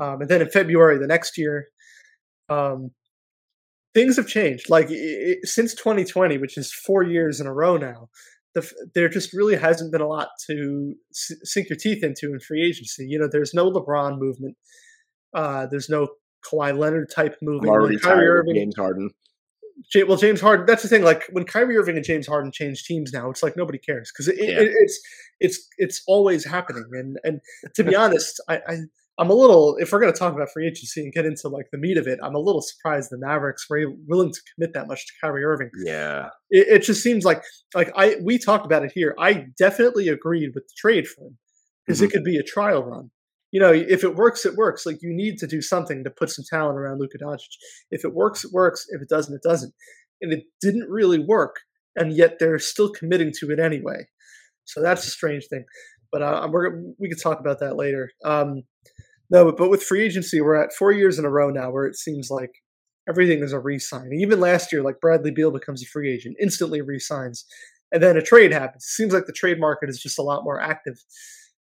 um, 0.00 0.20
and 0.20 0.28
then 0.28 0.42
in 0.42 0.50
February 0.50 0.98
the 0.98 1.06
next 1.06 1.38
year. 1.38 1.68
Um, 2.48 2.90
things 3.94 4.16
have 4.16 4.26
changed. 4.26 4.68
Like 4.68 4.86
it, 4.90 5.46
since 5.46 5.74
2020, 5.74 6.38
which 6.38 6.58
is 6.58 6.72
four 6.72 7.02
years 7.02 7.40
in 7.40 7.46
a 7.46 7.54
row 7.54 7.76
now, 7.76 8.10
the, 8.54 8.88
there 8.94 9.08
just 9.08 9.32
really 9.32 9.56
hasn't 9.56 9.92
been 9.92 10.00
a 10.00 10.06
lot 10.06 10.28
to 10.46 10.94
sink 11.12 11.68
your 11.68 11.76
teeth 11.76 12.04
into 12.04 12.32
in 12.32 12.40
free 12.40 12.64
agency. 12.64 13.06
You 13.06 13.18
know, 13.18 13.28
there's 13.30 13.52
no 13.52 13.70
LeBron 13.70 14.18
movement. 14.18 14.56
Uh, 15.34 15.66
there's 15.66 15.88
no 15.88 16.08
Kawhi 16.44 16.76
Leonard 16.76 17.10
type 17.10 17.36
movement. 17.42 17.70
I'm 17.70 17.80
already 17.80 17.98
Kyrie 17.98 18.28
Irving, 18.28 18.54
James 18.54 18.76
Harden. 18.76 19.10
well, 20.06 20.16
James 20.16 20.40
Harden. 20.40 20.66
That's 20.66 20.82
the 20.82 20.88
thing. 20.88 21.02
Like 21.02 21.24
when 21.32 21.44
Kyrie 21.44 21.76
Irving 21.76 21.96
and 21.96 22.04
James 22.04 22.26
Harden 22.26 22.52
change 22.52 22.84
teams 22.84 23.12
now, 23.12 23.28
it's 23.30 23.42
like 23.42 23.56
nobody 23.56 23.78
cares 23.78 24.12
because 24.12 24.28
it, 24.28 24.36
yeah. 24.38 24.60
it, 24.60 24.70
it's 24.72 25.00
it's 25.40 25.68
it's 25.78 26.02
always 26.06 26.44
happening. 26.44 26.86
And 26.92 27.18
and 27.24 27.40
to 27.74 27.82
be 27.82 27.96
honest, 27.96 28.40
I, 28.48 28.60
I 28.68 28.76
I'm 29.16 29.30
a 29.30 29.34
little, 29.34 29.76
if 29.76 29.92
we're 29.92 30.00
going 30.00 30.12
to 30.12 30.18
talk 30.18 30.34
about 30.34 30.50
free 30.50 30.66
agency 30.66 31.00
and 31.00 31.12
get 31.12 31.24
into 31.24 31.48
like 31.48 31.66
the 31.70 31.78
meat 31.78 31.96
of 31.96 32.08
it, 32.08 32.18
I'm 32.22 32.34
a 32.34 32.40
little 32.40 32.60
surprised 32.60 33.10
the 33.10 33.18
Mavericks 33.18 33.66
were 33.70 33.84
willing 34.08 34.32
to 34.32 34.40
commit 34.54 34.74
that 34.74 34.88
much 34.88 35.06
to 35.06 35.12
Kyrie 35.20 35.44
Irving. 35.44 35.70
Yeah, 35.84 36.30
it, 36.50 36.66
it 36.68 36.82
just 36.82 37.02
seems 37.02 37.24
like 37.24 37.42
like 37.74 37.92
I 37.96 38.16
we 38.24 38.38
talked 38.38 38.66
about 38.66 38.84
it 38.84 38.92
here. 38.92 39.14
I 39.18 39.46
definitely 39.56 40.08
agreed 40.08 40.50
with 40.54 40.64
the 40.64 40.74
trade 40.76 41.06
for 41.06 41.26
him 41.26 41.38
because 41.86 41.98
mm-hmm. 41.98 42.06
it 42.06 42.12
could 42.12 42.24
be 42.24 42.38
a 42.38 42.42
trial 42.42 42.82
run. 42.82 43.10
You 43.52 43.60
know, 43.60 43.72
if 43.72 44.02
it 44.02 44.16
works, 44.16 44.44
it 44.44 44.56
works. 44.56 44.84
Like 44.84 44.98
you 45.00 45.14
need 45.14 45.38
to 45.38 45.46
do 45.46 45.62
something 45.62 46.02
to 46.02 46.10
put 46.10 46.30
some 46.30 46.44
talent 46.50 46.76
around 46.76 46.98
Luka 46.98 47.18
Doncic. 47.18 47.54
If 47.92 48.04
it 48.04 48.12
works, 48.12 48.44
it 48.44 48.50
works. 48.52 48.86
If 48.88 49.00
it 49.00 49.08
doesn't, 49.08 49.34
it 49.34 49.42
doesn't. 49.42 49.72
And 50.20 50.32
it 50.32 50.44
didn't 50.60 50.90
really 50.90 51.20
work, 51.20 51.60
and 51.94 52.12
yet 52.12 52.38
they're 52.40 52.58
still 52.58 52.90
committing 52.90 53.32
to 53.38 53.52
it 53.52 53.60
anyway. 53.60 54.08
So 54.64 54.82
that's 54.82 55.06
a 55.06 55.10
strange 55.10 55.46
thing. 55.46 55.64
But 56.10 56.22
uh, 56.22 56.48
we're, 56.50 56.80
we 56.98 57.08
could 57.08 57.20
talk 57.20 57.40
about 57.40 57.60
that 57.60 57.76
later. 57.76 58.10
Um, 58.24 58.62
no, 59.34 59.44
but, 59.46 59.56
but 59.56 59.68
with 59.68 59.82
free 59.82 60.04
agency, 60.04 60.40
we're 60.40 60.54
at 60.54 60.72
four 60.72 60.92
years 60.92 61.18
in 61.18 61.24
a 61.24 61.30
row 61.30 61.50
now 61.50 61.68
where 61.68 61.86
it 61.86 61.96
seems 61.96 62.30
like 62.30 62.62
everything 63.08 63.42
is 63.42 63.52
a 63.52 63.58
re-sign. 63.58 64.12
Even 64.12 64.38
last 64.38 64.72
year, 64.72 64.80
like 64.80 65.00
Bradley 65.00 65.32
Beal 65.32 65.50
becomes 65.50 65.82
a 65.82 65.86
free 65.86 66.12
agent, 66.12 66.36
instantly 66.40 66.80
re-signs, 66.80 67.44
and 67.90 68.00
then 68.00 68.16
a 68.16 68.22
trade 68.22 68.52
happens. 68.52 68.84
It 68.84 68.94
seems 68.94 69.12
like 69.12 69.26
the 69.26 69.32
trade 69.32 69.58
market 69.58 69.88
is 69.88 70.00
just 70.00 70.20
a 70.20 70.22
lot 70.22 70.44
more 70.44 70.60
active, 70.60 71.02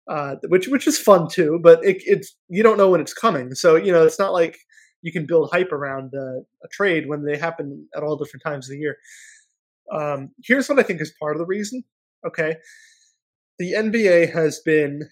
uh, 0.09 0.35
which 0.47 0.69
which 0.69 0.87
is 0.87 0.97
fun 0.97 1.27
too. 1.27 1.59
But 1.61 1.83
it, 1.83 2.01
it's 2.05 2.37
you 2.47 2.63
don't 2.63 2.77
know 2.77 2.89
when 2.89 3.01
it's 3.01 3.13
coming, 3.13 3.53
so 3.53 3.75
you 3.75 3.91
know 3.91 4.05
it's 4.05 4.19
not 4.19 4.31
like 4.31 4.57
you 5.01 5.11
can 5.11 5.25
build 5.25 5.49
hype 5.51 5.73
around 5.73 6.13
uh, 6.15 6.39
a 6.63 6.67
trade 6.71 7.09
when 7.09 7.25
they 7.25 7.37
happen 7.37 7.85
at 7.97 8.01
all 8.01 8.15
different 8.15 8.43
times 8.43 8.69
of 8.69 8.71
the 8.75 8.79
year. 8.79 8.95
Um, 9.91 10.29
here's 10.41 10.69
what 10.69 10.79
I 10.79 10.83
think 10.83 11.01
is 11.01 11.13
part 11.19 11.35
of 11.35 11.39
the 11.39 11.45
reason. 11.45 11.83
Okay, 12.25 12.55
the 13.59 13.73
NBA 13.73 14.31
has 14.31 14.61
been 14.61 15.09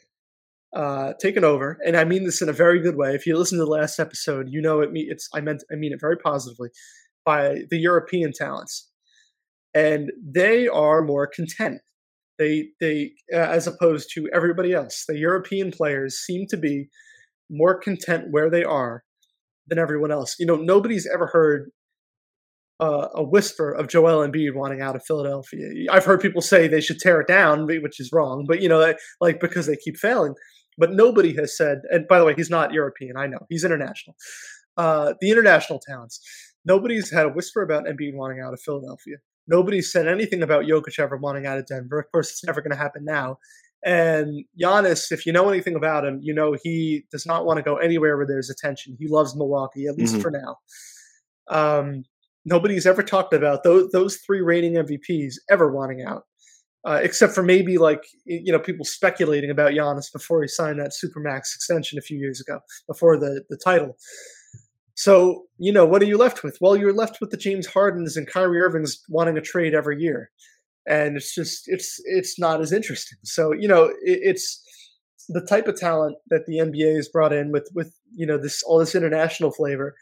uh, 0.75 1.13
taken 1.21 1.43
over, 1.43 1.77
and 1.85 1.95
I 1.95 2.03
mean 2.03 2.25
this 2.25 2.41
in 2.41 2.49
a 2.49 2.53
very 2.53 2.81
good 2.81 2.97
way. 2.97 3.15
If 3.15 3.25
you 3.25 3.37
listen 3.37 3.57
to 3.57 3.63
the 3.65 3.71
last 3.71 3.99
episode, 3.99 4.47
you 4.49 4.61
know 4.61 4.81
it. 4.81 4.89
It's 4.93 5.29
I 5.33 5.41
meant 5.41 5.63
I 5.71 5.75
mean 5.75 5.93
it 5.93 6.01
very 6.01 6.17
positively 6.17 6.69
by 7.25 7.61
the 7.69 7.77
European 7.77 8.33
talents, 8.33 8.91
and 9.73 10.11
they 10.21 10.67
are 10.67 11.01
more 11.01 11.27
content. 11.27 11.79
They 12.37 12.67
they 12.81 13.13
uh, 13.33 13.37
as 13.37 13.67
opposed 13.67 14.09
to 14.15 14.29
everybody 14.33 14.73
else, 14.73 15.05
the 15.07 15.17
European 15.17 15.71
players 15.71 16.17
seem 16.17 16.45
to 16.49 16.57
be 16.57 16.89
more 17.49 17.79
content 17.79 18.25
where 18.31 18.49
they 18.49 18.63
are 18.63 19.03
than 19.67 19.79
everyone 19.79 20.11
else. 20.11 20.35
You 20.39 20.45
know, 20.45 20.57
nobody's 20.57 21.07
ever 21.07 21.27
heard 21.27 21.69
uh, 22.81 23.07
a 23.13 23.23
whisper 23.23 23.71
of 23.71 23.87
Joel 23.87 24.27
Embiid 24.27 24.55
wanting 24.55 24.81
out 24.81 24.95
of 24.95 25.05
Philadelphia. 25.05 25.87
I've 25.89 26.05
heard 26.05 26.19
people 26.19 26.41
say 26.41 26.67
they 26.67 26.81
should 26.81 26.99
tear 26.99 27.21
it 27.21 27.27
down, 27.27 27.65
which 27.65 27.99
is 27.99 28.11
wrong. 28.11 28.45
But 28.47 28.61
you 28.61 28.67
know, 28.67 28.93
like 29.21 29.39
because 29.39 29.67
they 29.67 29.77
keep 29.77 29.97
failing. 29.97 30.33
But 30.77 30.91
nobody 30.91 31.33
has 31.35 31.55
said, 31.55 31.81
and 31.89 32.07
by 32.07 32.19
the 32.19 32.25
way, 32.25 32.33
he's 32.35 32.49
not 32.49 32.73
European. 32.73 33.15
I 33.17 33.27
know 33.27 33.39
he's 33.49 33.63
international. 33.63 34.15
Uh, 34.77 35.13
the 35.21 35.31
international 35.31 35.79
talents. 35.79 36.19
Nobody's 36.65 37.11
had 37.11 37.25
a 37.25 37.29
whisper 37.29 37.61
about 37.61 37.85
Embiid 37.85 38.13
wanting 38.15 38.41
out 38.41 38.53
of 38.53 38.59
Philadelphia. 38.59 39.17
Nobody's 39.47 39.91
said 39.91 40.07
anything 40.07 40.41
about 40.41 40.65
Jokic 40.65 40.99
ever 40.99 41.17
wanting 41.17 41.45
out 41.45 41.57
of 41.57 41.67
Denver. 41.67 41.99
Of 41.99 42.11
course, 42.11 42.31
it's 42.31 42.43
never 42.43 42.61
going 42.61 42.71
to 42.71 42.77
happen 42.77 43.05
now. 43.05 43.37
And 43.85 44.43
Giannis, 44.59 45.11
if 45.11 45.27
you 45.27 45.31
know 45.31 45.47
anything 45.47 45.75
about 45.75 46.05
him, 46.05 46.19
you 46.23 46.33
know 46.33 46.57
he 46.61 47.05
does 47.11 47.25
not 47.27 47.45
want 47.45 47.57
to 47.57 47.63
go 47.63 47.77
anywhere 47.77 48.17
where 48.17 48.25
there's 48.25 48.49
attention. 48.49 48.97
He 48.99 49.07
loves 49.07 49.35
Milwaukee, 49.35 49.85
at 49.85 49.95
least 49.95 50.15
mm-hmm. 50.15 50.21
for 50.23 50.31
now. 50.31 50.57
Um, 51.47 52.03
nobody's 52.45 52.87
ever 52.87 53.03
talked 53.03 53.33
about 53.33 53.63
those 53.63 53.91
those 53.91 54.17
three 54.17 54.41
reigning 54.41 54.73
MVPs 54.73 55.35
ever 55.51 55.71
wanting 55.71 56.03
out, 56.03 56.23
uh, 56.85 56.99
except 57.01 57.33
for 57.33 57.41
maybe 57.41 57.77
like 57.77 58.03
you 58.25 58.51
know 58.51 58.59
people 58.59 58.85
speculating 58.85 59.49
about 59.49 59.71
Giannis 59.71 60.11
before 60.13 60.41
he 60.41 60.47
signed 60.47 60.79
that 60.79 60.91
supermax 60.91 61.55
extension 61.55 61.97
a 61.97 62.01
few 62.01 62.17
years 62.17 62.39
ago 62.39 62.59
before 62.87 63.17
the 63.17 63.43
the 63.49 63.57
title. 63.57 63.97
So 64.93 65.45
you 65.57 65.73
know 65.73 65.85
what 65.85 66.01
are 66.01 66.05
you 66.05 66.17
left 66.17 66.43
with? 66.43 66.57
Well, 66.61 66.77
you're 66.77 66.93
left 66.93 67.19
with 67.19 67.31
the 67.31 67.37
James 67.37 67.65
Hardens 67.65 68.15
and 68.15 68.27
Kyrie 68.27 68.61
Irvings 68.61 69.03
wanting 69.09 69.37
a 69.37 69.41
trade 69.41 69.73
every 69.73 69.99
year, 69.99 70.29
and 70.87 71.17
it's 71.17 71.33
just 71.33 71.63
it's 71.67 71.99
it's 72.05 72.39
not 72.39 72.61
as 72.61 72.71
interesting. 72.71 73.17
So 73.23 73.51
you 73.51 73.67
know 73.67 73.85
it, 73.85 74.19
it's 74.21 74.63
the 75.27 75.41
type 75.41 75.67
of 75.67 75.79
talent 75.79 76.17
that 76.29 76.45
the 76.45 76.57
NBA 76.57 76.95
has 76.95 77.09
brought 77.09 77.33
in 77.33 77.51
with 77.51 77.67
with 77.73 77.97
you 78.13 78.27
know 78.27 78.37
this 78.37 78.61
all 78.61 78.77
this 78.77 78.93
international 78.93 79.51
flavor 79.51 79.95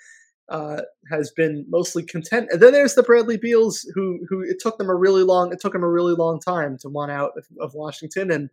uh, 0.53 0.83
has 1.09 1.31
been 1.31 1.65
mostly 1.67 2.03
content. 2.03 2.47
And 2.51 2.61
then 2.61 2.73
there's 2.73 2.93
the 2.93 3.01
Bradley 3.03 3.37
Beals, 3.37 3.89
who 3.95 4.19
who 4.29 4.41
it 4.41 4.57
took 4.59 4.77
them 4.77 4.89
a 4.89 4.95
really 4.95 5.23
long 5.23 5.51
it 5.51 5.59
took 5.59 5.73
him 5.73 5.83
a 5.83 5.89
really 5.89 6.13
long 6.13 6.39
time 6.39 6.77
to 6.81 6.89
want 6.89 7.11
out 7.11 7.31
of, 7.35 7.45
of 7.59 7.73
Washington, 7.73 8.31
and 8.31 8.49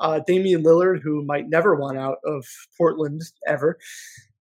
uh, 0.00 0.20
Damian 0.26 0.64
Lillard, 0.64 1.02
who 1.02 1.24
might 1.24 1.48
never 1.48 1.76
want 1.76 1.98
out 1.98 2.18
of 2.24 2.44
Portland 2.76 3.20
ever. 3.46 3.78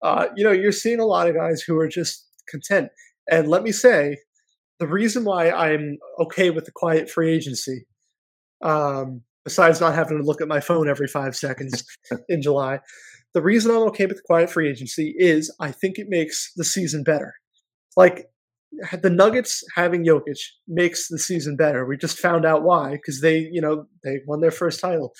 Uh, 0.03 0.27
you 0.37 0.45
know, 0.45 0.53
you're 0.53 0.71
seeing 0.71 1.01
a 1.01 1.07
lot 1.07 1.29
of 1.29 1.35
guys 1.35 1.63
who 1.63 1.79
are 1.79 1.89
just 1.89 2.27
content. 2.47 2.91
And 3.31 3.49
let 3.49 3.63
me 3.63 3.73
say, 3.73 4.19
the 4.79 4.87
reason 4.87 5.25
why 5.25 5.51
I'm 5.51 5.99
okay 6.19 6.51
with 6.51 6.67
the 6.67 6.73
quiet 6.73 7.09
free 7.09 7.33
agency, 7.33 7.87
um, 8.63 9.23
besides 9.45 9.81
not 9.81 9.95
having 9.95 10.19
to 10.19 10.25
look 10.25 10.43
at 10.43 10.49
my 10.49 10.61
phone 10.61 10.89
every 10.89 11.07
five 11.07 11.37
seconds 11.37 11.85
in 12.29 12.43
July, 12.43 12.81
the 13.35 13.43
reason 13.43 13.71
I'm 13.71 13.89
okay 13.89 14.07
with 14.07 14.17
the 14.17 14.23
quiet 14.25 14.51
free 14.51 14.69
agency 14.69 15.15
is 15.17 15.55
I 15.61 15.73
think 15.73 15.99
it 15.99 16.07
makes 16.09 16.53
the 16.57 16.65
season 16.65 17.03
better. 17.03 17.35
Like 17.97 18.27
the 19.03 19.11
Nuggets 19.11 19.63
having 19.75 20.05
Jokic 20.05 20.39
makes 20.67 21.09
the 21.09 21.19
season 21.19 21.57
better. 21.57 21.85
We 21.85 21.97
just 21.97 22.19
found 22.19 22.45
out 22.45 22.63
why 22.63 22.93
because 22.93 23.21
they, 23.21 23.39
you 23.51 23.61
know, 23.61 23.87
they 24.05 24.21
won 24.27 24.41
their 24.41 24.51
first 24.51 24.81
title. 24.81 25.13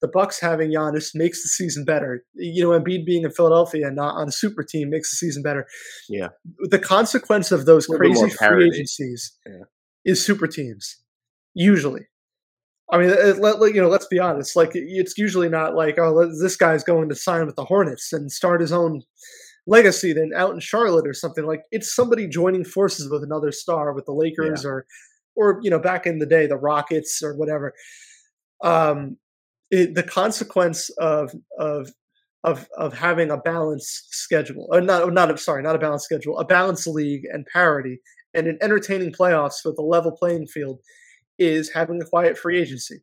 The 0.00 0.08
Bucks 0.08 0.40
having 0.40 0.72
Giannis 0.72 1.10
makes 1.14 1.42
the 1.42 1.48
season 1.48 1.84
better. 1.84 2.24
You 2.34 2.62
know, 2.62 2.70
Embiid 2.70 3.04
being 3.04 3.24
in 3.24 3.30
Philadelphia 3.30 3.86
and 3.88 3.96
not 3.96 4.14
on 4.14 4.28
a 4.28 4.32
super 4.32 4.62
team 4.62 4.88
makes 4.90 5.10
the 5.10 5.16
season 5.16 5.42
better. 5.42 5.66
Yeah. 6.08 6.28
The 6.70 6.78
consequence 6.78 7.52
of 7.52 7.66
those 7.66 7.86
crazy 7.86 8.30
free 8.30 8.66
agencies 8.66 9.36
yeah. 9.46 9.64
is 10.04 10.24
super 10.24 10.46
teams, 10.46 10.96
usually. 11.52 12.06
I 12.92 12.98
mean, 12.98 13.10
let, 13.40 13.60
let, 13.60 13.74
you 13.74 13.80
know, 13.80 13.88
let's 13.88 14.06
be 14.06 14.18
honest. 14.18 14.56
Like, 14.56 14.70
it's 14.74 15.16
usually 15.16 15.48
not 15.48 15.74
like, 15.74 15.98
oh, 15.98 16.26
this 16.40 16.56
guy's 16.56 16.82
going 16.82 17.08
to 17.08 17.14
sign 17.14 17.46
with 17.46 17.56
the 17.56 17.64
Hornets 17.64 18.12
and 18.12 18.30
start 18.32 18.60
his 18.60 18.72
own 18.72 19.02
legacy 19.66 20.12
then 20.12 20.32
out 20.34 20.52
in 20.52 20.60
Charlotte 20.60 21.06
or 21.06 21.14
something. 21.14 21.46
Like, 21.46 21.62
it's 21.70 21.94
somebody 21.94 22.26
joining 22.26 22.64
forces 22.64 23.08
with 23.10 23.22
another 23.22 23.52
star, 23.52 23.92
with 23.92 24.06
the 24.06 24.12
Lakers 24.12 24.64
yeah. 24.64 24.70
or, 24.70 24.86
or 25.36 25.60
you 25.62 25.70
know, 25.70 25.78
back 25.78 26.06
in 26.06 26.18
the 26.18 26.26
day, 26.26 26.46
the 26.46 26.56
Rockets 26.56 27.22
or 27.22 27.36
whatever. 27.36 27.74
Um, 28.62 29.16
it, 29.70 29.94
the 29.94 30.02
consequence 30.02 30.90
of 30.98 31.32
of 31.58 31.90
of 32.42 32.68
of 32.76 32.94
having 32.94 33.30
a 33.30 33.36
balanced 33.36 34.14
schedule, 34.14 34.66
or 34.72 34.80
not, 34.80 35.12
not 35.12 35.38
sorry, 35.38 35.62
not 35.62 35.76
a 35.76 35.78
balanced 35.78 36.06
schedule, 36.06 36.38
a 36.38 36.44
balanced 36.44 36.86
league 36.86 37.22
and 37.32 37.46
parity, 37.46 38.00
and 38.34 38.46
an 38.46 38.58
entertaining 38.60 39.12
playoffs 39.12 39.64
with 39.64 39.78
a 39.78 39.82
level 39.82 40.10
playing 40.10 40.46
field 40.46 40.80
is 41.40 41.72
having 41.72 42.00
a 42.00 42.06
quiet 42.06 42.38
free 42.38 42.60
agency. 42.60 43.00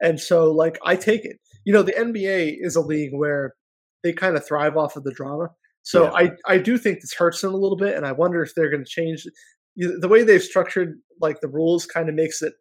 And 0.00 0.18
so, 0.18 0.50
like, 0.50 0.78
I 0.82 0.96
take 0.96 1.24
it. 1.26 1.38
You 1.64 1.74
know, 1.74 1.82
the 1.82 1.92
NBA 1.92 2.56
is 2.60 2.76
a 2.76 2.80
league 2.80 3.12
where 3.12 3.54
they 4.02 4.14
kind 4.14 4.36
of 4.36 4.46
thrive 4.46 4.78
off 4.78 4.96
of 4.96 5.04
the 5.04 5.12
drama. 5.12 5.50
So 5.82 6.04
yeah. 6.04 6.30
I, 6.46 6.54
I 6.54 6.58
do 6.58 6.78
think 6.78 7.00
this 7.00 7.14
hurts 7.14 7.40
them 7.40 7.52
a 7.52 7.58
little 7.58 7.76
bit, 7.76 7.96
and 7.96 8.06
I 8.06 8.12
wonder 8.12 8.42
if 8.42 8.54
they're 8.54 8.70
going 8.70 8.84
to 8.84 8.90
change 8.90 9.26
the 9.76 10.08
way 10.08 10.22
they've 10.22 10.42
structured 10.42 10.98
like 11.20 11.40
the 11.40 11.48
rules. 11.48 11.86
Kind 11.86 12.08
of 12.08 12.14
makes 12.14 12.40
it 12.40 12.54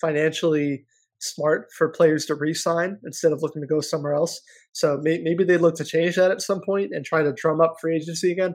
financially 0.00 0.84
smart 1.20 1.68
for 1.76 1.88
players 1.88 2.26
to 2.26 2.34
re-sign 2.34 2.98
instead 3.04 3.30
of 3.30 3.42
looking 3.42 3.62
to 3.62 3.68
go 3.68 3.80
somewhere 3.80 4.14
else. 4.14 4.40
So 4.72 4.98
may, 5.02 5.20
maybe 5.20 5.44
they 5.44 5.56
look 5.56 5.76
to 5.76 5.84
change 5.84 6.16
that 6.16 6.32
at 6.32 6.42
some 6.42 6.60
point 6.60 6.90
and 6.92 7.04
try 7.04 7.22
to 7.22 7.32
drum 7.32 7.60
up 7.60 7.76
free 7.80 7.96
agency 7.96 8.32
again. 8.32 8.54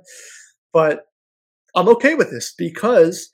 But 0.74 1.04
I'm 1.76 1.88
okay 1.90 2.16
with 2.16 2.30
this 2.30 2.54
because 2.58 3.30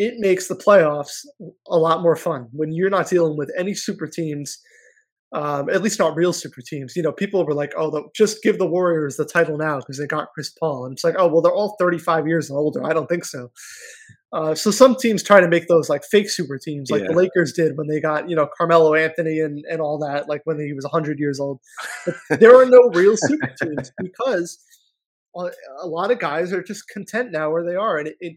it 0.00 0.14
makes 0.16 0.48
the 0.48 0.56
playoffs 0.56 1.26
a 1.68 1.76
lot 1.76 2.00
more 2.00 2.16
fun 2.16 2.48
when 2.52 2.72
you're 2.72 2.88
not 2.88 3.10
dealing 3.10 3.36
with 3.36 3.52
any 3.58 3.74
super 3.74 4.06
teams, 4.06 4.58
um, 5.34 5.68
at 5.68 5.82
least 5.82 5.98
not 5.98 6.16
real 6.16 6.32
super 6.32 6.62
teams. 6.62 6.96
You 6.96 7.02
know, 7.02 7.12
people 7.12 7.44
were 7.44 7.52
like, 7.52 7.74
"Oh, 7.76 7.90
the, 7.90 8.04
just 8.16 8.42
give 8.42 8.58
the 8.58 8.66
Warriors 8.66 9.16
the 9.16 9.26
title 9.26 9.58
now 9.58 9.78
because 9.78 9.98
they 9.98 10.06
got 10.06 10.32
Chris 10.32 10.48
Paul," 10.58 10.86
and 10.86 10.94
it's 10.94 11.04
like, 11.04 11.16
"Oh, 11.18 11.28
well, 11.28 11.42
they're 11.42 11.52
all 11.52 11.76
35 11.78 12.26
years 12.26 12.48
and 12.48 12.56
older." 12.56 12.82
I 12.82 12.94
don't 12.94 13.08
think 13.08 13.26
so. 13.26 13.50
Uh, 14.32 14.54
so 14.54 14.70
some 14.70 14.96
teams 14.96 15.22
try 15.22 15.38
to 15.38 15.48
make 15.48 15.68
those 15.68 15.90
like 15.90 16.02
fake 16.10 16.30
super 16.30 16.56
teams, 16.56 16.90
like 16.90 17.02
yeah. 17.02 17.08
the 17.08 17.14
Lakers 17.14 17.52
did 17.52 17.76
when 17.76 17.86
they 17.86 18.00
got 18.00 18.30
you 18.30 18.34
know 18.34 18.48
Carmelo 18.56 18.94
Anthony 18.94 19.38
and 19.40 19.62
and 19.70 19.82
all 19.82 19.98
that, 19.98 20.30
like 20.30 20.40
when 20.44 20.58
he 20.58 20.72
was 20.72 20.84
100 20.84 21.18
years 21.18 21.38
old. 21.38 21.60
But 22.30 22.40
there 22.40 22.56
are 22.56 22.64
no 22.64 22.90
real 22.94 23.18
super 23.18 23.54
teams 23.62 23.92
because 23.98 24.58
a 25.36 25.86
lot 25.86 26.10
of 26.10 26.18
guys 26.18 26.54
are 26.54 26.62
just 26.62 26.88
content 26.88 27.32
now 27.32 27.50
where 27.50 27.66
they 27.66 27.76
are, 27.76 27.98
and 27.98 28.08
it, 28.08 28.16
it 28.20 28.36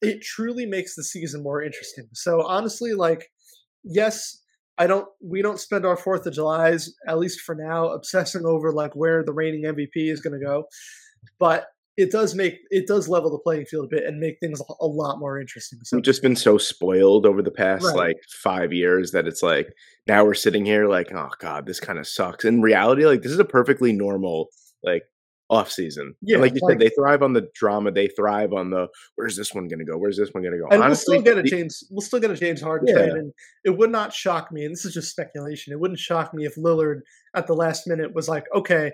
it 0.00 0.22
truly 0.22 0.66
makes 0.66 0.94
the 0.94 1.04
season 1.04 1.42
more 1.42 1.62
interesting. 1.62 2.08
So 2.12 2.42
honestly, 2.46 2.94
like, 2.94 3.28
yes, 3.84 4.42
I 4.78 4.86
don't. 4.86 5.08
We 5.20 5.42
don't 5.42 5.58
spend 5.58 5.84
our 5.84 5.96
Fourth 5.96 6.24
of 6.26 6.34
July's, 6.34 6.94
at 7.06 7.18
least 7.18 7.40
for 7.40 7.54
now, 7.54 7.88
obsessing 7.88 8.44
over 8.44 8.72
like 8.72 8.94
where 8.94 9.24
the 9.24 9.32
reigning 9.32 9.64
MVP 9.64 10.10
is 10.10 10.20
going 10.20 10.38
to 10.38 10.44
go, 10.44 10.66
but 11.40 11.66
it 11.96 12.12
does 12.12 12.36
make 12.36 12.60
it 12.70 12.86
does 12.86 13.08
level 13.08 13.28
the 13.28 13.38
playing 13.38 13.66
field 13.66 13.86
a 13.86 13.88
bit 13.88 14.04
and 14.04 14.20
make 14.20 14.38
things 14.38 14.62
a 14.80 14.86
lot 14.86 15.18
more 15.18 15.40
interesting. 15.40 15.80
So, 15.82 15.96
We've 15.96 16.04
just 16.04 16.22
been 16.22 16.36
so 16.36 16.56
spoiled 16.56 17.26
over 17.26 17.42
the 17.42 17.50
past 17.50 17.86
right. 17.86 17.96
like 17.96 18.16
five 18.40 18.72
years 18.72 19.10
that 19.10 19.26
it's 19.26 19.42
like 19.42 19.74
now 20.06 20.24
we're 20.24 20.34
sitting 20.34 20.64
here 20.64 20.86
like, 20.86 21.12
oh 21.12 21.30
god, 21.40 21.66
this 21.66 21.80
kind 21.80 21.98
of 21.98 22.06
sucks. 22.06 22.44
In 22.44 22.62
reality, 22.62 23.04
like 23.04 23.22
this 23.22 23.32
is 23.32 23.40
a 23.40 23.44
perfectly 23.44 23.92
normal 23.92 24.48
like 24.84 25.02
off 25.50 25.70
season. 25.70 26.14
Yeah, 26.20 26.38
like 26.38 26.54
you 26.54 26.60
like, 26.62 26.72
said, 26.72 26.78
they 26.80 26.90
thrive 26.90 27.22
on 27.22 27.32
the 27.32 27.48
drama. 27.54 27.90
They 27.90 28.08
thrive 28.08 28.52
on 28.52 28.70
the 28.70 28.88
where's 29.16 29.36
this 29.36 29.54
one 29.54 29.68
going 29.68 29.78
to 29.78 29.84
go? 29.84 29.96
Where's 29.96 30.16
this 30.16 30.30
one 30.32 30.42
going 30.42 30.52
to 30.52 30.58
go? 30.58 30.68
And 30.70 30.82
Honestly, 30.82 31.16
we'll 31.16 31.22
still 31.24 31.34
get 31.34 31.44
a 31.44 31.48
James. 31.48 31.84
We'll 31.90 32.00
still 32.00 32.20
get 32.20 32.30
a 32.30 32.36
James 32.36 32.60
Harden 32.60 32.88
yeah. 32.88 32.94
trade, 32.94 33.12
and 33.12 33.32
it 33.64 33.76
would 33.78 33.90
not 33.90 34.12
shock 34.12 34.52
me. 34.52 34.64
And 34.64 34.72
this 34.72 34.84
is 34.84 34.94
just 34.94 35.10
speculation. 35.10 35.72
It 35.72 35.80
wouldn't 35.80 35.98
shock 35.98 36.34
me 36.34 36.44
if 36.44 36.56
Lillard 36.56 37.00
at 37.34 37.46
the 37.46 37.54
last 37.54 37.86
minute 37.86 38.14
was 38.14 38.28
like, 38.28 38.44
okay. 38.54 38.92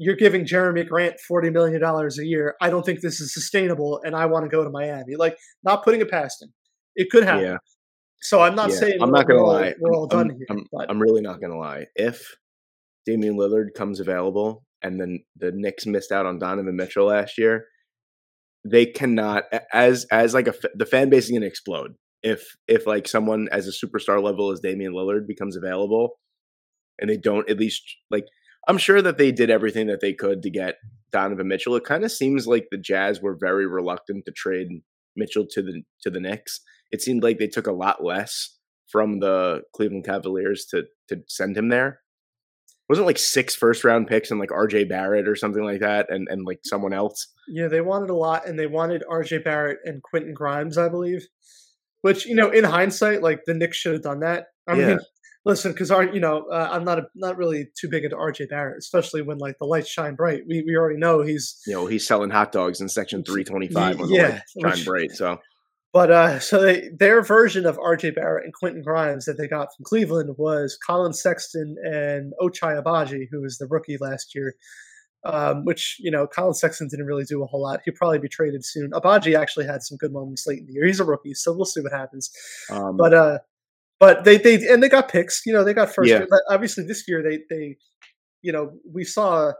You're 0.00 0.14
giving 0.14 0.44
Jerami 0.44 0.86
Grant 0.86 1.18
forty 1.18 1.50
million 1.50 1.80
dollars 1.80 2.20
a 2.20 2.24
year. 2.24 2.54
I 2.60 2.70
don't 2.70 2.86
think 2.86 3.00
this 3.00 3.20
is 3.20 3.34
sustainable, 3.34 4.00
and 4.04 4.14
I 4.14 4.26
want 4.26 4.44
to 4.44 4.48
go 4.48 4.62
to 4.62 4.70
Miami. 4.70 5.16
Like, 5.16 5.36
not 5.64 5.82
putting 5.82 6.00
it 6.00 6.08
past 6.08 6.40
him. 6.40 6.52
It 6.94 7.10
could 7.10 7.24
happen. 7.24 7.44
Yeah. 7.46 7.56
So 8.20 8.40
I'm 8.40 8.54
not 8.54 8.70
yeah, 8.70 8.76
saying 8.76 8.98
I'm 9.02 9.10
not 9.10 9.26
going 9.26 9.40
to 9.40 9.44
lie. 9.44 9.74
We're 9.80 9.92
all 9.92 10.04
I'm, 10.04 10.28
done 10.28 10.36
here. 10.36 10.46
I'm, 10.50 10.66
I'm 10.88 11.02
really 11.02 11.20
not 11.20 11.40
going 11.40 11.50
to 11.50 11.58
lie. 11.58 11.86
If 11.96 12.36
Damian 13.06 13.36
Lillard 13.36 13.74
comes 13.74 13.98
available 13.98 14.64
and 14.82 15.00
then 15.00 15.20
the 15.36 15.52
Knicks 15.54 15.86
missed 15.86 16.12
out 16.12 16.26
on 16.26 16.38
Donovan 16.38 16.76
Mitchell 16.76 17.06
last 17.06 17.38
year, 17.38 17.66
they 18.64 18.86
cannot 18.86 19.44
as 19.72 20.06
as 20.10 20.34
like 20.34 20.48
a 20.48 20.54
the 20.74 20.86
fan 20.86 21.10
base 21.10 21.24
is 21.24 21.30
going 21.30 21.42
to 21.42 21.46
explode 21.46 21.92
if 22.22 22.56
if 22.66 22.86
like 22.86 23.08
someone 23.08 23.48
as 23.52 23.68
a 23.68 23.86
superstar 23.86 24.22
level 24.22 24.50
as 24.50 24.60
Damian 24.60 24.92
Lillard 24.92 25.26
becomes 25.26 25.56
available, 25.56 26.18
and 26.98 27.08
they 27.08 27.16
don't 27.16 27.48
at 27.48 27.58
least 27.58 27.82
like 28.10 28.24
I'm 28.66 28.78
sure 28.78 29.00
that 29.02 29.18
they 29.18 29.32
did 29.32 29.50
everything 29.50 29.86
that 29.86 30.00
they 30.00 30.12
could 30.12 30.42
to 30.42 30.50
get 30.50 30.76
Donovan 31.12 31.48
Mitchell. 31.48 31.76
It 31.76 31.84
kind 31.84 32.04
of 32.04 32.12
seems 32.12 32.46
like 32.46 32.66
the 32.70 32.78
Jazz 32.78 33.20
were 33.22 33.36
very 33.38 33.66
reluctant 33.66 34.24
to 34.26 34.32
trade 34.32 34.68
Mitchell 35.16 35.46
to 35.50 35.62
the 35.62 35.82
to 36.02 36.10
the 36.10 36.20
Knicks. 36.20 36.60
It 36.90 37.02
seemed 37.02 37.22
like 37.22 37.38
they 37.38 37.46
took 37.46 37.66
a 37.66 37.72
lot 37.72 38.04
less 38.04 38.56
from 38.90 39.20
the 39.20 39.62
Cleveland 39.74 40.04
Cavaliers 40.04 40.66
to 40.70 40.84
to 41.08 41.22
send 41.28 41.56
him 41.56 41.68
there 41.68 42.00
wasn't 42.88 43.06
like 43.06 43.18
six 43.18 43.54
first 43.54 43.84
round 43.84 44.06
picks 44.06 44.30
and 44.30 44.40
like 44.40 44.50
RJ 44.50 44.88
Barrett 44.88 45.28
or 45.28 45.36
something 45.36 45.62
like 45.62 45.80
that 45.80 46.06
and, 46.10 46.26
and 46.30 46.46
like 46.46 46.60
someone 46.64 46.92
else. 46.92 47.26
Yeah, 47.46 47.68
they 47.68 47.80
wanted 47.80 48.10
a 48.10 48.14
lot 48.14 48.48
and 48.48 48.58
they 48.58 48.66
wanted 48.66 49.04
RJ 49.10 49.44
Barrett 49.44 49.78
and 49.84 50.02
Quentin 50.02 50.32
Grimes, 50.32 50.78
I 50.78 50.88
believe. 50.88 51.26
Which, 52.00 52.26
you 52.26 52.34
know, 52.34 52.50
in 52.50 52.64
hindsight, 52.64 53.22
like 53.22 53.40
the 53.44 53.54
Knicks 53.54 53.76
should 53.76 53.92
have 53.92 54.02
done 54.02 54.20
that. 54.20 54.46
I 54.66 54.74
yeah. 54.74 54.86
mean, 54.86 54.98
listen, 55.44 55.72
because 55.72 55.90
our, 55.90 56.04
you 56.04 56.20
know, 56.20 56.46
uh, 56.50 56.68
I'm 56.70 56.84
not 56.84 56.98
a, 56.98 57.06
not 57.14 57.36
really 57.36 57.68
too 57.78 57.88
big 57.88 58.04
into 58.04 58.16
RJ 58.16 58.48
Barrett, 58.48 58.78
especially 58.78 59.20
when 59.22 59.38
like 59.38 59.58
the 59.58 59.66
lights 59.66 59.88
shine 59.88 60.14
bright. 60.14 60.42
We 60.48 60.62
we 60.62 60.76
already 60.76 60.98
know 60.98 61.22
he's 61.22 61.60
you 61.66 61.74
know 61.74 61.86
he's 61.86 62.06
selling 62.06 62.30
hot 62.30 62.52
dogs 62.52 62.80
in 62.80 62.88
section 62.88 63.24
325 63.24 63.98
when 63.98 64.10
yeah, 64.10 64.22
the 64.22 64.32
lights 64.32 64.52
shine 64.52 64.70
which, 64.70 64.86
bright. 64.86 65.10
So 65.10 65.38
but 65.92 66.10
uh, 66.10 66.38
so 66.38 66.62
they, 66.62 66.90
their 66.96 67.22
version 67.22 67.64
of 67.66 67.78
R.J. 67.78 68.10
Barrett 68.10 68.44
and 68.44 68.52
Quentin 68.52 68.82
Grimes 68.82 69.24
that 69.24 69.38
they 69.38 69.48
got 69.48 69.68
from 69.74 69.84
Cleveland 69.84 70.34
was 70.36 70.78
Collin 70.86 71.12
Sexton 71.12 71.76
and 71.82 72.32
Ochai 72.40 72.82
Agbaji, 72.82 73.26
who 73.30 73.42
was 73.42 73.58
the 73.58 73.66
rookie 73.66 73.96
last 74.00 74.34
year. 74.34 74.54
Um, 75.24 75.64
which 75.64 75.96
you 75.98 76.12
know, 76.12 76.28
Collin 76.28 76.54
Sexton 76.54 76.88
didn't 76.88 77.06
really 77.06 77.24
do 77.24 77.42
a 77.42 77.46
whole 77.46 77.62
lot. 77.62 77.80
He'll 77.84 77.94
probably 77.94 78.20
be 78.20 78.28
traded 78.28 78.64
soon. 78.64 78.92
Agbaji 78.92 79.36
actually 79.36 79.66
had 79.66 79.82
some 79.82 79.98
good 79.98 80.12
moments 80.12 80.46
late 80.46 80.60
in 80.60 80.66
the 80.66 80.74
year. 80.74 80.86
He's 80.86 81.00
a 81.00 81.04
rookie, 81.04 81.34
so 81.34 81.52
we'll 81.52 81.64
see 81.64 81.80
what 81.80 81.92
happens. 81.92 82.30
Um, 82.70 82.96
but 82.96 83.12
uh, 83.12 83.38
but 83.98 84.24
they 84.24 84.38
they 84.38 84.54
and 84.68 84.82
they 84.82 84.88
got 84.88 85.10
picks. 85.10 85.44
You 85.44 85.52
know, 85.52 85.64
they 85.64 85.74
got 85.74 85.92
first. 85.92 86.10
Yeah. 86.10 86.24
Obviously, 86.48 86.84
this 86.84 87.04
year 87.08 87.22
they 87.22 87.40
they, 87.50 87.76
you 88.42 88.52
know, 88.52 88.72
we 88.90 89.04
saw 89.04 89.52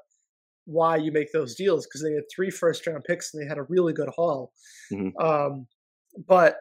why 0.65 0.97
you 0.97 1.11
make 1.11 1.33
those 1.33 1.55
deals 1.55 1.87
because 1.87 2.03
they 2.03 2.13
had 2.13 2.25
three 2.35 2.51
first 2.51 2.87
round 2.87 3.03
picks 3.05 3.33
and 3.33 3.43
they 3.43 3.49
had 3.49 3.59
a 3.59 3.63
really 3.65 3.93
good 3.93 4.09
haul. 4.15 4.53
Mm-hmm. 4.93 5.19
Um, 5.19 5.67
but 6.27 6.57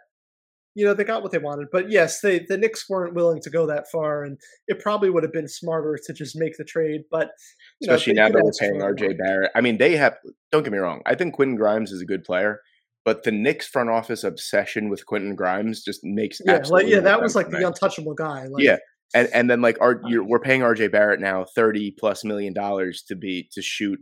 you 0.75 0.85
know 0.85 0.93
they 0.93 1.03
got 1.03 1.23
what 1.23 1.31
they 1.31 1.39
wanted. 1.39 1.67
But 1.71 1.89
yes, 1.89 2.21
they 2.21 2.45
the 2.47 2.57
Knicks 2.57 2.87
weren't 2.87 3.15
willing 3.15 3.41
to 3.41 3.49
go 3.49 3.65
that 3.65 3.85
far, 3.91 4.23
and 4.23 4.37
it 4.67 4.79
probably 4.79 5.09
would 5.09 5.23
have 5.23 5.33
been 5.33 5.47
smarter 5.47 5.97
to 6.05 6.13
just 6.13 6.35
make 6.35 6.57
the 6.57 6.63
trade. 6.63 7.01
But 7.09 7.29
especially 7.81 8.13
know, 8.13 8.27
now 8.27 8.33
that 8.33 8.43
we're 8.43 8.51
paying 8.59 8.81
RJ 8.81 9.17
Barrett, 9.17 9.51
I 9.55 9.61
mean, 9.61 9.77
they 9.77 9.95
have. 9.95 10.17
Don't 10.51 10.63
get 10.63 10.71
me 10.71 10.77
wrong. 10.77 11.01
I 11.05 11.15
think 11.15 11.33
Quentin 11.33 11.55
Grimes 11.57 11.91
is 11.91 12.01
a 12.01 12.05
good 12.05 12.23
player. 12.23 12.59
But 13.07 13.23
the 13.23 13.31
Knicks 13.31 13.65
front 13.65 13.89
office 13.89 14.25
obsession 14.25 14.89
with 14.89 15.05
Quentin 15.05 15.33
Grimes 15.33 15.81
just 15.81 16.01
makes 16.03 16.41
yeah, 16.45 16.61
like 16.69 16.87
yeah, 16.87 16.99
that 16.99 17.21
was 17.21 17.35
like 17.35 17.49
the 17.49 17.65
untouchable 17.65 18.13
guy. 18.13 18.47
Like, 18.47 18.63
yeah, 18.63 18.77
and 19.15 19.29
and 19.33 19.49
then 19.49 19.61
like 19.61 19.77
our 19.79 20.01
we're 20.03 20.41
paying 20.41 20.59
RJ 20.59 20.91
Barrett 20.91 21.21
now 21.21 21.45
thirty 21.55 21.91
plus 21.97 22.25
million 22.25 22.53
dollars 22.53 23.03
to 23.07 23.15
be 23.15 23.49
to 23.53 23.61
shoot, 23.61 23.99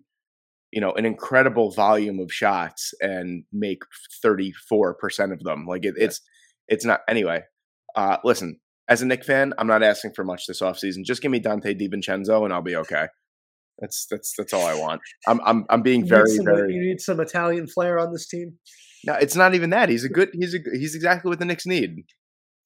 you 0.75 0.81
know, 0.81 0.91
an 0.91 1.05
incredible 1.05 1.71
volume 1.71 2.19
of 2.19 2.31
shots 2.31 2.93
and 2.99 3.45
make 3.53 3.83
thirty 4.21 4.51
four 4.51 4.93
percent 4.93 5.31
of 5.31 5.41
them. 5.41 5.65
Like 5.65 5.85
it, 5.85 5.95
it's 5.97 6.19
it's 6.67 6.83
not 6.83 6.99
anyway. 7.07 7.43
Uh, 7.95 8.17
listen, 8.25 8.59
as 8.89 9.01
a 9.01 9.05
Knick 9.05 9.23
fan, 9.23 9.53
I'm 9.57 9.67
not 9.67 9.83
asking 9.83 10.11
for 10.13 10.25
much 10.25 10.45
this 10.45 10.61
offseason. 10.61 11.05
Just 11.05 11.21
give 11.21 11.31
me 11.31 11.39
Donte 11.39 11.79
DiVincenzo 11.79 12.43
and 12.43 12.53
I'll 12.53 12.61
be 12.61 12.75
okay. 12.75 13.07
That's 13.79 14.05
that's 14.11 14.33
that's 14.37 14.53
all 14.53 14.65
I 14.65 14.75
want. 14.75 15.01
I'm 15.25 15.39
I'm 15.45 15.65
I'm 15.69 15.81
being 15.81 16.05
very 16.05 16.29
some, 16.29 16.45
very. 16.45 16.73
You 16.73 16.81
need 16.81 16.99
some 16.99 17.21
Italian 17.21 17.67
flair 17.67 17.97
on 17.97 18.11
this 18.11 18.27
team. 18.27 18.57
No, 19.05 19.13
it's 19.13 19.35
not 19.35 19.55
even 19.55 19.69
that. 19.69 19.87
He's 19.87 20.03
a 20.03 20.09
good. 20.09 20.29
He's 20.33 20.53
a. 20.53 20.59
He's 20.73 20.93
exactly 20.93 21.29
what 21.29 21.39
the 21.39 21.45
Knicks 21.45 21.65
need. 21.65 22.03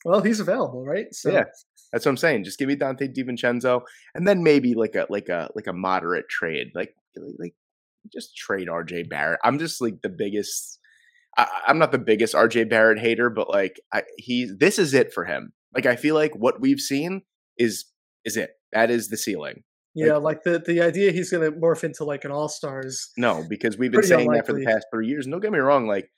Well, 0.03 0.21
he's 0.21 0.39
available, 0.39 0.83
right? 0.83 1.07
So. 1.11 1.29
Yeah, 1.31 1.43
that's 1.91 2.05
what 2.05 2.11
I'm 2.11 2.17
saying. 2.17 2.43
Just 2.43 2.57
give 2.57 2.67
me 2.67 2.75
Donte 2.75 3.15
DiVincenzo, 3.15 3.81
and 4.15 4.27
then 4.27 4.41
maybe 4.41 4.73
like 4.73 4.95
a 4.95 5.05
like 5.09 5.29
a 5.29 5.49
like 5.55 5.67
a 5.67 5.73
moderate 5.73 6.27
trade, 6.29 6.71
like 6.73 6.95
like 7.37 7.53
just 8.11 8.35
trade 8.35 8.67
RJ 8.67 9.09
Barrett. 9.09 9.39
I'm 9.43 9.59
just 9.59 9.81
like 9.81 10.01
the 10.01 10.09
biggest. 10.09 10.79
I, 11.37 11.47
am 11.67 11.77
not 11.77 11.91
the 11.91 11.99
biggest 11.99 12.33
RJ 12.33 12.69
Barrett 12.69 12.99
hater, 12.99 13.29
but 13.29 13.49
like 13.49 13.79
I, 13.93 14.03
he, 14.17 14.51
this 14.57 14.79
is 14.79 14.93
it 14.93 15.13
for 15.13 15.25
him. 15.25 15.53
Like 15.73 15.85
I 15.85 15.95
feel 15.95 16.15
like 16.15 16.35
what 16.35 16.59
we've 16.59 16.79
seen 16.79 17.21
is 17.57 17.85
is 18.25 18.37
it. 18.37 18.51
That 18.71 18.91
is 18.91 19.09
the 19.09 19.17
ceiling. 19.17 19.63
Yeah, 19.95 20.13
like, 20.13 20.23
like 20.23 20.43
the 20.43 20.73
the 20.73 20.81
idea 20.81 21.11
he's 21.11 21.31
going 21.31 21.51
to 21.51 21.57
morph 21.57 21.83
into 21.83 22.03
like 22.03 22.23
an 22.23 22.31
all 22.31 22.47
stars. 22.47 23.11
No, 23.17 23.43
because 23.49 23.77
we've 23.77 23.91
been 23.91 24.03
saying 24.03 24.27
unlikely. 24.27 24.37
that 24.39 24.45
for 24.45 24.53
the 24.53 24.65
past 24.65 24.87
three 24.91 25.07
years. 25.07 25.25
And 25.25 25.33
don't 25.33 25.41
get 25.41 25.51
me 25.51 25.59
wrong, 25.59 25.87
like 25.87 26.09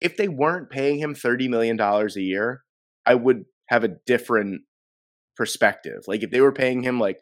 if 0.00 0.16
they 0.16 0.28
weren't 0.28 0.70
paying 0.70 0.98
him 0.98 1.14
$30 1.14 1.48
million 1.48 1.80
a 1.80 2.20
year, 2.20 2.62
I 3.04 3.14
would 3.14 3.44
have 3.68 3.84
a 3.84 3.96
different 4.06 4.62
perspective. 5.36 6.02
Like 6.06 6.22
if 6.22 6.30
they 6.30 6.40
were 6.40 6.52
paying 6.52 6.82
him 6.82 7.00
like 7.00 7.18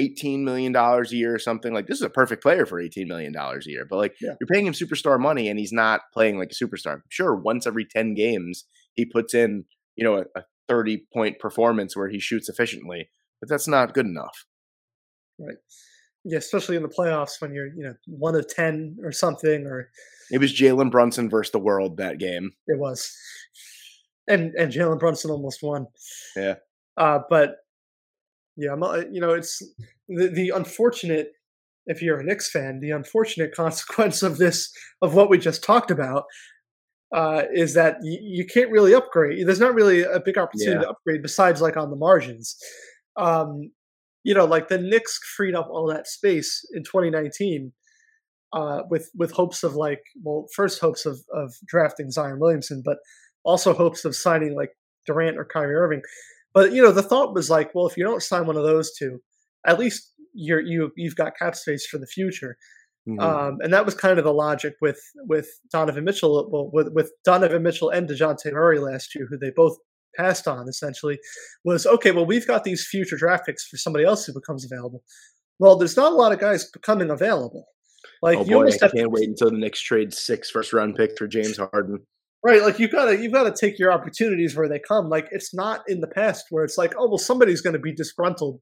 $18 0.00 0.40
million 0.40 0.74
a 0.74 1.02
year 1.10 1.34
or 1.34 1.38
something, 1.38 1.74
like 1.74 1.86
this 1.86 1.98
is 1.98 2.02
a 2.02 2.10
perfect 2.10 2.42
player 2.42 2.66
for 2.66 2.80
$18 2.80 3.06
million 3.06 3.34
a 3.36 3.58
year. 3.64 3.86
But 3.88 3.96
like 3.96 4.14
yeah. 4.20 4.34
you're 4.40 4.46
paying 4.46 4.66
him 4.66 4.72
superstar 4.72 5.18
money 5.18 5.48
and 5.48 5.58
he's 5.58 5.72
not 5.72 6.02
playing 6.12 6.38
like 6.38 6.52
a 6.52 6.64
superstar. 6.64 7.00
Sure, 7.08 7.34
once 7.34 7.66
every 7.66 7.84
10 7.84 8.14
games 8.14 8.64
he 8.94 9.04
puts 9.04 9.34
in, 9.34 9.64
you 9.96 10.04
know, 10.04 10.18
a, 10.18 10.38
a 10.38 10.44
30 10.68 11.06
point 11.12 11.38
performance 11.38 11.96
where 11.96 12.08
he 12.08 12.20
shoots 12.20 12.48
efficiently, 12.48 13.10
but 13.40 13.48
that's 13.48 13.68
not 13.68 13.94
good 13.94 14.06
enough. 14.06 14.46
Right. 15.38 15.56
Yeah, 16.24 16.38
especially 16.38 16.76
in 16.76 16.82
the 16.82 16.88
playoffs 16.88 17.40
when 17.40 17.54
you're, 17.54 17.68
you 17.68 17.84
know, 17.84 17.94
one 18.06 18.34
of 18.34 18.48
ten 18.48 18.96
or 19.02 19.12
something, 19.12 19.66
or 19.66 19.88
it 20.30 20.38
was 20.38 20.52
Jalen 20.52 20.90
Brunson 20.90 21.30
versus 21.30 21.52
the 21.52 21.58
world 21.58 21.96
that 21.98 22.18
game. 22.18 22.52
It 22.66 22.78
was, 22.78 23.16
and 24.26 24.52
and 24.56 24.72
Jalen 24.72 24.98
Brunson 24.98 25.30
almost 25.30 25.62
won. 25.62 25.86
Yeah. 26.36 26.56
Uh, 26.96 27.20
but 27.30 27.58
yeah, 28.58 28.74
uh, 28.74 29.04
you 29.10 29.20
know, 29.20 29.32
it's 29.32 29.62
the 30.08 30.28
the 30.28 30.50
unfortunate. 30.50 31.32
If 31.86 32.02
you're 32.02 32.20
a 32.20 32.24
Knicks 32.24 32.50
fan, 32.50 32.80
the 32.80 32.90
unfortunate 32.90 33.54
consequence 33.56 34.22
of 34.22 34.36
this, 34.36 34.70
of 35.00 35.14
what 35.14 35.30
we 35.30 35.38
just 35.38 35.64
talked 35.64 35.90
about, 35.90 36.24
uh, 37.14 37.44
is 37.54 37.74
that 37.74 37.98
y- 38.02 38.18
you 38.20 38.44
can't 38.44 38.70
really 38.70 38.92
upgrade. 38.92 39.46
There's 39.46 39.60
not 39.60 39.74
really 39.74 40.02
a 40.02 40.20
big 40.20 40.36
opportunity 40.36 40.76
yeah. 40.76 40.82
to 40.82 40.90
upgrade 40.90 41.22
besides 41.22 41.62
like 41.62 41.76
on 41.76 41.90
the 41.90 41.96
margins. 41.96 42.56
Um, 43.16 43.70
you 44.24 44.34
know, 44.34 44.44
like 44.44 44.68
the 44.68 44.78
Knicks 44.78 45.18
freed 45.36 45.54
up 45.54 45.68
all 45.70 45.86
that 45.86 46.08
space 46.08 46.60
in 46.74 46.82
2019 46.82 47.72
uh, 48.52 48.82
with 48.90 49.10
with 49.14 49.30
hopes 49.30 49.62
of 49.62 49.76
like, 49.76 50.02
well, 50.22 50.46
first 50.54 50.80
hopes 50.80 51.06
of 51.06 51.20
of 51.32 51.54
drafting 51.64 52.10
Zion 52.10 52.40
Williamson, 52.40 52.82
but 52.84 52.98
also 53.44 53.72
hopes 53.72 54.04
of 54.04 54.16
signing 54.16 54.56
like 54.56 54.70
Durant 55.06 55.38
or 55.38 55.44
Kyrie 55.44 55.76
Irving. 55.76 56.02
But 56.54 56.72
you 56.72 56.82
know, 56.82 56.92
the 56.92 57.02
thought 57.02 57.34
was 57.34 57.50
like, 57.50 57.74
well, 57.74 57.86
if 57.86 57.96
you 57.96 58.04
don't 58.04 58.22
sign 58.22 58.46
one 58.46 58.56
of 58.56 58.64
those 58.64 58.92
two, 58.92 59.20
at 59.66 59.78
least 59.78 60.12
you're 60.34 60.60
you 60.60 60.92
you've 60.96 61.16
got 61.16 61.36
cap 61.38 61.54
space 61.54 61.86
for 61.86 61.98
the 61.98 62.06
future. 62.06 62.56
Mm-hmm. 63.08 63.20
Um, 63.20 63.58
and 63.60 63.72
that 63.72 63.86
was 63.86 63.94
kind 63.94 64.18
of 64.18 64.24
the 64.24 64.34
logic 64.34 64.74
with 64.80 65.00
with 65.26 65.48
Donovan 65.72 66.04
Mitchell, 66.04 66.48
well, 66.50 66.70
with 66.72 66.92
with 66.92 67.12
Donovan 67.24 67.62
Mitchell 67.62 67.90
and 67.90 68.08
Dejounte 68.08 68.52
Murray 68.52 68.78
last 68.78 69.14
year, 69.14 69.26
who 69.28 69.38
they 69.38 69.50
both 69.54 69.76
passed 70.16 70.48
on 70.48 70.68
essentially 70.68 71.18
was 71.64 71.86
okay 71.86 72.10
well 72.10 72.24
we've 72.26 72.46
got 72.46 72.64
these 72.64 72.84
future 72.84 73.16
draft 73.16 73.46
picks 73.46 73.68
for 73.68 73.76
somebody 73.76 74.04
else 74.04 74.24
who 74.24 74.32
becomes 74.32 74.64
available 74.64 75.04
well 75.60 75.76
there's 75.76 75.98
not 75.98 76.12
a 76.12 76.16
lot 76.16 76.32
of 76.32 76.40
guys 76.40 76.68
becoming 76.70 77.10
available 77.10 77.66
like 78.22 78.38
oh 78.38 78.44
you 78.44 78.56
boy, 78.56 78.68
I 78.68 78.88
can't 78.88 79.10
wait 79.10 79.28
until 79.28 79.50
the 79.50 79.58
next 79.58 79.82
trade 79.82 80.12
six 80.12 80.50
first 80.50 80.72
round 80.72 80.96
pick 80.96 81.16
for 81.16 81.26
James 81.26 81.58
Harden. 81.58 82.00
Right, 82.44 82.62
like 82.62 82.78
you've 82.78 82.92
got 82.92 83.06
to 83.06 83.18
you've 83.20 83.32
got 83.32 83.44
to 83.44 83.54
take 83.58 83.78
your 83.78 83.92
opportunities 83.92 84.56
where 84.56 84.68
they 84.68 84.78
come. 84.78 85.08
Like 85.08 85.28
it's 85.32 85.52
not 85.52 85.82
in 85.88 86.00
the 86.00 86.06
past 86.06 86.46
where 86.50 86.64
it's 86.64 86.78
like, 86.78 86.94
oh 86.96 87.08
well, 87.08 87.18
somebody's 87.18 87.60
going 87.60 87.72
to 87.72 87.80
be 87.80 87.92
disgruntled 87.92 88.60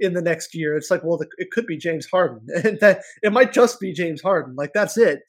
in 0.00 0.14
the 0.14 0.22
next 0.22 0.56
year. 0.56 0.76
It's 0.76 0.90
like, 0.90 1.04
well, 1.04 1.18
the, 1.18 1.28
it 1.38 1.52
could 1.52 1.66
be 1.66 1.76
James 1.76 2.06
Harden, 2.06 2.40
and 2.64 2.80
that 2.80 3.02
it 3.22 3.32
might 3.32 3.52
just 3.52 3.78
be 3.78 3.92
James 3.92 4.20
Harden. 4.20 4.56
Like 4.56 4.72
that's 4.74 4.96
it. 4.98 5.20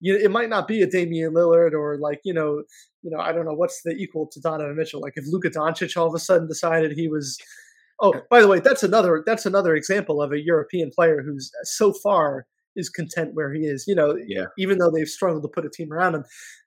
You, 0.00 0.16
it 0.16 0.30
might 0.30 0.48
not 0.48 0.66
be 0.66 0.80
a 0.82 0.86
Damian 0.86 1.34
Lillard 1.34 1.72
or 1.72 1.98
like 1.98 2.20
you 2.24 2.32
know 2.32 2.62
you 3.04 3.10
know, 3.10 3.20
I 3.20 3.32
don't 3.32 3.44
know 3.44 3.54
what's 3.54 3.82
the 3.84 3.92
equal 3.92 4.28
to 4.32 4.40
Donovan 4.40 4.76
Mitchell. 4.76 5.00
Like 5.00 5.12
if 5.16 5.26
Luka 5.28 5.50
Doncic 5.50 5.96
all 5.96 6.08
of 6.08 6.14
a 6.14 6.18
sudden 6.18 6.48
decided 6.48 6.92
he 6.92 7.06
was. 7.06 7.38
Oh, 8.00 8.12
by 8.28 8.40
the 8.40 8.48
way, 8.48 8.58
that's 8.58 8.82
another 8.82 9.22
that's 9.24 9.46
another 9.46 9.76
example 9.76 10.20
of 10.20 10.32
a 10.32 10.42
European 10.42 10.90
player 10.92 11.22
who's 11.24 11.52
so 11.62 11.92
far 11.92 12.46
is 12.76 12.88
content 12.88 13.30
where 13.34 13.52
he 13.52 13.60
is. 13.60 13.84
You 13.86 13.94
know, 13.94 14.16
yeah. 14.26 14.46
even 14.58 14.78
though 14.78 14.90
they've 14.90 15.08
struggled 15.08 15.42
to 15.42 15.48
put 15.48 15.66
a 15.66 15.70
team 15.70 15.92
around 15.92 16.14
him, 16.14 16.24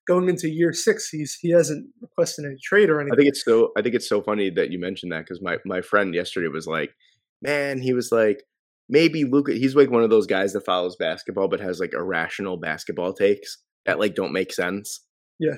going 0.07 0.29
into 0.29 0.49
year 0.49 0.73
six, 0.73 1.09
he's 1.09 1.37
he 1.41 1.51
hasn't 1.51 1.87
requested 2.01 2.45
any 2.45 2.57
trade 2.63 2.89
or 2.89 2.99
anything. 3.01 3.13
I 3.13 3.17
think 3.17 3.29
it's 3.29 3.43
so. 3.43 3.71
I 3.77 3.81
think 3.81 3.95
it's 3.95 4.09
so 4.09 4.21
funny 4.21 4.49
that 4.51 4.71
you 4.71 4.79
mentioned 4.79 5.11
that 5.11 5.25
because 5.25 5.41
my 5.41 5.57
my 5.65 5.81
friend 5.81 6.13
yesterday 6.13 6.47
was 6.47 6.67
like, 6.67 6.91
man, 7.41 7.79
he 7.81 7.93
was 7.93 8.11
like, 8.11 8.43
maybe 8.89 9.23
Luka, 9.23 9.53
He's 9.53 9.75
like 9.75 9.91
one 9.91 10.03
of 10.03 10.09
those 10.09 10.27
guys 10.27 10.53
that 10.53 10.65
follows 10.65 10.95
basketball 10.95 11.47
but 11.47 11.59
has 11.59 11.79
like 11.79 11.93
irrational 11.93 12.57
basketball 12.57 13.13
takes 13.13 13.57
that 13.85 13.99
like 13.99 14.15
don't 14.15 14.33
make 14.33 14.53
sense. 14.53 15.01
Yeah. 15.39 15.55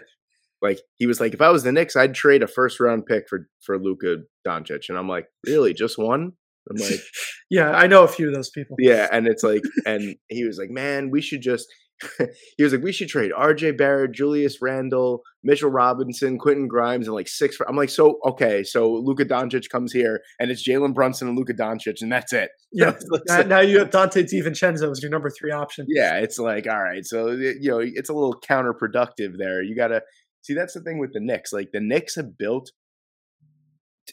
Like 0.61 0.79
he 0.97 1.07
was 1.07 1.21
like, 1.21 1.33
if 1.33 1.41
I 1.41 1.49
was 1.49 1.63
the 1.63 1.71
Knicks, 1.71 1.95
I'd 1.95 2.13
trade 2.13 2.43
a 2.43 2.47
first 2.47 2.79
round 2.79 3.05
pick 3.05 3.29
for 3.29 3.47
for 3.61 3.77
Luka 3.77 4.17
Doncic, 4.45 4.89
and 4.89 4.97
I'm 4.97 5.07
like, 5.07 5.27
really, 5.45 5.73
just 5.73 5.97
one? 5.97 6.33
I'm 6.69 6.77
like, 6.77 6.99
yeah, 7.49 7.71
I 7.71 7.87
know 7.87 8.03
a 8.03 8.07
few 8.07 8.27
of 8.27 8.33
those 8.33 8.49
people. 8.49 8.75
Yeah, 8.79 9.07
and 9.11 9.27
it's 9.27 9.43
like, 9.43 9.61
and 9.85 10.15
he 10.27 10.45
was 10.45 10.57
like, 10.57 10.69
man, 10.69 11.09
we 11.11 11.21
should 11.21 11.41
just. 11.41 11.67
he 12.57 12.63
was 12.63 12.71
like, 12.71 12.81
we 12.81 12.93
should 12.93 13.09
trade 13.09 13.33
R.J. 13.35 13.71
Barrett, 13.71 14.13
Julius 14.13 14.61
Randle, 14.61 15.21
Mitchell 15.43 15.69
Robinson, 15.69 16.37
Quentin 16.37 16.69
Grimes, 16.69 17.07
and 17.07 17.13
like 17.13 17.27
six. 17.27 17.57
I'm 17.67 17.75
like, 17.75 17.89
so 17.89 18.19
okay, 18.25 18.63
so 18.63 18.89
Luka 18.89 19.25
Doncic 19.25 19.67
comes 19.69 19.91
here, 19.91 20.21
and 20.39 20.49
it's 20.49 20.65
Jalen 20.65 20.93
Brunson 20.93 21.27
and 21.27 21.37
Luka 21.37 21.53
Doncic, 21.53 22.01
and 22.01 22.11
that's 22.11 22.31
it. 22.31 22.51
Yeah, 22.71 22.93
now, 23.27 23.41
now, 23.41 23.59
you 23.61 23.79
have 23.79 23.89
Donte 23.89 24.31
DiVincenzo 24.31 24.91
as 24.91 25.01
your 25.01 25.09
number 25.09 25.31
three 25.31 25.51
option. 25.51 25.87
Yeah, 25.89 26.17
it's 26.17 26.37
like, 26.37 26.67
all 26.67 26.79
right, 26.79 27.03
so 27.03 27.31
you 27.31 27.57
know, 27.63 27.79
it's 27.81 28.09
a 28.09 28.13
little 28.13 28.39
counterproductive 28.47 29.39
there. 29.39 29.63
You 29.63 29.75
gotta 29.75 30.03
See, 30.41 30.53
that's 30.53 30.73
the 30.73 30.81
thing 30.81 30.99
with 30.99 31.13
the 31.13 31.19
Knicks. 31.19 31.51
Like 31.51 31.71
the 31.71 31.79
Knicks 31.79 32.15
have 32.15 32.37
built, 32.37 32.71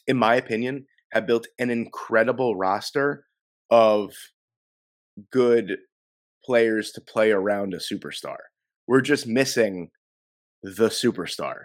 in 0.06 0.16
my 0.16 0.34
opinion, 0.34 0.86
have 1.12 1.26
built 1.26 1.46
an 1.58 1.70
incredible 1.70 2.56
roster 2.56 3.24
of 3.70 4.12
good 5.32 5.78
players 6.44 6.92
to 6.92 7.00
play 7.00 7.32
around 7.32 7.74
a 7.74 7.78
superstar. 7.78 8.36
We're 8.86 9.00
just 9.00 9.26
missing 9.26 9.90
the 10.62 10.88
superstar. 10.88 11.64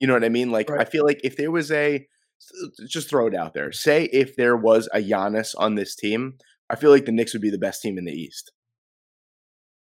You 0.00 0.06
know 0.06 0.14
what 0.14 0.24
I 0.24 0.28
mean? 0.28 0.50
Like 0.50 0.68
right. 0.68 0.80
I 0.80 0.84
feel 0.84 1.04
like 1.04 1.20
if 1.24 1.36
there 1.36 1.50
was 1.50 1.70
a 1.70 2.06
just 2.88 3.08
throw 3.08 3.26
it 3.26 3.34
out 3.34 3.54
there. 3.54 3.72
Say 3.72 4.04
if 4.12 4.36
there 4.36 4.56
was 4.56 4.88
a 4.92 4.98
Giannis 4.98 5.54
on 5.56 5.74
this 5.74 5.94
team, 5.94 6.34
I 6.68 6.76
feel 6.76 6.90
like 6.90 7.06
the 7.06 7.12
Knicks 7.12 7.32
would 7.32 7.42
be 7.42 7.50
the 7.50 7.58
best 7.58 7.80
team 7.82 7.98
in 7.98 8.04
the 8.04 8.12
East. 8.12 8.52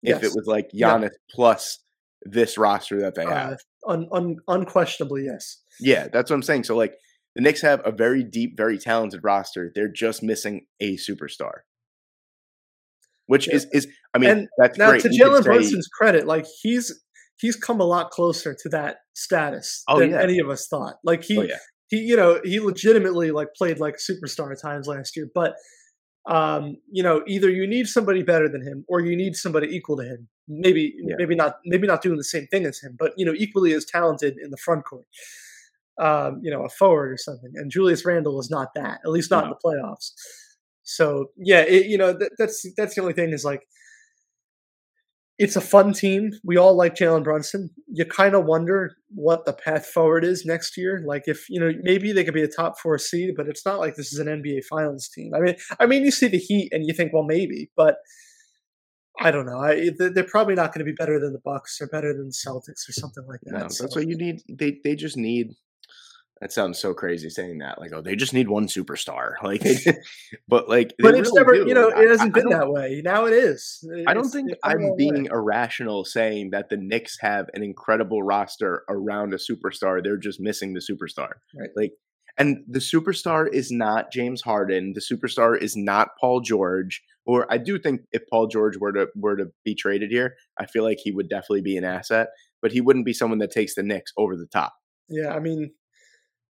Yes. 0.03 0.19
If 0.19 0.25
it 0.25 0.33
was 0.35 0.47
like 0.47 0.69
Giannis 0.75 1.03
yeah. 1.03 1.35
plus 1.35 1.79
this 2.23 2.59
roster 2.59 3.01
that 3.01 3.15
they 3.15 3.25
uh, 3.25 3.31
have. 3.31 3.59
Un, 3.87 4.09
un, 4.13 4.37
unquestionably, 4.49 5.25
yes. 5.25 5.63
Yeah, 5.81 6.09
that's 6.09 6.31
what 6.31 6.37
I'm 6.37 6.43
saying. 6.43 6.65
So 6.65 6.77
like 6.77 6.95
the 7.35 7.43
Knicks 7.43 7.63
have 7.63 7.81
a 7.85 7.93
very 7.93 8.23
deep, 8.23 8.57
very 8.57 8.79
talented 8.79 9.21
roster. 9.23 9.73
They're 9.75 9.89
just 9.93 10.23
missing 10.23 10.67
a 10.81 10.97
superstar. 10.97 11.61
Which 13.27 13.49
yeah. 13.49 13.55
is 13.55 13.67
is 13.73 13.89
I 14.15 14.19
mean 14.19 14.31
and 14.31 14.49
that's 14.59 14.79
now 14.79 14.91
great. 14.91 15.03
to 15.03 15.09
Jalen 15.09 15.45
Brunson's 15.45 15.89
credit, 15.89 16.27
like 16.27 16.47
he's 16.63 17.03
he's 17.39 17.57
come 17.57 17.81
a 17.81 17.85
lot 17.85 18.11
closer 18.11 18.55
to 18.63 18.69
that 18.71 18.99
status 19.15 19.83
oh, 19.89 19.99
than 19.99 20.11
yeah. 20.11 20.23
any 20.23 20.39
of 20.39 20.49
us 20.49 20.67
thought. 20.69 20.97
Like 21.05 21.25
he 21.25 21.39
oh, 21.39 21.43
yeah. 21.43 21.59
he 21.89 21.99
you 21.99 22.17
know, 22.17 22.41
he 22.45 22.61
legitimately 22.61 23.31
like 23.31 23.49
played 23.57 23.79
like 23.79 23.95
a 23.95 24.13
superstar 24.13 24.53
at 24.53 24.61
times 24.61 24.87
last 24.87 25.17
year, 25.17 25.29
but 25.35 25.55
Um, 26.27 26.79
you 26.91 27.03
know, 27.03 27.23
either 27.27 27.51
you 27.51 27.67
need 27.67 27.87
somebody 27.87 28.23
better 28.23 28.49
than 28.49 28.63
him, 28.63 28.87
or 28.89 29.01
you 29.01 29.15
need 29.15 29.37
somebody 29.37 29.69
equal 29.69 29.99
to 29.99 30.05
him. 30.05 30.29
Maybe, 30.49 30.95
Yeah. 30.97 31.17
maybe 31.19 31.35
not, 31.35 31.57
maybe 31.67 31.87
not 31.87 32.01
doing 32.01 32.17
the 32.17 32.25
same 32.25 32.47
thing 32.47 32.65
as 32.65 32.81
him, 32.81 32.97
but 32.99 33.13
you 33.19 33.27
know, 33.27 33.35
equally 33.37 33.75
as 33.75 33.85
talented 33.85 34.39
in 34.43 34.51
the 34.51 34.57
front 34.57 34.87
court. 34.87 35.05
Um, 36.01 36.41
you 36.43 36.51
know, 36.51 36.65
a 36.65 36.69
forward 36.69 37.13
or 37.13 37.17
something. 37.17 37.53
And 37.55 37.71
Julius 37.71 38.05
Randle 38.05 38.41
is 38.41 38.51
not 38.51 38.69
that, 38.75 38.99
at 39.05 39.11
least 39.11 39.31
not 39.31 39.45
in 39.45 39.51
the 39.51 39.57
playoffs. 39.65 40.11
So 40.83 41.27
yeah, 41.37 41.61
it, 41.61 41.87
you 41.87 41.97
know, 41.97 42.13
that, 42.13 42.33
that's 42.39 42.67
that's 42.77 42.95
the 42.97 43.01
only 43.01 43.15
thing 43.15 43.31
is 43.33 43.45
like 43.45 43.63
it's 45.39 45.57
a 45.57 45.61
fun 45.61 45.93
team. 45.93 46.31
We 46.45 46.57
all 46.57 46.77
like 46.77 46.95
Jalen 46.95 47.25
Brunson. 47.25 47.71
You 47.89 48.05
kind 48.05 48.35
of 48.35 48.45
wonder 48.45 48.97
what 49.09 49.47
the 49.47 49.53
path 49.53 49.87
forward 49.87 50.25
is 50.25 50.45
next 50.45 50.77
year. 50.77 51.03
Like 51.07 51.23
if 51.27 51.49
you 51.49 51.59
know 51.61 51.73
maybe 51.83 52.13
they 52.13 52.25
could 52.25 52.35
be 52.35 52.43
a 52.43 52.49
top 52.49 52.79
four 52.79 52.99
seed, 52.99 53.31
but 53.37 53.49
it's 53.49 53.65
not 53.67 53.79
like 53.81 53.97
this 53.97 54.13
is 54.13 54.19
an 54.19 54.27
NBA 54.29 54.65
Finals 54.69 55.09
team. 55.09 55.33
I 55.35 55.41
mean, 55.41 55.57
I 55.81 55.87
mean 55.87 56.05
you 56.05 56.11
see 56.11 56.29
the 56.29 56.39
Heat 56.39 56.71
and 56.73 56.85
you 56.87 56.95
think, 56.95 57.13
well, 57.13 57.25
maybe, 57.25 57.71
but 57.77 57.97
I 59.21 59.31
don't 59.31 59.47
know. 59.47 59.59
I, 59.59 59.91
they- 59.99 60.09
they're 60.09 60.25
probably 60.25 60.55
not 60.57 60.73
going 60.75 60.85
to 60.85 60.91
be 60.93 60.95
better 60.97 61.19
than 61.21 61.33
the 61.33 61.41
Bucks 61.45 61.79
or 61.81 61.87
better 61.87 62.13
than 62.13 62.27
the 62.27 62.33
Celtics 62.51 62.89
or 62.89 62.93
something 62.93 63.25
like 63.29 63.41
that. 63.45 63.53
No, 63.53 63.59
that's 63.61 63.79
So- 63.79 63.87
what 63.87 64.07
you 64.09 64.17
need. 64.17 64.41
They 64.49 64.79
they 64.85 64.95
just 64.95 65.17
need. 65.17 65.49
That 66.41 66.53
sounds 66.53 66.79
so 66.79 66.93
crazy 66.95 67.31
saying 67.31 67.59
that. 67.59 67.81
Like, 67.81 67.93
oh, 67.95 68.03
they 68.03 68.17
just 68.17 68.35
need 68.35 68.49
one 68.49 68.67
superstar. 68.67 69.35
Like, 69.43 69.63
but 70.49 70.69
like, 70.69 70.93
but 70.99 71.15
it's 71.15 71.29
really 71.29 71.39
never, 71.41 71.53
do. 71.55 71.69
you 71.69 71.75
know, 71.75 71.89
it 71.89 72.09
hasn't 72.09 72.21
I- 72.37 72.39
I 72.39 72.43
been 72.43 72.51
don't- 72.51 72.61
that 72.61 72.71
way. 72.71 73.01
Now 73.05 73.27
it 73.27 73.33
is. 73.33 73.83
I 74.07 74.15
don't 74.15 74.29
think 74.29 74.51
it's 74.51 74.61
I'm 74.65 74.81
long 74.81 74.91
way. 74.91 74.97
being 74.99 75.27
irrational 75.27 76.05
saying 76.05 76.51
that 76.51 76.69
the 76.71 76.77
Knicks 76.77 77.17
have 77.21 77.47
an 77.55 77.63
incredible 77.63 78.23
roster 78.23 78.83
around 78.89 79.33
a 79.33 79.37
superstar. 79.39 80.03
They're 80.03 80.17
just 80.17 80.41
missing 80.41 80.75
the 80.75 80.81
superstar. 80.81 81.31
Right. 81.59 81.71
Like, 81.77 81.93
and 82.37 82.65
the 82.69 82.81
superstar 82.81 83.47
is 83.53 83.71
not 83.71 84.11
James 84.13 84.43
Harden. 84.43 84.93
The 84.95 85.01
superstar 85.01 85.57
is 85.57 85.77
not 85.77 86.09
Paul 86.21 86.41
George. 86.41 87.01
Or 87.27 87.51
I 87.51 87.59
do 87.59 87.79
think 87.79 88.01
if 88.13 88.23
Paul 88.29 88.49
George 88.49 88.77
were 88.77 88.93
to 88.93 89.07
were 89.15 89.37
to 89.37 89.47
be 89.65 89.75
traded 89.77 90.11
here, 90.11 90.35
I 90.59 90.67
feel 90.67 90.83
like 90.83 90.99
he 91.03 91.13
would 91.13 91.29
definitely 91.29 91.63
be 91.63 91.77
an 91.77 91.85
asset. 91.85 92.29
But 92.61 92.73
he 92.73 92.81
wouldn't 92.81 93.07
be 93.07 93.13
someone 93.13 93.39
that 93.39 93.53
takes 93.53 93.75
the 93.77 93.83
Knicks 93.85 94.13
over 94.19 94.37
the 94.37 94.47
top, 94.47 94.73
Yeah, 95.09 95.33
I 95.35 95.39
mean, 95.39 95.73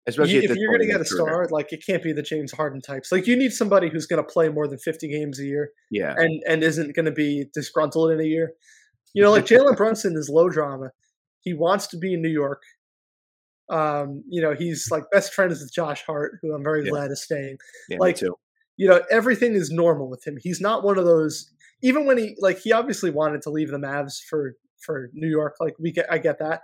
especially 0.07 0.33
You- 0.35 0.41
if 0.51 0.55
you're 0.55 0.69
going 0.69 0.81
to 0.81 0.85
get 0.87 0.95
a 1.01 1.05
career. 1.05 1.25
star, 1.27 1.47
like 1.51 1.71
it 1.73 1.83
can't 1.85 2.03
be 2.03 2.11
the 2.13 2.21
James 2.21 2.51
Harden 2.51 2.81
types. 2.81 3.11
Like 3.11 3.27
you 3.27 3.35
need 3.35 3.51
somebody 3.53 3.89
who's 3.89 4.05
going 4.05 4.23
to 4.23 4.29
play 4.29 4.49
more 4.49 4.67
than 4.67 4.77
50 4.79 5.07
games 5.07 5.39
a 5.39 5.45
year 5.45 5.71
yeah, 5.91 6.13
and 6.17 6.41
and 6.47 6.63
isn't 6.63 6.95
going 6.95 7.05
to 7.05 7.11
be 7.11 7.45
disgruntled 7.53 8.11
in 8.11 8.19
a 8.19 8.23
year. 8.25 8.53
You 9.13 9.21
know, 9.23 9.31
like 9.31 9.45
Jalen 9.45 9.77
Brunson 9.77 10.15
is 10.15 10.29
low 10.29 10.49
drama. 10.49 10.91
He 11.41 11.53
wants 11.53 11.87
to 11.87 11.97
be 11.97 12.13
in 12.15 12.21
New 12.21 12.29
York. 12.29 12.61
Um, 13.69 14.23
you 14.27 14.41
know, 14.41 14.53
he's 14.53 14.89
like 14.91 15.03
best 15.11 15.33
friends 15.33 15.61
with 15.61 15.73
Josh 15.73 16.03
Hart, 16.05 16.39
who 16.41 16.53
I'm 16.53 16.63
very 16.63 16.83
Yeah. 16.83 16.89
glad 16.91 17.11
is 17.11 17.23
staying. 17.23 17.57
yeah, 17.89 17.97
like. 17.99 18.19
You 18.75 18.87
know, 18.87 19.03
everything 19.11 19.53
is 19.53 19.69
normal 19.69 20.09
with 20.09 20.25
him. 20.25 20.35
He's 20.41 20.59
not 20.59 20.83
one 20.83 20.97
of 20.97 21.05
those. 21.05 21.51
Even 21.83 22.07
when 22.07 22.17
he 22.17 22.35
like, 22.39 22.57
he 22.57 22.71
obviously 22.71 23.11
wanted 23.11 23.43
to 23.43 23.51
leave 23.51 23.69
the 23.69 23.77
Mavs 23.77 24.19
for 24.27 24.55
for 24.79 25.11
New 25.13 25.29
York. 25.29 25.57
Like 25.59 25.75
we 25.79 25.91
get, 25.91 26.11
I 26.11 26.17
get 26.17 26.39
that, 26.39 26.61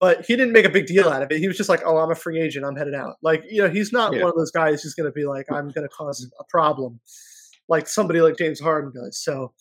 but 0.00 0.24
he 0.26 0.34
didn't 0.36 0.52
make 0.52 0.64
a 0.64 0.70
big 0.70 0.86
deal 0.86 1.08
out 1.08 1.22
of 1.22 1.30
it. 1.30 1.38
He 1.38 1.46
was 1.48 1.56
just 1.56 1.68
like, 1.68 1.82
"Oh, 1.84 1.98
I'm 1.98 2.10
a 2.10 2.14
free 2.14 2.40
agent. 2.40 2.64
I'm 2.64 2.76
headed 2.76 2.94
out." 2.94 3.16
Like 3.22 3.44
you 3.48 3.62
know, 3.62 3.68
he's 3.70 3.92
not 3.92 4.12
Yeah. 4.14 4.20
one 4.22 4.30
of 4.30 4.36
those 4.36 4.50
guys 4.50 4.82
who's 4.82 4.94
going 4.94 5.08
to 5.08 5.12
be 5.12 5.24
like, 5.26 5.46
"I'm 5.52 5.68
going 5.68 5.86
to 5.86 5.88
cause 5.88 6.28
a 6.40 6.44
problem," 6.48 7.00
like 7.68 7.86
somebody 7.88 8.20
like 8.20 8.36
James 8.36 8.60
Harden 8.60 8.92
does. 8.94 9.22
So, 9.22 9.52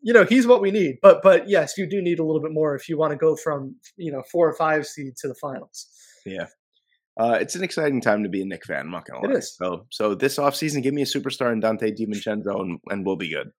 you 0.00 0.12
know, 0.12 0.24
he's 0.24 0.46
what 0.46 0.60
we 0.62 0.70
need. 0.70 0.96
But 1.02 1.22
but 1.22 1.48
yes, 1.48 1.74
you 1.76 1.86
do 1.86 2.00
need 2.02 2.18
a 2.18 2.24
little 2.24 2.40
bit 2.42 2.52
more 2.52 2.74
if 2.74 2.88
you 2.88 2.96
want 2.98 3.10
to 3.12 3.16
go 3.16 3.36
from 3.36 3.76
you 3.96 4.10
know 4.10 4.22
four 4.32 4.48
or 4.48 4.54
five 4.54 4.86
seed 4.86 5.16
to 5.18 5.28
the 5.28 5.34
finals. 5.34 5.86
Yeah. 6.24 6.46
Uh, 7.20 7.36
it's 7.38 7.54
an 7.54 7.62
exciting 7.62 8.00
time 8.00 8.22
to 8.22 8.28
be 8.30 8.40
a 8.40 8.44
Knick 8.46 8.64
fan. 8.64 8.80
I'm 8.86 8.90
not 8.90 9.04
gonna 9.04 9.26
lie. 9.28 9.34
is. 9.38 9.54
So, 9.54 9.86
so 9.90 10.14
this 10.14 10.38
offseason, 10.38 10.82
give 10.82 10.94
me 10.94 11.02
a 11.02 11.04
superstar 11.04 11.52
in 11.52 11.60
Donte 11.60 11.94
DiVincenzo, 11.94 12.58
and, 12.58 12.78
and 12.88 13.04
we'll 13.04 13.16
be 13.16 13.28
good. 13.28 13.50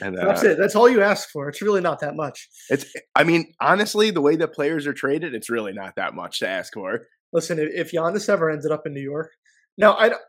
And 0.00 0.18
uh, 0.18 0.26
That's 0.26 0.42
it. 0.44 0.58
That's 0.58 0.76
all 0.76 0.88
you 0.88 1.02
ask 1.02 1.28
for. 1.30 1.48
It's 1.48 1.62
really 1.62 1.80
not 1.80 2.00
that 2.00 2.14
much. 2.14 2.48
it's, 2.68 2.86
I 3.16 3.24
mean, 3.24 3.52
honestly, 3.60 4.10
the 4.10 4.20
way 4.20 4.36
that 4.36 4.52
players 4.52 4.86
are 4.86 4.92
traded, 4.92 5.34
it's 5.34 5.50
really 5.50 5.72
not 5.72 5.96
that 5.96 6.14
much 6.14 6.38
to 6.40 6.48
ask 6.48 6.74
for. 6.74 7.06
Listen, 7.32 7.58
if, 7.58 7.92
Giannis 7.92 8.28
ever 8.28 8.50
ended 8.50 8.70
up 8.70 8.86
in 8.86 8.92
New 8.92 9.02
York, 9.02 9.30
now 9.76 9.96
I 9.96 10.10
don't. 10.10 10.22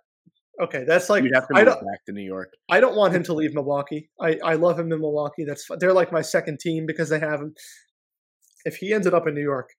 Okay, 0.61 0.83
that's 0.85 1.09
like 1.09 1.23
You'd 1.23 1.33
have 1.33 1.47
to 1.47 1.55
I 1.55 1.59
move 1.63 1.73
don't. 1.73 1.85
back 1.85 2.05
to 2.05 2.11
New 2.11 2.23
York. 2.23 2.53
I 2.69 2.79
don't 2.79 2.95
want 2.95 3.15
him 3.15 3.23
to 3.23 3.33
leave 3.35 3.53
Milwaukee. 3.53 4.09
I, 4.19 4.38
I 4.43 4.53
love 4.55 4.77
him 4.77 4.91
in 4.91 4.99
Milwaukee. 4.99 5.45
That's 5.45 5.65
they're 5.79 5.93
like 5.93 6.11
my 6.11 6.21
second 6.21 6.59
team 6.59 6.85
because 6.85 7.09
they 7.09 7.19
have 7.19 7.39
him. 7.39 7.55
If 8.65 8.75
he 8.77 8.93
ended 8.93 9.13
up 9.13 9.27
in 9.27 9.33
New 9.33 9.41
York, 9.41 9.69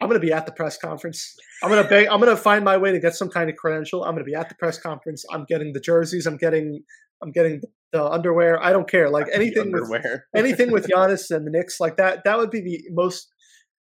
I'm 0.00 0.08
going 0.08 0.20
to 0.20 0.26
be 0.26 0.32
at 0.32 0.46
the 0.46 0.52
press 0.52 0.76
conference. 0.76 1.36
I'm 1.62 1.70
going 1.70 1.82
to 1.82 1.88
beg. 1.88 2.08
I'm 2.08 2.18
going 2.20 2.34
to 2.34 2.42
find 2.42 2.64
my 2.64 2.76
way 2.76 2.90
to 2.90 2.98
get 2.98 3.14
some 3.14 3.28
kind 3.28 3.48
of 3.48 3.54
credential. 3.56 4.02
I'm 4.02 4.14
going 4.14 4.24
to 4.24 4.28
be 4.30 4.34
at 4.34 4.48
the 4.48 4.56
press 4.56 4.78
conference. 4.78 5.24
I'm 5.30 5.44
getting 5.48 5.72
the 5.72 5.80
jerseys. 5.80 6.26
I'm 6.26 6.36
getting. 6.36 6.80
I'm 7.22 7.30
getting 7.30 7.60
the 7.92 8.04
underwear. 8.04 8.62
I 8.62 8.72
don't 8.72 8.88
care. 8.90 9.08
Like 9.10 9.26
anything 9.32 9.70
with 9.72 9.90
anything 10.34 10.70
with 10.72 10.88
Giannis 10.88 11.30
and 11.34 11.46
the 11.46 11.50
Knicks, 11.50 11.78
like 11.80 11.96
that. 11.98 12.24
That 12.24 12.38
would 12.38 12.50
be 12.50 12.60
the 12.60 12.82
most 12.90 13.28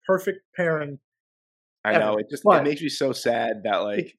perfect 0.05 0.39
pairing. 0.55 0.99
I 1.83 1.93
ever. 1.93 1.99
know 2.05 2.17
it 2.17 2.27
just 2.29 2.43
But- 2.43 2.61
it 2.61 2.69
makes 2.69 2.81
me 2.81 2.89
so 2.89 3.11
sad 3.11 3.61
that 3.63 3.77
like 3.77 4.13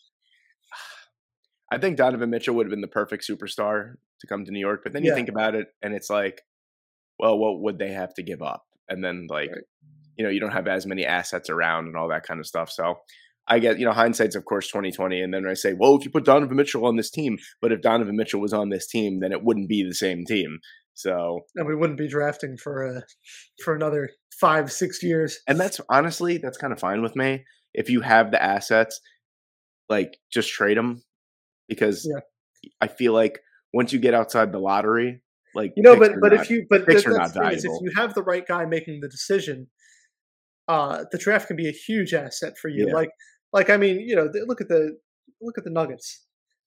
I 1.71 1.79
think 1.79 1.97
Donovan 1.97 2.31
Mitchell 2.31 2.55
would 2.57 2.67
have 2.67 2.71
been 2.71 2.81
the 2.83 2.89
perfect 2.89 3.27
superstar 3.29 3.95
to 4.21 4.27
come 4.27 4.45
to 4.45 4.51
New 4.51 4.61
York, 4.61 4.81
but 4.85 4.93
then 4.93 5.05
you 5.05 5.11
Yeah. 5.11 5.15
think 5.15 5.29
about 5.29 5.55
it 5.55 5.69
and 5.83 5.95
it's 5.95 6.11
like, 6.11 6.43
well, 7.19 7.39
what 7.39 7.61
would 7.61 7.79
they 7.79 7.93
have 7.93 8.13
to 8.15 8.23
give 8.23 8.43
up? 8.43 8.67
And 8.89 9.03
then 9.03 9.27
like, 9.31 9.51
Right. 9.51 9.65
you 10.17 10.25
know, 10.25 10.31
you 10.31 10.39
don't 10.41 10.51
have 10.53 10.69
as 10.69 10.87
many 10.87 11.07
assets 11.07 11.49
around 11.49 11.87
and 11.87 11.97
all 11.97 12.09
that 12.09 12.25
kind 12.25 12.41
of 12.41 12.47
stuff. 12.47 12.71
So 12.71 13.01
I 13.49 13.59
get, 13.59 13.79
you 13.79 13.85
know, 13.85 13.93
hindsight's 13.93 14.37
of 14.37 14.45
course 14.45 14.69
twenty 14.69 14.93
twenty, 14.93 15.21
and 15.21 15.33
then 15.35 15.47
I 15.47 15.55
say, 15.55 15.73
well, 15.73 15.97
if 15.97 16.05
you 16.05 16.11
put 16.11 16.25
Donovan 16.25 16.57
Mitchell 16.57 16.87
on 16.87 16.97
this 16.97 17.11
team, 17.11 17.39
but 17.61 17.73
if 17.73 17.81
Donovan 17.83 18.17
Mitchell 18.17 18.41
was 18.41 18.53
on 18.53 18.69
this 18.71 18.87
team, 18.87 19.21
then 19.21 19.33
it 19.33 19.43
wouldn't 19.43 19.69
be 19.69 19.83
the 19.83 19.95
same 19.95 20.25
team. 20.25 20.59
So 20.95 21.41
And 21.57 21.67
we 21.67 21.75
wouldn't 21.75 21.99
be 21.99 22.07
drafting 22.09 22.57
for 22.57 22.87
uh, 22.99 23.01
for 23.65 23.75
another 23.75 24.11
five, 24.41 24.71
six 24.71 25.03
years. 25.03 25.39
and 25.49 25.59
that's 25.59 25.81
honestly 25.89 26.39
that's 26.39 26.59
kind 26.59 26.73
of 26.73 26.79
fine 26.79 27.03
with 27.03 27.17
me 27.17 27.45
if 27.75 27.89
you 27.89 28.01
have 28.03 28.31
the 28.31 28.43
assets 28.43 29.01
like 29.89 30.19
just 30.33 30.51
trade 30.51 30.77
them 30.77 31.03
because 31.69 32.07
Yeah. 32.11 32.21
i 32.81 32.87
feel 32.89 33.13
like 33.13 33.39
once 33.73 33.93
you 33.93 33.99
get 33.99 34.15
outside 34.15 34.53
the 34.53 34.59
lottery 34.59 35.23
like 35.55 35.73
You 35.77 35.83
know, 35.83 35.97
but 35.99 36.13
but 36.21 36.33
not- 36.33 36.43
if 36.43 36.51
you 36.51 36.67
but 36.69 36.87
that- 36.87 37.05
that's 37.05 37.35
not 37.35 37.53
is 37.55 37.65
if 37.65 37.71
you 37.83 37.93
have 37.97 38.15
the 38.15 38.23
right 38.23 38.47
guy 38.47 38.65
making 38.67 39.01
the 39.01 39.09
decision, 39.09 39.69
uh, 40.69 41.05
the 41.11 41.19
draft 41.19 41.49
can 41.49 41.57
be 41.57 41.69
a 41.69 41.73
huge 41.73 42.15
asset 42.15 42.55
for 42.61 42.69
you. 42.69 42.87
Yeah. 42.89 42.95
Like 42.95 43.11
like 43.53 43.71
I 43.71 43.77
mean, 43.77 44.01
you 44.01 44.17
know, 44.17 44.31
look 44.47 44.61
at 44.61 44.69
the 44.69 44.97
look 45.41 45.59
at 45.59 45.65
the 45.65 45.71
Nuggets. 45.71 46.25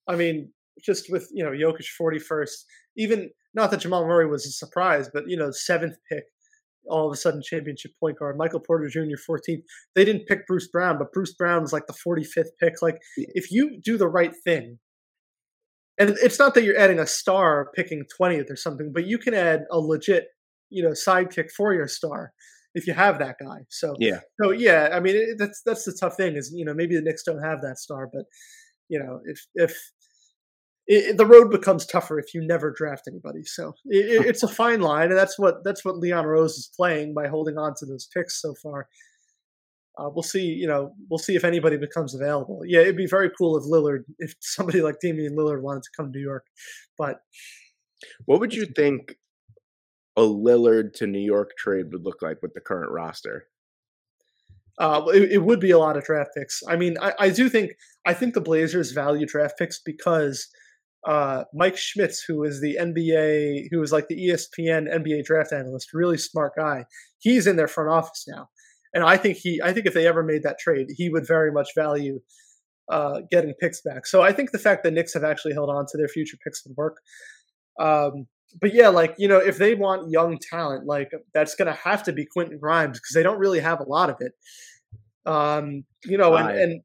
I 0.08 0.16
mean, 0.16 0.52
just 0.84 1.10
with 1.10 1.28
you 1.32 1.44
know 1.44 1.50
Jokic 1.50 1.86
forty 1.96 2.18
first, 2.18 2.64
even 2.96 3.30
not 3.54 3.70
that 3.70 3.80
Jamal 3.80 4.06
Murray 4.06 4.28
was 4.28 4.46
a 4.46 4.50
surprise, 4.50 5.08
but 5.12 5.24
you 5.26 5.36
know 5.36 5.50
seventh 5.50 5.96
pick, 6.10 6.24
all 6.88 7.06
of 7.06 7.12
a 7.12 7.16
sudden 7.16 7.42
championship 7.42 7.92
point 7.98 8.18
guard. 8.18 8.36
Michael 8.36 8.60
Porter 8.60 8.88
Jr. 8.88 9.16
fourteenth. 9.24 9.64
They 9.94 10.04
didn't 10.04 10.26
pick 10.26 10.46
Bruce 10.46 10.68
Brown, 10.68 10.98
but 10.98 11.12
Bruce 11.12 11.34
Brown 11.34 11.62
was 11.62 11.72
like 11.72 11.86
the 11.86 11.94
forty 11.94 12.24
fifth 12.24 12.52
pick. 12.60 12.82
Like 12.82 12.98
if 13.16 13.50
you 13.50 13.80
do 13.82 13.96
the 13.96 14.08
right 14.08 14.32
thing. 14.44 14.78
And 15.98 16.10
it's 16.22 16.38
not 16.38 16.52
that 16.52 16.62
you're 16.62 16.76
adding 16.76 16.98
a 16.98 17.06
star 17.06 17.70
picking 17.74 18.04
20th 18.20 18.50
or 18.50 18.56
something, 18.56 18.92
but 18.92 19.06
you 19.06 19.16
can 19.16 19.32
add 19.32 19.62
a 19.70 19.78
legit, 19.78 20.26
you 20.68 20.82
know, 20.82 20.90
sidekick 20.90 21.50
for 21.50 21.72
your 21.72 21.88
star 21.88 22.34
if 22.76 22.86
you 22.86 22.94
have 22.94 23.18
that 23.18 23.36
guy. 23.40 23.58
So, 23.70 23.94
yeah 23.98 24.20
so 24.40 24.50
yeah, 24.52 24.90
I 24.92 25.00
mean, 25.00 25.16
it, 25.16 25.36
that's 25.38 25.62
that's 25.66 25.84
the 25.84 25.96
tough 25.98 26.16
thing 26.16 26.36
is 26.36 26.52
you 26.54 26.64
know 26.64 26.74
maybe 26.74 26.94
the 26.94 27.02
Knicks 27.02 27.24
don't 27.24 27.42
have 27.42 27.60
that 27.62 27.78
star, 27.78 28.08
but 28.12 28.24
you 28.88 28.98
know 29.00 29.20
if 29.24 29.38
if 29.54 29.72
it, 30.88 31.16
the 31.16 31.26
road 31.26 31.50
becomes 31.50 31.84
tougher 31.84 32.18
if 32.20 32.32
you 32.34 32.40
never 32.46 32.70
draft 32.70 33.08
anybody. 33.08 33.42
So 33.44 33.72
it, 33.86 34.04
it- 34.20 34.26
it's 34.26 34.42
a 34.44 34.48
fine 34.48 34.80
line, 34.80 35.08
and 35.10 35.18
that's 35.18 35.36
what 35.38 35.64
that's 35.64 35.84
what 35.84 35.96
Leon 35.96 36.26
Rose 36.26 36.54
is 36.56 36.70
playing 36.76 37.14
by 37.14 37.26
holding 37.28 37.58
on 37.58 37.74
to 37.78 37.86
those 37.86 38.08
picks 38.14 38.40
so 38.40 38.54
far. 38.62 38.86
Uh, 39.98 40.10
we'll 40.14 40.22
see. 40.22 40.42
You 40.44 40.68
know, 40.68 40.92
we'll 41.08 41.18
see 41.18 41.34
if 41.36 41.44
anybody 41.44 41.76
becomes 41.78 42.14
available. 42.14 42.60
Yeah, 42.66 42.80
it'd 42.82 42.96
be 42.98 43.06
very 43.06 43.30
cool 43.36 43.56
if 43.56 43.64
Lillard, 43.64 44.04
if 44.18 44.34
somebody 44.40 44.82
like 44.82 44.96
Damian 45.00 45.34
Lillard 45.34 45.62
wanted 45.62 45.82
to 45.84 45.90
come 45.96 46.12
to 46.12 46.18
New 46.18 46.24
York, 46.24 46.44
but 46.98 47.16
what 48.26 48.40
would 48.40 48.52
you 48.54 48.66
think 48.66 49.16
a 50.16 50.22
lillard 50.22 50.92
to 50.94 51.06
new 51.06 51.18
york 51.18 51.50
trade 51.58 51.86
would 51.92 52.04
look 52.04 52.22
like 52.22 52.40
with 52.42 52.54
the 52.54 52.60
current 52.60 52.90
roster 52.90 53.46
Uh, 54.78 55.02
it, 55.14 55.32
it 55.32 55.42
would 55.42 55.60
be 55.60 55.70
a 55.70 55.78
lot 55.78 55.96
of 55.96 56.04
draft 56.04 56.30
picks. 56.36 56.62
I 56.68 56.76
mean, 56.76 56.96
I, 57.00 57.12
I 57.18 57.30
do 57.30 57.48
think 57.48 57.72
I 58.06 58.12
think 58.12 58.34
the 58.34 58.42
Blazers 58.42 58.92
value 58.92 59.26
draft 59.26 59.56
picks 59.58 59.80
because 59.82 60.48
uh, 61.06 61.44
Mike 61.54 61.76
Schmitz, 61.76 62.22
who 62.22 62.44
is 62.44 62.60
the 62.60 62.76
NBA, 62.80 63.68
who 63.70 63.80
is 63.82 63.92
like 63.92 64.08
the 64.08 64.16
ESPN 64.28 64.92
NBA 64.92 65.24
draft 65.24 65.52
analyst, 65.52 65.94
really 65.94 66.18
smart 66.18 66.52
guy. 66.56 66.84
He's 67.20 67.46
in 67.46 67.56
their 67.56 67.68
front 67.68 67.90
office 67.90 68.26
now, 68.28 68.48
and 68.92 69.04
I 69.04 69.16
think 69.16 69.38
he, 69.38 69.60
I 69.62 69.72
think 69.72 69.86
if 69.86 69.94
they 69.94 70.06
ever 70.06 70.22
made 70.22 70.42
that 70.42 70.58
trade, 70.58 70.88
he 70.90 71.08
would 71.08 71.26
very 71.26 71.52
much 71.52 71.70
value 71.74 72.20
uh, 72.90 73.20
getting 73.30 73.54
picks 73.60 73.80
back. 73.82 74.06
So 74.06 74.22
I 74.22 74.32
think 74.32 74.50
the 74.50 74.58
fact 74.58 74.84
that 74.84 74.92
Knicks 74.92 75.14
have 75.14 75.24
actually 75.24 75.54
held 75.54 75.70
on 75.70 75.86
to 75.90 75.96
their 75.96 76.08
future 76.08 76.36
picks 76.44 76.64
would 76.66 76.76
work. 76.76 76.98
Um, 77.80 78.26
but 78.60 78.72
yeah, 78.74 78.88
like 78.88 79.14
you 79.18 79.28
know, 79.28 79.38
if 79.38 79.58
they 79.58 79.74
want 79.74 80.10
young 80.10 80.38
talent, 80.38 80.86
like 80.86 81.10
that's 81.34 81.54
going 81.54 81.66
to 81.66 81.78
have 81.78 82.02
to 82.04 82.12
be 82.12 82.26
Quentin 82.26 82.58
Grimes 82.58 82.98
because 82.98 83.14
they 83.14 83.22
don't 83.22 83.38
really 83.38 83.60
have 83.60 83.80
a 83.80 83.84
lot 83.84 84.10
of 84.10 84.16
it. 84.20 84.32
Um, 85.24 85.84
you 86.04 86.16
know, 86.16 86.30
and, 86.36 86.58
and 86.58 86.80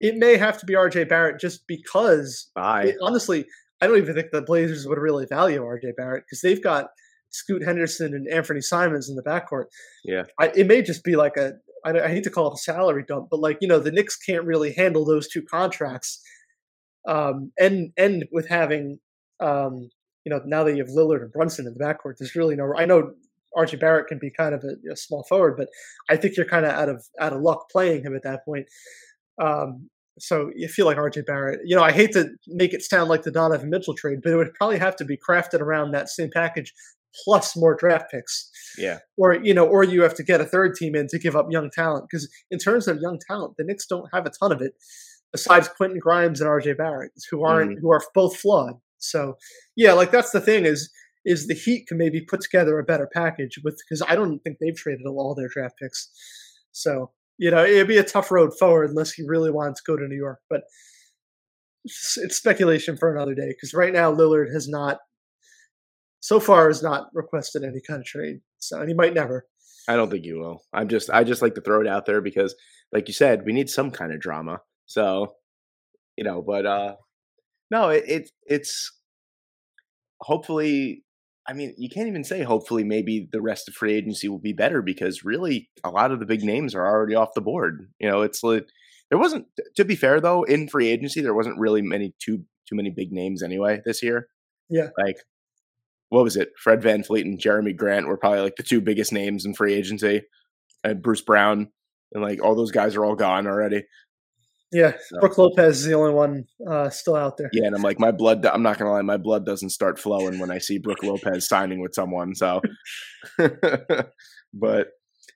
it 0.00 0.16
may 0.16 0.36
have 0.36 0.58
to 0.58 0.66
be 0.66 0.74
RJ 0.74 1.08
Barrett 1.08 1.40
just 1.40 1.66
because 1.66 2.50
it- 2.86 2.96
honestly, 3.02 3.44
I 3.80 3.86
don't 3.86 3.98
even 3.98 4.14
think 4.14 4.30
the 4.32 4.42
Blazers 4.42 4.86
would 4.86 4.98
really 4.98 5.26
value 5.26 5.60
RJ 5.62 5.96
Barrett 5.96 6.24
because 6.24 6.40
they've 6.40 6.62
got 6.62 6.88
Scoot 7.30 7.62
Henderson 7.64 8.14
and 8.14 8.28
Anthony 8.28 8.60
Simons 8.60 9.08
in 9.08 9.16
the 9.16 9.22
backcourt. 9.22 9.64
Yeah, 10.04 10.24
I, 10.38 10.48
it 10.54 10.66
may 10.66 10.82
just 10.82 11.04
be 11.04 11.16
like 11.16 11.36
a. 11.36 11.54
I, 11.84 11.90
I 12.00 12.08
hate 12.08 12.24
to 12.24 12.30
call 12.30 12.48
it 12.48 12.54
a 12.54 12.58
salary 12.58 13.04
dump, 13.06 13.28
but 13.30 13.40
like 13.40 13.58
you 13.60 13.68
know, 13.68 13.78
the 13.78 13.90
Knicks 13.92 14.16
can't 14.16 14.44
really 14.44 14.72
handle 14.72 15.04
those 15.04 15.28
two 15.28 15.42
contracts. 15.42 16.20
Um, 17.08 17.50
and 17.58 17.92
and 17.96 18.24
with 18.30 18.48
having, 18.48 18.98
um, 19.40 19.90
you 20.24 20.30
know, 20.30 20.40
now 20.44 20.64
that 20.64 20.76
you 20.76 20.84
have 20.84 20.92
Lillard 20.92 21.22
and 21.22 21.32
Brunson 21.32 21.66
in 21.66 21.74
the 21.74 21.80
backcourt, 21.80 22.14
there's 22.18 22.34
really 22.34 22.56
no. 22.56 22.72
I 22.76 22.84
know 22.84 23.12
RJ 23.56 23.80
Barrett 23.80 24.06
can 24.06 24.18
be 24.18 24.30
kind 24.30 24.54
of 24.54 24.64
a, 24.64 24.92
a 24.92 24.96
small 24.96 25.24
forward, 25.28 25.56
but 25.56 25.68
I 26.08 26.16
think 26.16 26.36
you're 26.36 26.46
kind 26.46 26.64
of 26.64 26.72
out 26.72 26.88
of 26.88 27.04
out 27.20 27.32
of 27.32 27.40
luck 27.40 27.68
playing 27.70 28.02
him 28.04 28.14
at 28.14 28.22
that 28.22 28.44
point. 28.44 28.66
Um, 29.40 29.88
so 30.18 30.50
you 30.54 30.68
feel 30.68 30.86
like 30.86 30.96
RJ 30.96 31.26
Barrett. 31.26 31.60
You 31.64 31.76
know, 31.76 31.82
I 31.82 31.92
hate 31.92 32.12
to 32.12 32.28
make 32.46 32.72
it 32.72 32.82
sound 32.82 33.08
like 33.08 33.22
the 33.22 33.30
Donovan 33.30 33.70
Mitchell 33.70 33.94
trade, 33.94 34.20
but 34.22 34.32
it 34.32 34.36
would 34.36 34.54
probably 34.54 34.78
have 34.78 34.96
to 34.96 35.04
be 35.04 35.16
crafted 35.16 35.60
around 35.60 35.92
that 35.92 36.08
same 36.08 36.30
package 36.32 36.72
plus 37.24 37.56
more 37.56 37.74
draft 37.74 38.10
picks. 38.10 38.50
Yeah. 38.78 38.98
Or 39.16 39.34
you 39.34 39.54
know, 39.54 39.66
or 39.66 39.84
you 39.84 40.02
have 40.02 40.14
to 40.14 40.22
get 40.22 40.40
a 40.40 40.44
third 40.44 40.74
team 40.74 40.94
in 40.94 41.08
to 41.08 41.18
give 41.18 41.36
up 41.36 41.46
young 41.50 41.70
talent 41.70 42.06
because 42.10 42.30
in 42.50 42.58
terms 42.58 42.88
of 42.88 42.98
young 43.00 43.18
talent, 43.26 43.54
the 43.56 43.64
Knicks 43.64 43.86
don't 43.86 44.08
have 44.12 44.26
a 44.26 44.30
ton 44.30 44.52
of 44.52 44.60
it 44.60 44.74
besides 45.32 45.68
Quentin 45.68 45.98
Grimes 45.98 46.40
and 46.40 46.48
RJ 46.48 46.76
Barrett, 46.76 47.12
who 47.30 47.44
aren't 47.44 47.78
mm. 47.78 47.80
who 47.80 47.90
are 47.90 48.02
both 48.14 48.36
flawed. 48.36 48.74
So 49.02 49.36
yeah, 49.76 49.92
like 49.92 50.10
that's 50.10 50.30
the 50.30 50.40
thing 50.40 50.64
is 50.64 50.90
is 51.24 51.46
the 51.46 51.54
Heat 51.54 51.86
can 51.86 51.98
maybe 51.98 52.20
put 52.20 52.40
together 52.40 52.78
a 52.78 52.84
better 52.84 53.08
package 53.12 53.60
with 53.62 53.80
because 53.88 54.02
I 54.08 54.16
don't 54.16 54.40
think 54.40 54.58
they've 54.58 54.76
traded 54.76 55.06
all 55.06 55.34
their 55.34 55.48
draft 55.48 55.74
picks. 55.80 56.08
So 56.72 57.12
you 57.38 57.50
know, 57.50 57.64
it'd 57.64 57.88
be 57.88 57.98
a 57.98 58.04
tough 58.04 58.30
road 58.30 58.52
forward 58.58 58.90
unless 58.90 59.12
he 59.12 59.24
really 59.26 59.50
wants 59.50 59.80
to 59.80 59.90
go 59.90 59.96
to 59.96 60.06
New 60.06 60.16
York. 60.16 60.38
But 60.48 60.62
it's, 61.84 62.16
it's 62.16 62.36
speculation 62.36 62.96
for 62.96 63.12
another 63.12 63.34
day 63.34 63.48
because 63.48 63.74
right 63.74 63.92
now 63.92 64.14
Lillard 64.14 64.52
has 64.52 64.68
not, 64.68 64.98
so 66.20 66.38
far, 66.38 66.68
has 66.68 66.82
not 66.82 67.08
requested 67.14 67.64
any 67.64 67.80
kind 67.86 68.00
of 68.00 68.06
trade. 68.06 68.36
So, 68.58 68.78
and 68.78 68.88
he 68.88 68.94
might 68.94 69.14
never. 69.14 69.46
I 69.88 69.96
don't 69.96 70.08
think 70.08 70.24
he 70.24 70.32
will. 70.32 70.62
I'm 70.72 70.88
just, 70.88 71.10
I 71.10 71.24
just 71.24 71.42
like 71.42 71.56
to 71.56 71.60
throw 71.60 71.80
it 71.80 71.88
out 71.88 72.06
there 72.06 72.20
because, 72.20 72.54
like 72.92 73.08
you 73.08 73.14
said, 73.14 73.44
we 73.44 73.52
need 73.52 73.68
some 73.68 73.90
kind 73.90 74.12
of 74.12 74.20
drama. 74.20 74.60
So, 74.86 75.34
you 76.16 76.22
know, 76.22 76.42
but 76.42 76.66
uh 76.66 76.94
no, 77.72 77.88
it, 77.88 78.04
it 78.06 78.30
it's 78.46 78.92
hopefully 80.20 81.04
I 81.48 81.54
mean, 81.54 81.74
you 81.76 81.88
can't 81.88 82.06
even 82.06 82.22
say 82.22 82.42
hopefully 82.42 82.84
maybe 82.84 83.28
the 83.32 83.40
rest 83.40 83.66
of 83.66 83.74
free 83.74 83.94
agency 83.94 84.28
will 84.28 84.38
be 84.38 84.52
better 84.52 84.80
because 84.80 85.24
really 85.24 85.68
a 85.82 85.90
lot 85.90 86.12
of 86.12 86.20
the 86.20 86.26
big 86.26 86.44
names 86.44 86.74
are 86.74 86.86
already 86.86 87.16
off 87.16 87.34
the 87.34 87.40
board. 87.40 87.88
You 87.98 88.08
know, 88.08 88.22
it's 88.22 88.44
like 88.44 88.68
there 89.10 89.18
wasn't 89.18 89.46
to 89.76 89.84
be 89.84 89.96
fair 89.96 90.20
though, 90.20 90.44
in 90.44 90.68
free 90.68 90.88
agency 90.88 91.20
there 91.22 91.34
wasn't 91.34 91.58
really 91.58 91.82
many 91.82 92.14
too 92.22 92.44
too 92.68 92.76
many 92.76 92.90
big 92.90 93.10
names 93.10 93.42
anyway 93.42 93.80
this 93.84 94.02
year. 94.02 94.28
Yeah. 94.68 94.90
Like 94.96 95.16
what 96.10 96.24
was 96.24 96.36
it? 96.36 96.50
Fred 96.58 96.82
VanVleet 96.82 97.22
and 97.22 97.40
Jerami 97.40 97.74
Grant 97.74 98.06
were 98.06 98.18
probably 98.18 98.42
like 98.42 98.56
the 98.56 98.62
two 98.62 98.82
biggest 98.82 99.14
names 99.14 99.46
in 99.46 99.54
free 99.54 99.72
agency. 99.72 100.22
And 100.84 101.02
Bruce 101.02 101.22
Brown 101.22 101.68
and 102.12 102.22
like 102.22 102.42
all 102.42 102.54
those 102.54 102.70
guys 102.70 102.94
are 102.96 103.04
all 103.04 103.16
gone 103.16 103.46
already. 103.46 103.84
Yeah, 104.72 104.92
so. 105.06 105.20
Brook 105.20 105.36
Lopez 105.36 105.80
is 105.80 105.84
the 105.84 105.92
only 105.92 106.14
one 106.14 106.46
uh, 106.66 106.88
still 106.88 107.14
out 107.14 107.36
there. 107.36 107.50
Yeah, 107.52 107.66
and 107.66 107.76
I'm 107.76 107.82
like, 107.82 108.00
my 108.00 108.10
blood. 108.10 108.46
I'm 108.46 108.62
not 108.62 108.78
gonna 108.78 108.90
lie, 108.90 109.02
my 109.02 109.18
blood 109.18 109.44
doesn't 109.44 109.70
start 109.70 109.98
flowing 109.98 110.38
when 110.38 110.50
I 110.50 110.58
see 110.58 110.78
Brook 110.78 111.02
Lopez 111.02 111.46
signing 111.46 111.82
with 111.82 111.94
someone. 111.94 112.34
So, 112.34 112.62
but 114.54 114.88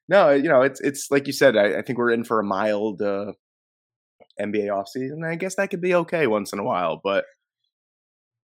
no, 0.09 0.31
you 0.31 0.49
know, 0.49 0.63
it's 0.63 0.81
it's 0.81 1.11
like 1.11 1.27
you 1.27 1.35
said. 1.35 1.55
I, 1.55 1.79
I 1.79 1.83
think 1.83 1.99
we're 1.99 2.13
in 2.13 2.25
for 2.25 2.41
a 2.41 2.45
mild 2.45 3.03
uh, 3.03 3.33
NBA 4.41 4.69
offseason. 4.69 5.27
I 5.27 5.35
guess 5.37 5.57
that 5.57 5.69
could 5.69 5.83
be 5.83 5.95
okay 5.95 6.27
once 6.27 6.55
in 6.55 6.59
a 6.59 6.65
while. 6.65 6.99
But 7.05 7.27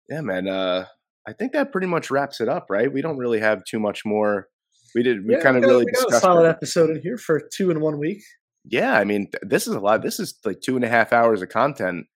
yeah, 0.08 0.22
man, 0.22 0.48
uh, 0.48 0.86
I 1.28 1.34
think 1.34 1.52
that 1.52 1.70
pretty 1.70 1.86
much 1.86 2.10
wraps 2.10 2.40
it 2.40 2.48
up. 2.48 2.66
Right? 2.68 2.92
We 2.92 3.00
don't 3.00 3.18
really 3.18 3.38
have 3.38 3.62
too 3.64 3.78
much 3.78 4.04
more. 4.04 4.48
We 4.96 5.04
did. 5.04 5.24
We 5.24 5.34
yeah, 5.34 5.40
kind 5.40 5.56
of 5.56 5.62
really 5.62 5.84
got 5.84 6.14
a 6.14 6.18
solid 6.18 6.46
it. 6.46 6.50
episode 6.50 6.90
in 6.90 7.00
here 7.00 7.16
for 7.16 7.40
two 7.54 7.70
in 7.70 7.80
one 7.80 8.00
week 8.00 8.22
yeah, 8.64 8.94
I 8.94 9.04
mean, 9.04 9.28
this 9.42 9.66
is 9.66 9.74
a 9.74 9.80
lot. 9.80 10.02
This 10.02 10.20
is 10.20 10.38
like 10.44 10.60
two 10.60 10.76
and 10.76 10.84
a 10.84 10.88
half 10.88 11.12
hours 11.12 11.42
of 11.42 11.48
content, 11.48 12.06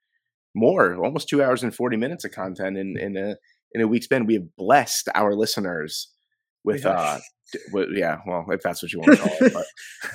more, 0.55 0.95
almost 1.03 1.29
two 1.29 1.43
hours 1.43 1.63
and 1.63 1.75
forty 1.75 1.97
minutes 1.97 2.25
of 2.25 2.33
content 2.33 2.77
in 2.77 2.97
in 2.99 3.17
a 3.17 3.37
in 3.73 3.81
a 3.81 3.89
week 3.89 4.05
span. 4.05 4.27
We 4.27 4.35
have 4.35 4.57
blessed 4.57 5.09
our 5.15 5.35
listeners 5.35 6.11
with, 6.65 6.87
uh, 6.87 7.19
yeah, 7.93 8.19
well, 8.27 8.47
if 8.49 8.63
that's 8.63 8.83
what 8.83 8.93
you 8.93 9.01
want 9.01 9.19
to 9.19 9.29
call 9.29 9.63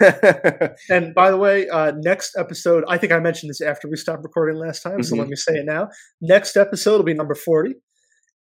it. 0.02 0.76
and 0.90 1.14
by 1.14 1.30
the 1.30 1.38
way, 1.38 1.70
uh, 1.70 1.94
next 1.98 2.36
episode, 2.38 2.84
I 2.88 2.98
think 2.98 3.12
I 3.12 3.20
mentioned 3.20 3.52
this 3.52 3.62
after 3.62 3.88
we 3.88 3.98
stopped 3.98 4.24
recording 4.24 4.60
last 4.60 4.82
time, 4.82 5.04
so 5.04 5.14
mm-hmm. 5.14 5.22
let 5.22 5.30
me 5.30 5.36
say 5.36 5.54
it 5.54 5.66
now. 5.66 5.90
Next 6.22 6.58
episode 6.58 6.98
will 6.98 7.04
be 7.04 7.14
number 7.14 7.36
forty 7.36 7.76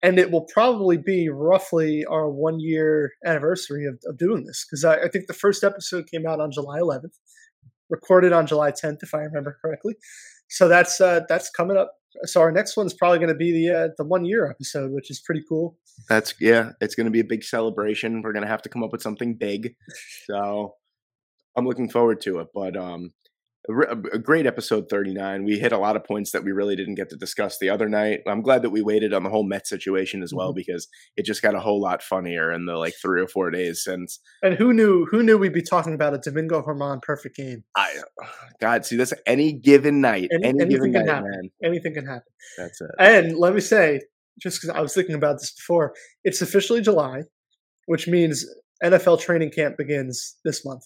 and 0.02 0.18
it 0.18 0.32
will 0.32 0.46
probably 0.54 0.98
be 0.98 1.30
roughly 1.30 2.06
our 2.06 2.30
one 2.30 2.60
year 2.60 3.12
anniversary 3.26 3.86
of, 3.86 4.00
of 4.06 4.18
doing 4.18 4.46
this 4.46 4.66
because 4.66 4.86
I, 4.86 4.96
I, 4.96 5.08
think 5.10 5.28
the 5.28 5.34
first 5.34 5.64
episode 5.64 6.08
came 6.10 6.26
out 6.26 6.40
on 6.40 6.52
July 6.52 6.80
11th 6.80 7.18
recorded 7.90 8.34
on 8.34 8.48
July 8.48 8.72
10th, 8.72 9.04
if 9.04 9.14
I 9.14 9.20
remember 9.20 9.58
correctly. 9.62 9.96
So 10.50 10.68
that's 10.68 11.00
uh, 11.00 11.22
that's 11.30 11.50
coming 11.50 11.78
up. 11.78 11.94
So 12.24 12.42
our 12.42 12.52
next 12.52 12.76
one's 12.76 12.94
probably 12.94 13.20
going 13.20 13.30
to 13.30 13.36
be 13.36 13.52
the 13.52 13.76
uh, 13.76 13.88
the 13.98 14.04
one 14.04 14.26
year 14.26 14.50
episode, 14.50 14.92
which 14.92 15.12
is 15.12 15.22
pretty 15.22 15.44
cool. 15.48 15.78
That's 16.10 16.34
yeah, 16.40 16.72
it's 16.82 16.96
going 16.96 17.06
to 17.06 17.12
be 17.12 17.20
a 17.20 17.26
big 17.26 17.44
celebration. 17.44 18.22
We're 18.24 18.34
going 18.34 18.46
to 18.46 18.50
have 18.50 18.64
to 18.64 18.70
come 18.70 18.84
up 18.84 18.92
with 18.92 19.02
something 19.02 19.36
big. 19.36 19.76
So 20.26 20.74
I'm 21.56 21.66
looking 21.66 21.90
forward 21.90 22.22
to 22.22 22.40
it. 22.40 22.48
But 22.54 22.76
um, 22.76 23.14
a, 23.70 24.20
great 24.20 24.46
episode 24.46 24.90
39. 24.90 25.44
We 25.44 25.60
hit 25.60 25.72
a 25.72 25.78
lot 25.78 25.96
of 25.96 26.04
points 26.04 26.32
that 26.32 26.44
we 26.44 26.52
really 26.52 26.76
didn't 26.76 26.96
get 26.96 27.10
to 27.10 27.16
discuss 27.16 27.60
the 27.60 27.70
other 27.70 27.88
night. 27.88 28.22
I'm 28.28 28.42
glad 28.42 28.64
that 28.64 28.72
we 28.72 28.82
waited 28.82 29.14
on 29.14 29.24
the 29.24 29.30
whole 29.30 29.44
Met 29.44 29.68
situation 29.68 30.24
as 30.24 30.34
well 30.34 30.50
mm-hmm. 30.50 30.56
because 30.56 30.88
it 31.16 31.26
just 31.26 31.42
got 31.42 31.56
a 31.56 31.60
whole 31.60 31.80
lot 31.80 32.02
funnier 32.02 32.52
in 32.52 32.66
the 32.66 32.76
like 32.76 32.94
three 33.02 33.22
or 33.22 33.28
four 33.28 33.52
days 33.52 33.84
since. 33.84 34.20
And 34.42 34.56
who 34.56 34.74
knew? 34.74 35.06
Who 35.12 35.24
knew 35.24 35.38
we'd 35.38 35.54
be 35.54 35.62
talking 35.62 35.94
about 35.94 36.14
a 36.14 36.18
Domingo 36.18 36.62
Germán 36.62 37.02
perfect 37.02 37.36
game? 37.36 37.64
I, 37.76 37.94
God, 38.60 38.86
see 38.86 38.96
this 38.96 39.14
any 39.26 39.54
given 39.54 40.02
night, 40.02 40.30
any, 40.34 40.48
any 40.48 40.66
given 40.66 40.92
night, 40.92 41.08
happen. 41.08 41.30
man. 41.30 41.50
Anything 41.64 41.94
can 41.94 42.06
happen. 42.06 42.32
That's 42.58 42.82
it. 42.82 42.92
And 43.00 43.38
let 43.38 43.54
me 43.54 43.62
say, 43.62 44.02
just 44.40 44.62
because 44.62 44.76
I 44.76 44.82
was 44.82 44.94
thinking 44.94 45.16
about 45.16 45.40
this 45.40 45.52
before, 45.52 45.94
it's 46.24 46.42
officially 46.42 46.82
July, 46.82 47.24
which 47.86 48.08
means 48.08 48.46
NFL 48.84 49.20
training 49.20 49.52
camp 49.52 49.78
begins 49.78 50.38
this 50.44 50.66
month. 50.66 50.84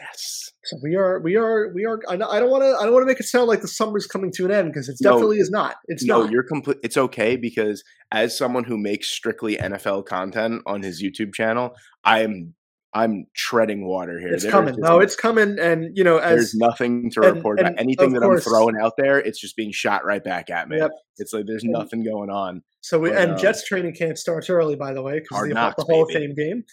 Yes. 0.00 0.49
So 0.64 0.76
we 0.82 0.94
are, 0.94 1.20
we 1.20 1.36
are, 1.36 1.72
we 1.72 1.86
are. 1.86 1.98
I 2.08 2.16
don't 2.16 2.50
want 2.50 2.62
to, 2.62 2.76
I 2.78 2.84
don't 2.84 2.92
want 2.92 3.02
to 3.02 3.06
make 3.06 3.18
it 3.18 3.24
sound 3.24 3.48
like 3.48 3.62
the 3.62 3.68
summer's 3.68 4.06
coming 4.06 4.30
to 4.32 4.44
an 4.44 4.50
end 4.50 4.72
because 4.72 4.88
it 4.90 4.98
definitely 5.02 5.38
no, 5.38 5.42
is 5.42 5.50
not. 5.50 5.76
It's 5.86 6.04
no, 6.04 6.22
not. 6.22 6.30
you're 6.30 6.42
complete. 6.42 6.78
It's 6.82 6.98
okay 6.98 7.36
because 7.36 7.82
as 8.12 8.36
someone 8.36 8.64
who 8.64 8.76
makes 8.76 9.08
strictly 9.08 9.56
NFL 9.56 10.04
content 10.04 10.62
on 10.66 10.82
his 10.82 11.02
YouTube 11.02 11.32
channel, 11.32 11.74
I 12.04 12.20
am, 12.20 12.54
I'm 12.92 13.26
treading 13.34 13.86
water 13.86 14.20
here. 14.20 14.34
It's 14.34 14.44
coming. 14.44 14.74
No, 14.76 14.98
it's 14.98 15.16
coming, 15.16 15.58
and 15.58 15.96
you 15.96 16.04
know, 16.04 16.18
as, 16.18 16.36
there's 16.36 16.54
nothing 16.54 17.10
to 17.12 17.20
report 17.20 17.58
and, 17.58 17.68
about. 17.68 17.80
Anything 17.80 18.12
that 18.12 18.20
course, 18.20 18.46
I'm 18.46 18.52
throwing 18.52 18.76
out 18.82 18.92
there, 18.98 19.18
it's 19.18 19.40
just 19.40 19.56
being 19.56 19.72
shot 19.72 20.04
right 20.04 20.22
back 20.22 20.50
at 20.50 20.68
me. 20.68 20.76
Yep. 20.76 20.90
It's 21.16 21.32
like 21.32 21.46
there's 21.46 21.62
and, 21.62 21.72
nothing 21.72 22.04
going 22.04 22.28
on. 22.28 22.62
So 22.82 22.98
we, 22.98 23.10
but, 23.10 23.18
and 23.18 23.32
uh, 23.32 23.38
Jets 23.38 23.64
training 23.64 23.94
camp 23.94 24.18
starts 24.18 24.50
early, 24.50 24.76
by 24.76 24.92
the 24.92 25.02
way, 25.02 25.20
because 25.20 25.48
the, 25.48 25.54
the 25.54 25.84
Hall 25.84 26.02
of 26.02 26.10
Fame 26.10 26.34
game, 26.34 26.64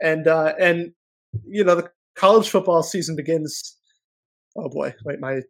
and 0.00 0.28
uh, 0.28 0.54
and 0.60 0.92
you 1.46 1.64
know 1.64 1.74
the 1.74 1.90
college 2.18 2.50
football 2.50 2.82
season 2.82 3.16
begins. 3.16 3.76
Oh 4.56 4.68
boy, 4.68 4.94
wait, 5.04 5.20
my 5.20 5.40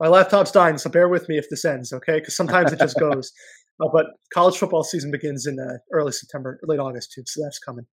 my 0.00 0.08
laptop's 0.08 0.50
dying, 0.50 0.78
so 0.78 0.90
bear 0.90 1.08
with 1.08 1.28
me 1.28 1.38
if 1.38 1.48
this 1.50 1.64
ends, 1.64 1.92
okay? 1.92 2.18
Because 2.18 2.36
sometimes 2.36 2.72
it 2.72 2.78
just 2.78 2.98
goes. 3.00 3.32
Uh, 3.80 3.88
but 3.92 4.06
college 4.32 4.56
football 4.56 4.82
season 4.82 5.10
begins 5.10 5.46
in 5.46 5.58
uh, 5.60 5.78
early 5.92 6.12
September, 6.12 6.58
late 6.64 6.80
August 6.80 7.12
too, 7.12 7.22
so 7.26 7.42
that's 7.42 7.58
coming. 7.58 7.86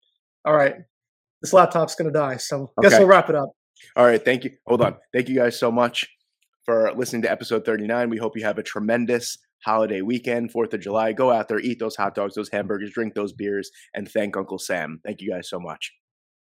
All 0.44 0.54
right, 0.54 0.76
this 1.42 1.52
laptop's 1.52 1.94
gonna 1.94 2.12
die, 2.12 2.36
so 2.36 2.72
okay. 2.78 2.88
guess 2.88 2.98
we'll 2.98 3.08
wrap 3.08 3.28
it 3.28 3.36
up. 3.36 3.50
All 3.96 4.06
right, 4.06 4.24
thank 4.24 4.44
you. 4.44 4.52
Hold 4.66 4.82
on, 4.82 4.96
thank 5.12 5.28
you 5.28 5.34
guys 5.34 5.58
so 5.58 5.70
much 5.70 6.06
for 6.64 6.92
listening 6.94 7.22
to 7.22 7.30
episode 7.30 7.64
39. 7.64 8.08
We 8.08 8.16
hope 8.16 8.36
you 8.36 8.44
have 8.44 8.58
a 8.58 8.62
tremendous 8.62 9.36
holiday 9.64 10.00
weekend, 10.02 10.52
Fourth 10.52 10.72
of 10.72 10.80
July. 10.80 11.12
Go 11.12 11.30
out 11.30 11.48
there, 11.48 11.58
eat 11.58 11.78
those 11.78 11.96
hot 11.96 12.14
dogs, 12.14 12.34
those 12.34 12.50
hamburgers, 12.50 12.92
drink 12.92 13.14
those 13.14 13.32
beers, 13.32 13.70
and 13.94 14.08
thank 14.08 14.36
Uncle 14.36 14.58
Sam. 14.58 15.00
Thank 15.04 15.20
you 15.20 15.30
guys 15.30 15.48
so 15.48 15.58
much. 15.58 15.92